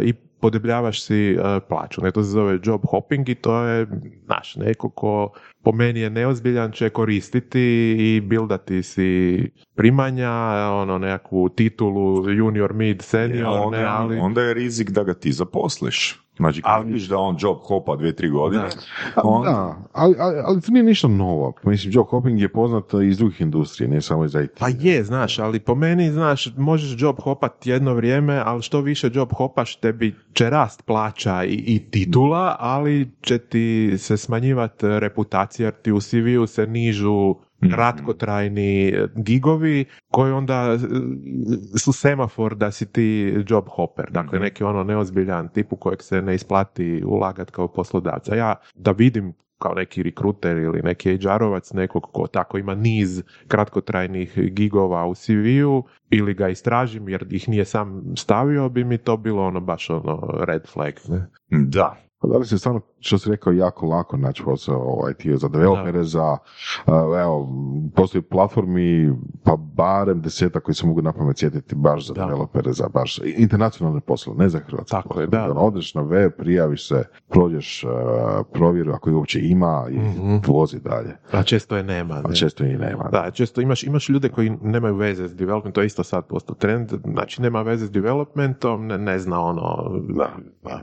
i 0.00 0.14
podebljavaš 0.42 1.02
si 1.02 1.30
e, 1.30 1.36
plaću. 1.68 2.02
Ne, 2.02 2.10
to 2.10 2.22
se 2.22 2.30
zove 2.30 2.58
job 2.64 2.80
hopping 2.90 3.28
i 3.28 3.34
to 3.34 3.58
je 3.58 3.86
naš 4.28 4.56
neko 4.56 4.90
ko 4.90 5.32
po 5.62 5.72
meni 5.72 6.00
je 6.00 6.10
neozbiljan 6.10 6.72
će 6.72 6.90
koristiti 6.90 7.96
i 7.98 8.20
bildati 8.20 8.82
si 8.82 9.50
primanja, 9.74 10.30
ono 10.72 10.98
nekakvu 10.98 11.48
titulu 11.48 12.30
junior, 12.30 12.72
mid, 12.74 13.02
senior, 13.02 13.60
onda, 13.64 13.78
ne, 13.78 13.84
ali... 13.84 14.18
onda 14.18 14.42
je 14.42 14.54
rizik 14.54 14.90
da 14.90 15.02
ga 15.02 15.14
ti 15.14 15.32
zaposliš. 15.32 16.22
Znači, 16.42 16.62
kad 16.62 16.86
vidiš 16.86 17.08
da 17.08 17.18
on 17.18 17.36
job 17.40 17.56
hopa 17.58 17.96
dvije, 17.96 18.16
tri 18.16 18.28
godine, 18.30 18.62
A, 19.14 19.20
on- 19.24 19.44
Da, 19.44 19.76
ali, 19.92 20.14
ali, 20.18 20.36
ali 20.44 20.60
to 20.60 20.72
nije 20.72 20.82
ništa 20.82 21.08
novo. 21.08 21.52
Mislim, 21.62 21.92
job 21.92 22.06
hopping 22.06 22.40
je 22.40 22.48
poznat 22.48 22.84
iz 23.04 23.18
drugih 23.18 23.40
industrije, 23.40 23.88
ne 23.88 24.00
samo 24.00 24.24
iz 24.24 24.34
IT. 24.34 24.58
Pa 24.58 24.68
je, 24.70 25.04
znaš, 25.04 25.38
ali 25.38 25.60
po 25.60 25.74
meni, 25.74 26.10
znaš, 26.10 26.56
možeš 26.56 27.02
job 27.02 27.16
hopat 27.20 27.66
jedno 27.66 27.94
vrijeme, 27.94 28.42
ali 28.44 28.62
što 28.62 28.80
više 28.80 29.10
job 29.14 29.28
hopaš, 29.32 29.76
tebi 29.76 30.14
će 30.32 30.50
rast 30.50 30.82
plaća 30.86 31.44
i, 31.44 31.64
i 31.66 31.90
titula, 31.90 32.56
ali 32.58 33.10
će 33.20 33.38
ti 33.38 33.94
se 33.98 34.16
smanjivati 34.16 34.86
reputacija, 34.88 35.66
jer 35.66 35.74
ti 35.74 35.92
u 35.92 36.00
CV-u 36.00 36.46
se 36.46 36.66
nižu 36.66 37.34
kratkotrajni 37.70 38.94
gigovi 39.16 39.84
koji 40.10 40.32
onda 40.32 40.76
e, 41.74 41.78
su 41.78 41.92
semafor 41.92 42.54
da 42.54 42.70
si 42.70 42.92
ti 42.92 43.34
job 43.48 43.64
hopper. 43.68 44.10
Dakle, 44.10 44.38
neki 44.38 44.64
ono 44.64 44.84
neozbiljan 44.84 45.48
tip 45.48 45.72
u 45.72 45.76
kojeg 45.76 46.02
se 46.02 46.22
ne 46.22 46.34
isplati 46.34 47.02
ulagat 47.06 47.50
kao 47.50 47.68
poslodavca. 47.68 48.34
Ja 48.34 48.54
da 48.74 48.90
vidim 48.90 49.34
kao 49.62 49.74
neki 49.74 50.02
rekruter 50.02 50.56
ili 50.56 50.82
neki 50.82 51.18
HR-ovac, 51.18 51.74
nekog 51.74 52.02
ko 52.12 52.26
tako 52.26 52.58
ima 52.58 52.74
niz 52.74 53.22
kratkotrajnih 53.48 54.38
gigova 54.52 55.06
u 55.06 55.14
CV-u 55.14 55.84
ili 56.10 56.34
ga 56.34 56.48
istražim 56.48 57.08
jer 57.08 57.26
ih 57.30 57.48
nije 57.48 57.64
sam 57.64 58.02
stavio, 58.16 58.68
bi 58.68 58.84
mi 58.84 58.98
to 58.98 59.16
bilo 59.16 59.46
ono 59.46 59.60
baš 59.60 59.90
ono 59.90 60.44
red 60.46 60.66
flag. 60.66 60.94
Ne? 61.08 61.26
da. 61.50 61.96
Pa 62.22 62.28
da 62.28 62.38
li 62.38 62.46
se 62.46 62.58
stvarno, 62.58 62.80
što 63.00 63.18
si 63.18 63.30
rekao, 63.30 63.52
jako 63.52 63.86
lako 63.86 64.16
naći 64.16 64.42
posao 64.44 64.78
u 64.78 65.10
IT 65.10 65.40
za 65.40 65.48
developere, 65.48 66.02
za, 66.04 66.36
uh, 66.86 66.92
evo, 67.16 67.48
postoji 67.94 68.22
platformi, 68.22 69.12
pa 69.44 69.56
barem 69.56 70.20
desetak 70.20 70.62
koji 70.62 70.74
se 70.74 70.86
mogu 70.86 71.02
na 71.02 71.12
pamet 71.12 71.38
sjetiti 71.38 71.74
baš 71.74 72.06
za 72.06 72.14
Da. 72.14 72.24
developere, 72.24 72.72
za 72.72 72.88
baš 72.88 73.18
internacionalne 73.26 74.00
poslove, 74.00 74.38
ne 74.38 74.48
za 74.48 74.58
hrvatske 74.60 74.90
Tako 74.90 75.08
poslove. 75.08 75.24
je, 75.24 75.28
da. 75.28 75.44
Ono, 75.44 75.60
Odeš 75.60 75.94
na 75.94 76.02
web, 76.02 76.32
prijaviš 76.38 76.88
se, 76.88 77.04
prođeš 77.28 77.84
uh, 77.84 77.90
provjeru 78.52 78.92
ako 78.92 79.10
je 79.10 79.16
uopće 79.16 79.40
ima 79.40 79.86
i 79.90 79.98
Mhm. 79.98 80.36
vozi 80.46 80.80
dalje. 80.80 81.16
A 81.32 81.42
često 81.42 81.76
je 81.76 81.82
nema. 81.82 82.14
A 82.14 82.28
ne? 82.28 82.34
često 82.34 82.64
i 82.64 82.76
nema. 82.76 83.08
Da, 83.12 83.30
često 83.30 83.60
imaš, 83.60 83.82
imaš 83.82 84.08
ljude 84.08 84.28
koji 84.28 84.50
nemaju 84.52 84.94
veze 84.94 85.28
s 85.28 85.34
developmentom, 85.34 85.72
to 85.72 85.80
je 85.80 85.86
isto 85.86 86.04
sad 86.04 86.26
postao 86.26 86.54
trend, 86.56 86.92
znači 87.04 87.42
nema 87.42 87.62
veze 87.62 87.86
s 87.86 87.90
developmentom, 87.90 88.86
ne, 88.86 88.98
ne 88.98 89.18
zna 89.18 89.40
ono, 89.40 89.90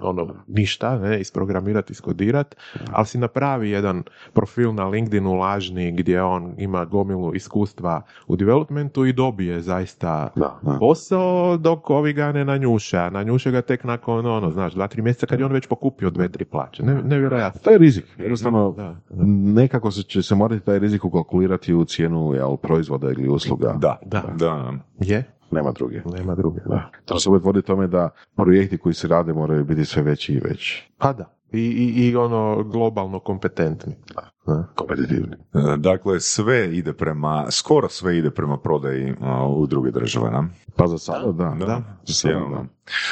ono 0.02 0.28
ništa, 0.48 0.98
ne, 0.98 1.22
isprogramirati, 1.30 1.94
iskodirati, 1.94 2.56
ali 2.92 3.06
si 3.06 3.18
napravi 3.18 3.70
jedan 3.70 4.04
profil 4.34 4.74
na 4.74 4.88
LinkedInu 4.88 5.34
lažni 5.34 5.92
gdje 5.92 6.24
on 6.24 6.54
ima 6.58 6.86
gomilu 6.86 7.36
iskustva 7.36 8.02
u 8.28 8.36
developmentu 8.36 9.06
i 9.06 9.14
dobije 9.14 9.62
zaista 9.62 10.30
Da, 10.36 10.60
da. 10.62 10.78
posao 10.80 11.58
dok 11.58 11.90
ovi 11.90 12.14
ga 12.14 12.32
ne 12.32 12.46
nanjuše, 12.46 12.98
a 12.98 13.10
nanjuše 13.10 13.52
ga 13.52 13.62
tek 13.62 13.84
nakon 13.84 14.26
ono, 14.26 14.52
znaš, 14.52 14.74
dva, 14.74 14.88
tri 14.88 15.02
mjeseca 15.02 15.26
kad 15.26 15.40
je 15.40 15.46
on 15.46 15.52
već 15.52 15.68
pokupio 15.68 16.10
dve, 16.10 16.30
tri 16.30 16.46
plaće. 16.46 16.84
Ne, 16.84 17.02
nevjerojatno. 17.04 17.62
To 17.64 17.70
je 17.72 17.78
rizik. 17.78 18.06
Jednostavno, 18.18 18.72
Da, 18.78 18.96
nekako 19.54 19.92
se 19.92 20.04
će 20.04 20.22
se 20.22 20.36
morati 20.36 20.66
taj 20.66 20.80
rizik 20.80 21.06
ukalkulirati 21.06 21.74
u 21.74 21.86
cijenu 21.86 22.34
jel, 22.34 22.58
proizvoda 22.58 23.12
ili 23.12 23.30
usluga. 23.30 23.76
Da, 23.80 24.00
Da. 24.06 24.24
da. 24.38 24.74
Je, 25.00 25.24
Nema 25.52 25.72
druge. 25.72 26.02
nema 26.06 26.36
druge. 26.36 26.60
Da. 26.66 26.92
To 27.06 27.20
se 27.20 27.30
uvijek 27.30 27.46
vodi 27.46 27.62
tome 27.62 27.88
da 27.88 28.10
projekti 28.36 28.78
koji 28.78 28.94
se 28.94 29.08
rade 29.08 29.34
moraju 29.34 29.66
biti 29.66 29.86
sve 29.86 30.02
veći 30.02 30.34
i 30.34 30.40
veći. 30.40 30.92
Pa 30.98 31.14
da. 31.14 31.36
I, 31.52 31.60
i, 31.60 32.08
i 32.10 32.16
ono 32.16 32.64
globalno 32.64 33.20
kompetentni. 33.20 33.96
Da. 34.16 34.66
Kompetitivni. 34.76 35.36
E, 35.54 35.78
Dakle, 35.78 36.20
sve 36.20 36.78
ide 36.78 36.94
prema, 36.94 37.52
skoro 37.52 37.90
sve 37.90 38.18
ide 38.18 38.32
prema 38.32 38.58
prodaji 38.58 39.16
a, 39.22 39.48
u 39.48 39.68
druge 39.68 39.92
države, 39.92 40.32
nam. 40.32 40.54
Pa 40.76 40.88
za 40.88 40.98
sada 40.98 41.32
da. 41.32 41.56
Da, 41.66 41.82
Za 42.06 42.14
sada, 42.14 42.36
da. 42.40 42.66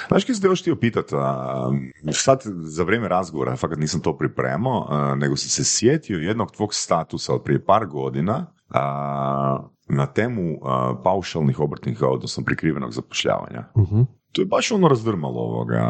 Znaš 0.08 0.26
kaj 0.26 0.36
sam 0.36 0.42
te 0.42 0.48
još 0.48 0.62
htio 0.62 0.76
pitat, 0.76 1.14
a, 1.14 1.72
sad 2.12 2.42
za 2.46 2.84
vrijeme 2.84 3.08
razgovora, 3.08 3.56
fakat 3.56 3.78
nisam 3.78 4.02
to 4.02 4.18
pripremao, 4.18 4.88
a, 4.90 5.16
nego 5.16 5.36
sam 5.36 5.50
se 5.50 5.64
sjetio 5.66 6.18
jednog 6.18 6.52
tvog 6.52 6.74
statusa 6.74 7.34
od 7.34 7.44
prije 7.44 7.66
par 7.66 7.86
godina 7.86 8.46
a, 8.70 9.68
na 9.90 10.06
temu 10.06 10.60
a, 10.64 10.96
paušalnih 11.04 11.60
obrtnika, 11.60 12.08
odnosno 12.08 12.44
prikrivenog 12.44 12.92
zapošljavanja. 12.92 13.64
Mhm. 13.78 14.02
To 14.32 14.42
je 14.42 14.46
baš 14.46 14.72
ono 14.72 14.88
razdrmalo 14.88 15.42
ovoga, 15.42 15.82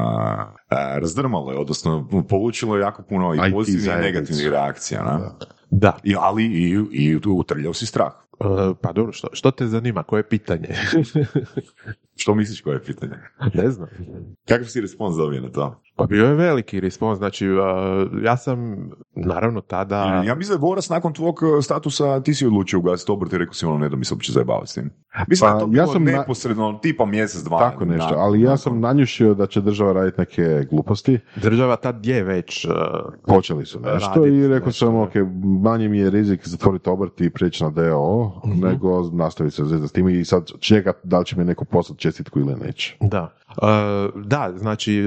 a, 0.69 0.99
razdrmalo 0.99 1.51
je, 1.51 1.57
odnosno 1.57 2.07
polučilo 2.29 2.75
je 2.75 2.81
jako 2.81 3.03
puno 3.03 3.33
i 3.33 3.37
IT 3.47 3.53
pozitivnih 3.53 3.99
i 3.99 4.01
negativnih 4.01 4.47
reakcija, 4.47 5.03
na? 5.03 5.31
Da. 5.69 5.97
I, 6.03 6.15
ali 6.19 6.43
i, 6.43 6.85
i 6.91 7.19
utrljao 7.25 7.73
si 7.73 7.85
strah. 7.85 8.11
E, 8.39 8.45
pa 8.81 8.91
dobro, 8.91 9.13
što, 9.13 9.27
što 9.31 9.51
te 9.51 9.67
zanima? 9.67 10.03
Koje 10.03 10.19
je 10.19 10.29
pitanje? 10.29 10.69
Što 12.17 12.35
misliš 12.35 12.61
koje 12.61 12.75
je 12.75 12.83
pitanje? 12.83 13.13
ne 13.53 13.69
znam. 13.69 13.87
Kakav 14.47 14.65
si 14.65 14.81
respons 14.81 15.15
dobio 15.15 15.41
na 15.41 15.49
to? 15.49 15.81
Pa 15.95 16.05
bio 16.05 16.25
je 16.25 16.33
veliki 16.35 16.79
respons, 16.79 17.17
znači 17.17 17.47
ja 18.23 18.37
sam 18.37 18.89
naravno 19.15 19.61
tada... 19.61 20.23
Ja 20.25 20.35
mislim 20.35 20.47
da 20.49 20.55
je 20.55 20.59
Boras 20.61 20.89
nakon 20.89 21.13
tvog 21.13 21.35
e, 21.49 21.61
statusa 21.61 22.19
ti 22.19 22.33
si 22.33 22.45
odlučio 22.45 22.79
ugasiti 22.79 23.11
obrt 23.11 23.33
i 23.33 23.37
rekao 23.37 23.53
si 23.53 23.65
ono 23.65 23.77
ne 23.77 23.89
da 23.89 23.95
mi 23.95 24.05
se 24.05 24.13
uopće 24.13 24.31
zajebavati 24.31 24.67
s 24.67 24.73
tim. 24.73 24.89
Mislim 25.27 25.49
Pa, 25.49 25.53
da 25.55 25.59
to 25.61 25.69
ja 25.71 25.87
sam 25.87 26.03
na- 26.03 26.11
neposredno 26.11 26.73
tipa 26.73 27.05
mjesec, 27.05 27.41
dva. 27.41 27.59
Tako 27.61 27.85
nešto, 27.85 28.03
nakon- 28.05 28.19
ali 28.19 28.39
ja 28.39 28.43
nakon. 28.43 28.57
sam 28.57 28.79
nanjušio 28.79 29.33
da 29.33 29.47
će 29.47 29.61
država 29.61 29.93
raditi 29.93 30.19
neke 30.19 30.65
gluposti. 30.69 31.19
Država 31.35 31.75
tad 31.75 32.05
je 32.05 32.23
već... 32.23 32.65
e, 32.65 32.69
Počeli 33.27 33.65
su 33.65 33.79
nešto 33.79 34.09
Radit 34.15 34.33
i 34.33 34.47
rekao 34.47 34.65
nešto, 34.65 34.85
sam, 34.85 34.95
ok, 34.95 35.11
manje 35.61 35.89
mi 35.89 35.97
je 35.97 36.09
rizik 36.09 36.41
zatvoriti 36.43 36.89
obrt 36.89 37.21
i 37.21 37.29
preći 37.29 37.63
na 37.63 37.69
DO, 37.71 38.41
Mhm. 38.47 38.59
nego 38.61 39.01
nastaviti 39.03 39.55
se 39.55 39.63
s 39.79 39.91
tim 39.91 40.09
i 40.09 40.25
sad 40.25 40.51
čekat 40.59 40.95
da 41.03 41.19
li 41.19 41.25
će 41.25 41.37
mi 41.37 41.43
neko 41.45 41.65
poslati 41.65 42.01
čestitku 42.07 42.39
ili 42.39 42.55
neće. 42.55 42.95
Da. 42.99 43.29
E, 43.61 44.09
da, 44.15 44.53
znači 44.55 44.93
e, 44.93 45.03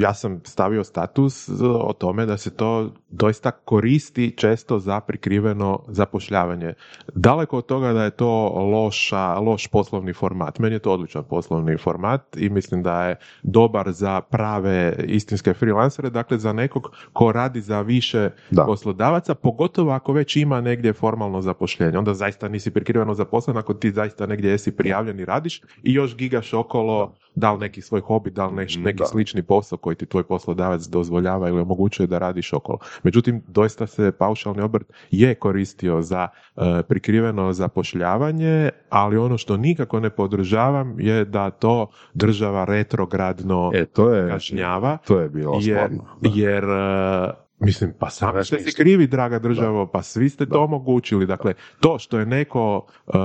ja 0.00 0.14
sam 0.14 0.40
stavio 0.44 0.84
status 0.84 1.48
e, 1.48 1.52
o 1.60 1.92
tome 1.92 2.26
da 2.26 2.36
se 2.36 2.56
to 2.56 2.90
doista 3.10 3.50
koristi 3.50 4.34
često 4.36 4.78
za 4.78 5.00
prikriveno 5.00 5.82
zapošljavanje. 5.88 6.74
Daleko 7.14 7.58
od 7.58 7.66
toga 7.66 7.92
da 7.92 8.04
je 8.04 8.10
to 8.10 8.48
loša, 8.48 9.38
loš 9.38 9.66
poslovni 9.66 10.12
format. 10.12 10.58
Meni 10.58 10.74
je 10.74 10.78
to 10.78 10.92
odličan 10.92 11.24
poslovni 11.24 11.76
format 11.76 12.36
i 12.36 12.48
mislim 12.48 12.82
da 12.82 13.04
je 13.04 13.16
dobar 13.42 13.92
za 13.92 14.20
prave 14.20 14.96
istinske 15.08 15.54
freelancere, 15.54 16.10
dakle 16.10 16.38
za 16.38 16.52
nekog 16.52 16.90
ko 17.12 17.32
radi 17.32 17.60
za 17.60 17.80
više 17.80 18.30
Da. 18.50 18.64
poslodavaca, 18.64 19.34
pogotovo 19.34 19.92
ako 19.92 20.12
već 20.12 20.36
ima 20.36 20.60
negdje 20.60 20.92
formalno 20.92 21.42
zapošljenje. 21.42 21.98
Onda 21.98 22.14
zaista 22.14 22.48
nisi 22.48 22.70
prikriveno 22.70 23.14
zaposlen 23.14 23.56
ako 23.56 23.74
ti 23.74 23.90
zaista 23.90 24.26
negdje 24.26 24.50
jesi 24.50 24.76
prijavljen 24.76 25.20
i 25.20 25.24
radiš 25.24 25.62
i 25.82 25.92
još 25.92 26.16
gigaš 26.16 26.54
okolo 26.54 27.14
da 27.34 27.52
li 27.52 27.58
neki 27.74 27.80
svoj 27.80 28.00
hobi, 28.00 28.30
da 28.30 28.46
li 28.46 28.54
neš- 28.54 28.82
neki 28.82 28.98
Da. 28.98 29.04
slični 29.04 29.42
posao 29.42 29.78
koji 29.78 29.96
ti 29.96 30.06
tvoj 30.06 30.22
poslodavac 30.22 30.82
dozvoljava 30.82 31.48
ili 31.48 31.60
omogućuje 31.60 32.06
da 32.06 32.18
radiš 32.18 32.52
okolo. 32.52 32.78
Međutim, 33.02 33.42
doista 33.48 33.86
se 33.86 34.12
paušalni 34.12 34.62
obrt 34.62 34.86
je 35.10 35.34
koristio 35.34 36.02
za 36.02 36.28
e, 36.56 36.82
prikriveno 36.82 37.52
zapošljavanje, 37.52 38.70
ali 38.90 39.16
ono 39.16 39.38
što 39.38 39.56
nikako 39.56 40.00
ne 40.00 40.10
podržavam 40.10 41.00
je 41.00 41.24
da 41.24 41.50
to 41.50 41.86
država 42.14 42.64
retrogradno 42.64 43.70
E, 43.74 43.84
to 43.86 44.10
je, 44.10 44.28
kažnjava 44.28 44.98
to 45.06 45.20
je 45.20 45.28
bilo 45.28 45.58
jer, 45.60 45.90
jer 46.22 46.64
e, 46.64 47.30
mislim, 47.58 47.92
pa 47.98 48.10
sami 48.10 48.44
ste 48.44 48.58
si 48.60 48.76
krivi, 48.76 49.06
draga 49.06 49.38
državo, 49.38 49.86
pa 49.86 50.02
svi 50.02 50.28
ste 50.28 50.46
to 50.46 50.60
omogućili. 50.60 51.26
Dakle, 51.26 51.54
to 51.80 51.98
što 51.98 52.18
je 52.18 52.26
neko 52.26 52.86
e, 53.06 53.18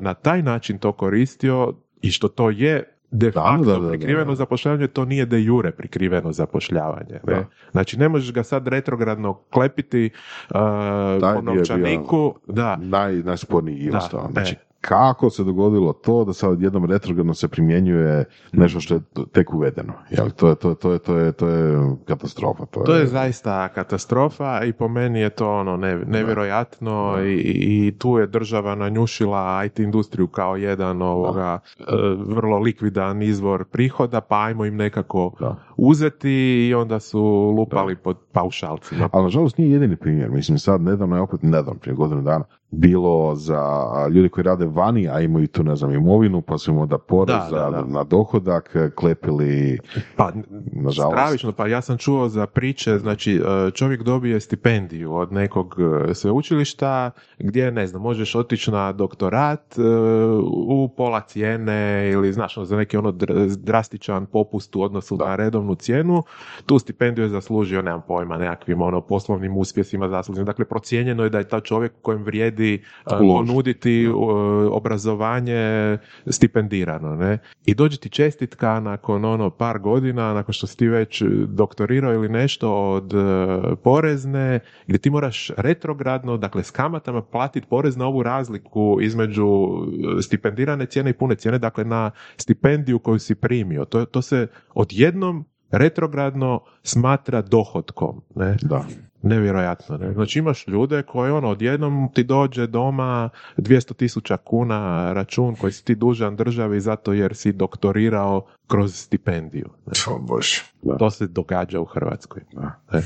na 0.00 0.14
taj 0.14 0.42
način 0.42 0.78
to 0.78 0.92
koristio 0.92 1.72
i 2.02 2.10
što 2.10 2.28
to 2.28 2.50
je 2.50 2.97
de 3.10 3.30
Da, 3.30 3.40
facto 3.42 3.64
da, 3.64 3.72
da, 3.72 3.78
da, 3.80 3.88
prikriveno 3.88 4.32
da. 4.32 4.34
zapošljavanje, 4.34 4.86
to 4.86 5.04
nije 5.04 5.26
de 5.26 5.42
jure 5.42 5.70
prikriveno 5.72 6.32
zapošljavanje. 6.32 7.20
Ne? 7.26 7.46
Znači, 7.72 7.98
ne 7.98 8.08
možeš 8.08 8.32
ga 8.32 8.42
sad 8.42 8.68
retrogradno 8.68 9.34
klepiti 9.50 10.10
Taj 11.20 11.34
po 11.34 11.42
novčaniku. 11.42 12.34
Da, 12.46 12.76
Naj, 12.76 13.12
najsporniji. 13.14 13.90
Da, 13.90 14.00
Znači, 14.32 14.54
e. 14.54 14.67
kako 14.88 15.30
se 15.30 15.44
dogodilo 15.44 15.92
to 15.92 16.24
da 16.24 16.32
sad 16.32 16.62
jednom 16.62 16.84
retrogradno 16.84 17.34
se 17.34 17.48
primjenjuje 17.48 18.24
nešto 18.52 18.80
što 18.80 18.94
je 18.94 19.00
tek 19.32 19.54
uvedeno? 19.54 19.92
Jel, 20.10 20.30
to, 20.30 20.48
je, 20.48 20.54
to, 20.54 20.68
je, 20.68 20.74
to, 20.74 20.92
je, 20.92 20.98
to, 20.98 21.16
je, 21.16 21.32
to 21.32 21.48
je 21.48 21.76
katastrofa. 22.04 22.66
To, 22.66 22.80
To 22.80 22.94
je 22.94 23.06
zaista 23.06 23.68
katastrofa 23.68 24.64
i 24.64 24.72
po 24.72 24.88
meni 24.88 25.20
je 25.20 25.30
to 25.30 25.50
ono 25.50 25.76
ne- 25.76 26.04
nevjerojatno 26.06 27.14
i, 27.22 27.34
i 27.86 27.94
tu 27.98 28.18
je 28.18 28.26
država 28.26 28.74
nanjušila 28.74 29.64
IT 29.64 29.78
industriju 29.78 30.26
kao 30.26 30.56
jedan 30.56 31.02
ovoga 31.02 31.58
e, 31.78 31.82
vrlo 32.26 32.58
likvidan 32.58 33.22
izvor 33.22 33.64
prihoda, 33.64 34.20
pa 34.20 34.44
ajmo 34.44 34.64
im 34.64 34.76
nekako 34.76 35.32
Da. 35.40 35.56
uzeti 35.76 36.30
i 36.68 36.74
onda 36.74 37.00
su 37.00 37.20
lupali 37.58 37.96
pod 37.96 38.16
paušalcima. 38.32 39.08
Ali 39.12 39.24
nažalost 39.24 39.58
nije 39.58 39.70
jedini 39.70 39.96
primjer. 39.96 40.30
Mislim 40.30 40.58
sad 40.58 40.80
nedavno 40.80 41.16
je 41.16 41.22
opet 41.22 41.42
nedavno 41.42 41.80
prije 41.80 41.94
godinu 41.94 42.22
dana 42.22 42.44
bilo 42.70 43.34
za 43.34 43.82
ljudi 44.10 44.28
koji 44.28 44.44
rade 44.44 44.66
vani, 44.66 45.08
a 45.08 45.20
imaju 45.20 45.46
tu, 45.46 45.62
ne 45.62 45.76
znam, 45.76 45.92
imovinu, 45.92 46.40
pa 46.42 46.58
su 46.58 46.70
im 46.70 46.78
onda 46.78 46.98
porez 46.98 47.36
Da, 47.50 47.58
da, 47.60 47.70
da. 47.70 47.84
na 47.84 48.04
dohodak 48.04 48.76
klepili, 48.94 49.78
Pa, 50.16 50.32
nažalost. 50.72 51.14
stravično, 51.14 51.52
pa 51.52 51.66
ja 51.66 51.80
sam 51.80 51.96
čuo 51.98 52.28
za 52.28 52.46
priče, 52.46 52.98
znači 52.98 53.34
e, 53.34 53.70
čovjek 53.70 54.02
dobije 54.02 54.40
stipendiju 54.40 55.14
od 55.14 55.32
nekog 55.32 55.74
e, 56.10 56.14
sveučilišta 56.14 57.10
gdje, 57.38 57.72
ne 57.72 57.86
znam, 57.86 58.02
možeš 58.02 58.34
otići 58.34 58.70
na 58.70 58.92
doktorat 58.92 59.78
e, 59.78 59.82
u 60.68 60.88
pola 60.88 61.20
cijene 61.20 61.78
ili, 62.10 62.32
znaš, 62.32 62.56
ono, 62.56 62.64
za 62.64 62.76
neki 62.76 62.96
ono 62.96 63.12
dr- 63.12 63.56
drastičan 63.56 64.26
popust 64.26 64.76
u 64.76 64.82
odnosu 64.82 65.16
na 65.16 65.36
redovnu 65.36 65.74
cijenu, 65.74 66.22
tu 66.66 66.78
stipendiju 66.78 67.24
je 67.24 67.28
zaslužio, 67.28 67.82
nemam 67.82 68.02
pojma, 68.08 68.36
nekakvim 68.38 68.82
ono, 68.82 69.00
poslovnim 69.00 69.56
uspjesima 69.56 70.08
zaslužio. 70.08 70.44
Dakle, 70.44 70.64
procijenjeno 70.64 71.24
je 71.24 71.30
da 71.30 71.38
je 71.38 71.48
ta 71.48 71.60
čovjek 71.60 71.92
kojem 72.02 72.22
vrijedi 72.22 72.57
e, 72.64 72.78
Uložiti. 73.06 73.48
ponuditi 73.48 74.04
e, 74.04 74.08
obrazovanje 74.70 75.98
stipendirano, 76.26 77.16
ne? 77.16 77.38
I 77.66 77.74
dođe 77.74 77.96
ti 77.96 78.08
čestitka 78.08 78.80
nakon 78.80 79.24
ono 79.24 79.50
par 79.50 79.78
godina, 79.78 80.34
nakon 80.34 80.52
što 80.52 80.66
si 80.66 80.76
ti 80.76 80.88
već 80.88 81.22
doktorirao 81.46 82.14
ili 82.14 82.28
nešto 82.28 82.72
od 82.72 83.14
e, 83.14 83.16
porezne, 83.82 84.60
gdje 84.86 84.98
ti 84.98 85.10
moraš 85.10 85.50
retrogradno, 85.56 86.36
dakle 86.36 86.62
s 86.62 86.70
kamatama 86.70 87.22
platiti 87.22 87.66
porez 87.70 87.96
na 87.96 88.06
ovu 88.06 88.22
razliku 88.22 88.98
između 89.00 89.46
e, 90.18 90.22
stipendirane 90.22 90.86
cijene 90.86 91.10
i 91.10 91.12
pune 91.12 91.34
cijene, 91.34 91.58
dakle 91.58 91.84
na 91.84 92.10
stipendiju 92.36 92.98
koju 92.98 93.18
si 93.18 93.34
primio. 93.34 93.84
To, 93.84 94.04
to 94.04 94.22
se 94.22 94.46
odjednom 94.74 95.44
retrogradno 95.70 96.60
smatra 96.82 97.42
dohotkom, 97.42 98.22
ne? 98.34 98.56
Da. 98.62 98.84
Nevjerojatno, 99.22 99.96
ne? 99.96 100.12
Znači 100.12 100.38
imaš 100.38 100.66
ljude 100.66 101.02
koji 101.02 101.30
ono, 101.30 101.48
odjednom 101.48 102.08
ti 102.14 102.24
dođe 102.24 102.66
doma 102.66 103.30
200 103.56 103.96
tisuća 103.96 104.36
kuna 104.36 105.12
račun 105.12 105.56
koji 105.56 105.72
si 105.72 105.84
ti 105.84 105.94
dužan 105.94 106.36
državi 106.36 106.80
zato 106.80 107.12
jer 107.12 107.36
si 107.36 107.52
doktorirao 107.52 108.46
kroz 108.68 108.94
stipendiju. 108.94 109.68
ne? 109.86 109.92
O 110.14 110.18
bože. 110.18 110.62
To 110.98 111.10
se 111.10 111.26
događa 111.26 111.80
u 111.80 111.84
Hrvatskoj. 111.84 112.42
Da. 112.52 112.80
E. 112.92 113.00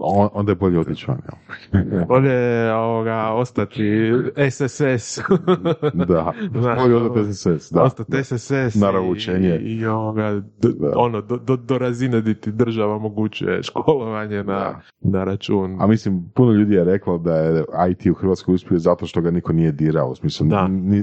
O- 0.00 0.30
onda 0.34 0.52
je 0.52 0.56
bolje 0.56 0.78
otići 0.80 1.06
van. 1.08 1.20
Bolje 2.08 2.34
ovoga, 2.74 3.28
ostati 3.28 4.10
SSS. 4.50 5.18
Da, 6.08 6.32
Znaš, 6.52 6.78
bolje 6.78 6.96
odati 6.96 7.34
SSS. 7.34 7.72
Da, 7.72 7.82
ostati 7.82 8.12
da. 8.12 8.24
SSS 8.24 8.74
Naravno, 8.74 9.08
i, 9.08 9.12
učenje. 9.12 9.56
i 9.56 9.86
ovoga, 9.86 10.30
d- 10.58 10.68
ono, 10.96 11.20
do, 11.20 11.36
do, 11.36 11.56
do 11.56 11.78
razine 11.78 12.20
di 12.20 12.34
ti 12.34 12.52
država 12.52 12.96
omogućuje 12.96 13.62
školovanje 13.62 14.44
na, 14.44 14.80
na 15.00 15.24
račun. 15.24 15.76
A 15.80 15.86
mislim, 15.86 16.30
puno 16.34 16.52
ljudi 16.52 16.74
je 16.74 16.84
reklo 16.84 17.18
da 17.18 17.34
je 17.34 17.64
IT 17.90 18.06
u 18.06 18.14
Hrvatskoj 18.14 18.54
uspio 18.54 18.78
zato 18.78 19.06
što 19.06 19.20
ga 19.20 19.30
niko 19.30 19.52
nije 19.52 19.72
dirao. 19.72 20.08
U 20.08 20.14
smislu, 20.14 20.46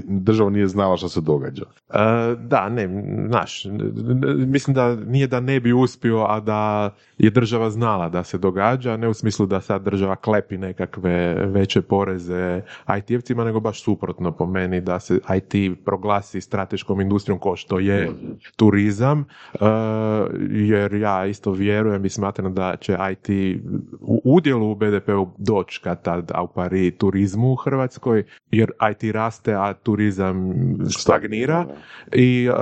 država 0.04 0.50
nije 0.50 0.68
znala 0.68 0.96
što 0.96 1.08
se 1.08 1.20
događa. 1.20 1.64
E, 1.90 1.98
da, 2.36 2.68
ne, 2.68 2.88
znaš, 3.38 3.66
mislim 4.46 4.74
da 4.74 4.94
nije 4.94 5.26
da 5.26 5.40
ne 5.40 5.60
bi 5.60 5.72
uspio, 5.72 6.26
a 6.28 6.40
da 6.40 6.94
je 7.18 7.30
država 7.30 7.70
znala 7.70 8.08
da 8.08 8.24
se 8.24 8.38
događa, 8.38 8.96
ne 8.96 9.08
u 9.08 9.14
smislu 9.14 9.46
da 9.46 9.60
sad 9.60 9.82
država 9.82 10.16
klepi 10.16 10.58
nekakve 10.58 11.34
veće 11.46 11.82
poreze 11.82 12.62
IT-evcima, 12.86 13.44
nego 13.44 13.60
baš 13.60 13.82
suprotno 13.82 14.32
po 14.32 14.46
meni, 14.46 14.80
da 14.80 15.00
se 15.00 15.20
IT 15.36 15.78
proglasi 15.84 16.40
strateškom 16.40 17.00
industrijom 17.00 17.38
ko 17.38 17.56
što 17.56 17.78
je 17.78 18.10
turizam, 18.56 19.24
e, 19.54 19.58
jer 20.50 20.94
ja 20.94 21.26
isto 21.26 21.52
vjerujem 21.52 22.04
i 22.04 22.08
smatram 22.08 22.54
da 22.54 22.76
će 22.76 22.96
IT 23.12 23.28
u 24.00 24.20
udjelu 24.24 24.70
u 24.70 24.74
BDP-u 24.74 25.28
doći 25.38 25.80
kad 25.84 26.02
tad 26.02 26.30
au 26.34 26.46
pari 26.46 26.90
turizmu 26.90 27.52
u 27.52 27.56
Hrvatskoj, 27.56 28.24
jer 28.50 28.70
IT 28.90 29.14
raste, 29.14 29.54
a 29.54 29.74
turizam 29.74 30.54
stagnira. 30.88 31.66
i 32.12 32.48
e, 32.48 32.52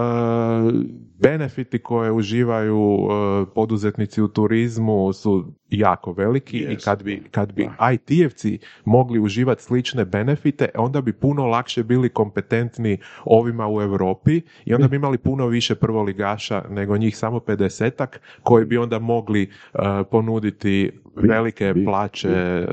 benefiti 1.19 1.79
koje 1.79 2.13
uživaju 2.13 2.99
e, 2.99 3.45
poduzetnici 3.55 4.23
u 4.23 4.29
turizmu 4.29 5.13
su 5.13 5.53
jako 5.71 6.13
veliki 6.13 6.59
i 6.59 6.77
kad 6.77 7.03
bi, 7.03 7.23
kad 7.31 7.53
bi 7.53 7.63
IT-evci 7.81 8.59
mogli 8.85 9.19
uživati 9.19 9.63
slične 9.63 10.05
benefite, 10.05 10.69
onda 10.75 11.01
bi 11.01 11.13
puno 11.13 11.47
lakše 11.47 11.83
bili 11.83 12.09
kompetentni 12.09 12.99
ovima 13.25 13.69
u 13.69 13.83
Europi 13.83 14.41
i 14.65 14.75
onda 14.75 14.89
bi 14.89 14.97
imali 14.97 15.19
puno 15.19 15.47
više 15.47 15.75
prvoligaša 15.75 16.65
nego 16.71 16.97
njih 16.97 17.17
samo 17.17 17.39
50 17.39 18.07
koji 18.43 18.65
bi 18.65 18.79
onda 18.79 18.99
mogli 18.99 19.43
e, 19.43 19.79
ponuditi 20.11 20.91
velike 21.17 21.73
bi- 21.75 21.85
plaće 21.85 22.29
e, 22.29 22.67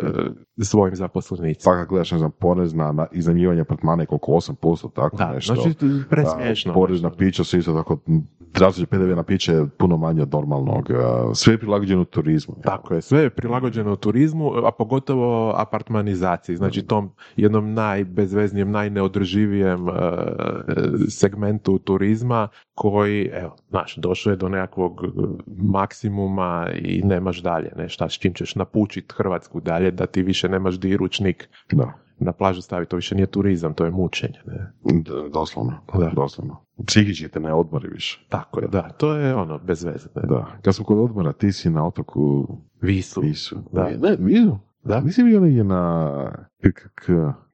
svojim 0.57 0.95
zaposlenicima. 0.95 1.71
Pa 1.73 1.79
kad 1.79 1.87
gledaš, 1.87 2.11
ne 2.11 2.17
znam, 2.17 2.31
porez 2.31 2.73
na, 2.73 2.91
na 2.91 3.07
iznajmljivanje 3.11 3.61
apartmana 3.61 4.03
je 4.03 4.07
koliko 4.07 4.31
8%, 4.31 4.93
tako 4.93 5.17
Da, 5.17 5.33
nešto. 5.33 5.55
znači 5.55 5.75
presmiješno. 6.09 6.73
Porez 6.73 7.01
na 7.01 7.11
pića 7.11 7.43
su 7.43 7.57
isto 7.57 7.73
tako, 7.73 7.97
drastično 8.53 8.87
PDV 8.87 9.15
na 9.15 9.23
piće 9.23 9.53
je 9.53 9.67
puno 9.77 9.97
manje 9.97 10.21
od 10.21 10.33
normalnog. 10.33 10.91
a, 10.91 11.31
Sve 11.33 11.53
je 11.53 11.57
prilagođeno 11.57 12.05
turizmu. 12.05 12.55
Tako 12.63 12.93
je, 12.93 13.01
sve 13.01 13.19
je 13.19 13.29
prilagođeno 13.29 13.95
turizmu, 13.95 14.51
a 14.65 14.71
pogotovo 14.71 15.53
apartmanizaciji, 15.57 16.55
znači 16.55 16.81
tom 16.81 17.11
jednom 17.35 17.73
najbezveznijem, 17.73 18.71
najneodrživijem 18.71 19.89
e, 19.89 19.93
segmentu 21.09 21.79
turizma 21.79 22.47
koji, 22.73 23.29
evo, 23.33 23.55
znaš, 23.69 23.95
došao 23.95 24.31
je 24.31 24.37
do 24.37 24.49
nekakvog 24.49 25.01
e, 25.03 25.07
maksimuma 25.57 26.67
i 26.81 27.01
nemaš 27.03 27.41
dalje, 27.41 27.71
ne, 27.77 27.89
šta, 27.89 28.09
s 28.09 28.13
čim 28.13 28.33
ćeš 28.33 28.55
napučit 28.55 29.13
Hrvatsku 29.17 29.59
dalje, 29.59 29.91
da 29.91 30.05
ti 30.05 30.23
više 30.23 30.49
nemaš 30.49 30.79
di 30.79 30.97
ručnik 30.97 31.49
Da. 31.71 31.93
Na 32.23 32.31
plažu 32.31 32.61
staviti, 32.61 32.89
to 32.89 32.95
više 32.95 33.15
nije 33.15 33.27
turizam, 33.27 33.73
to 33.73 33.85
je 33.85 33.91
mučenje, 33.91 34.39
ne. 34.45 34.73
D- 35.01 35.29
doslovno. 35.33 35.73
Da. 35.99 36.11
Doslovno. 36.15 36.65
Psihički 36.87 37.27
te 37.27 37.39
ne 37.39 37.53
odmori 37.53 37.89
više. 37.89 38.25
Tako 38.29 38.59
je, 38.59 38.67
da, 38.67 38.89
to 38.89 39.13
je 39.13 39.35
ono, 39.35 39.59
bez 39.59 39.83
veze, 39.83 40.07
ne. 40.15 40.21
Da. 40.27 40.47
Kad 40.61 40.75
smo 40.75 40.85
kod 40.85 40.99
odmora, 40.99 41.33
ti 41.33 41.51
si 41.51 41.69
na 41.69 41.87
otoku 41.87 42.47
Visu. 42.81 43.21
Visu. 43.21 43.55
Da. 43.71 43.89
Ne, 44.01 44.15
Visu. 44.19 44.59
Da. 44.83 44.99
Nisi 45.01 45.23
bio 45.23 45.39
negdje 45.39 45.63
na 45.63 46.47
KKK? 46.61 47.09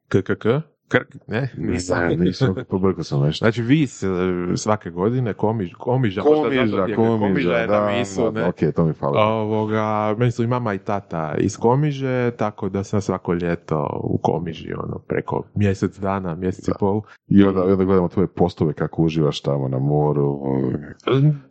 KKK? 0.07 0.45
Krk, 0.89 1.15
ne, 1.27 1.49
nisam. 1.57 2.07
Ne, 2.07 2.15
nisam, 2.17 2.55
pobrkao 2.69 3.03
sam 3.03 3.21
nešto. 3.21 3.45
Znači 3.45 3.61
vis 3.61 4.03
e, 4.03 4.07
svake 4.55 4.89
godine, 4.89 5.33
komiž, 5.33 5.73
komiža, 5.73 6.23
možda 6.23 6.43
zato 6.43 6.49
Komiža, 6.55 6.85
ti 6.85 6.91
je- 6.91 6.95
komiža, 6.95 7.51
je 7.51 7.67
da, 7.67 7.81
na 7.81 7.97
visu, 7.97 8.31
da, 8.31 8.41
ne? 8.41 8.47
ok, 8.47 8.55
to 8.75 8.85
mi 8.85 8.93
fali. 8.93 9.17
Ovoga, 9.17 10.15
meni 10.17 10.31
su 10.31 10.43
i 10.43 10.47
mama 10.47 10.73
i 10.73 10.77
tata 10.77 11.35
iz 11.37 11.57
Komiže, 11.57 12.31
tako 12.31 12.69
da 12.69 12.83
sam 12.83 13.01
svako 13.01 13.33
ljeto 13.33 13.99
u 14.03 14.17
Komiži, 14.17 14.73
ono, 14.73 14.99
preko 14.99 15.43
mjesec 15.55 15.99
dana, 15.99 16.35
mjesec 16.35 16.67
i 16.67 16.71
pol. 16.79 17.01
I 17.27 17.43
onda, 17.43 17.63
onda 17.63 17.83
gledamo 17.83 18.07
tvoje 18.07 18.27
postove 18.27 18.73
kako 18.73 19.01
uživaš 19.01 19.41
tamo 19.41 19.67
na 19.67 19.79
moru. 19.79 20.39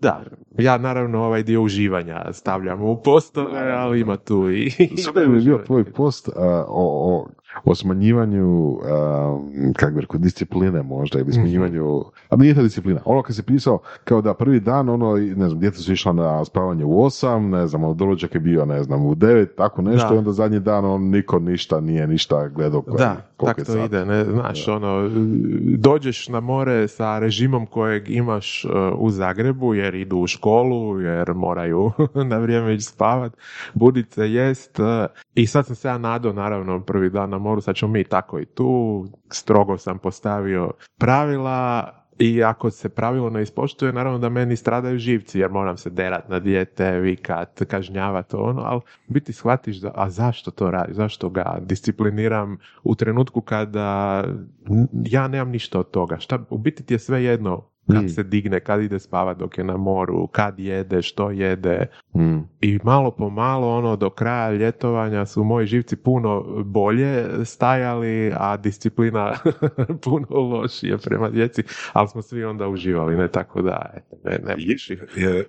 Da, 0.00 0.22
ja 0.58 0.78
naravno 0.78 1.24
ovaj 1.24 1.42
dio 1.42 1.62
uživanja 1.62 2.32
stavljam 2.32 2.82
u 2.82 3.02
postove, 3.02 3.72
ali 3.72 4.00
ima 4.00 4.16
tu 4.16 4.50
i... 4.50 4.70
Super 5.04 5.28
bi 5.28 5.40
bio 5.40 5.58
tvoj 5.66 5.84
post 5.96 6.28
a, 6.28 6.64
o, 6.68 7.14
o, 7.14 7.28
o 7.64 7.74
smanjivanju, 7.74 8.78
a, 8.84 9.38
kak 9.76 9.94
bi 9.94 10.00
rekao, 10.00 10.18
discipline 10.18 10.82
možda, 10.82 11.18
ili 11.18 11.32
smanjivanju, 11.32 12.04
a 12.28 12.36
nije 12.36 12.54
ta 12.54 12.62
disciplina. 12.62 13.00
Ono 13.04 13.22
kad 13.22 13.36
si 13.36 13.42
pisao, 13.42 13.78
kao 14.04 14.20
da 14.22 14.34
prvi 14.34 14.60
dan, 14.60 14.88
ono, 14.88 15.16
ne 15.16 15.48
znam, 15.48 15.60
djeca 15.60 15.82
su 15.82 15.92
išla 15.92 16.12
na 16.12 16.44
spavanje 16.44 16.84
u 16.84 17.02
osam, 17.02 17.50
ne 17.50 17.66
znam, 17.66 17.84
ono, 17.84 17.94
doručak 17.94 18.34
je 18.34 18.40
bio, 18.40 18.64
ne 18.64 18.82
znam, 18.82 19.06
u 19.06 19.14
devet, 19.14 19.56
tako 19.56 19.82
nešto, 19.82 20.08
Da. 20.08 20.14
i 20.14 20.18
onda 20.18 20.32
zadnji 20.32 20.60
dan, 20.60 20.84
on, 20.84 21.02
niko 21.02 21.38
ništa 21.38 21.80
nije 21.80 22.06
ništa 22.06 22.48
gledao. 22.48 22.82
Da, 22.98 23.16
tako 23.46 23.64
to 23.64 23.84
ide, 23.84 24.04
ne, 24.04 24.24
znaš, 24.24 24.68
ono, 24.68 25.10
dođeš 25.78 26.28
na 26.28 26.40
more 26.40 26.88
sa 26.88 27.18
režimom 27.18 27.66
kojeg 27.66 28.10
imaš 28.10 28.64
uh, 28.64 28.70
u 28.98 29.10
Zagrebu, 29.10 29.74
jer 29.74 29.94
idu 29.94 30.16
u 30.16 30.26
školu, 30.26 31.00
jer 31.00 31.34
moraju 31.34 31.92
na 32.30 32.38
vrijeme 32.38 32.74
ići 32.74 32.84
spavat, 32.84 33.32
budit 33.74 34.12
se, 34.12 34.32
jest, 34.32 34.78
uh, 34.78 34.86
i 35.34 35.46
sad 35.46 35.66
sam 35.66 35.76
se 35.76 35.88
ja 35.88 35.98
nadao, 35.98 36.32
naravno, 36.32 36.80
prvi 36.80 37.10
dan 37.10 37.30
na 37.30 37.38
moru, 37.38 37.60
sad 37.60 37.74
ćemo 37.74 37.92
mi 37.92 38.04
tako 38.04 38.40
i 38.40 38.46
tu, 38.46 39.04
strogo 39.30 39.78
sam 39.78 39.98
postavio 39.98 40.70
pravila, 40.98 41.97
i 42.18 42.42
ako 42.42 42.70
se 42.70 42.88
pravilo 42.88 43.30
ne 43.30 43.42
ispoštuje, 43.42 43.92
naravno 43.92 44.18
da 44.18 44.28
meni 44.28 44.56
stradaju 44.56 44.98
živci, 44.98 45.38
jer 45.38 45.50
moram 45.50 45.76
se 45.76 45.90
derat 45.90 46.28
na 46.28 46.38
dijete, 46.38 47.00
vikat, 47.00 47.62
kažnjavat 47.68 48.34
ono, 48.34 48.62
ali 48.62 48.80
biti 49.06 49.32
shvatiš 49.32 49.76
da, 49.76 49.92
a 49.94 50.10
zašto 50.10 50.50
to 50.50 50.70
radi, 50.70 50.94
zašto 50.94 51.28
ga 51.30 51.58
discipliniram 51.60 52.58
u 52.82 52.94
trenutku 52.94 53.40
kada 53.40 54.24
ja 55.04 55.28
nemam 55.28 55.50
ništa 55.50 55.80
od 55.80 55.90
toga. 55.90 56.18
Šta, 56.18 56.38
u 56.50 56.58
biti 56.58 56.82
ti 56.82 56.94
je 56.94 56.98
sve 56.98 57.24
jedno 57.24 57.64
kad 57.88 58.02
Mm. 58.02 58.08
se 58.08 58.22
digne, 58.22 58.60
kad 58.60 58.82
ide 58.82 58.98
spavat 58.98 59.38
dok 59.38 59.58
je 59.58 59.64
na 59.64 59.76
moru, 59.76 60.26
kad 60.26 60.58
jede, 60.58 61.02
što 61.02 61.30
jede. 61.30 61.86
Mm. 62.14 62.38
I 62.60 62.78
malo 62.82 63.10
po 63.10 63.30
malo, 63.30 63.68
ono, 63.68 63.96
do 63.96 64.10
kraja 64.10 64.50
ljetovanja 64.52 65.26
su 65.26 65.44
moji 65.44 65.66
živci 65.66 65.96
puno 65.96 66.40
bolje 66.64 67.24
stajali, 67.44 68.08
a 68.36 68.56
disciplina 68.56 69.32
puno 70.04 70.26
lošije 70.30 70.98
prema 70.98 71.30
djeci, 71.30 71.62
ali 71.92 72.08
smo 72.08 72.22
svi 72.22 72.44
onda 72.44 72.68
uživali, 72.68 73.16
ne 73.16 73.28
tako 73.28 73.62
da, 73.62 73.90
ne, 74.24 74.38
ne 74.38 74.54
ih- 74.58 75.02
E, 75.16 75.22
e, 75.22 75.44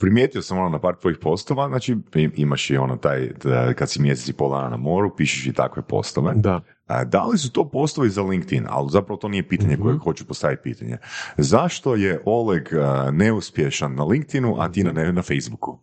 primijetio 0.00 0.42
sam 0.42 0.58
ono 0.58 0.68
na 0.68 0.78
par 0.78 0.94
tvojih 0.94 1.18
postova, 1.18 1.68
znači 1.68 1.92
im- 2.14 2.32
imaš 2.36 2.70
i 2.70 2.76
ono 2.76 2.96
taj, 2.96 3.28
da 3.44 3.72
kad 3.72 3.90
si 3.90 4.02
mjesec 4.02 4.28
i 4.28 4.32
pol 4.32 4.50
dana 4.50 4.68
na 4.68 4.76
moru, 4.76 5.16
pišeš 5.16 5.46
i 5.46 5.52
takve 5.52 5.82
postove. 5.82 6.32
Da. 6.34 6.60
A, 6.86 7.04
Da 7.04 7.24
li 7.24 7.38
su 7.38 7.52
to 7.52 7.70
postovi 7.70 8.10
za 8.10 8.22
LinkedIn, 8.22 8.66
ali 8.68 8.90
zapravo 8.90 9.16
to 9.16 9.28
nije 9.28 9.48
pitanje 9.48 9.76
koje 9.76 9.98
hoću 9.98 10.26
postaviti 10.26 10.62
pitanje. 10.62 10.98
Zašto 11.36 11.94
je 11.94 12.22
Oleg 12.24 12.68
a, 12.74 13.10
neuspješan 13.12 13.94
na 13.94 14.04
LinkedInu, 14.04 14.56
a 14.58 14.72
ti 14.72 14.84
na, 14.84 15.12
na 15.12 15.22
Facebooku? 15.22 15.78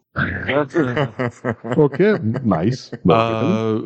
ok, 1.86 1.98
nice. 2.44 2.98
A, 3.10 3.80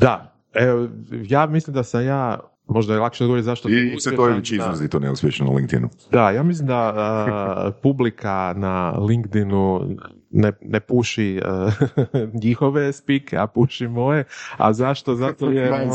da, 0.00 0.34
evo, 0.54 0.88
ja 1.10 1.46
mislim 1.46 1.74
da 1.74 1.82
sam 1.82 2.04
ja, 2.04 2.40
možda 2.72 2.94
je 2.94 3.00
lakše 3.00 3.24
odgovoriti 3.24 3.44
zašto 3.44 3.68
I 3.68 4.00
se 4.00 4.16
to 4.16 4.28
je 4.28 4.34
već 4.34 4.50
da. 4.50 4.56
izrazito 4.56 4.98
neuspješan 4.98 5.46
na 5.46 5.52
LinkedInu. 5.52 5.88
Da, 6.10 6.30
ja 6.30 6.42
mislim 6.42 6.68
da 6.68 6.92
a, 6.96 7.70
publika 7.82 8.54
na 8.56 8.98
LinkedInu 9.08 9.96
ne, 10.32 10.52
ne 10.60 10.80
puši 10.80 11.40
a, 11.44 11.70
njihove 12.42 12.92
spike, 12.92 13.36
a 13.36 13.46
puši 13.46 13.88
moje. 13.88 14.24
A 14.56 14.72
zašto? 14.72 15.14
Zato 15.14 15.50
je... 15.50 15.70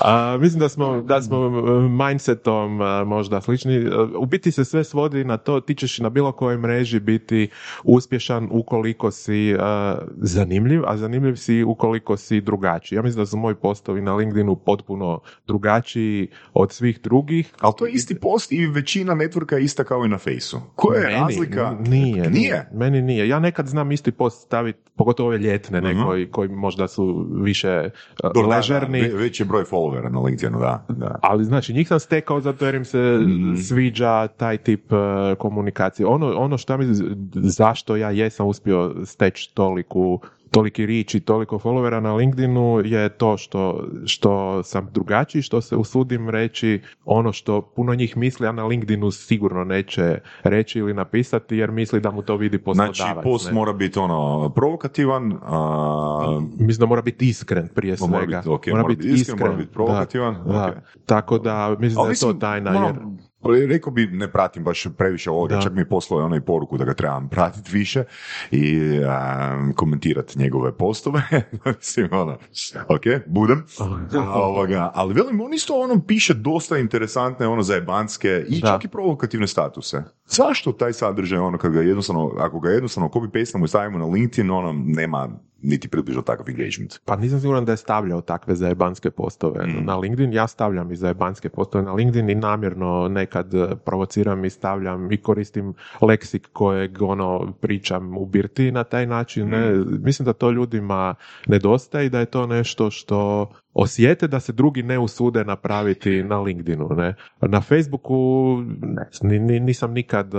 A, 0.00 0.36
mislim 0.40 0.60
da 0.60 0.68
smo, 0.68 1.02
da 1.02 1.22
smo 1.22 1.36
e, 1.36 1.50
mindsetom 1.88 2.82
e, 2.82 3.04
možda 3.04 3.40
slični. 3.40 3.86
U 4.18 4.26
biti 4.26 4.52
se 4.52 4.64
sve 4.64 4.84
svodi 4.84 5.24
na 5.24 5.36
to, 5.36 5.60
ti 5.60 5.74
ćeš 5.74 5.98
na 5.98 6.08
bilo 6.08 6.32
kojoj 6.32 6.58
mreži 6.58 7.00
biti 7.00 7.48
uspješan 7.84 8.48
ukoliko 8.50 9.10
si 9.10 9.56
zanimljiv, 10.16 10.82
a 10.86 10.96
zanimljiv 10.96 11.34
si 11.34 11.64
ukoliko 11.64 12.16
si 12.16 12.40
drugačiji. 12.40 12.96
Ja 12.96 13.02
mislim 13.02 13.22
da 13.22 13.26
su 13.26 13.36
moji 13.36 13.54
postovi 13.88 14.00
na 14.02 14.14
LinkedInu 14.14 14.56
potpuno 14.56 15.20
drugačiji 15.46 16.28
od 16.54 16.72
svih 16.72 17.00
drugih. 17.00 17.52
Ali 17.60 17.74
to 17.78 17.86
je 17.86 17.92
isti 17.92 18.14
post 18.14 18.52
i 18.52 18.66
većina 18.66 19.14
networka 19.14 19.54
je 19.54 19.64
ista 19.64 19.84
kao 19.84 20.04
i 20.04 20.08
na 20.08 20.18
Fejsu. 20.18 20.60
Koja 20.74 20.98
je 20.98 21.06
Meni 21.06 21.18
razlika? 21.20 21.76
Nije, 21.80 22.30
Nije? 22.30 22.68
Meni 22.72 23.02
nije. 23.02 23.28
Ja 23.28 23.38
nekad 23.38 23.66
znam 23.66 23.92
isti 23.92 24.12
post 24.12 24.42
staviti, 24.42 24.78
pogotovo 24.96 25.28
ove 25.28 25.38
ljetne, 25.38 25.80
ne, 25.80 25.94
Mhm. 25.94 26.02
koji, 26.02 26.26
koji 26.26 26.48
možda 26.48 26.88
su 26.88 27.26
više 27.32 27.68
e, 27.68 27.90
Dobro, 28.24 28.42
da, 28.42 28.48
da, 28.48 28.56
ležerni. 28.56 29.00
ve- 29.00 29.08
veći 29.08 29.44
broj 29.44 29.64
followera 29.64 30.10
na 30.10 30.20
LinkedInu, 30.20 30.58
da. 30.58 30.84
da. 30.88 31.18
Ali 31.22 31.44
znači 31.44 31.72
njih 31.72 31.88
sam 31.88 32.00
stekao 32.00 32.40
zato 32.40 32.66
jer 32.66 32.74
im 32.74 32.84
se 32.84 33.18
Mhm. 33.20 33.54
sviđa 33.56 34.26
taj 34.28 34.56
tip 34.58 34.92
e, 34.92 34.96
komunikacije. 35.34 36.06
Ono, 36.06 36.26
ono 36.28 36.58
što 36.58 36.78
mi, 36.78 36.84
zašto 37.34 37.96
ja 37.96 38.10
jesam 38.10 38.46
uspio 38.46 38.94
steći 39.04 39.54
toliku 39.54 40.20
toliki 40.50 40.86
rič 40.86 41.14
i 41.14 41.20
toliko 41.20 41.58
followera 41.58 42.00
na 42.00 42.14
LinkedInu 42.14 42.82
je 42.84 43.08
to 43.08 43.36
što, 43.36 43.84
što 44.06 44.62
sam 44.62 44.88
drugačiji, 44.92 45.42
što 45.42 45.60
se 45.60 45.76
usudim 45.76 46.30
reći 46.30 46.82
ono 47.04 47.32
što 47.32 47.60
puno 47.62 47.94
njih 47.94 48.16
misli, 48.16 48.46
a 48.46 48.52
na 48.52 48.64
LinkedInu 48.64 49.10
sigurno 49.10 49.64
neće 49.64 50.18
reći 50.42 50.78
ili 50.78 50.94
napisati 50.94 51.56
jer 51.56 51.70
misli 51.70 52.00
da 52.00 52.10
mu 52.10 52.22
to 52.22 52.36
vidi 52.36 52.58
poslodavac. 52.58 52.96
Znači, 52.96 53.20
post 53.22 53.46
ne. 53.46 53.52
mora 53.52 53.72
biti 53.72 53.98
ono 53.98 54.48
provokativan, 54.48 55.32
a, 55.42 56.40
Mislim 56.58 56.80
da 56.80 56.86
mora 56.86 57.02
biti 57.02 57.28
iskren 57.28 57.68
prije 57.74 57.96
Ma, 58.00 58.06
mora 58.06 58.18
svega. 58.20 58.36
biti, 58.38 58.48
ok, 58.48 58.66
mora 58.66 58.84
biti 58.84 59.08
iskren, 59.08 59.38
mora 59.40 59.52
biti 59.52 59.72
provokativan, 59.72 60.34
Da, 60.46 60.52
da. 60.52 60.66
ok. 60.68 60.74
Tako 61.06 61.38
da 61.38 61.76
mislim 61.78 61.98
Ali 61.98 62.08
da 62.08 62.12
je 62.12 62.18
to 62.20 62.32
tajna. 62.32 62.70
ono, 62.70 62.86
Jer... 62.86 62.96
ali 63.48 63.66
rekao 63.66 63.92
bi, 63.92 64.06
ne 64.06 64.32
pratim 64.32 64.64
baš 64.64 64.86
previše 64.98 65.30
ovoga, 65.30 65.54
Da. 65.54 65.60
čak 65.62 65.72
mi 65.72 65.80
je 65.80 65.88
poslao 65.88 66.24
onaj 66.24 66.40
poruku 66.40 66.78
da 66.78 66.84
ga 66.84 66.94
trebam 66.94 67.28
pratiti 67.28 67.70
više 67.72 68.04
i 68.50 68.78
a, 69.08 69.72
komentirati 69.76 70.38
njegove 70.38 70.76
postove. 70.76 71.22
Mislim, 71.78 72.08
ono, 72.12 72.38
ok, 72.88 73.02
budem. 73.26 73.64
Ovoga, 74.34 74.90
ali 74.94 75.14
velim, 75.14 75.40
on 75.40 75.54
isto 75.54 75.74
ono 75.74 76.00
piše 76.06 76.34
dosta 76.34 76.78
interesantne, 76.78 77.46
ono, 77.48 77.62
zajebanske 77.62 78.44
i 78.48 78.60
Da. 78.60 78.68
čak 78.68 78.84
i 78.84 78.88
provokativne 78.88 79.46
statuse. 79.46 80.02
Zašto 80.26 80.72
taj 80.72 80.92
sadržaj, 80.92 81.38
ono, 81.38 81.58
kad 81.58 81.72
ga 81.72 81.80
jednostavno, 81.80 82.32
ako 82.38 82.60
ga 82.60 82.70
jednostavno 82.70 83.08
copy 83.08 83.40
paste 83.40 83.58
i 83.64 83.68
stavimo 83.68 83.98
na 83.98 84.06
LinkedIn, 84.06 84.50
ono, 84.50 84.72
nema 84.72 85.28
niti 85.62 85.88
približno 85.88 86.22
takav 86.22 86.48
engagement. 86.50 86.98
Pa 87.04 87.16
nisam 87.16 87.40
siguran 87.40 87.64
da 87.64 87.72
je 87.72 87.76
stavljao 87.76 88.20
takve 88.20 88.54
zajebanske 88.54 89.10
postove 89.10 89.66
Mm. 89.66 89.84
na 89.84 89.96
LinkedIn. 89.96 90.32
Ja 90.32 90.46
stavljam 90.46 90.92
i 90.92 90.96
zajebanske 90.96 91.48
postove 91.48 91.84
na 91.84 91.92
LinkedIn 91.92 92.30
i 92.30 92.34
namjerno 92.34 93.08
nekad 93.08 93.54
eh, 93.54 93.68
provociram 93.84 94.44
i 94.44 94.50
stavljam 94.50 95.12
i 95.12 95.16
koristim 95.16 95.74
leksik 96.00 96.48
kojeg 96.52 97.02
ono 97.02 97.52
pričam 97.52 98.16
u 98.16 98.26
birti 98.26 98.72
na 98.72 98.84
taj 98.84 99.06
način. 99.06 99.48
Ne? 99.48 99.70
Mm. 99.70 100.04
Mislim 100.04 100.26
da 100.26 100.32
to 100.32 100.50
ljudima 100.50 101.14
nedostaje 101.46 102.06
i 102.06 102.10
da 102.10 102.18
je 102.20 102.26
to 102.26 102.46
nešto 102.46 102.90
što 102.90 103.46
osjete 103.74 104.28
da 104.28 104.40
se 104.40 104.52
drugi 104.52 104.82
ne 104.82 104.98
usude 104.98 105.44
napraviti 105.44 106.22
na 106.22 106.40
LinkedInu. 106.40 106.88
Ne? 106.96 107.14
Na 107.40 107.60
Facebooku 107.60 108.56
nisam 109.60 109.92
nikad 109.92 110.34
eh, 110.34 110.38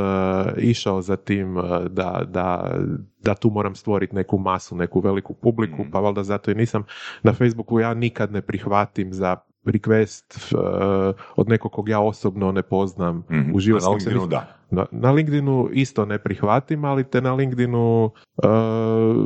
išao 0.58 1.02
za 1.02 1.16
tim 1.16 1.58
eh, 1.58 1.62
da, 1.90 2.22
da, 2.28 2.76
da 3.24 3.36
tu 3.36 3.50
moram 3.50 3.76
stvoriti 3.76 4.16
neku 4.16 4.38
masu, 4.38 4.76
neku 4.76 5.00
veliku 5.00 5.34
publiku, 5.34 5.84
Mm. 5.84 5.92
pa 5.92 6.00
valjda 6.00 6.24
zato 6.24 6.52
i 6.52 6.56
nisam 6.56 6.84
na 7.24 7.34
Facebooku 7.34 7.80
ja 7.80 7.94
nikad 7.94 8.32
ne 8.32 8.42
prihvatim 8.42 9.14
za 9.14 9.36
request 9.66 10.54
eh, 10.54 11.14
od 11.36 11.50
nekog 11.50 11.72
kog 11.72 11.90
ja 11.90 12.00
osobno 12.00 12.52
ne 12.52 12.62
poznam 12.62 13.24
Mhm. 13.32 13.56
u 13.56 13.60
životu. 13.60 13.86
Na 13.86 13.92
LinkedInu 13.92 14.28
da. 14.28 14.59
Na, 14.72 14.86
na 14.92 15.12
LinkedInu 15.12 15.70
isto 15.74 16.06
ne 16.06 16.20
prihvatim, 16.20 16.86
ali 16.86 17.04
te 17.04 17.22
na 17.22 17.34
LinkedInu 17.34 18.12
eh, 18.44 18.48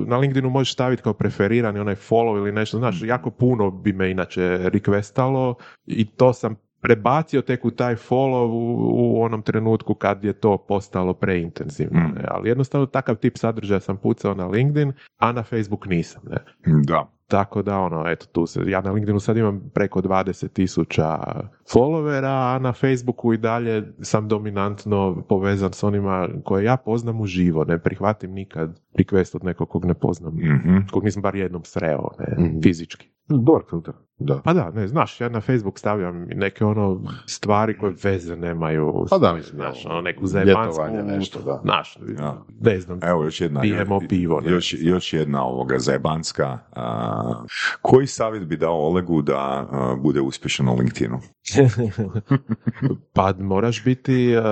na 0.08 0.18
LinkedInu 0.18 0.50
možeš 0.50 0.74
staviti 0.74 1.04
kao 1.04 1.14
preferirani 1.14 1.80
onaj 1.80 1.96
follow 1.96 2.38
ili 2.38 2.52
nešto, 2.52 2.78
znaš, 2.78 3.02
jako 3.04 3.30
puno 3.32 3.72
bi 3.72 3.94
me 3.94 4.12
inače 4.12 4.60
requestalo 4.74 5.54
i 5.86 6.06
to 6.06 6.34
sam 6.34 6.56
prebacio 6.84 7.42
tek 7.42 7.66
u 7.66 7.72
taj 7.72 7.96
follow 7.96 8.46
u, 8.46 8.78
u 9.18 9.22
onom 9.24 9.42
trenutku 9.42 9.94
kad 9.94 10.24
je 10.24 10.34
to 10.34 10.58
postalo 10.58 11.14
preintenzivno. 11.14 12.00
Mm. 12.00 12.14
Ne? 12.16 12.26
Ali 12.28 12.50
jednostavno 12.50 12.86
takav 12.86 13.16
tip 13.16 13.38
sadržaja 13.38 13.80
sam 13.80 13.98
pucao 13.98 14.34
na 14.34 14.48
LinkedIn, 14.48 14.94
a 15.18 15.32
na 15.32 15.44
Facebook 15.44 15.86
nisam. 15.86 16.22
Ne? 16.30 16.38
Da. 16.84 17.10
Tako 17.28 17.62
da, 17.62 17.80
ono, 17.80 18.04
eto, 18.08 18.26
tu 18.26 18.46
se, 18.46 18.62
ja 18.68 18.82
na 18.82 18.92
LinkedInu 18.92 19.20
sad 19.20 19.38
imam 19.38 19.62
preko 19.74 20.02
20 20.02 20.48
tisuća 20.48 21.18
followera, 21.74 22.56
a 22.56 22.60
na 22.60 22.74
Facebooku 22.74 23.34
i 23.34 23.38
dalje 23.38 23.84
sam 24.02 24.28
dominantno 24.28 25.24
povezan 25.30 25.74
s 25.74 25.84
onima 25.84 26.30
koje 26.44 26.64
ja 26.64 26.78
poznam 26.78 27.22
uživo, 27.22 27.64
ne 27.64 27.80
prihvatim 27.80 28.32
nikad 28.32 28.80
request 28.94 29.36
od 29.36 29.44
nekog 29.44 29.70
kog 29.70 29.86
ne 29.86 29.94
poznam, 29.94 30.34
Mhm. 30.36 30.78
kog 30.92 31.04
nisam 31.04 31.22
bar 31.22 31.36
jednom 31.36 31.64
sreo, 31.64 32.10
ne, 32.20 32.46
Mhm. 32.46 32.60
fizički. 32.64 33.10
Dobar 33.30 33.62
filter, 33.70 33.94
da. 34.18 34.42
Pa 34.44 34.54
da, 34.54 34.72
ne, 34.72 34.88
znaš, 34.88 35.22
ja 35.22 35.30
na 35.30 35.42
Facebook 35.42 35.80
stavljam 35.80 36.26
neke 36.36 36.66
ono 36.66 37.02
stvari 37.28 37.78
koje 37.78 37.94
veze 38.04 38.36
nemaju, 38.36 39.06
Pa 39.10 39.18
da, 39.18 39.34
mislim, 39.34 39.56
znaš, 39.56 39.86
ono, 39.86 40.02
neku 40.02 40.28
zajebansku, 40.28 40.84
nešto, 41.04 41.42
da. 41.42 41.60
znaš, 41.64 41.98
Ja. 42.20 42.44
ne 42.62 42.80
znam, 42.80 43.00
Evo 43.04 43.24
još 43.24 43.42
jedna, 43.42 43.62
Pijemo 43.62 44.00
pivo, 44.10 44.42
ne. 44.42 44.52
još, 44.52 44.76
još 44.80 45.14
jedna 45.14 45.46
ovoga 45.46 45.80
zajebanska. 45.80 46.60
a, 46.72 47.44
koji 47.82 48.08
savjet 48.08 48.46
bi 48.48 48.58
dao 48.58 48.74
Olegu 48.88 49.22
da 49.22 49.38
a, 49.72 49.96
bude 50.02 50.22
uspješan 50.22 50.66
na 50.66 50.72
LinkedInu? 50.74 51.20
pa 53.16 53.34
moraš 53.40 53.84
biti 53.84 54.36
uh, 54.38 54.44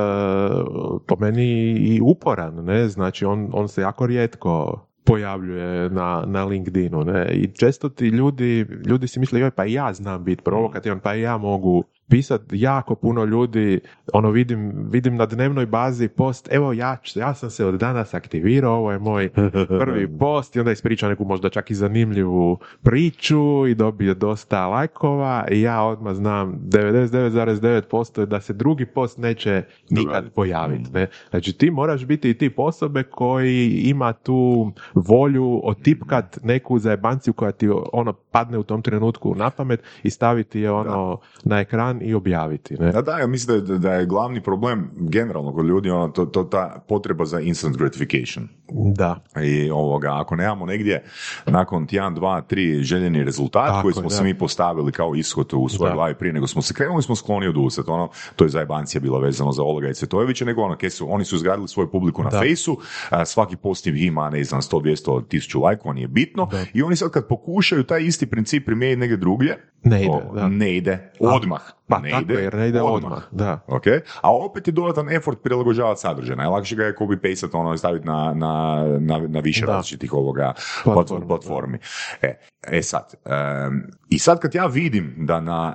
po 1.07 1.15
meni 1.19 1.71
i 1.71 2.01
uporan, 2.03 2.55
ne, 2.55 2.87
znači 2.87 3.25
on, 3.25 3.49
on 3.53 3.67
se 3.67 3.81
jako 3.81 4.05
rijetko 4.05 4.85
pojavljuje 5.11 5.89
na, 5.89 6.23
na 6.27 6.45
LinkedInu, 6.45 7.03
ne, 7.03 7.27
i 7.33 7.47
često 7.47 7.89
ti 7.89 8.07
ljudi, 8.07 8.65
ljudi 8.85 9.07
si 9.07 9.19
misle, 9.19 9.39
joj, 9.39 9.51
pa 9.51 9.65
ja 9.65 9.93
znam 9.93 10.23
biti 10.23 10.43
provokativan, 10.43 10.99
pa 10.99 11.13
ja 11.13 11.37
mogu 11.37 11.83
pisat 12.09 12.41
jako 12.51 12.95
puno 12.95 13.25
ljudi, 13.25 13.79
ono 14.13 14.31
vidim, 14.31 14.73
vidim 14.89 15.15
na 15.15 15.25
dnevnoj 15.25 15.65
bazi 15.65 16.07
post, 16.07 16.47
evo 16.51 16.73
ja, 16.73 16.97
ja 17.15 17.33
sam 17.33 17.49
se 17.49 17.65
od 17.65 17.75
danas 17.75 18.13
aktivirao, 18.13 18.73
ovo 18.73 18.91
je 18.91 18.99
moj 18.99 19.29
prvi 19.81 20.17
post 20.17 20.55
i 20.55 20.59
onda 20.59 20.71
ispriča 20.71 21.09
neku 21.09 21.25
možda 21.25 21.49
čak 21.49 21.71
i 21.71 21.75
zanimljivu 21.75 22.59
priču 22.83 23.67
i 23.67 23.75
dobije 23.75 24.13
dosta 24.13 24.67
lajkova 24.67 25.45
i 25.51 25.61
ja 25.61 25.83
odmah 25.83 26.15
znam 26.15 26.59
99,9% 26.67 28.19
je 28.19 28.25
da 28.25 28.41
se 28.41 28.53
drugi 28.53 28.85
post 28.85 29.17
neće 29.17 29.63
nikad 29.89 30.29
pojaviti. 30.35 30.91
Ne? 30.93 31.07
Znači 31.29 31.57
ti 31.57 31.71
moraš 31.71 32.05
biti 32.05 32.29
i 32.29 32.37
tip 32.37 32.59
osobe 32.59 33.03
koji 33.03 33.69
ima 33.69 34.13
tu 34.13 34.71
volju 34.93 35.61
otipkat 35.63 36.39
neku 36.43 36.79
zajebanciju 36.79 37.33
koja 37.33 37.51
ti 37.51 37.69
ono 37.93 38.13
padne 38.13 38.57
u 38.57 38.63
tom 38.63 38.81
trenutku 38.81 39.35
na 39.35 39.49
pamet 39.49 39.83
i 40.03 40.09
staviti 40.09 40.59
je 40.59 40.71
ono 40.71 41.19
na 41.43 41.59
ekran 41.59 42.00
i 42.01 42.13
objaviti. 42.13 42.75
Ne? 42.79 42.91
Da, 42.91 43.01
da, 43.01 43.17
ja 43.17 43.27
mislim 43.27 43.65
da 43.65 43.73
je, 43.73 43.79
da 43.79 43.93
je 43.93 44.05
glavni 44.05 44.41
problem 44.43 44.91
generalno 44.97 45.53
kod 45.53 45.65
ljudi 45.65 45.89
ono, 45.89 46.07
to, 46.07 46.25
to 46.25 46.43
ta 46.43 46.83
potreba 46.87 47.25
za 47.25 47.39
instant 47.39 47.77
gratification. 47.77 48.47
Da. 48.71 49.19
I 49.43 49.69
ovoga, 49.69 50.19
ako 50.19 50.35
nemamo 50.35 50.65
negdje 50.65 51.03
nakon 51.45 51.87
tjedan, 51.87 52.15
dva, 52.15 52.41
tri 52.41 52.83
željeni 52.83 53.23
rezultat 53.23 53.67
Tako 53.67 53.81
koji 53.81 53.93
smo 53.93 54.09
se 54.09 54.23
mi 54.23 54.37
postavili 54.37 54.91
kao 54.91 55.15
ishod 55.15 55.53
u 55.53 55.69
svojoj 55.69 55.93
glavi 55.93 56.15
prije 56.15 56.33
nego 56.33 56.47
smo 56.47 56.61
se 56.61 56.73
krenuli, 56.73 57.03
smo 57.03 57.15
skloni 57.15 57.47
odustati. 57.47 57.89
Ono, 57.89 58.09
to 58.35 58.45
je 58.45 58.49
zajebancija 58.49 59.01
bila 59.01 59.19
vezano 59.19 59.51
za 59.51 59.63
Olega 59.63 59.89
i 59.89 59.93
Cvetojevića, 59.93 60.45
nego 60.45 60.61
ono, 60.61 60.77
su, 60.89 61.13
oni 61.13 61.25
su 61.25 61.35
izgradili 61.35 61.67
svoju 61.67 61.91
publiku 61.91 62.23
na 62.23 62.29
Da. 62.29 62.39
fejsu, 62.39 62.77
a, 63.09 63.25
svaki 63.25 63.55
post 63.55 63.87
im 63.87 63.95
ima, 63.95 64.29
ne 64.29 64.43
znam, 64.43 64.61
100, 64.61 64.81
200, 64.81 65.21
1000 65.21 65.61
lajkova, 65.61 65.93
nije 65.93 66.07
bitno, 66.07 66.45
Da. 66.45 66.65
i 66.73 66.83
oni 66.83 66.95
sad 66.95 67.11
kad 67.11 67.27
pokušaju 67.27 67.83
taj 67.83 68.01
isti 68.01 68.25
princip 68.25 68.65
primijeniti 68.65 68.99
negdje 68.99 69.17
drugdje, 69.17 69.57
Ne 69.83 70.01
ide, 70.01 70.09
o, 70.11 70.35
da. 70.35 70.47
ne 70.47 70.77
ide, 70.77 71.11
odmah. 71.19 71.61
Pa 71.91 71.99
ne 71.99 72.09
tako 72.09 72.21
ide, 72.21 72.33
je, 72.33 72.43
jer 72.43 72.53
ne 72.55 72.67
ide 72.69 72.81
odmah. 72.81 73.23
Da. 73.31 73.59
Ok, 73.67 73.83
a 74.21 74.35
opet 74.35 74.67
je 74.67 74.71
dodatan 74.71 75.09
effort 75.09 75.43
prilagođavati 75.43 76.01
sadržaj. 76.01 76.35
Najlakše 76.35 76.75
ga 76.75 76.83
je 76.83 76.95
copy 76.95 77.29
paste 77.29 77.57
ono 77.57 77.77
staviti 77.77 78.05
na, 78.05 78.33
na, 78.35 78.85
na, 78.99 79.17
na 79.27 79.39
više 79.39 79.65
Da. 79.65 79.71
različitih 79.71 80.13
ovoga 80.13 80.53
Platformi, 80.83 81.27
platformi. 81.27 81.77
E, 82.21 82.39
e 82.67 82.81
sad, 82.81 83.13
em, 83.25 83.91
i 84.09 84.19
sad 84.19 84.39
kad 84.39 84.55
ja 84.55 84.65
vidim 84.65 85.15
da 85.17 85.39
na, 85.39 85.73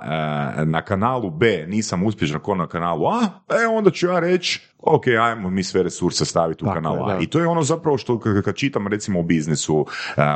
e, 0.57 0.65
na 0.65 0.81
kanalu 0.81 1.29
B 1.29 1.65
nisam 1.67 2.03
uspješan 2.03 2.39
ko 2.39 2.55
na 2.55 2.67
kanalu 2.67 3.07
A, 3.07 3.21
e 3.63 3.67
onda 3.67 3.91
ću 3.91 4.07
ja 4.07 4.19
reći 4.19 4.66
ok, 4.79 5.03
ajmo 5.07 5.49
mi 5.49 5.63
sve 5.63 5.83
resurse 5.83 6.25
staviti 6.25 6.65
u 6.65 6.69
kanal 6.73 6.93
A. 6.95 7.19
I 7.19 7.27
to 7.27 7.39
je 7.39 7.47
ono 7.47 7.63
zapravo 7.63 7.97
što 7.97 8.19
k- 8.19 8.41
kad 8.45 8.55
čitam 8.55 8.87
recimo 8.87 9.19
o 9.19 9.23
biznisu, 9.23 9.85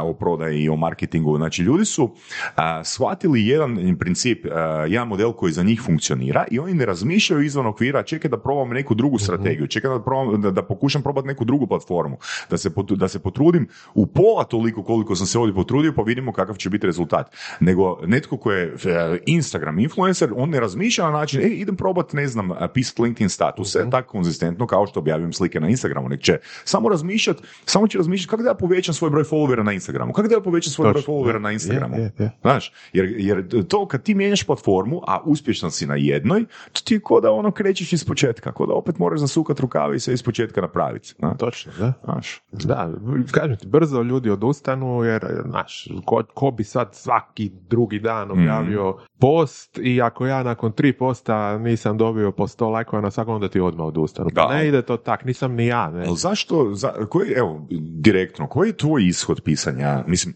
o 0.03 0.13
prodaji, 0.13 0.69
o 0.69 0.75
marketingu, 0.75 1.37
znači 1.37 1.61
ljudi 1.61 1.85
su 1.85 2.11
a, 2.55 2.83
shvatili 2.83 3.47
jedan 3.47 3.95
princip, 3.99 4.45
a, 4.45 4.59
jedan 4.87 5.07
model 5.07 5.33
koji 5.33 5.53
za 5.53 5.63
njih 5.63 5.81
funkcionira 5.81 6.45
i 6.51 6.59
oni 6.59 6.73
ne 6.73 6.85
razmišljaju 6.85 7.41
izvan 7.43 7.65
okvira, 7.65 8.03
čekaj 8.03 8.29
da 8.29 8.37
probam 8.39 8.69
neku 8.69 8.95
drugu 8.95 9.19
strategiju, 9.19 9.67
čekaj 9.67 9.89
da, 9.89 10.01
probam, 10.01 10.41
da, 10.41 10.51
da 10.51 10.61
pokušam 10.63 11.01
probati 11.01 11.27
neku 11.27 11.45
drugu 11.45 11.67
platformu, 11.67 12.17
da 12.49 12.57
se, 12.57 12.69
pot- 12.69 12.95
da 12.95 13.07
se 13.07 13.19
potrudim 13.19 13.67
u 13.93 14.07
pola 14.07 14.43
toliko 14.43 14.83
koliko 14.83 15.15
sam 15.15 15.27
se 15.27 15.39
ovdje 15.39 15.55
potrudio 15.55 15.93
pa 15.95 16.01
vidimo 16.01 16.33
kakav 16.33 16.55
će 16.55 16.69
biti 16.69 16.85
rezultat. 16.85 17.31
Nego 17.59 17.99
netko 18.05 18.37
ko 18.37 18.51
je 18.51 18.63
e, 18.85 19.19
Instagram 19.25 19.79
influencer, 19.79 20.29
on 20.35 20.49
ne 20.49 20.59
razmišlja 20.59 21.05
na 21.05 21.11
način, 21.11 21.41
e, 21.41 21.47
idem 21.47 21.75
probati, 21.75 22.15
ne 22.15 22.27
znam, 22.27 22.49
pisati 22.73 23.01
LinkedIn 23.01 23.29
statuse, 23.29 23.89
tako 23.91 24.17
konzistentno 24.31 24.67
kao 24.67 24.87
što 24.87 24.99
objavim 24.99 25.33
slike 25.33 25.59
na 25.59 25.69
Instagramu, 25.69 26.09
nek 26.09 26.21
će 26.21 26.37
samo 26.63 26.89
razmišljati, 26.89 27.43
samo 27.65 27.87
će 27.87 27.97
razmišljati 27.97 28.29
kako 28.29 28.43
da 28.43 28.49
ja 28.49 28.55
povećam 28.55 28.93
svoj 28.93 29.09
broj 29.09 29.23
followera 29.23 29.63
na 29.63 29.73
Instagramu, 29.73 30.13
kako 30.13 30.27
da 30.27 30.35
ja 30.35 30.41
povećam 30.41 30.71
svoj 30.71 30.91
broj 30.91 31.01
Točno, 31.01 31.13
followera 31.13 31.33
je, 31.33 31.39
na 31.39 31.51
Instagramu. 31.51 31.95
je, 31.95 32.11
je. 32.17 32.31
Znaš, 32.41 32.73
jer, 32.93 33.13
jer 33.17 33.67
to 33.67 33.87
kad 33.87 34.03
ti 34.03 34.15
mijenjaš 34.15 34.43
platformu, 34.43 35.01
a 35.07 35.19
uspješan 35.25 35.71
si 35.71 35.85
na 35.85 35.95
jednoj, 35.95 36.45
to 36.71 36.81
ti 36.83 36.93
je 36.93 36.99
ko 36.99 37.21
da 37.21 37.31
ono 37.31 37.51
krećeš 37.51 37.93
iz 37.93 38.05
početka, 38.05 38.51
ko 38.51 38.65
da 38.65 38.73
opet 38.73 38.99
moraš 38.99 39.19
zasukati 39.19 39.61
rukave 39.61 39.95
i 39.95 39.99
sve 39.99 40.13
iz 40.13 40.23
početka 40.23 40.61
napraviti. 40.61 41.13
Znaš, 41.19 41.37
Točno, 41.37 41.71
da. 41.79 41.93
znaš. 42.03 42.41
Da, 42.51 42.89
kažem 43.31 43.57
ti, 43.57 43.67
brzo 43.67 44.01
ljudi 44.01 44.29
odustanu 44.29 45.03
jer, 45.03 45.25
znaš, 45.49 45.87
ko, 46.05 46.23
ko 46.33 46.51
bi 46.51 46.63
sad 46.63 46.89
svaki 46.93 47.51
drugi 47.69 47.99
dan 47.99 48.31
objavio 48.31 48.97
post 49.19 49.79
i 49.83 50.01
ako 50.01 50.25
ja 50.25 50.43
nakon 50.43 50.71
tri 50.71 50.93
posta 50.93 51.57
nisam 51.57 51.97
dobio 51.97 52.31
po 52.31 52.47
sto 52.47 52.69
lajkova 52.69 53.01
na 53.01 53.11
svakom, 53.11 53.35
onda 53.35 53.49
ti 53.49 53.59
odmah 53.59 53.87
odustanu. 53.87 54.20
Pa 54.25 54.29
Da. 54.31 54.47
ne 54.49 54.67
ide 54.67 54.81
to 54.81 54.97
tak, 54.97 55.25
nisam 55.25 55.53
ni 55.53 55.65
ja, 55.65 55.89
ne. 55.89 56.05
Zašto, 56.15 56.73
za, 56.73 56.91
koji, 57.09 57.31
evo, 57.31 57.67
direktno, 57.81 58.47
koji 58.47 58.69
je 58.69 58.77
tvoj 58.77 59.03
ishod 59.03 59.41
pisanja? 59.41 60.03
Mislim, 60.07 60.35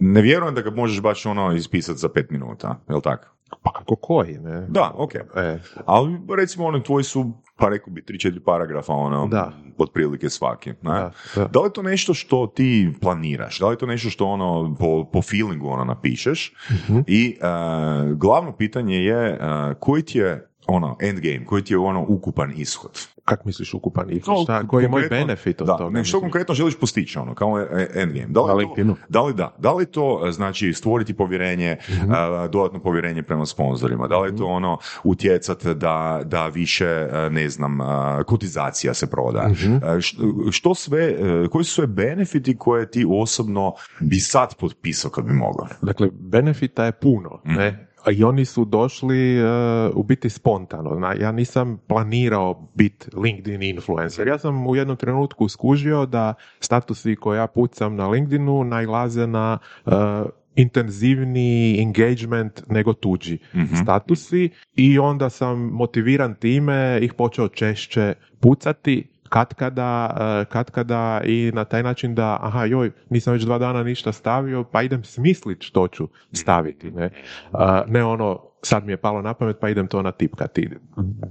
ne 0.00 0.22
vjerujem 0.22 0.54
da 0.54 0.62
ga 0.62 0.70
možeš 0.70 1.00
baš 1.00 1.26
ono 1.26 1.52
ispisati 1.52 1.98
za 1.98 2.08
pet 2.08 2.30
minuta, 2.30 2.80
jel 2.88 3.00
tako? 3.00 3.24
Pa 3.62 3.72
kako 3.72 3.96
koji, 3.96 4.38
ne? 4.38 4.66
Da, 4.68 4.92
ok. 4.94 5.14
E, 5.14 5.58
Ali 5.86 6.18
recimo 6.36 6.64
oni 6.66 6.82
tvoji 6.82 7.04
su, 7.04 7.32
pa 7.56 7.68
rekao 7.68 7.92
bi, 7.92 8.04
tri, 8.04 8.18
četiri 8.18 8.40
paragrafa, 8.40 8.92
ono, 8.92 9.26
Da. 9.26 9.52
otprilike 9.78 10.30
svaki. 10.30 10.70
Ne? 10.70 10.74
Da, 10.82 11.10
da. 11.36 11.44
Da 11.44 11.60
li 11.60 11.66
je 11.66 11.72
to 11.72 11.82
nešto 11.82 12.14
što 12.14 12.46
ti 12.46 12.92
planiraš? 13.00 13.58
Da 13.58 13.66
li 13.66 13.72
je 13.72 13.78
to 13.78 13.86
nešto 13.86 14.10
što 14.10 14.26
ono 14.26 14.76
po, 14.78 15.08
po 15.12 15.22
feelingu 15.22 15.68
ono 15.68 15.84
napišeš? 15.84 16.54
Mhm. 16.70 16.98
I 17.06 17.36
e, 17.40 17.44
glavno 18.14 18.56
pitanje 18.56 18.96
je 18.96 19.26
e, 19.28 19.38
koji 19.80 20.02
ti 20.02 20.18
je 20.18 20.48
ono 20.68 20.96
endgame, 21.00 21.44
koji 21.46 21.62
ti 21.62 21.74
je 21.74 21.78
ono 21.78 22.04
ukupan 22.08 22.52
ishod? 22.52 22.90
kak 23.24 23.44
misliš 23.44 23.74
ukupan? 23.74 24.06
No, 24.26 24.36
Šta, 24.36 24.66
koji 24.66 24.84
je 24.84 24.88
moj 24.88 25.08
benefit 25.10 25.60
od 25.60 25.66
da, 25.66 25.76
toga? 25.76 25.90
Ne, 25.90 26.04
što 26.04 26.20
konkretno 26.20 26.54
želiš 26.54 26.76
postići 26.76 27.18
ono, 27.18 27.34
kao 27.34 27.58
e- 27.60 27.90
endgame? 27.94 28.26
Da 28.28 28.42
li, 28.44 28.64
to- 28.66 28.96
da 29.08 29.22
li 29.22 29.34
da? 29.34 29.54
Da 29.58 29.72
li 29.72 29.86
to 29.86 30.26
e, 30.26 30.32
znači 30.32 30.72
stvoriti 30.72 31.14
povjerenje, 31.14 31.76
Mhm. 31.90 32.10
a, 32.10 32.48
dodatno 32.48 32.78
povjerenje 32.80 33.22
prema 33.22 33.46
sponzorima? 33.46 34.06
Da 34.06 34.18
li 34.18 34.28
je 34.28 34.36
to 34.36 34.46
ono 34.46 34.78
utjecat 35.04 35.66
da, 35.66 36.20
da 36.24 36.46
više, 36.46 36.84
e, 36.84 37.30
ne 37.30 37.48
znam, 37.48 37.80
a, 37.80 38.22
kotizacija 38.24 38.94
se 38.94 39.06
proda? 39.06 39.48
Mhm. 39.48 39.74
E, 39.74 40.00
š- 40.00 40.16
Što 40.50 40.74
sve, 40.74 41.04
e, 41.04 41.16
koji 41.48 41.64
su 41.64 41.72
sve 41.72 41.86
benefiti 41.86 42.56
koje 42.56 42.90
ti 42.90 43.06
osobno 43.10 43.74
bi 44.00 44.16
sad 44.16 44.54
potpisao 44.56 45.10
kad 45.10 45.24
bi 45.24 45.32
mogao? 45.32 45.66
Dakle, 45.82 46.08
benefita 46.12 46.84
je 46.84 46.92
puno, 46.92 47.40
Mhm. 47.44 47.54
ne? 47.54 47.85
I 48.12 48.24
oni 48.24 48.44
su 48.44 48.64
došli 48.64 49.38
e, 49.38 49.44
u 49.94 50.02
biti 50.02 50.30
spontano. 50.30 51.14
Ja 51.20 51.32
nisam 51.32 51.78
planirao 51.86 52.68
biti 52.74 53.06
LinkedIn 53.16 53.62
influencer. 53.62 54.28
Ja 54.28 54.38
sam 54.38 54.66
u 54.66 54.76
jednom 54.76 54.96
trenutku 54.96 55.48
skužio 55.48 56.06
da 56.06 56.34
statusi 56.60 57.16
koje 57.16 57.38
ja 57.38 57.46
pucam 57.46 57.96
na 57.96 58.08
LinkedInu 58.08 58.64
najlaze 58.64 59.26
na 59.26 59.58
e, 59.86 59.90
intenzivniji 60.56 61.80
engagement 61.80 62.62
nego 62.68 62.92
tuđi 62.92 63.38
statusi 63.82 64.50
i 64.74 64.98
onda 64.98 65.30
sam 65.30 65.58
motiviran 65.58 66.34
time 66.34 66.98
ih 67.02 67.14
počeo 67.14 67.48
češće 67.48 68.14
pucati 68.40 69.15
katkada, 69.26 70.16
e, 70.20 70.44
katkada 70.44 71.20
i 71.24 71.50
na 71.54 71.64
taj 71.64 71.82
način 71.82 72.14
da, 72.14 72.38
aha, 72.40 72.64
joj, 72.64 72.90
nisam 73.10 73.32
već 73.32 73.42
dva 73.42 73.58
dana 73.58 73.82
ništa 73.82 74.12
stavio, 74.12 74.64
pa 74.64 74.82
idem 74.82 75.04
smislit 75.04 75.62
što 75.62 75.88
ću 75.88 76.08
staviti, 76.32 76.90
ne. 76.90 77.10
A, 77.52 77.82
ne 77.86 78.04
ono, 78.04 78.40
sad 78.66 78.86
mi 78.86 78.92
je 78.92 78.96
palo 78.96 79.22
na 79.22 79.34
pamet, 79.34 79.56
pa 79.60 79.68
idem 79.68 79.86
to 79.86 80.02
natipkati. 80.02 80.68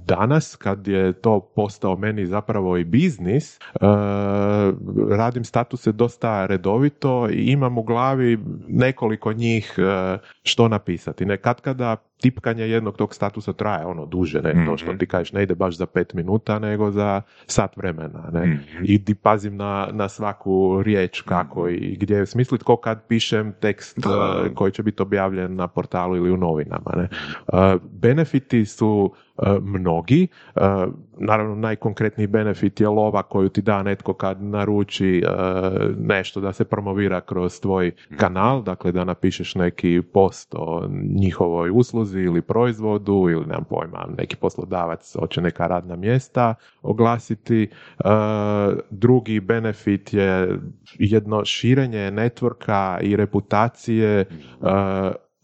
Danas, 0.06 0.56
kad 0.56 0.88
je 0.88 1.12
to 1.12 1.40
postao 1.40 1.96
meni 1.96 2.26
zapravo 2.26 2.76
i 2.76 2.84
biznis, 2.84 3.56
e, 3.56 3.60
radim 5.10 5.44
statuse 5.44 5.92
dosta 5.92 6.46
redovito 6.46 7.28
i 7.30 7.52
imam 7.52 7.78
u 7.78 7.82
glavi 7.82 8.38
nekoliko 8.68 9.32
njih 9.32 9.74
e, 9.78 10.18
što 10.42 10.68
napisati. 10.68 11.26
Ne, 11.26 11.36
katkada 11.36 11.96
tipkanje 12.20 12.64
jednog 12.68 12.96
tog 12.96 13.14
statusa 13.14 13.52
traje 13.52 13.86
ono 13.86 14.06
duže, 14.06 14.42
ne, 14.42 14.66
to 14.66 14.76
što 14.76 14.92
ti 14.92 15.06
kažeš 15.06 15.32
ne 15.32 15.42
ide 15.42 15.54
baš 15.54 15.76
za 15.76 15.86
pet 15.86 16.14
minuta, 16.14 16.58
nego 16.58 16.90
za 16.90 17.22
sat 17.46 17.76
vremena, 17.76 18.30
ne. 18.32 18.58
I 18.82 18.98
di 18.98 19.14
pazim 19.14 19.56
na, 19.56 19.88
na 19.92 20.08
svaku 20.08 20.82
riječ 20.82 21.20
kako 21.20 21.68
i 21.68 21.96
gdje 22.00 22.16
je 22.16 22.26
smislit 22.26 22.62
ko 22.62 22.76
kad 22.76 23.06
pišem 23.08 23.52
tekst 23.60 23.98
eh, 23.98 24.54
koji 24.54 24.72
će 24.72 24.82
biti 24.82 25.02
objavljen 25.02 25.56
na 25.56 25.68
portalu 25.68 26.16
ili 26.16 26.30
u 26.30 26.36
novinama, 26.36 26.92
ne. 26.96 27.08
Benefiti 27.82 28.64
su 28.64 29.12
mnogi, 29.62 30.28
naravno 31.18 31.54
najkonkretniji 31.54 32.26
benefit 32.26 32.80
je 32.80 32.88
lova 32.88 33.22
koju 33.22 33.48
ti 33.48 33.62
da 33.62 33.82
netko 33.82 34.14
kad 34.14 34.42
naruči 34.42 35.22
nešto 35.98 36.40
da 36.40 36.52
se 36.52 36.64
promovira 36.64 37.20
kroz 37.20 37.60
tvoj 37.60 37.92
kanal, 38.16 38.62
dakle 38.62 38.92
da 38.92 39.04
napišeš 39.04 39.54
neki 39.54 40.02
post 40.12 40.54
o 40.58 40.88
njihovoj 41.14 41.70
usluzi 41.74 42.20
ili 42.20 42.42
proizvodu 42.42 43.26
ili 43.30 43.46
nemam 43.46 43.64
pojma, 43.64 44.06
neki 44.18 44.36
poslodavac 44.36 45.16
hoće 45.18 45.40
neka 45.40 45.66
radna 45.66 45.96
mjesta 45.96 46.54
oglasiti. 46.82 47.68
Drugi 48.90 49.40
benefit 49.40 50.12
je 50.12 50.58
jedno 50.98 51.44
širenje 51.44 52.10
networka 52.10 52.98
i 53.00 53.16
reputacije. 53.16 54.20
E, 54.20 54.26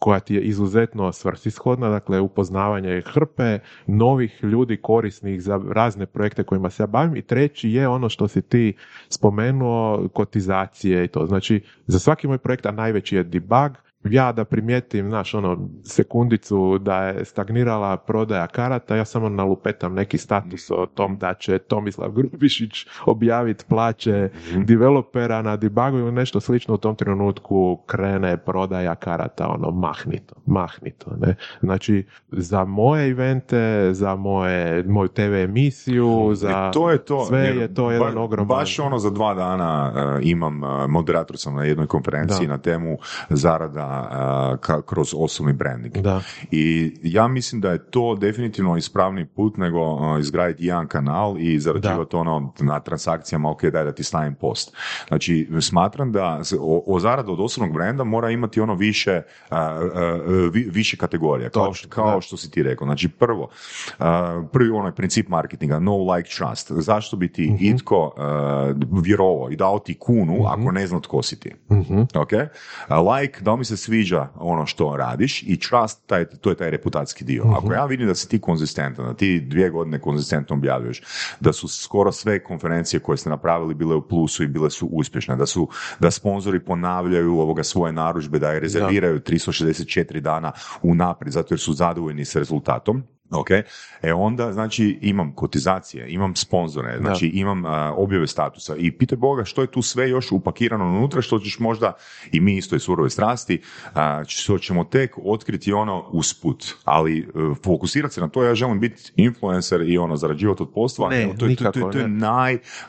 koja 0.03 0.21
ti 0.21 0.35
je 0.35 0.41
izuzetno 0.41 1.13
svrsishodna, 1.13 1.89
dakle 1.89 2.21
upoznavanje 2.21 3.03
hrpe 3.07 3.59
novih 3.87 4.39
ljudi 4.45 4.77
korisnih 4.77 5.43
za 5.43 5.61
razne 5.71 6.07
projekte 6.07 6.43
kojima 6.43 6.71
se 6.71 6.83
ja 6.83 6.87
bavim 6.87 7.17
i 7.17 7.23
treći 7.23 7.71
je 7.71 7.89
ono 7.89 8.09
što 8.09 8.29
si 8.29 8.43
ti 8.43 8.75
spomenuo, 9.09 10.09
kotizacije 10.13 11.05
i 11.05 11.09
to. 11.09 11.27
Znači, 11.27 11.63
za 11.87 11.99
svaki 11.99 12.27
moj 12.27 12.39
projekt, 12.39 12.67
a 12.67 12.71
najveći 12.71 13.17
je 13.17 13.25
debug, 13.25 13.73
ja 14.05 14.33
da 14.33 14.45
primijetim, 14.45 15.09
znaš, 15.09 15.35
ono, 15.35 15.69
sekundicu 15.85 16.79
da 16.79 17.05
je 17.05 17.25
stagnirala 17.25 17.97
prodaja 17.97 18.47
karata, 18.47 18.97
ja 18.97 19.05
samo 19.05 19.29
nalupetam 19.29 19.95
neki 19.95 20.19
status 20.19 20.71
o 20.71 20.87
tom 20.87 21.17
da 21.19 21.35
će 21.35 21.59
Tomislav 21.59 22.11
Grubišić 22.11 22.87
objaviti 23.07 23.65
plaće 23.69 24.29
developera 24.57 25.43
na 25.43 25.57
debugu 25.57 25.99
ili 25.99 26.13
nešto 26.13 26.41
slično 26.41 26.75
u 26.75 26.79
tom 26.79 26.97
trenutku 26.97 27.77
krene 27.87 28.37
prodaja 28.37 28.95
karata, 28.95 29.49
ono, 29.49 29.71
mahnito, 29.71 30.35
mahnito, 30.47 31.11
ne. 31.21 31.35
Znači, 31.61 32.07
za 32.31 32.65
moje 32.65 33.11
evente, 33.11 33.89
za 33.93 34.17
moje, 34.17 34.83
moju 34.83 35.09
TV 35.09 35.35
emisiju, 35.35 36.31
za 36.35 36.69
E, 36.69 36.73
to 36.73 36.91
je 36.91 36.99
to. 36.99 37.25
sve 37.25 37.41
jer 37.41 37.57
je 37.57 37.75
to 37.75 37.91
jedan 37.91 38.15
ba- 38.15 38.21
ogroman... 38.21 38.49
Baš 38.59 38.79
ono 38.79 38.99
za 38.99 39.11
dva 39.11 39.35
dana 39.35 39.93
uh, 39.95 40.21
imam, 40.23 40.63
uh, 40.63 40.69
moderator 40.89 41.39
sam 41.39 41.55
na 41.55 41.65
jednoj 41.65 41.87
konferenciji 41.87 42.47
Da. 42.47 42.53
na 42.53 42.59
temu 42.59 42.99
zarada 43.31 43.92
ka- 44.59 44.83
kroz 44.83 45.15
osobni 45.15 45.53
branding. 45.53 45.95
Da. 45.95 46.21
I 46.51 46.63
ja 47.03 47.29
mislim 47.29 47.61
da 47.61 47.71
je 47.71 47.85
to 47.87 48.15
definitivno 48.15 48.77
ispravni 48.77 49.27
put 49.27 49.57
nego 49.57 49.81
uh, 49.87 50.21
izgraditi 50.21 50.67
jedan 50.67 50.87
kanal 50.87 51.39
i 51.39 51.61
zarađivati 51.61 52.17
ono 52.17 52.53
na 52.61 52.81
transakcijama, 52.81 53.51
ok, 53.51 53.63
daj 53.65 53.85
da 53.85 53.93
ti 53.93 54.03
stavim 54.03 54.35
post. 54.35 54.77
Znači, 55.09 55.33
smatram 55.61 56.13
da 56.13 56.41
o, 56.61 56.85
o 56.87 57.01
zaradu 57.01 57.33
od 57.33 57.41
osobnog 57.41 57.75
brenda 57.75 58.05
mora 58.05 58.31
imati 58.31 58.61
ono 58.61 58.75
više, 58.75 59.23
uh, 59.51 59.57
uh, 59.57 60.53
vi- 60.53 60.69
više 60.71 60.97
kategorija, 60.97 61.51
kao, 61.51 61.63
kao 61.91 62.21
što 62.21 62.37
si 62.37 62.51
ti 62.51 62.63
rekao. 62.63 62.87
Znači, 62.87 63.09
prvo, 63.09 63.49
prvi 64.53 64.71
onaj 64.71 64.93
princip 64.93 65.29
marketinga, 65.29 65.79
no 65.79 65.97
like 66.07 66.29
trust. 66.31 66.73
Zašto 66.73 67.17
bi 67.17 67.29
ti 67.29 67.43
Mhm. 67.45 67.57
itko 67.61 68.13
vjerovao 68.95 69.51
i 69.51 69.57
dao 69.57 69.79
ti 69.79 69.95
kunu 69.95 70.45
ako 70.47 70.71
ne 70.71 70.87
zna 70.87 71.01
tko 71.01 71.23
si 71.23 71.41
ti? 71.41 71.51
Mhm. 71.71 72.01
Ok? 72.15 72.33
A 72.89 73.01
like, 73.03 73.41
da 73.41 73.53
li 73.53 73.59
mi 73.59 73.65
se 73.65 73.77
sviđa 73.83 74.29
ono 74.35 74.67
što 74.67 74.97
radiš 74.97 75.43
i 75.43 75.59
trust, 75.59 76.07
taj, 76.07 76.25
to 76.25 76.51
je 76.51 76.57
taj 76.57 76.71
reputacijski 76.71 77.25
dio. 77.25 77.45
Ako 77.57 77.73
ja 77.73 77.87
vidim 77.87 78.07
da 78.07 78.15
si 78.15 78.29
ti 78.29 78.41
konzistentan, 78.41 79.07
da 79.07 79.15
ti 79.15 79.41
dvije 79.41 79.71
godine 79.71 80.01
konzistentno 80.01 80.57
objavljuješ, 80.57 81.03
da 81.41 81.53
su 81.53 81.69
skoro 81.69 82.13
sve 82.13 82.45
konferencije 82.45 83.01
koje 83.01 83.19
ste 83.19 83.31
napravili 83.31 83.75
bile 83.75 83.95
u 83.95 84.09
plusu 84.09 84.43
i 84.43 84.47
bile 84.47 84.71
su 84.71 84.87
uspješne, 84.87 85.37
da 85.37 85.47
su 85.47 85.69
da 86.01 86.11
sponzori 86.11 86.61
ponavljaju 86.61 87.39
ovoga 87.39 87.63
svoje 87.63 87.93
narudžbe, 87.93 88.39
da 88.39 88.53
je 88.53 88.61
rezerviraju 88.61 89.21
364 89.21 90.21
dana 90.21 90.53
unaprijed 90.83 91.33
zato 91.33 91.55
jer 91.55 91.61
su 91.61 91.73
zadovoljni 91.73 92.25
s 92.25 92.37
rezultatom, 92.37 93.03
Ok, 93.33 93.51
e 94.03 94.13
onda 94.15 94.53
znači 94.53 94.99
imam 95.03 95.33
kotizacije, 95.33 96.07
imam 96.09 96.37
sponzore, 96.37 96.97
znači 97.01 97.27
imam 97.27 97.65
a, 97.67 97.95
objave 97.97 98.27
statusa 98.27 98.77
i 98.77 98.91
pitaj 98.93 99.19
Boga 99.19 99.45
što 99.45 99.61
je 99.61 99.67
tu 99.67 99.83
sve 99.83 100.11
još 100.11 100.33
upakirano 100.33 100.85
unutra 100.87 101.23
što 101.23 101.39
ćeš 101.39 101.59
možda 101.59 101.93
i 102.33 102.41
mi 102.41 102.57
isto 102.57 102.77
i 102.77 102.81
surove 102.81 103.11
strasti 103.11 103.61
a, 103.95 104.23
što 104.27 104.59
ćemo 104.59 104.85
tek 104.85 105.15
otkriti 105.19 105.73
ono 105.73 106.05
usput, 106.09 106.75
ali 106.85 107.19
e, 107.19 107.25
fokusirati 107.57 108.15
se 108.15 108.21
na 108.21 108.29
to, 108.29 108.43
ja 108.45 108.55
želim 108.55 108.81
biti 108.81 109.13
influencer 109.17 109.81
i 109.83 109.99
ono 109.99 110.17
zarađivati 110.17 110.63
od 110.63 110.69
postva, 110.71 111.09
Ne, 111.09 111.23
Evo, 111.23 111.35
to, 111.35 111.47
je, 111.47 111.57
to, 111.57 111.65
je- 111.65 111.73
to, 111.73 111.79
je- 111.79 111.85
nikako, 111.85 111.93
to 111.93 111.99
je 111.99 112.09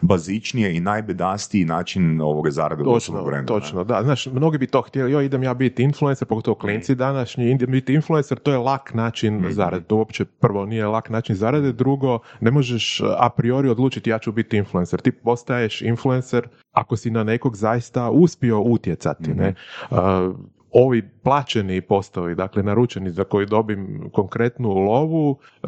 najbazičnije 0.01 0.75
i 0.75 0.79
najbedastiji 0.79 1.65
način 1.65 2.21
ovoga 2.21 2.51
zarade 2.51 2.83
Točno, 2.83 3.23
brenda, 3.23 3.47
točno, 3.49 3.83
da. 3.83 4.01
Znaš, 4.03 4.25
mnogi 4.25 4.57
bi 4.57 4.67
to 4.67 4.81
htjeli, 4.81 5.11
joj, 5.11 5.25
idem 5.25 5.43
ja 5.43 5.53
biti 5.53 5.83
influencer, 5.83 6.27
pogotovo 6.27 6.55
klinci 6.55 6.95
današnji, 6.95 7.51
idem 7.51 7.71
biti 7.71 7.93
influencer, 7.93 8.37
to 8.37 8.51
je 8.51 8.57
lak 8.57 8.93
način 8.93 9.35
Mhm. 9.35 9.51
zarade. 9.51 9.83
To 9.83 9.95
uopće 9.95 10.25
prvo 10.39 10.65
nije 10.65 10.85
lak 10.85 11.09
način 11.09 11.35
zarade, 11.35 11.71
drugo, 11.71 12.19
ne 12.41 12.51
možeš 12.51 13.01
a 13.17 13.29
priori 13.29 13.69
odlučiti 13.69 14.09
ja 14.09 14.19
ću 14.19 14.31
biti 14.31 14.57
influencer. 14.57 15.01
Ti 15.01 15.11
postaješ 15.11 15.81
influencer 15.81 16.47
ako 16.71 16.95
si 16.95 17.11
na 17.11 17.23
nekog 17.23 17.55
zaista 17.55 18.09
uspio 18.09 18.61
utjecati, 18.61 19.33
ne? 19.33 19.49
Mhm. 19.49 19.99
A, 19.99 20.33
ovi 20.73 21.09
plaćeni 21.23 21.81
postovi, 21.81 22.35
dakle 22.35 22.63
naručeni 22.63 23.09
za 23.09 23.23
koji 23.23 23.45
dobim 23.45 24.09
konkretnu 24.13 24.69
lovu, 24.69 25.37
e, 25.63 25.67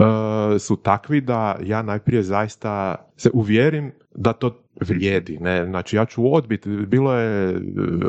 su 0.60 0.76
takvi 0.76 1.22
da 1.22 1.58
ja 1.64 1.82
najprije 1.82 2.24
zaista 2.24 2.96
se 3.18 3.30
uvjerim 3.34 3.92
da 4.16 4.34
to 4.34 4.66
vrijedi. 4.82 5.38
Ne? 5.42 5.66
Znači 5.66 5.96
ja 5.96 6.06
ću 6.06 6.34
odbiti, 6.34 6.70
bilo 6.70 7.14
je 7.14 7.50
e, 7.50 7.58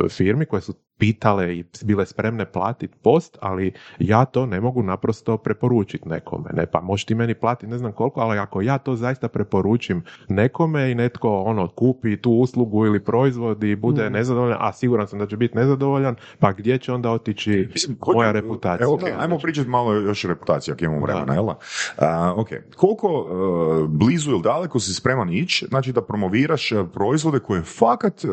firmi 0.09 0.47
koje 0.47 0.61
su 0.61 0.75
pitale 0.99 1.57
i 1.57 1.65
bile 1.85 2.07
spremne 2.07 2.45
platiti 2.45 2.95
post, 2.97 3.39
ali 3.41 3.73
ja 3.99 4.25
to 4.25 4.47
ne 4.47 4.61
mogu 4.61 4.83
naprosto 4.83 5.37
preporučiti 5.37 6.09
nekome. 6.09 6.51
Ne? 6.53 6.67
Pa 6.67 6.81
možeš 6.81 7.05
ti 7.05 7.15
meni 7.15 7.35
platiti 7.35 7.67
ne 7.67 7.79
znam 7.79 7.93
koliko, 7.93 8.21
ali 8.21 8.39
ako 8.39 8.61
ja 8.61 8.79
to 8.79 8.97
zaista 8.97 9.29
preporučim 9.29 10.03
nekome 10.29 10.91
i 10.91 10.95
netko 10.95 11.31
ono 11.37 11.69
kupi 11.69 12.17
tu 12.17 12.31
uslugu 12.33 12.87
ili 12.87 13.05
proizvod 13.05 13.65
i 13.65 13.77
bude 13.77 14.11
nezadovoljan, 14.11 14.59
a 14.61 14.73
siguran 14.73 15.07
sam 15.07 15.19
da 15.19 15.27
će 15.27 15.37
biti 15.37 15.57
nezadovoljan, 15.57 16.15
pa 16.39 16.53
gdje 16.53 16.79
će 16.79 16.93
onda 16.93 17.11
otići 17.11 17.69
Mislim, 17.73 17.97
hoću- 18.01 18.15
moja 18.15 18.33
reputacija? 18.33 18.85
Evo, 18.85 18.95
ok, 18.95 19.03
ajmo 19.19 19.39
pričati 19.39 19.69
malo 19.69 19.95
još 19.95 20.25
o 20.25 20.29
reputaciji, 20.29 20.73
ako 20.73 20.85
imamo 20.85 21.01
vremena, 21.01 21.35
jel? 21.35 21.49
ok, 22.37 22.49
koliko 22.77 23.27
e, 23.85 23.87
blizu 23.89 24.31
ili 24.31 24.43
daleko 24.43 24.81
si 24.81 24.95
spreman 24.95 25.33
ići, 25.33 25.67
znači 25.69 25.93
da 25.93 26.03
promoviraš 26.03 26.73
e, 26.73 26.85
proizvode 26.95 27.39
koje 27.39 27.63
fakat, 27.63 28.23
g- 28.23 28.31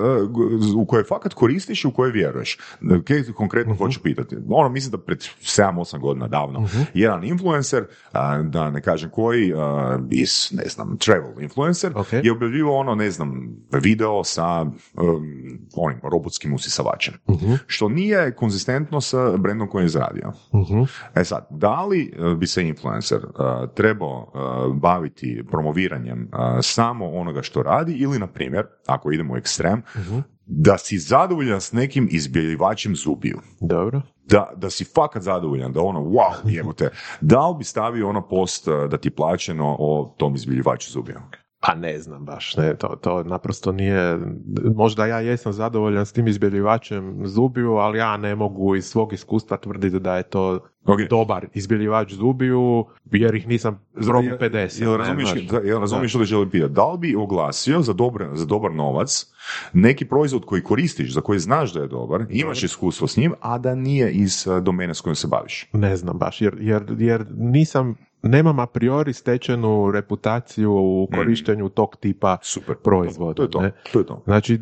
u 0.77 0.85
koje 0.85 1.03
fakat 1.03 1.33
koristiš 1.33 1.83
i 1.83 1.87
u 1.87 1.91
koje 1.91 2.11
vjeruješ? 2.11 2.52
Ok, 2.91 3.35
konkretno 3.35 3.73
Mhm. 3.73 3.83
hoću 3.83 3.99
pitati. 4.01 4.37
Ono, 4.49 4.69
mislim 4.69 4.91
da 4.91 4.97
pred 4.97 5.19
7-8 5.41 5.99
godina 5.99 6.27
davno, 6.27 6.59
Mhm. 6.61 6.81
jedan 6.93 7.23
influencer, 7.23 7.85
da 8.43 8.69
ne 8.69 8.81
kažem 8.81 9.09
koji, 9.09 9.53
iz, 10.11 10.29
ne 10.53 10.63
znam, 10.65 10.97
travel 10.97 11.41
influencer, 11.41 11.91
Ok. 11.95 12.13
je 12.13 12.31
objavljivao 12.31 12.73
ono, 12.73 12.95
ne 12.95 13.11
znam, 13.11 13.47
video 13.73 14.23
sa 14.23 14.61
um, 14.61 14.71
onim 15.75 15.99
robotskim 16.03 16.53
usisavačem 16.53 17.13
Mhm, 17.27 17.53
što 17.67 17.89
nije 17.89 18.35
konzistentno 18.35 19.01
sa 19.01 19.37
brendom 19.37 19.67
koji 19.67 19.83
je 19.83 19.85
izradio. 19.85 20.31
E 21.15 21.23
sad, 21.23 21.47
da 21.51 21.83
li 21.83 22.01
e, 22.31 22.35
bi 22.35 22.47
se 22.47 22.63
influencer 22.63 23.17
e, 23.17 23.27
trebao 23.75 24.27
e, 24.27 24.37
baviti 24.73 25.43
promoviranjem 25.51 26.21
e, 26.23 26.27
samo 26.61 27.09
onoga 27.11 27.41
što 27.41 27.63
radi 27.63 27.93
ili, 27.93 28.19
na 28.19 28.27
primjer, 28.27 28.65
ako 28.87 29.11
idemo 29.11 29.33
u 29.33 29.37
ekstrem. 29.37 29.81
Da 30.45 30.77
si 30.77 30.97
zadovoljan 30.97 31.61
s 31.61 31.71
nekim 31.71 32.07
izbjeljivačem 32.11 32.95
zubiju. 32.95 33.39
Dobro. 33.59 34.01
Da, 34.25 34.53
da 34.55 34.69
si 34.69 34.85
fakat 34.85 35.23
zadovoljan, 35.23 35.73
da 35.73 35.81
ono, 35.81 35.99
wow, 35.99 36.33
jebote, 36.55 36.89
da 37.21 37.47
li 37.47 37.55
bi 37.57 37.63
stavio 37.63 38.09
ono 38.09 38.27
post 38.27 38.67
e, 38.67 38.87
da 38.87 38.97
ti 38.97 39.07
je 39.07 39.15
plaćeno 39.15 39.75
o 39.79 40.15
tom 40.17 40.35
izbjeljivaču 40.35 40.91
zubiju? 40.91 41.19
Pa 41.65 41.75
ne 41.75 41.99
znam 41.99 42.25
baš, 42.25 42.57
ne, 42.57 42.75
to, 42.75 42.87
to 42.87 43.23
naprosto 43.23 43.71
nije, 43.71 44.19
možda 44.75 45.05
ja 45.05 45.19
jesam 45.19 45.53
zadovoljan 45.53 46.05
s 46.05 46.13
tim 46.13 46.27
izbjeljivačem 46.27 47.27
zubiju, 47.27 47.71
ali 47.73 47.97
ja 47.97 48.17
ne 48.17 48.35
mogu 48.35 48.75
iz 48.75 48.85
svog 48.85 49.13
iskustva 49.13 49.57
tvrditi 49.57 49.99
da 49.99 50.17
je 50.17 50.23
to 50.23 50.59
Ok. 50.85 50.99
dobar 51.09 51.47
izbjeljivač 51.53 52.13
zubiju, 52.13 52.85
jer 53.11 53.35
ih 53.35 53.47
nisam 53.47 53.79
probu 53.93 54.27
50. 54.39 54.81
Jel 54.81 54.91
ne, 54.91 54.97
razumiješ, 54.97 55.29
znaš. 55.29 55.43
da, 55.43 55.57
jel 55.57 55.79
razumiješ 55.79 56.11
što 56.11 56.19
te 56.19 56.25
želim 56.25 56.49
pitati? 56.49 56.73
Da 56.73 56.91
li 56.91 56.97
bi 56.97 57.15
oglasio 57.15 57.81
za, 57.81 57.93
dobar, 57.93 58.27
za 58.33 58.45
dobar 58.45 58.71
novac 58.71 59.25
neki 59.73 60.05
proizvod 60.05 60.45
koji 60.45 60.63
koristiš, 60.63 61.13
za 61.13 61.21
koji 61.21 61.39
znaš 61.39 61.73
da 61.73 61.81
je 61.81 61.87
dobar, 61.87 62.25
imaš 62.29 62.63
iskustvo 62.63 63.07
s 63.07 63.17
njim, 63.17 63.33
a 63.41 63.57
da 63.57 63.75
nije 63.75 64.11
iz 64.11 64.47
eh, 64.47 64.61
domene 64.61 64.93
s 64.93 65.01
kojom 65.01 65.15
se 65.15 65.27
baviš? 65.27 65.69
Ne 65.73 65.97
znam 65.97 66.17
baš, 66.17 66.41
jer, 66.41 66.57
jer, 66.59 66.95
jer 66.99 67.25
nisam, 67.31 67.95
nemam 68.23 68.59
a 68.59 68.65
priori 68.65 69.13
stečenu 69.13 69.91
reputaciju 69.91 70.71
u 70.73 71.07
korištenju 71.07 71.69
tog 71.69 71.95
tipa 71.95 72.37
Super. 72.41 72.75
proizvoda. 72.75 73.33
To 73.33 73.43
je 73.43 73.49
to. 73.49 73.61
ne. 73.61 73.71
To 73.93 73.99
je 73.99 74.05
to. 74.05 74.21
Znači, 74.25 74.59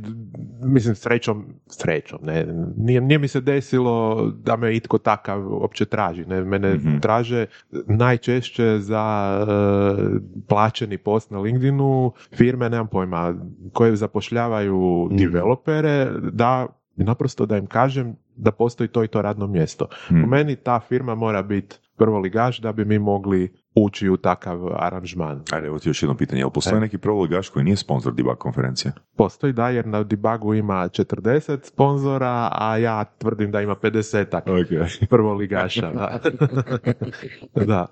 mislim, 0.62 0.96
srećom, 0.96 1.46
srećom, 1.68 2.20
ne, 2.24 2.46
nije, 2.78 3.02
nije 3.02 3.20
mi 3.20 3.28
se 3.28 3.42
desilo 3.42 3.92
da 4.36 4.56
me 4.56 4.76
itko 4.76 4.98
takav 4.98 5.48
uopće 5.52 5.86
traži, 5.86 6.26
ne, 6.26 6.44
mene 6.44 6.74
Mhm. 6.74 6.98
traže 6.98 7.46
najčešće 7.88 8.78
za 8.80 9.06
e, 9.42 10.20
plaćeni 10.48 10.98
post 10.98 11.32
na 11.32 11.40
LinkedInu 11.40 12.12
firme, 12.32 12.70
nemam 12.70 12.88
pojma, 12.88 13.36
koje 13.74 13.96
zapošljavaju 13.96 15.06
Mhm. 15.06 15.18
developere, 15.18 16.08
da 16.24 16.68
naprosto 16.96 17.46
da 17.46 17.58
im 17.58 17.66
kažem 17.66 18.16
da 18.36 18.52
postoji 18.52 18.88
to 18.88 19.04
i 19.04 19.08
to 19.08 19.22
radno 19.22 19.48
mjesto. 19.48 19.88
Mhm. 20.06 20.22
Po 20.22 20.28
meni 20.28 20.56
ta 20.56 20.80
firma 20.80 21.16
mora 21.16 21.44
biti 21.44 21.76
prvoligaš 22.02 22.60
da 22.60 22.72
bi 22.72 22.86
mi 22.86 23.00
mogli 23.00 23.52
ući 23.76 24.10
u 24.10 24.18
takav 24.18 24.68
aranžman. 24.76 25.44
Ajde, 25.52 25.68
evo 25.68 25.80
ti 25.80 25.90
još 25.90 26.04
jedno 26.04 26.18
pitanje. 26.18 26.42
Jel 26.42 26.50
postoji 26.50 26.78
E. 26.78 26.80
neki 26.80 26.98
prvoligaš 26.98 27.50
koji 27.50 27.66
nije 27.66 27.76
sponsor 27.76 28.14
debug 28.14 28.38
konferencije? 28.38 28.92
Postoji 29.18 29.54
da, 29.54 29.70
jer 29.70 29.88
na 29.88 30.04
debugu 30.04 30.54
ima 30.54 30.90
40 30.90 31.60
sponzora, 31.64 32.50
a 32.52 32.78
ja 32.78 33.04
tvrdim 33.04 33.52
da 33.52 33.62
ima 33.62 33.76
50 33.76 34.38
Ok. 34.38 35.10
prvoligaša. 35.10 35.92
Da. 35.92 36.20
da. 37.66 37.88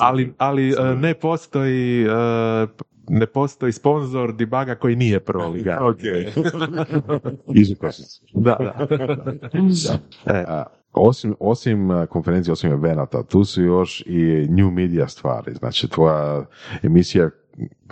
Ali, 0.00 0.34
ali 0.38 0.70
e, 0.70 0.94
ne 0.96 1.14
postoji 1.14 2.06
e, 2.06 2.66
ne 3.08 3.26
postoji 3.26 3.72
sponzor 3.72 4.32
debuga 4.34 4.74
koji 4.74 4.96
nije 4.96 5.20
prvoligaš. 5.20 5.80
Ok. 5.80 6.00
Se. 7.92 8.20
Da, 8.34 8.56
da. 8.60 8.86
E, 10.36 10.44
A, 10.48 10.64
osim, 10.96 11.34
osim 11.40 11.90
a, 11.90 12.06
konferencije, 12.06 12.52
osim 12.52 12.72
evenata, 12.72 13.22
tu 13.22 13.44
su 13.44 13.62
još 13.62 14.02
i 14.06 14.46
new 14.50 14.70
media 14.70 15.08
stvari. 15.08 15.54
Znači, 15.54 15.88
tvoja 15.88 16.44
emisija 16.82 17.30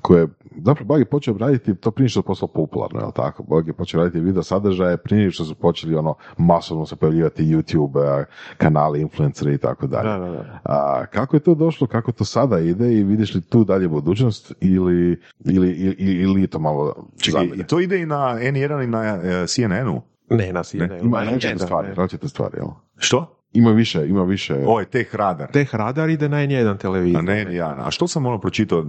koja 0.02 0.20
je, 0.20 0.28
zapravo 0.64 0.86
Bog 0.86 0.98
je 0.98 1.04
počeo 1.04 1.38
raditi 1.38 1.74
to 1.74 1.90
prije 1.90 2.08
što 2.08 2.20
je 2.20 2.24
postalo 2.24 2.52
popularno, 2.52 3.00
je 3.00 3.12
tako? 3.14 3.42
Bog 3.42 3.66
je 3.66 3.72
počeo 3.72 4.00
raditi 4.00 4.20
video 4.20 4.42
sadržaje 4.42 4.96
prije 4.96 5.30
što 5.30 5.44
su 5.44 5.54
počeli 5.54 5.94
ono 5.94 6.14
masovno 6.36 6.86
se 6.86 6.96
pojavljivati 6.96 7.44
YouTube, 7.44 7.98
a, 7.98 8.24
kanali, 8.56 9.00
influenceri 9.00 9.54
i 9.54 9.58
tako 9.58 9.86
dalje. 9.86 10.08
da, 10.08 10.18
da, 10.18 10.30
da. 10.30 10.60
A 10.64 11.06
kako 11.06 11.36
je 11.36 11.40
to 11.40 11.54
došlo, 11.54 11.86
kako 11.86 12.12
to 12.12 12.24
sada 12.24 12.58
ide 12.58 12.94
i 12.94 13.04
vidiš 13.04 13.34
li 13.34 13.40
tu 13.40 13.64
dalje 13.64 13.88
budućnost 13.88 14.52
ili, 14.60 15.20
ili, 15.44 15.70
ili, 15.70 15.94
ili 15.98 16.46
to 16.46 16.58
malo 16.58 17.08
Čekaj, 17.18 17.48
to 17.68 17.80
ide 17.80 18.00
i 18.00 18.06
na 18.06 18.38
N1 18.40 18.84
i 18.84 18.86
na 18.86 19.04
eh, 19.04 19.46
CNN-u? 19.46 20.13
Ne, 20.30 20.52
nas 20.52 20.74
je, 20.74 20.80
ne, 20.80 20.98
Ima 21.00 21.18
ne, 21.18 21.24
različite 21.24 21.54
ne, 21.54 21.58
stvari, 21.58 21.88
ne. 21.88 21.94
različite 21.94 22.28
stvari, 22.28 22.54
jel? 22.56 22.66
Što? 22.98 23.40
Ima 23.52 23.70
više, 23.70 24.06
ima 24.06 24.24
više. 24.24 24.54
Ovo 24.56 24.80
je 24.80 24.86
Tech 24.86 25.14
Radar. 25.14 25.50
Teh 25.50 25.74
radar 25.74 26.08
ide 26.10 26.28
na 26.28 26.36
N1 26.38 26.78
televiziju. 26.78 27.18
A 27.18 27.22
ne, 27.22 27.46
ja, 27.50 27.76
a 27.78 27.90
što 27.90 28.08
sam 28.08 28.26
ono 28.26 28.40
pročitao, 28.40 28.78
eh, 28.78 28.84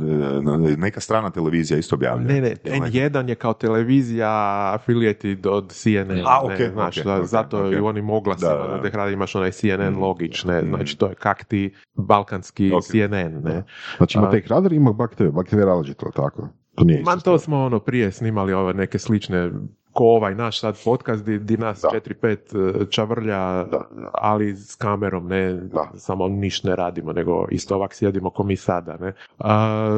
neka 0.77 0.99
strana 0.99 1.29
televizija 1.29 1.77
isto 1.79 1.95
objavlja? 1.95 2.23
Ne, 2.23 2.41
ne, 2.41 2.55
N1 2.55 3.29
je 3.29 3.35
kao 3.35 3.53
televizija 3.53 4.29
affiliated 4.73 5.45
od 5.45 5.71
CNN. 5.71 6.21
A, 6.25 6.39
ok, 6.43 6.49
ne, 6.51 6.69
znaš, 6.69 6.97
ok, 6.97 7.03
da, 7.03 7.15
ok, 7.15 7.25
zato 7.25 7.59
ok. 7.59 7.73
i 7.73 7.79
u 7.79 7.85
onim 7.85 8.09
oglasima 8.09 8.49
Da, 8.51 8.67
da, 8.67 8.81
Teh 8.81 8.95
Radar 8.95 9.13
imaš 9.13 9.35
onaj 9.35 9.51
CNN 9.51 9.93
Mm. 9.93 9.99
logič, 9.99 10.43
ne, 10.43 10.61
Mm. 10.61 10.67
znači 10.67 10.97
to 10.97 11.07
je 11.07 11.15
kak 11.15 11.43
ti 11.43 11.73
balkanski. 11.95 12.71
CNN, 12.83 13.09
ne. 13.43 13.63
Znači 13.97 14.17
ima 14.17 14.31
Tech 14.31 14.47
Radar, 14.47 14.73
ima 14.73 14.93
Bak 14.93 15.15
TV, 15.15 15.23
Bak 15.25 15.47
TV 15.47 15.59
različito, 15.59 16.11
tako? 16.15 16.49
To 16.75 16.83
nije 16.83 17.03
Ma 17.03 17.13
isto. 17.17 17.31
to 17.31 17.39
smo 17.39 17.57
ono 17.59 17.79
prije 17.79 18.11
snimali 18.11 18.53
ove 18.53 18.73
neke 18.73 18.99
slične 18.99 19.51
ko 19.95 20.03
ovaj 20.03 20.35
naš 20.35 20.59
sad 20.59 20.77
podcast 20.84 21.26
di, 21.26 21.39
di 21.39 21.57
nas 21.57 21.81
Da. 21.81 21.89
4-5 21.99 22.81
e, 22.81 22.85
čavrlja, 22.91 23.63
Da. 23.63 23.88
ali 24.13 24.55
s 24.55 24.76
kamerom, 24.76 25.27
ne 25.27 25.53
Da. 25.53 25.91
samo 25.95 26.27
niš 26.27 26.63
ne 26.63 26.76
radimo, 26.76 27.13
nego 27.13 27.47
isto 27.51 27.76
ovak 27.76 27.93
sjedimo 27.93 28.30
ko 28.30 28.43
mi 28.43 28.55
sada. 28.55 28.97
Ne? 28.97 29.13
A, 29.39 29.89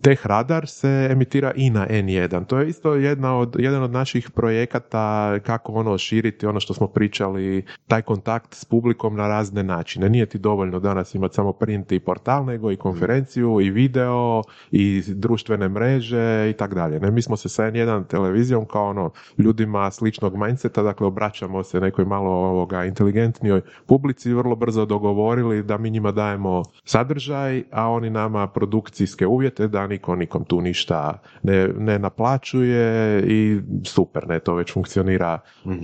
Teh 0.00 0.26
Radar 0.26 0.66
se 0.68 1.08
emitira 1.10 1.52
i 1.56 1.70
na 1.70 1.86
N1. 1.86 2.46
To 2.46 2.58
je 2.58 2.68
isto 2.68 2.94
jedna 2.94 3.38
od, 3.38 3.56
jedan 3.58 3.82
od 3.82 3.90
naših 3.90 4.30
projekata 4.30 5.38
kako 5.38 5.72
ono 5.72 5.98
širiti 5.98 6.46
ono 6.46 6.60
što 6.60 6.74
smo 6.74 6.86
pričali, 6.86 7.64
taj 7.86 8.02
kontakt 8.02 8.54
s 8.54 8.64
publikom 8.64 9.16
na 9.16 9.28
razne 9.28 9.62
načine. 9.62 10.08
Nije 10.08 10.26
ti 10.26 10.38
dovoljno 10.38 10.80
danas 10.80 11.14
imati 11.14 11.34
samo 11.34 11.52
print 11.52 11.92
i 11.92 12.00
portal, 12.00 12.44
nego 12.44 12.72
i 12.72 12.76
konferenciju, 12.76 13.60
i 13.60 13.70
video, 13.70 14.42
i 14.70 15.02
društvene 15.06 15.68
mreže 15.68 16.50
i 16.50 16.52
tak 16.52 16.74
dalje. 16.74 17.00
Ne, 17.00 17.10
mi 17.10 17.22
smo 17.22 17.36
se 17.36 17.48
sa 17.48 17.62
N1 17.62 18.06
televizijom 18.06 18.64
kao 18.64 18.88
ono 18.88 19.10
ljudima 19.38 19.90
sličnog 19.90 20.36
mindseta, 20.36 20.82
dakle 20.82 21.06
obraćamo 21.06 21.62
se 21.62 21.80
nekoj 21.80 22.04
malo 22.04 22.30
ovoga 22.30 22.84
inteligentnijoj 22.84 23.60
publici 23.86 24.32
vrlo 24.32 24.56
brzo 24.56 24.86
dogovorili 24.86 25.62
da 25.62 25.78
mi 25.78 25.90
njima 25.90 26.12
dajemo 26.12 26.62
sadržaj, 26.84 27.62
a 27.72 27.88
oni 27.88 28.10
nama 28.10 28.46
produkcijske 28.46 29.26
uvjete 29.26 29.68
da 29.68 29.86
niko 29.86 30.16
nikom 30.16 30.44
tu 30.44 30.60
ništa 30.60 31.18
ne, 31.42 31.68
ne 31.78 31.98
naplaćuje 31.98 33.22
i 33.26 33.60
super, 33.84 34.28
ne, 34.28 34.40
to 34.40 34.54
već 34.54 34.72
funkcionira 34.72 35.38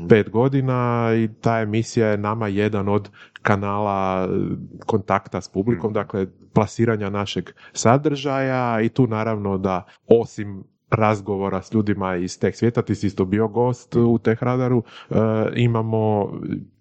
pet 0.09 0.31
godina 0.31 1.10
i 1.16 1.28
ta 1.40 1.60
emisija 1.60 2.06
je 2.06 2.19
nama 2.19 2.48
jedan 2.48 2.89
od 2.89 3.10
kanala 3.43 4.28
kontakta 4.86 5.40
s 5.40 5.48
publikom, 5.48 5.93
dakle 5.93 6.27
plasiranja 6.52 7.10
našeg 7.10 7.51
sadržaja 7.73 8.81
i 8.81 8.89
tu 8.89 9.06
naravno 9.06 9.59
da 9.59 9.85
osim 10.06 10.64
razgovora 10.93 11.62
s 11.62 11.73
ljudima 11.73 12.16
iz 12.16 12.39
teh 12.39 12.56
svijeta, 12.56 12.82
ti 12.82 12.94
si 12.94 13.06
isto 13.06 13.24
bio 13.24 13.48
gost 13.48 13.97
u 13.97 14.19
Teh 14.19 14.43
Radaru, 14.43 14.82
e, 15.10 15.14
imamo 15.56 16.32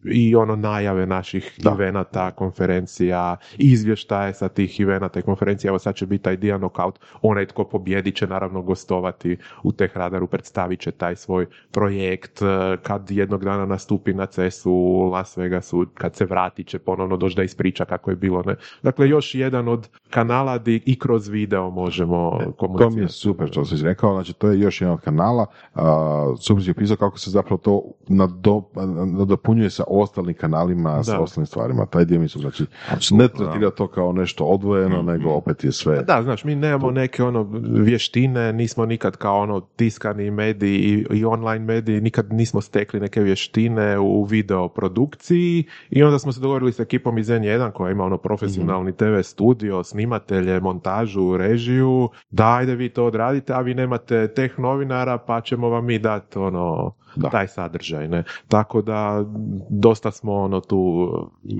i 0.03 0.35
ono 0.35 0.55
najave 0.55 1.05
naših 1.05 1.53
Da. 1.57 1.71
evenata, 1.71 2.31
konferencija, 2.31 3.37
izvještaje 3.57 4.33
sa 4.33 4.49
tih 4.49 4.79
evenata 4.79 5.19
i 5.19 5.23
konferencija, 5.23 5.69
evo 5.69 5.79
sad 5.79 5.95
će 5.95 6.05
biti 6.05 6.23
taj 6.23 6.37
Dia 6.37 6.57
Knockout, 6.57 6.99
onaj 7.21 7.45
tko 7.45 7.63
pobjedi 7.63 8.11
će 8.11 8.27
naravno 8.27 8.61
gostovati 8.61 9.37
u 9.63 9.71
Teh 9.71 9.97
Radaru, 9.97 10.27
predstavit 10.27 10.79
će 10.79 10.91
taj 10.91 11.15
svoj 11.15 11.45
projekt, 11.71 12.41
e, 12.41 12.77
kad 12.83 13.11
jednog 13.11 13.43
dana 13.43 13.65
nastupi 13.65 14.13
na 14.13 14.25
cesu 14.25 14.71
u 14.71 15.09
Las 15.09 15.37
Vegasu, 15.37 15.85
kad 15.93 16.15
se 16.15 16.25
vrati 16.25 16.63
će 16.63 16.79
ponovno 16.79 17.17
doći 17.17 17.35
da 17.35 17.43
ispriča 17.43 17.85
kako 17.85 18.09
je 18.09 18.15
bilo. 18.15 18.43
Ne? 18.45 18.55
Dakle, 18.83 19.09
još 19.09 19.35
jedan 19.35 19.67
od 19.67 19.89
kanala 20.09 20.57
di 20.57 20.81
i 20.85 20.99
kroz 20.99 21.27
video 21.27 21.69
možemo 21.69 22.31
To 22.31 22.37
mi 22.39 22.51
je 22.51 22.53
komunicirati. 22.57 23.13
super 23.13 23.47
što 23.47 23.65
si 23.65 23.83
rekao, 23.83 24.13
znači 24.13 24.33
to 24.33 24.47
je 24.47 24.59
još 24.59 24.81
jedan 24.81 24.93
od 24.93 25.01
kanala, 25.01 25.45
a, 25.75 26.33
super 26.39 26.63
si 26.63 26.71
opisao 26.71 26.97
kako 26.97 27.19
se 27.19 27.29
zapravo 27.31 27.57
to 27.57 27.83
nado, 28.07 28.63
nadopunjuje 29.05 29.69
sa 29.69 29.83
ostalim 29.99 30.33
kanalima, 30.33 31.03
sa 31.03 31.11
Da. 31.11 31.19
ostalim 31.19 31.45
stvarima, 31.45 31.85
taj 31.85 32.05
dio 32.05 32.19
mi 32.19 32.27
su, 32.27 32.39
znači, 32.39 32.65
Apsolutno, 32.89 33.23
ne 33.23 33.27
tretira 33.27 33.71
to 33.71 33.87
kao 33.87 34.13
nešto 34.13 34.45
odvojeno, 34.45 35.01
nego 35.01 35.29
opet 35.29 35.63
je 35.63 35.71
sve. 35.71 36.03
Da, 36.03 36.23
znaš, 36.23 36.43
mi 36.43 36.55
nemamo 36.55 36.91
neke 36.91 37.23
ono 37.23 37.47
vještine, 37.63 38.53
nismo 38.53 38.85
nikad 38.85 39.17
kao 39.17 39.39
ono 39.39 39.59
tiskani 39.59 40.31
mediji 40.31 40.75
i, 40.75 41.05
i 41.17 41.25
online 41.25 41.65
mediji, 41.65 42.01
nikad 42.01 42.33
nismo 42.33 42.61
stekli 42.61 42.99
neke 42.99 43.21
vještine 43.21 43.99
u 43.99 44.23
video 44.23 44.67
produkciji 44.67 45.63
i 45.89 46.03
onda 46.03 46.19
smo 46.19 46.31
se 46.31 46.41
dogovorili 46.41 46.73
s 46.73 46.79
ekipom 46.79 47.17
iz 47.17 47.27
N1 47.27 47.71
koja 47.71 47.91
ima 47.91 48.03
ono 48.03 48.17
profesionalni 48.17 48.91
TV 48.91 49.21
studio, 49.23 49.83
snimatelje, 49.83 50.59
montažu, 50.59 51.37
režiju, 51.37 52.09
da 52.29 52.55
ajde 52.55 52.75
vi 52.75 52.89
to 52.89 53.05
odradite, 53.05 53.53
a 53.53 53.61
vi 53.61 53.73
nemate 53.73 54.27
teh 54.27 54.59
novinara 54.59 55.17
pa 55.17 55.41
ćemo 55.41 55.69
vam 55.69 55.85
mi 55.85 55.99
dati 55.99 56.37
ono 56.39 56.93
Da. 57.15 57.29
taj 57.29 57.47
sadržaj, 57.47 58.07
ne. 58.07 58.23
Tako 58.47 58.81
da 58.81 59.25
dosta 59.69 60.11
smo 60.11 60.33
ono 60.33 60.59
tu 60.59 61.11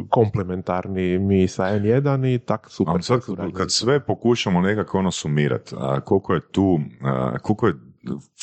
komplementarni 0.09 1.19
mi 1.19 1.47
sa 1.47 1.63
N1 1.63 2.35
i 2.35 2.39
tak 2.39 2.69
super. 2.69 3.03
Sad 3.03 3.21
kad 3.53 3.71
sve 3.71 3.99
pokušamo 3.99 4.61
nekako 4.61 4.97
ono 4.99 5.11
sumirati, 5.11 5.75
koliko 6.05 6.33
je 6.33 6.41
tu, 6.51 6.79
a, 7.01 7.37
koliko 7.39 7.67
je 7.67 7.73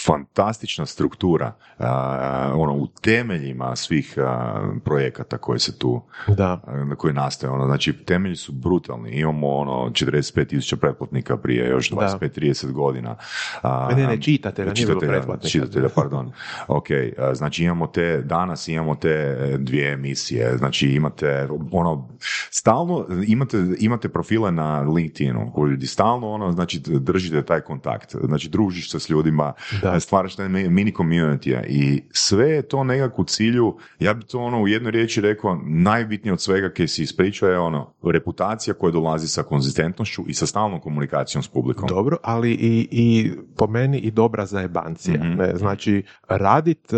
fantastična 0.06 0.86
struktura 0.86 1.52
a, 1.78 2.52
ono 2.54 2.72
u 2.74 2.86
temeljima 2.86 3.76
svih 3.76 4.14
a, 4.18 4.60
projekata 4.84 5.38
koji 5.38 5.58
se 5.58 5.78
tu 5.78 6.02
Da. 6.28 6.60
na 6.88 6.94
koji 6.96 7.14
nastaje 7.14 7.50
ono, 7.52 7.66
znači 7.66 7.92
temelji 7.92 8.36
su 8.36 8.52
brutalni, 8.52 9.10
imamo 9.10 9.48
ono 9.48 9.72
45.000 9.72 10.76
pretplatnika 10.76 11.36
prije 11.36 11.68
još 11.68 11.90
25-30 11.90 12.72
godina. 12.72 13.16
A, 13.62 13.88
Ne, 13.90 13.96
ne, 13.96 14.06
ne, 14.06 14.22
čitatelja, 14.22 14.72
nije 14.72 14.86
bilo 14.86 15.00
čitatelja, 15.00 15.18
pretplatnika. 15.18 15.48
čitatelja, 15.48 15.88
pardon. 15.94 16.32
Ok, 16.68 16.86
znači 17.34 17.64
imamo 17.64 17.86
te, 17.86 18.22
danas 18.22 18.68
imamo 18.68 18.94
te 18.94 19.08
e, 19.08 19.56
dvije 19.58 19.92
emisije, 19.92 20.56
znači 20.58 20.88
imate 20.88 21.48
ono, 21.72 22.08
stalno 22.50 23.06
imate, 23.26 23.56
imate 23.78 24.08
profile 24.08 24.52
na 24.52 24.80
LinkedInu, 24.80 25.52
gdje 25.76 25.86
stalno 25.86 26.30
ono, 26.30 26.52
znači 26.52 26.80
držite 26.86 27.42
taj 27.42 27.60
kontakt, 27.60 28.16
znači 28.24 28.48
družiš 28.48 28.90
se 28.90 29.00
s 29.00 29.10
ljudima, 29.10 29.47
Da. 29.82 30.00
stvaraš 30.00 30.36
taj 30.36 30.48
mi- 30.48 30.68
mini 30.68 30.92
community 30.92 31.62
i 31.66 32.02
sve 32.10 32.50
je 32.50 32.62
to 32.62 32.84
nekako 32.84 33.22
u 33.22 33.24
cilju, 33.24 33.76
ja 33.98 34.14
bi 34.14 34.24
to 34.24 34.38
ono 34.38 34.62
u 34.62 34.68
jednoj 34.68 34.90
riječi 34.92 35.20
rekao, 35.20 35.60
najbitnije 35.66 36.32
od 36.32 36.40
svega 36.40 36.70
kaj 36.70 36.88
si 36.88 37.02
ispričao 37.02 37.48
je 37.48 37.58
ono, 37.58 37.92
reputacija 38.02 38.74
koja 38.74 38.92
dolazi 38.92 39.28
sa 39.28 39.42
konzistentnošću 39.42 40.22
i 40.26 40.34
sa 40.34 40.46
stalnom 40.46 40.80
komunikacijom 40.80 41.42
s 41.42 41.48
publikom. 41.48 41.88
Dobro, 41.88 42.16
ali 42.22 42.50
i, 42.52 42.88
i 42.90 43.32
po 43.56 43.66
meni 43.66 43.98
i 43.98 44.10
dobra 44.10 44.46
zajebancija. 44.46 45.18
Mhm. 45.18 45.38
Ne? 45.38 45.52
Znači, 45.56 46.02
radit 46.28 46.92
e, 46.92 46.96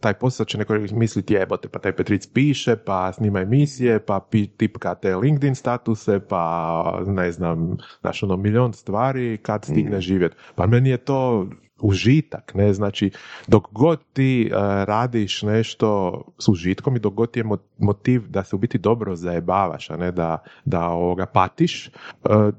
taj 0.00 0.14
posao 0.14 0.46
će 0.46 0.58
neko 0.58 0.74
misliti 0.92 1.34
jebote, 1.34 1.68
pa 1.68 1.78
taj 1.78 1.92
Petric 1.92 2.26
piše, 2.26 2.76
pa 2.76 3.12
snima 3.12 3.40
emisije, 3.40 3.98
pa 4.04 4.20
pi, 4.30 4.46
tipka 4.46 4.94
te 4.94 5.16
LinkedIn 5.16 5.54
statuse, 5.54 6.20
pa 6.28 7.02
ne 7.06 7.32
znam, 7.32 7.76
znaš 8.00 8.22
ono, 8.22 8.36
milion 8.36 8.72
stvari 8.72 9.38
kad 9.42 9.64
stigne 9.64 10.00
živjeti. 10.00 10.36
Pa 10.54 10.66
meni 10.66 10.90
je 10.90 10.96
to 10.96 11.46
užitak, 11.82 12.54
ne, 12.54 12.72
znači 12.74 13.10
dok 13.46 13.68
god 13.72 14.00
ti 14.12 14.42
e, 14.46 14.50
radiš 14.84 15.42
nešto 15.42 16.20
s 16.38 16.48
užitkom 16.48 16.96
i 16.96 17.00
dok 17.00 17.14
god 17.14 17.30
ti 17.30 17.40
je 17.40 17.44
mo- 17.44 17.58
motiv 17.78 18.28
da 18.28 18.44
se 18.44 18.56
u 18.56 18.58
biti 18.58 18.78
dobro 18.78 19.16
zajebavaš, 19.16 19.90
a 19.90 19.96
ne 19.96 20.12
da, 20.12 20.38
da 20.64 20.88
ovoga 20.88 21.26
patiš, 21.26 21.86
e, 21.86 21.90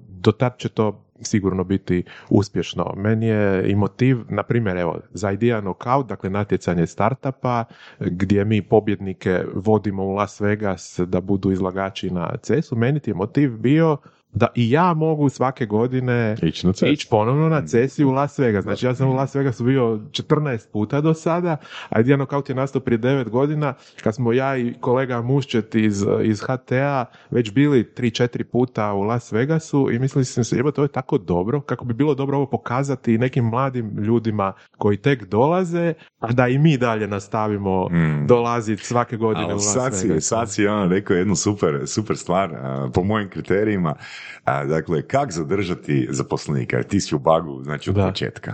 do 0.09 0.31
tad 0.31 0.57
će 0.57 0.69
to 0.69 1.03
sigurno 1.21 1.63
biti 1.63 2.03
uspješno. 2.29 2.93
Meni 2.97 3.27
je 3.27 3.71
i 3.71 3.75
motiv, 3.75 4.17
na 4.29 4.43
primjer, 4.43 4.77
evo, 4.77 4.99
za 5.11 5.31
Idea 5.31 5.61
Knockout, 5.61 6.07
dakle 6.07 6.29
natjecanje 6.29 6.87
startupa, 6.87 7.65
gdje 7.99 8.45
mi 8.45 8.61
pobjednike 8.61 9.43
vodimo 9.53 10.03
u 10.03 10.11
Las 10.11 10.41
Vegas 10.41 10.99
da 11.07 11.21
budu 11.21 11.51
izlagači 11.51 12.09
na 12.09 12.37
CES-u, 12.41 12.75
meni 12.75 12.99
ti 12.99 13.09
je 13.09 13.15
motiv 13.15 13.57
bio 13.57 13.97
da 14.33 14.47
i 14.55 14.71
ja 14.71 14.93
mogu 14.93 15.29
svake 15.29 15.65
godine 15.65 16.35
Ići 16.41 16.67
ići 16.85 17.07
ponovno 17.09 17.49
na 17.49 17.65
cesi 17.65 18.03
u 18.03 18.11
Las 18.11 18.39
Vegas. 18.39 18.63
Znači 18.63 18.85
ja 18.85 18.95
sam 18.95 19.09
u 19.09 19.13
Las 19.13 19.35
Vegasu 19.35 19.63
bio 19.63 19.99
14 20.11 20.71
puta 20.71 21.01
do 21.01 21.13
sada, 21.13 21.57
a 21.89 21.99
Idea 21.99 22.17
Knockout 22.17 22.49
je 22.49 22.55
nastao 22.55 22.81
prije 22.81 22.99
9 22.99 23.29
godina, 23.29 23.73
kad 24.03 24.15
smo 24.15 24.33
ja 24.33 24.57
i 24.57 24.73
kolega 24.79 25.21
Muščet 25.21 25.75
iz, 25.75 26.05
iz 26.23 26.41
HTA 26.41 27.05
već 27.31 27.51
bili 27.51 27.83
3-4 27.97 28.43
puta 28.43 28.93
u 28.93 29.01
Las 29.01 29.31
Vegasu 29.31 29.89
i 29.91 29.99
mislili 29.99 30.25
sam 30.25 30.43
se, 30.43 30.55
jebote, 30.55 30.75
to 30.75 30.83
je 30.83 30.87
tako 30.87 31.17
dobro, 31.17 31.61
kako 31.61 31.85
bi 31.85 31.93
bilo 31.93 32.15
dobro 32.15 32.37
ovo 32.37 32.45
pokazati 32.45 33.17
nekim 33.17 33.45
mladim 33.45 33.97
ljudima 33.97 34.53
koji 34.77 34.97
tek 34.97 35.23
dolaze, 35.25 35.93
a 36.19 36.31
da 36.31 36.47
i 36.47 36.57
mi 36.57 36.77
dalje 36.77 37.07
nastavimo 37.07 37.83
Mm. 37.91 38.27
dolaziti 38.27 38.85
svake 38.85 39.17
godine 39.17 39.45
u 39.45 39.47
Ali 39.47 39.53
Las 39.53 39.73
sad 39.73 39.99
si, 39.99 40.21
sad 40.21 40.51
si 40.51 40.67
ono 40.67 40.87
rekao 40.87 41.15
jednu 41.15 41.35
super, 41.35 41.81
super 41.85 42.17
stvar, 42.17 42.55
a, 42.55 42.89
po 42.93 43.03
mojim 43.03 43.29
kriterijima, 43.29 43.95
a, 44.43 44.65
dakle, 44.65 45.07
kak 45.07 45.31
zadržati 45.31 46.07
zaposlenika, 46.09 46.77
jer 46.77 46.87
ti 46.87 46.99
si 46.99 47.15
u 47.15 47.19
bagu, 47.19 47.63
znači 47.63 47.89
od 47.89 47.95
Da. 47.95 48.07
početka, 48.07 48.53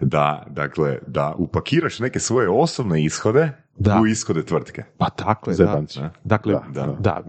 da, 0.00 0.46
dakle, 0.50 0.98
da 1.06 1.34
upakiraš 1.38 1.98
neke 1.98 2.20
svoje 2.20 2.48
osobne 2.48 3.04
ishode 3.04 3.52
Da. 3.78 4.00
u 4.02 4.06
ishode 4.06 4.42
tvrtke. 4.42 4.82
Pa 4.98 5.10
tako 5.10 5.50
je, 5.50 5.56
da. 5.56 5.82
Dakle, 6.24 6.52
Da, 6.52 6.86
da, 6.86 6.96
da. 6.98 7.22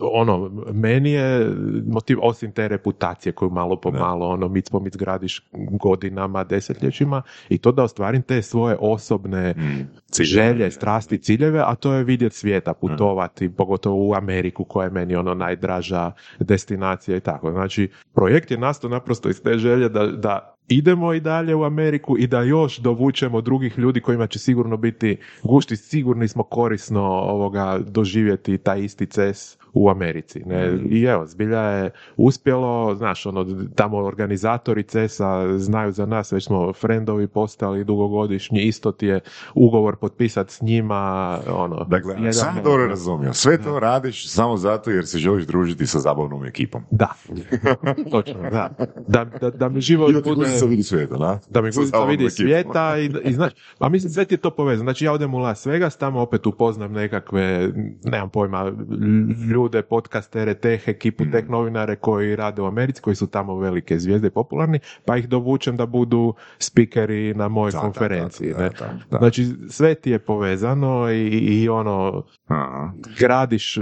ono, 0.00 0.50
meni 0.72 1.12
je 1.12 1.54
motiv 1.86 2.18
osim 2.22 2.52
te 2.52 2.68
reputacije 2.68 3.32
koju 3.32 3.50
malo 3.50 3.76
po 3.80 3.90
Da. 3.90 3.98
malo, 3.98 4.28
ono, 4.28 4.48
mic 4.48 4.70
po 4.70 4.80
mic 4.80 4.96
gradiš 4.96 5.42
godinama, 5.52 6.44
desetljećima 6.44 7.22
i 7.48 7.58
to 7.58 7.72
da 7.72 7.82
ostvarim 7.82 8.22
te 8.22 8.42
svoje 8.42 8.76
osobne 8.80 9.54
Mm. 9.56 10.22
želje, 10.22 10.70
strasti, 10.70 11.18
ciljeve, 11.18 11.62
a 11.66 11.74
to 11.74 11.92
je 11.92 12.04
vidjeti 12.04 12.36
svijeta, 12.36 12.74
putovati, 12.74 13.48
pogotovo 13.48 14.08
u 14.08 14.14
Ameriku 14.14 14.64
koja 14.64 14.84
je 14.84 14.90
meni 14.90 15.16
ono 15.16 15.34
najdraža 15.34 16.12
destinacija 16.38 17.16
i 17.16 17.20
tako. 17.20 17.50
Znači, 17.52 17.90
projekt 18.14 18.50
je 18.50 18.58
nastao 18.58 18.90
naprosto 18.90 19.28
iz 19.28 19.42
te 19.42 19.58
želje 19.58 19.88
da, 19.88 20.06
da 20.06 20.57
idemo 20.68 21.14
i 21.14 21.20
dalje 21.20 21.54
u 21.54 21.64
Ameriku 21.64 22.18
i 22.18 22.26
da 22.26 22.42
još 22.42 22.78
dovučemo 22.78 23.40
drugih 23.40 23.78
ljudi 23.78 24.00
kojima 24.00 24.26
će 24.26 24.38
sigurno 24.38 24.76
biti 24.76 25.16
gušti, 25.42 25.76
sigurni 25.76 26.28
smo 26.28 26.42
korisno 26.42 27.02
ovoga 27.04 27.78
doživjeti 27.86 28.58
taj 28.58 28.80
isti 28.80 29.06
ces 29.10 29.57
u 29.72 29.90
Americi. 29.90 30.42
Ne? 30.46 30.78
I 30.90 31.02
evo, 31.02 31.26
zbilja 31.26 31.60
je 31.60 31.90
uspjelo, 32.16 32.94
znaš, 32.94 33.26
ono, 33.26 33.46
tamo 33.74 33.96
organizatori 33.98 34.82
CESA 34.82 35.58
znaju 35.58 35.92
za 35.92 36.06
nas, 36.06 36.32
već 36.32 36.44
smo 36.46 36.72
friendovi 36.72 37.26
postali 37.26 37.84
dugogodišnji, 37.84 38.60
isto 38.60 38.92
ti 38.92 39.06
je 39.06 39.20
ugovor 39.54 39.96
potpisati 39.96 40.52
s 40.54 40.60
njima, 40.62 40.98
ono. 41.50 41.84
Dakle, 41.84 42.14
jedan- 42.14 42.32
sam 42.32 42.54
dobro 42.64 42.86
razumio. 42.86 43.32
Sve 43.32 43.62
to 43.62 43.78
radiš 43.80 44.28
samo 44.28 44.56
zato 44.56 44.90
jer 44.90 45.06
se 45.06 45.18
želiš 45.18 45.44
družiti 45.46 45.86
sa 45.86 45.98
zabavnom 45.98 46.44
ekipom. 46.44 46.82
Da, 46.90 47.08
točno, 48.10 48.40
da. 48.50 48.70
Da, 49.08 49.24
da, 49.24 49.50
da 49.50 49.68
mi 49.68 49.80
život 49.80 50.10
I 50.10 50.12
da 50.12 50.20
bude... 50.20 50.46
vidi 50.68 50.82
svijeta, 50.82 51.16
da? 51.16 51.38
Da 51.50 51.62
mi 51.62 51.70
guzica 51.70 52.04
vidi 52.04 52.24
ekipom. 52.24 52.30
svijeta 52.30 52.98
i, 52.98 53.10
i 53.24 53.32
znaš, 53.32 53.52
a 53.78 53.88
mislim 53.88 54.12
sve 54.12 54.24
ti 54.24 54.34
je 54.34 54.38
to 54.38 54.50
povezano. 54.50 54.86
Znači 54.86 55.04
ja 55.04 55.12
odem 55.12 55.34
u 55.34 55.38
Las 55.38 55.66
Vegas, 55.66 55.96
tamo 55.96 56.20
opet 56.20 56.46
upoznam 56.46 56.92
nekakve, 56.92 57.72
nemam 58.04 58.30
pojma, 58.30 58.72
ljude, 59.50 59.57
podcastere, 59.82 60.54
teh 60.54 60.88
ekipu, 60.88 61.24
Mm. 61.24 61.30
teh 61.30 61.48
novinare 61.48 61.96
koji 61.96 62.36
rade 62.36 62.62
u 62.62 62.66
Americi, 62.66 63.02
koji 63.02 63.16
su 63.16 63.26
tamo 63.26 63.56
velike 63.56 63.98
zvijezde 63.98 64.30
popularni, 64.30 64.78
pa 65.04 65.16
ih 65.16 65.28
dovučem 65.28 65.76
da 65.76 65.86
budu 65.86 66.34
spikeri 66.58 67.34
na 67.34 67.48
mojoj 67.48 67.72
Da, 67.72 67.78
konferenciji. 67.78 68.48
da, 68.48 68.58
da, 68.58 68.62
ne? 68.62 68.70
da, 68.70 68.90
da. 69.10 69.18
Znači 69.18 69.44
sve 69.68 69.94
ti 69.94 70.10
je 70.10 70.18
povezano 70.18 71.10
i, 71.10 71.28
i 71.28 71.68
ono, 71.68 72.24
Aha. 72.46 72.92
gradiš 73.18 73.78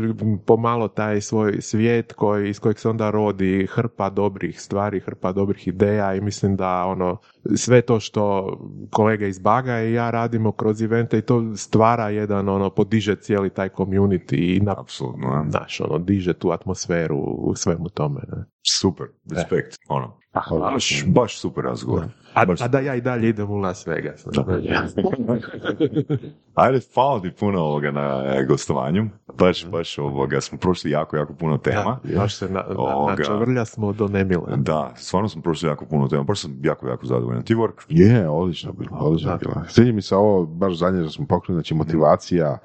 pomalo 0.47 0.89
taj 0.89 1.21
svoj 1.21 1.61
svijet 1.61 2.13
koji, 2.13 2.51
iz 2.51 2.61
kojeg 2.61 2.79
se 2.79 2.89
onda 2.89 3.11
rodi 3.11 3.67
hrpa 3.67 4.11
dobrih 4.11 4.61
stvari, 4.61 5.01
hrpa 5.01 5.33
dobrih 5.33 5.69
ideja 5.69 6.15
i 6.15 6.21
mislim 6.21 6.57
da 6.57 6.85
ono 6.85 7.17
sve 7.55 7.83
to 7.83 8.01
što 8.01 8.57
kolege 8.91 9.29
iz 9.29 9.39
Baga 9.39 9.83
i 9.83 9.93
ja 9.93 10.11
radimo 10.11 10.53
kroz 10.53 10.83
evente 10.83 11.19
i 11.19 11.23
to 11.23 11.57
stvara 11.57 12.09
jedan 12.09 12.49
ono 12.49 12.71
podiže 12.71 13.17
cijeli 13.17 13.51
taj 13.51 13.69
community 13.69 14.57
i 14.57 14.61
na, 14.61 14.75
Apsolutno, 14.81 15.45
da. 15.45 15.51
znaš, 15.51 15.81
ono 15.81 15.99
diže 15.99 16.33
tu 16.33 16.51
atmosferu 16.51 17.19
u 17.19 17.55
svemu 17.55 17.89
tome. 17.89 18.21
Ne? 18.33 18.45
Super, 18.71 19.07
respekt. 19.31 19.77
Ono, 19.89 20.17
Hvala. 20.49 20.71
baš, 20.71 21.05
baš 21.07 21.39
super 21.39 21.65
razgovor. 21.65 22.05
A, 22.35 22.47
Baš 22.47 22.61
a 22.61 22.69
da 22.69 22.81
ja 22.81 22.95
i 22.95 23.01
dalje 23.01 23.29
idem 23.29 23.51
u 23.51 23.57
Las 23.57 23.87
Vegas. 23.87 24.27
Ajde, 26.55 26.81
hvala 26.95 27.21
ti 27.21 27.31
puno 27.31 27.61
ovoga 27.61 27.91
na 27.91 28.23
e, 28.27 28.45
gostovanju. 28.45 29.09
Baš, 29.35 29.67
baš 29.67 29.99
ovoga, 29.99 30.41
smo 30.41 30.59
prošli 30.59 30.91
jako, 30.91 31.17
jako 31.17 31.35
puno 31.35 31.59
tema. 31.59 31.99
Da, 32.05 32.17
baš 32.17 32.37
se 32.37 32.45
na, 32.47 32.65
na, 32.69 32.79
Ovoga. 32.79 33.13
načavrlja 33.13 33.65
smo 33.65 33.93
do 33.93 34.09
nemile. 34.09 34.57
Da, 34.57 34.93
stvarno 34.97 35.29
smo 35.29 35.43
prošli 35.43 35.69
jako 35.69 35.87
puno 35.87 36.09
tema. 36.09 36.23
Baš 36.23 36.41
sam 36.41 36.59
jako, 36.63 36.89
jako 36.89 37.07
zadovoljan. 37.07 37.43
Ti 37.43 37.55
Vork? 37.55 37.83
Je, 37.89 38.29
odlično 38.29 38.73
bilo, 38.73 38.97
odlično 38.99 39.31
Da. 39.31 39.37
bilo. 39.37 39.55
Sviđa 39.69 39.93
mi 39.93 40.03
se 40.03 40.17
ovo, 40.17 40.47
baš 40.47 40.75
zadnje 40.75 41.03
što 41.03 41.11
smo 41.11 41.27
pokrenuli, 41.27 41.59
znači 41.59 41.75
motivacija, 41.75 42.59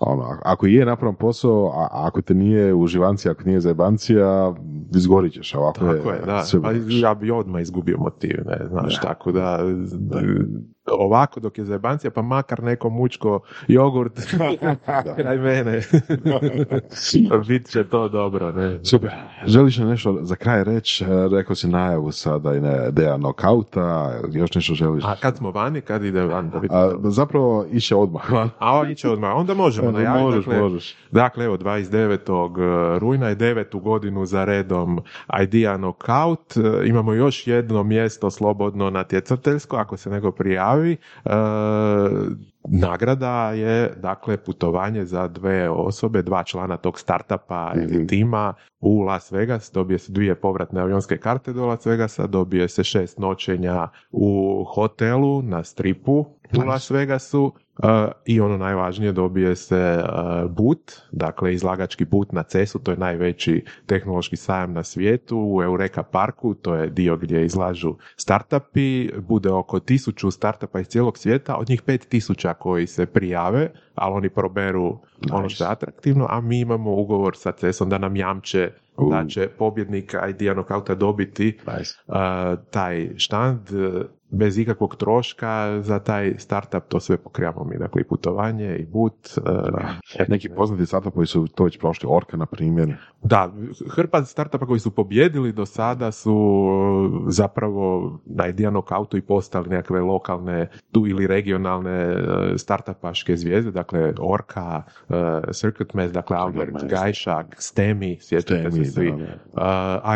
ono, 0.00 0.22
a- 0.22 0.38
ako 0.44 0.66
je 0.66 0.86
napravan 0.86 1.14
posao, 1.14 1.66
a 1.68 1.82
a 1.82 2.06
ako 2.06 2.22
te 2.22 2.34
nije 2.34 2.74
uživancija, 2.74 3.32
ako 3.32 3.42
nije 3.42 3.60
zajebancija, 3.60 4.54
izgorit 4.90 5.32
ćeš, 5.32 5.45
a 5.54 5.58
ovako 5.58 5.80
Tako 5.80 6.10
je, 6.10 6.22
da. 6.26 6.44
sve 6.44 6.62
Pa 6.62 6.72
ja 6.88 7.14
bi 7.14 7.30
odmah 7.30 7.62
izgubio 7.62 7.98
motiv, 7.98 8.36
ne, 8.46 8.68
znaš, 8.68 9.00
tako 9.00 9.32
da, 9.32 9.60
ovako 10.88 11.40
dok 11.40 11.58
je 11.58 11.64
zajebancija, 11.64 12.10
pa 12.10 12.22
makar 12.22 12.62
neko 12.62 12.90
mučko 12.90 13.40
jogurt 13.68 14.20
kraj 15.16 15.38
mene, 15.38 15.80
bit 17.48 17.68
će 17.70 17.84
to 17.84 18.08
dobro, 18.08 18.52
ne. 18.52 18.84
Super. 18.84 19.10
Želiš 19.46 19.78
li 19.78 19.84
nešto 19.84 20.18
za 20.22 20.36
kraj 20.36 20.64
reći? 20.64 21.04
E, 21.04 21.08
Rekao 21.32 21.56
si 21.56 21.68
najavu 21.68 22.12
sada 22.12 22.54
i 22.54 22.60
ne, 22.60 22.86
ideja 22.88 23.16
nokauta, 23.16 24.12
još 24.32 24.54
nešto 24.54 24.74
želiš? 24.74 25.04
A 25.04 25.16
kad 25.20 25.36
smo 25.36 25.50
vani, 25.50 25.80
kad 25.80 26.04
ide 26.04 26.22
van 26.22 26.50
da? 26.50 26.60
A, 26.70 26.92
zapravo 27.04 27.66
iše 27.72 27.96
odmah 27.96 28.30
van. 28.30 28.50
A 28.58 28.78
on 28.78 28.90
iće 28.90 29.08
odmah, 29.10 29.30
onda 29.36 29.54
možemo 29.54 29.90
najaviti. 29.98 30.24
možeš, 30.24 30.44
dakle, 30.44 30.60
možeš. 30.62 30.96
Dakle, 31.10 31.44
evo, 31.44 31.56
29. 31.58 32.98
rujna 32.98 33.28
je 33.28 33.34
devetu 33.34 33.80
godinu 33.80 34.26
za 34.26 34.44
redom 34.44 35.00
Idea 35.42 35.76
Knockout. 35.76 36.56
E, 36.56 36.60
Imamo 36.88 37.12
još 37.12 37.46
jedno 37.46 37.82
mjesto 37.82 38.30
slobodno 38.30 38.90
natjecateljsko, 38.90 39.76
ako 39.76 39.96
se 39.96 40.10
nego 40.10 40.32
prijavi. 40.32 40.75
E, 40.84 40.96
nagrada 42.68 43.50
je, 43.50 43.94
dakle, 44.02 44.36
putovanje 44.36 45.04
za 45.04 45.28
dve 45.28 45.70
osobe, 45.70 46.22
dva 46.22 46.44
člana 46.44 46.76
tog 46.76 46.98
startupa 46.98 47.72
ili 47.76 48.06
tima 48.06 48.54
u 48.80 49.00
Las 49.00 49.32
Vegas. 49.32 49.70
Dobije 49.74 49.98
se 49.98 50.12
dvije 50.12 50.34
povratne 50.34 50.80
avionske 50.80 51.18
karte 51.18 51.52
do 51.52 51.66
Las 51.66 51.86
Vegasa, 51.86 52.26
dobije 52.26 52.68
se 52.68 52.84
šest 52.84 53.18
noćenja 53.18 53.88
u 54.10 54.64
hotelu 54.68 55.42
na 55.42 55.64
stripu 55.64 56.26
u 56.58 56.60
Las 56.66 56.90
Vegasu 56.90 57.52
I 58.24 58.40
ono 58.40 58.56
najvažnije 58.56 59.12
dobije 59.12 59.56
se 59.56 60.02
but, 60.48 60.92
dakle 61.12 61.54
izlagački 61.54 62.04
but 62.04 62.32
na 62.32 62.42
CES-u, 62.42 62.78
to 62.78 62.90
je 62.90 62.96
najveći 62.96 63.64
tehnološki 63.86 64.36
sajam 64.36 64.72
na 64.72 64.82
svijetu, 64.84 65.38
u 65.38 65.62
Eureka 65.62 66.02
parku, 66.02 66.54
to 66.54 66.74
je 66.74 66.90
dio 66.90 67.16
gdje 67.16 67.44
izlažu 67.44 67.94
startupi, 68.16 69.10
bude 69.18 69.50
oko 69.50 69.80
tisuću 69.80 70.30
startupa 70.30 70.80
iz 70.80 70.86
cijelog 70.86 71.18
svijeta, 71.18 71.56
od 71.56 71.68
njih 71.68 71.82
pet 71.82 72.08
tisuća 72.08 72.54
koji 72.54 72.86
se 72.86 73.06
prijave, 73.06 73.70
ali 73.96 74.14
oni 74.14 74.28
proberu 74.30 74.98
ono 75.32 75.48
što 75.48 75.64
je 75.64 75.70
atraktivno, 75.70 76.26
a 76.30 76.40
mi 76.40 76.60
imamo 76.60 76.94
ugovor 76.94 77.36
sa 77.36 77.52
CES-om 77.52 77.88
da 77.88 77.98
nam 77.98 78.16
jamče 78.16 78.70
da 79.10 79.26
će 79.28 79.48
pobjednika 79.58 80.28
Idea 80.28 80.52
Knockouta 80.52 80.94
dobiti 80.94 81.58
uh, 81.66 82.14
taj 82.70 83.10
štand 83.16 83.60
uh, 83.72 84.02
bez 84.30 84.58
ikakvog 84.58 84.96
troška 84.96 85.80
za 85.82 85.98
taj 85.98 86.34
startup, 86.38 86.82
to 86.88 87.00
sve 87.00 87.16
pokrivamo 87.16 87.64
mi, 87.64 87.78
dakle 87.78 88.00
i 88.00 88.04
putovanje 88.04 88.76
i 88.76 88.86
but. 88.86 89.38
uh, 89.38 90.28
Neki 90.28 90.48
poznati 90.48 90.86
startup 90.86 91.14
koji 91.14 91.26
su 91.26 91.46
to 91.46 91.64
već 91.64 91.78
prošli, 91.78 92.08
Orka 92.12 92.36
na 92.36 92.46
primjer. 92.46 92.96
Da, 93.22 93.52
hrpa 93.90 94.24
startupa 94.24 94.66
koji 94.66 94.80
su 94.80 94.90
pobjedili 94.90 95.52
do 95.52 95.66
sada 95.66 96.12
su 96.12 96.34
uh, 96.34 97.24
zapravo 97.28 98.12
na 98.26 98.48
Idea 98.48 98.70
Knockoutu 98.70 99.16
i 99.16 99.22
postali 99.22 99.68
nekakve 99.68 100.00
lokalne 100.00 100.68
tu 100.92 101.06
ili 101.06 101.26
regionalne 101.26 102.14
uh, 102.14 102.20
startupaške 102.56 103.36
zvijezde, 103.36 103.70
dakle 103.70 103.85
Orka, 104.18 104.82
uh, 105.08 105.16
Circuit 105.52 105.94
Mess, 105.94 106.12
dakle 106.12 106.36
Albert. 106.36 106.84
Gajšak, 106.88 107.56
Stemi, 107.58 108.18
sjećate 108.20 108.70
se 108.70 108.84
svi, 108.84 109.10
uh, 109.10 109.18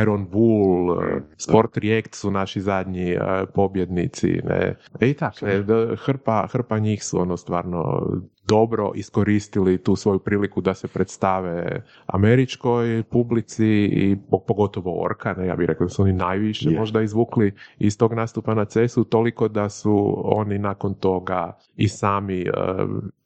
Iron 0.03 0.29
Bull, 0.29 0.91
uh, 0.91 0.99
Sport 1.37 1.77
React 1.77 2.15
su 2.15 2.31
naši 2.31 2.61
zadnji 2.61 3.17
uh, 3.17 3.23
pobjednici, 3.55 4.41
ne, 4.45 4.77
i 5.01 5.15
tako, 5.15 5.47
hrpa, 5.97 6.47
hrpa 6.53 6.79
njih 6.79 7.05
su 7.05 7.21
ono 7.21 7.37
stvarno 7.37 8.11
dobro 8.51 8.93
iskoristili 8.95 9.79
tu 9.79 9.97
svoju 9.97 10.19
priliku 10.19 10.61
da 10.61 10.75
se 10.75 10.89
predstave 10.89 11.83
američkoj 12.07 13.03
publici 13.03 13.67
i 13.85 14.17
po- 14.31 14.39
pogotovo 14.39 15.05
Orka, 15.05 15.33
ne, 15.33 15.47
ja 15.47 15.57
bih 15.57 15.67
rekao 15.69 15.85
da 15.85 15.91
su 15.91 16.03
oni 16.03 16.13
najviše 16.13 16.71
Je. 16.71 16.79
možda 16.79 17.03
izvukli 17.03 17.53
iz 17.79 17.99
tog 17.99 18.13
nastupa 18.15 18.55
na 18.55 18.65
CES-u, 18.65 19.05
toliko 19.05 19.49
da 19.49 19.69
su 19.69 19.95
oni 20.25 20.59
nakon 20.59 20.95
toga 20.95 21.41
i 21.77 21.89
sami 21.89 22.41
eh, 22.41 22.51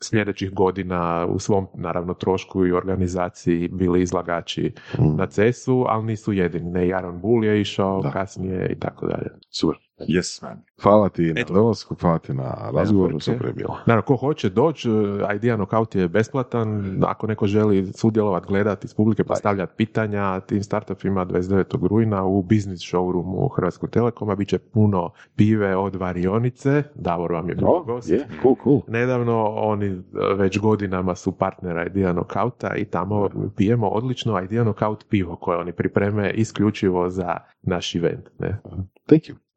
sljedećih 0.01 0.51
godina 0.52 1.26
u 1.26 1.38
svom 1.38 1.66
naravno 1.74 2.14
trošku 2.14 2.66
i 2.66 2.72
organizaciji 2.72 3.68
bili 3.68 4.02
izlagači 4.02 4.72
na 5.16 5.26
CES-u, 5.26 5.84
ali 5.88 6.05
nisu 6.05 6.32
jedini, 6.32 6.70
ne, 6.70 6.86
i 6.86 6.94
Aaron 6.94 7.20
Bull 7.20 7.44
je 7.44 7.60
išao 7.60 8.02
Da. 8.02 8.10
kasnije 8.10 8.72
i 8.72 8.78
tako 8.78 9.06
dalje. 9.06 9.28
Super. 9.51 9.84
Yes, 9.98 10.42
man. 10.42 10.62
Hvala 10.82 11.08
ti 11.08 11.22
na 11.22 11.40
Eto. 11.40 11.54
dolasku, 11.54 11.96
hvala 12.00 12.18
ti 12.18 12.34
na 12.34 12.70
razgovoru, 12.74 13.20
super 13.20 13.46
je 13.46 13.52
bilo. 13.52 13.78
Naravno, 13.86 14.02
ko 14.06 14.16
hoće 14.16 14.48
doći, 14.50 14.88
eh, 14.90 15.36
Idea 15.36 15.56
Knockout 15.56 15.94
je 15.94 16.08
besplatan, 16.08 16.98
ako 17.06 17.26
neko 17.26 17.46
želi 17.46 17.92
sudjelovati, 17.92 18.46
gledati 18.48 18.84
iz 18.84 18.94
publike, 18.94 19.24
postavljati 19.24 19.72
pitanja 19.76 20.40
tim 20.40 20.62
startupima 20.62 21.24
29. 21.26 21.86
rujna 21.88 22.24
u 22.24 22.42
biznis 22.42 22.80
showroomu 22.80 23.48
Hrvatskog 23.56 23.90
Telekoma, 23.90 24.34
bit 24.34 24.48
će 24.48 24.58
puno 24.58 25.10
pive 25.36 25.76
od 25.76 25.96
varionice, 25.96 26.82
Davor 26.94 27.32
vam 27.32 27.48
je 27.48 27.54
bio 27.54 27.82
gost. 27.82 28.10
je, 28.10 28.26
cool, 28.42 28.54
cool. 28.64 28.80
Nedavno 28.88 29.44
oni 29.56 29.86
eh, 29.86 30.00
već 30.36 30.58
godinama 30.58 31.14
su 31.14 31.32
partnera 31.32 31.86
Idea 31.86 32.12
Knockouta 32.12 32.74
i 32.76 32.84
tamo 32.84 33.28
pijemo 33.56 33.88
odlično 33.88 34.42
Idea 34.42 34.62
Knockout 34.62 35.04
pivo 35.08 35.36
koje 35.36 35.58
oni 35.58 35.72
pripreme 35.72 36.30
isključivo 36.30 37.10
za 37.10 37.36
naš 37.62 37.94
event. 37.94 38.28
Ne? 38.38 38.60
Thank 39.06 39.22
you. 39.22 39.43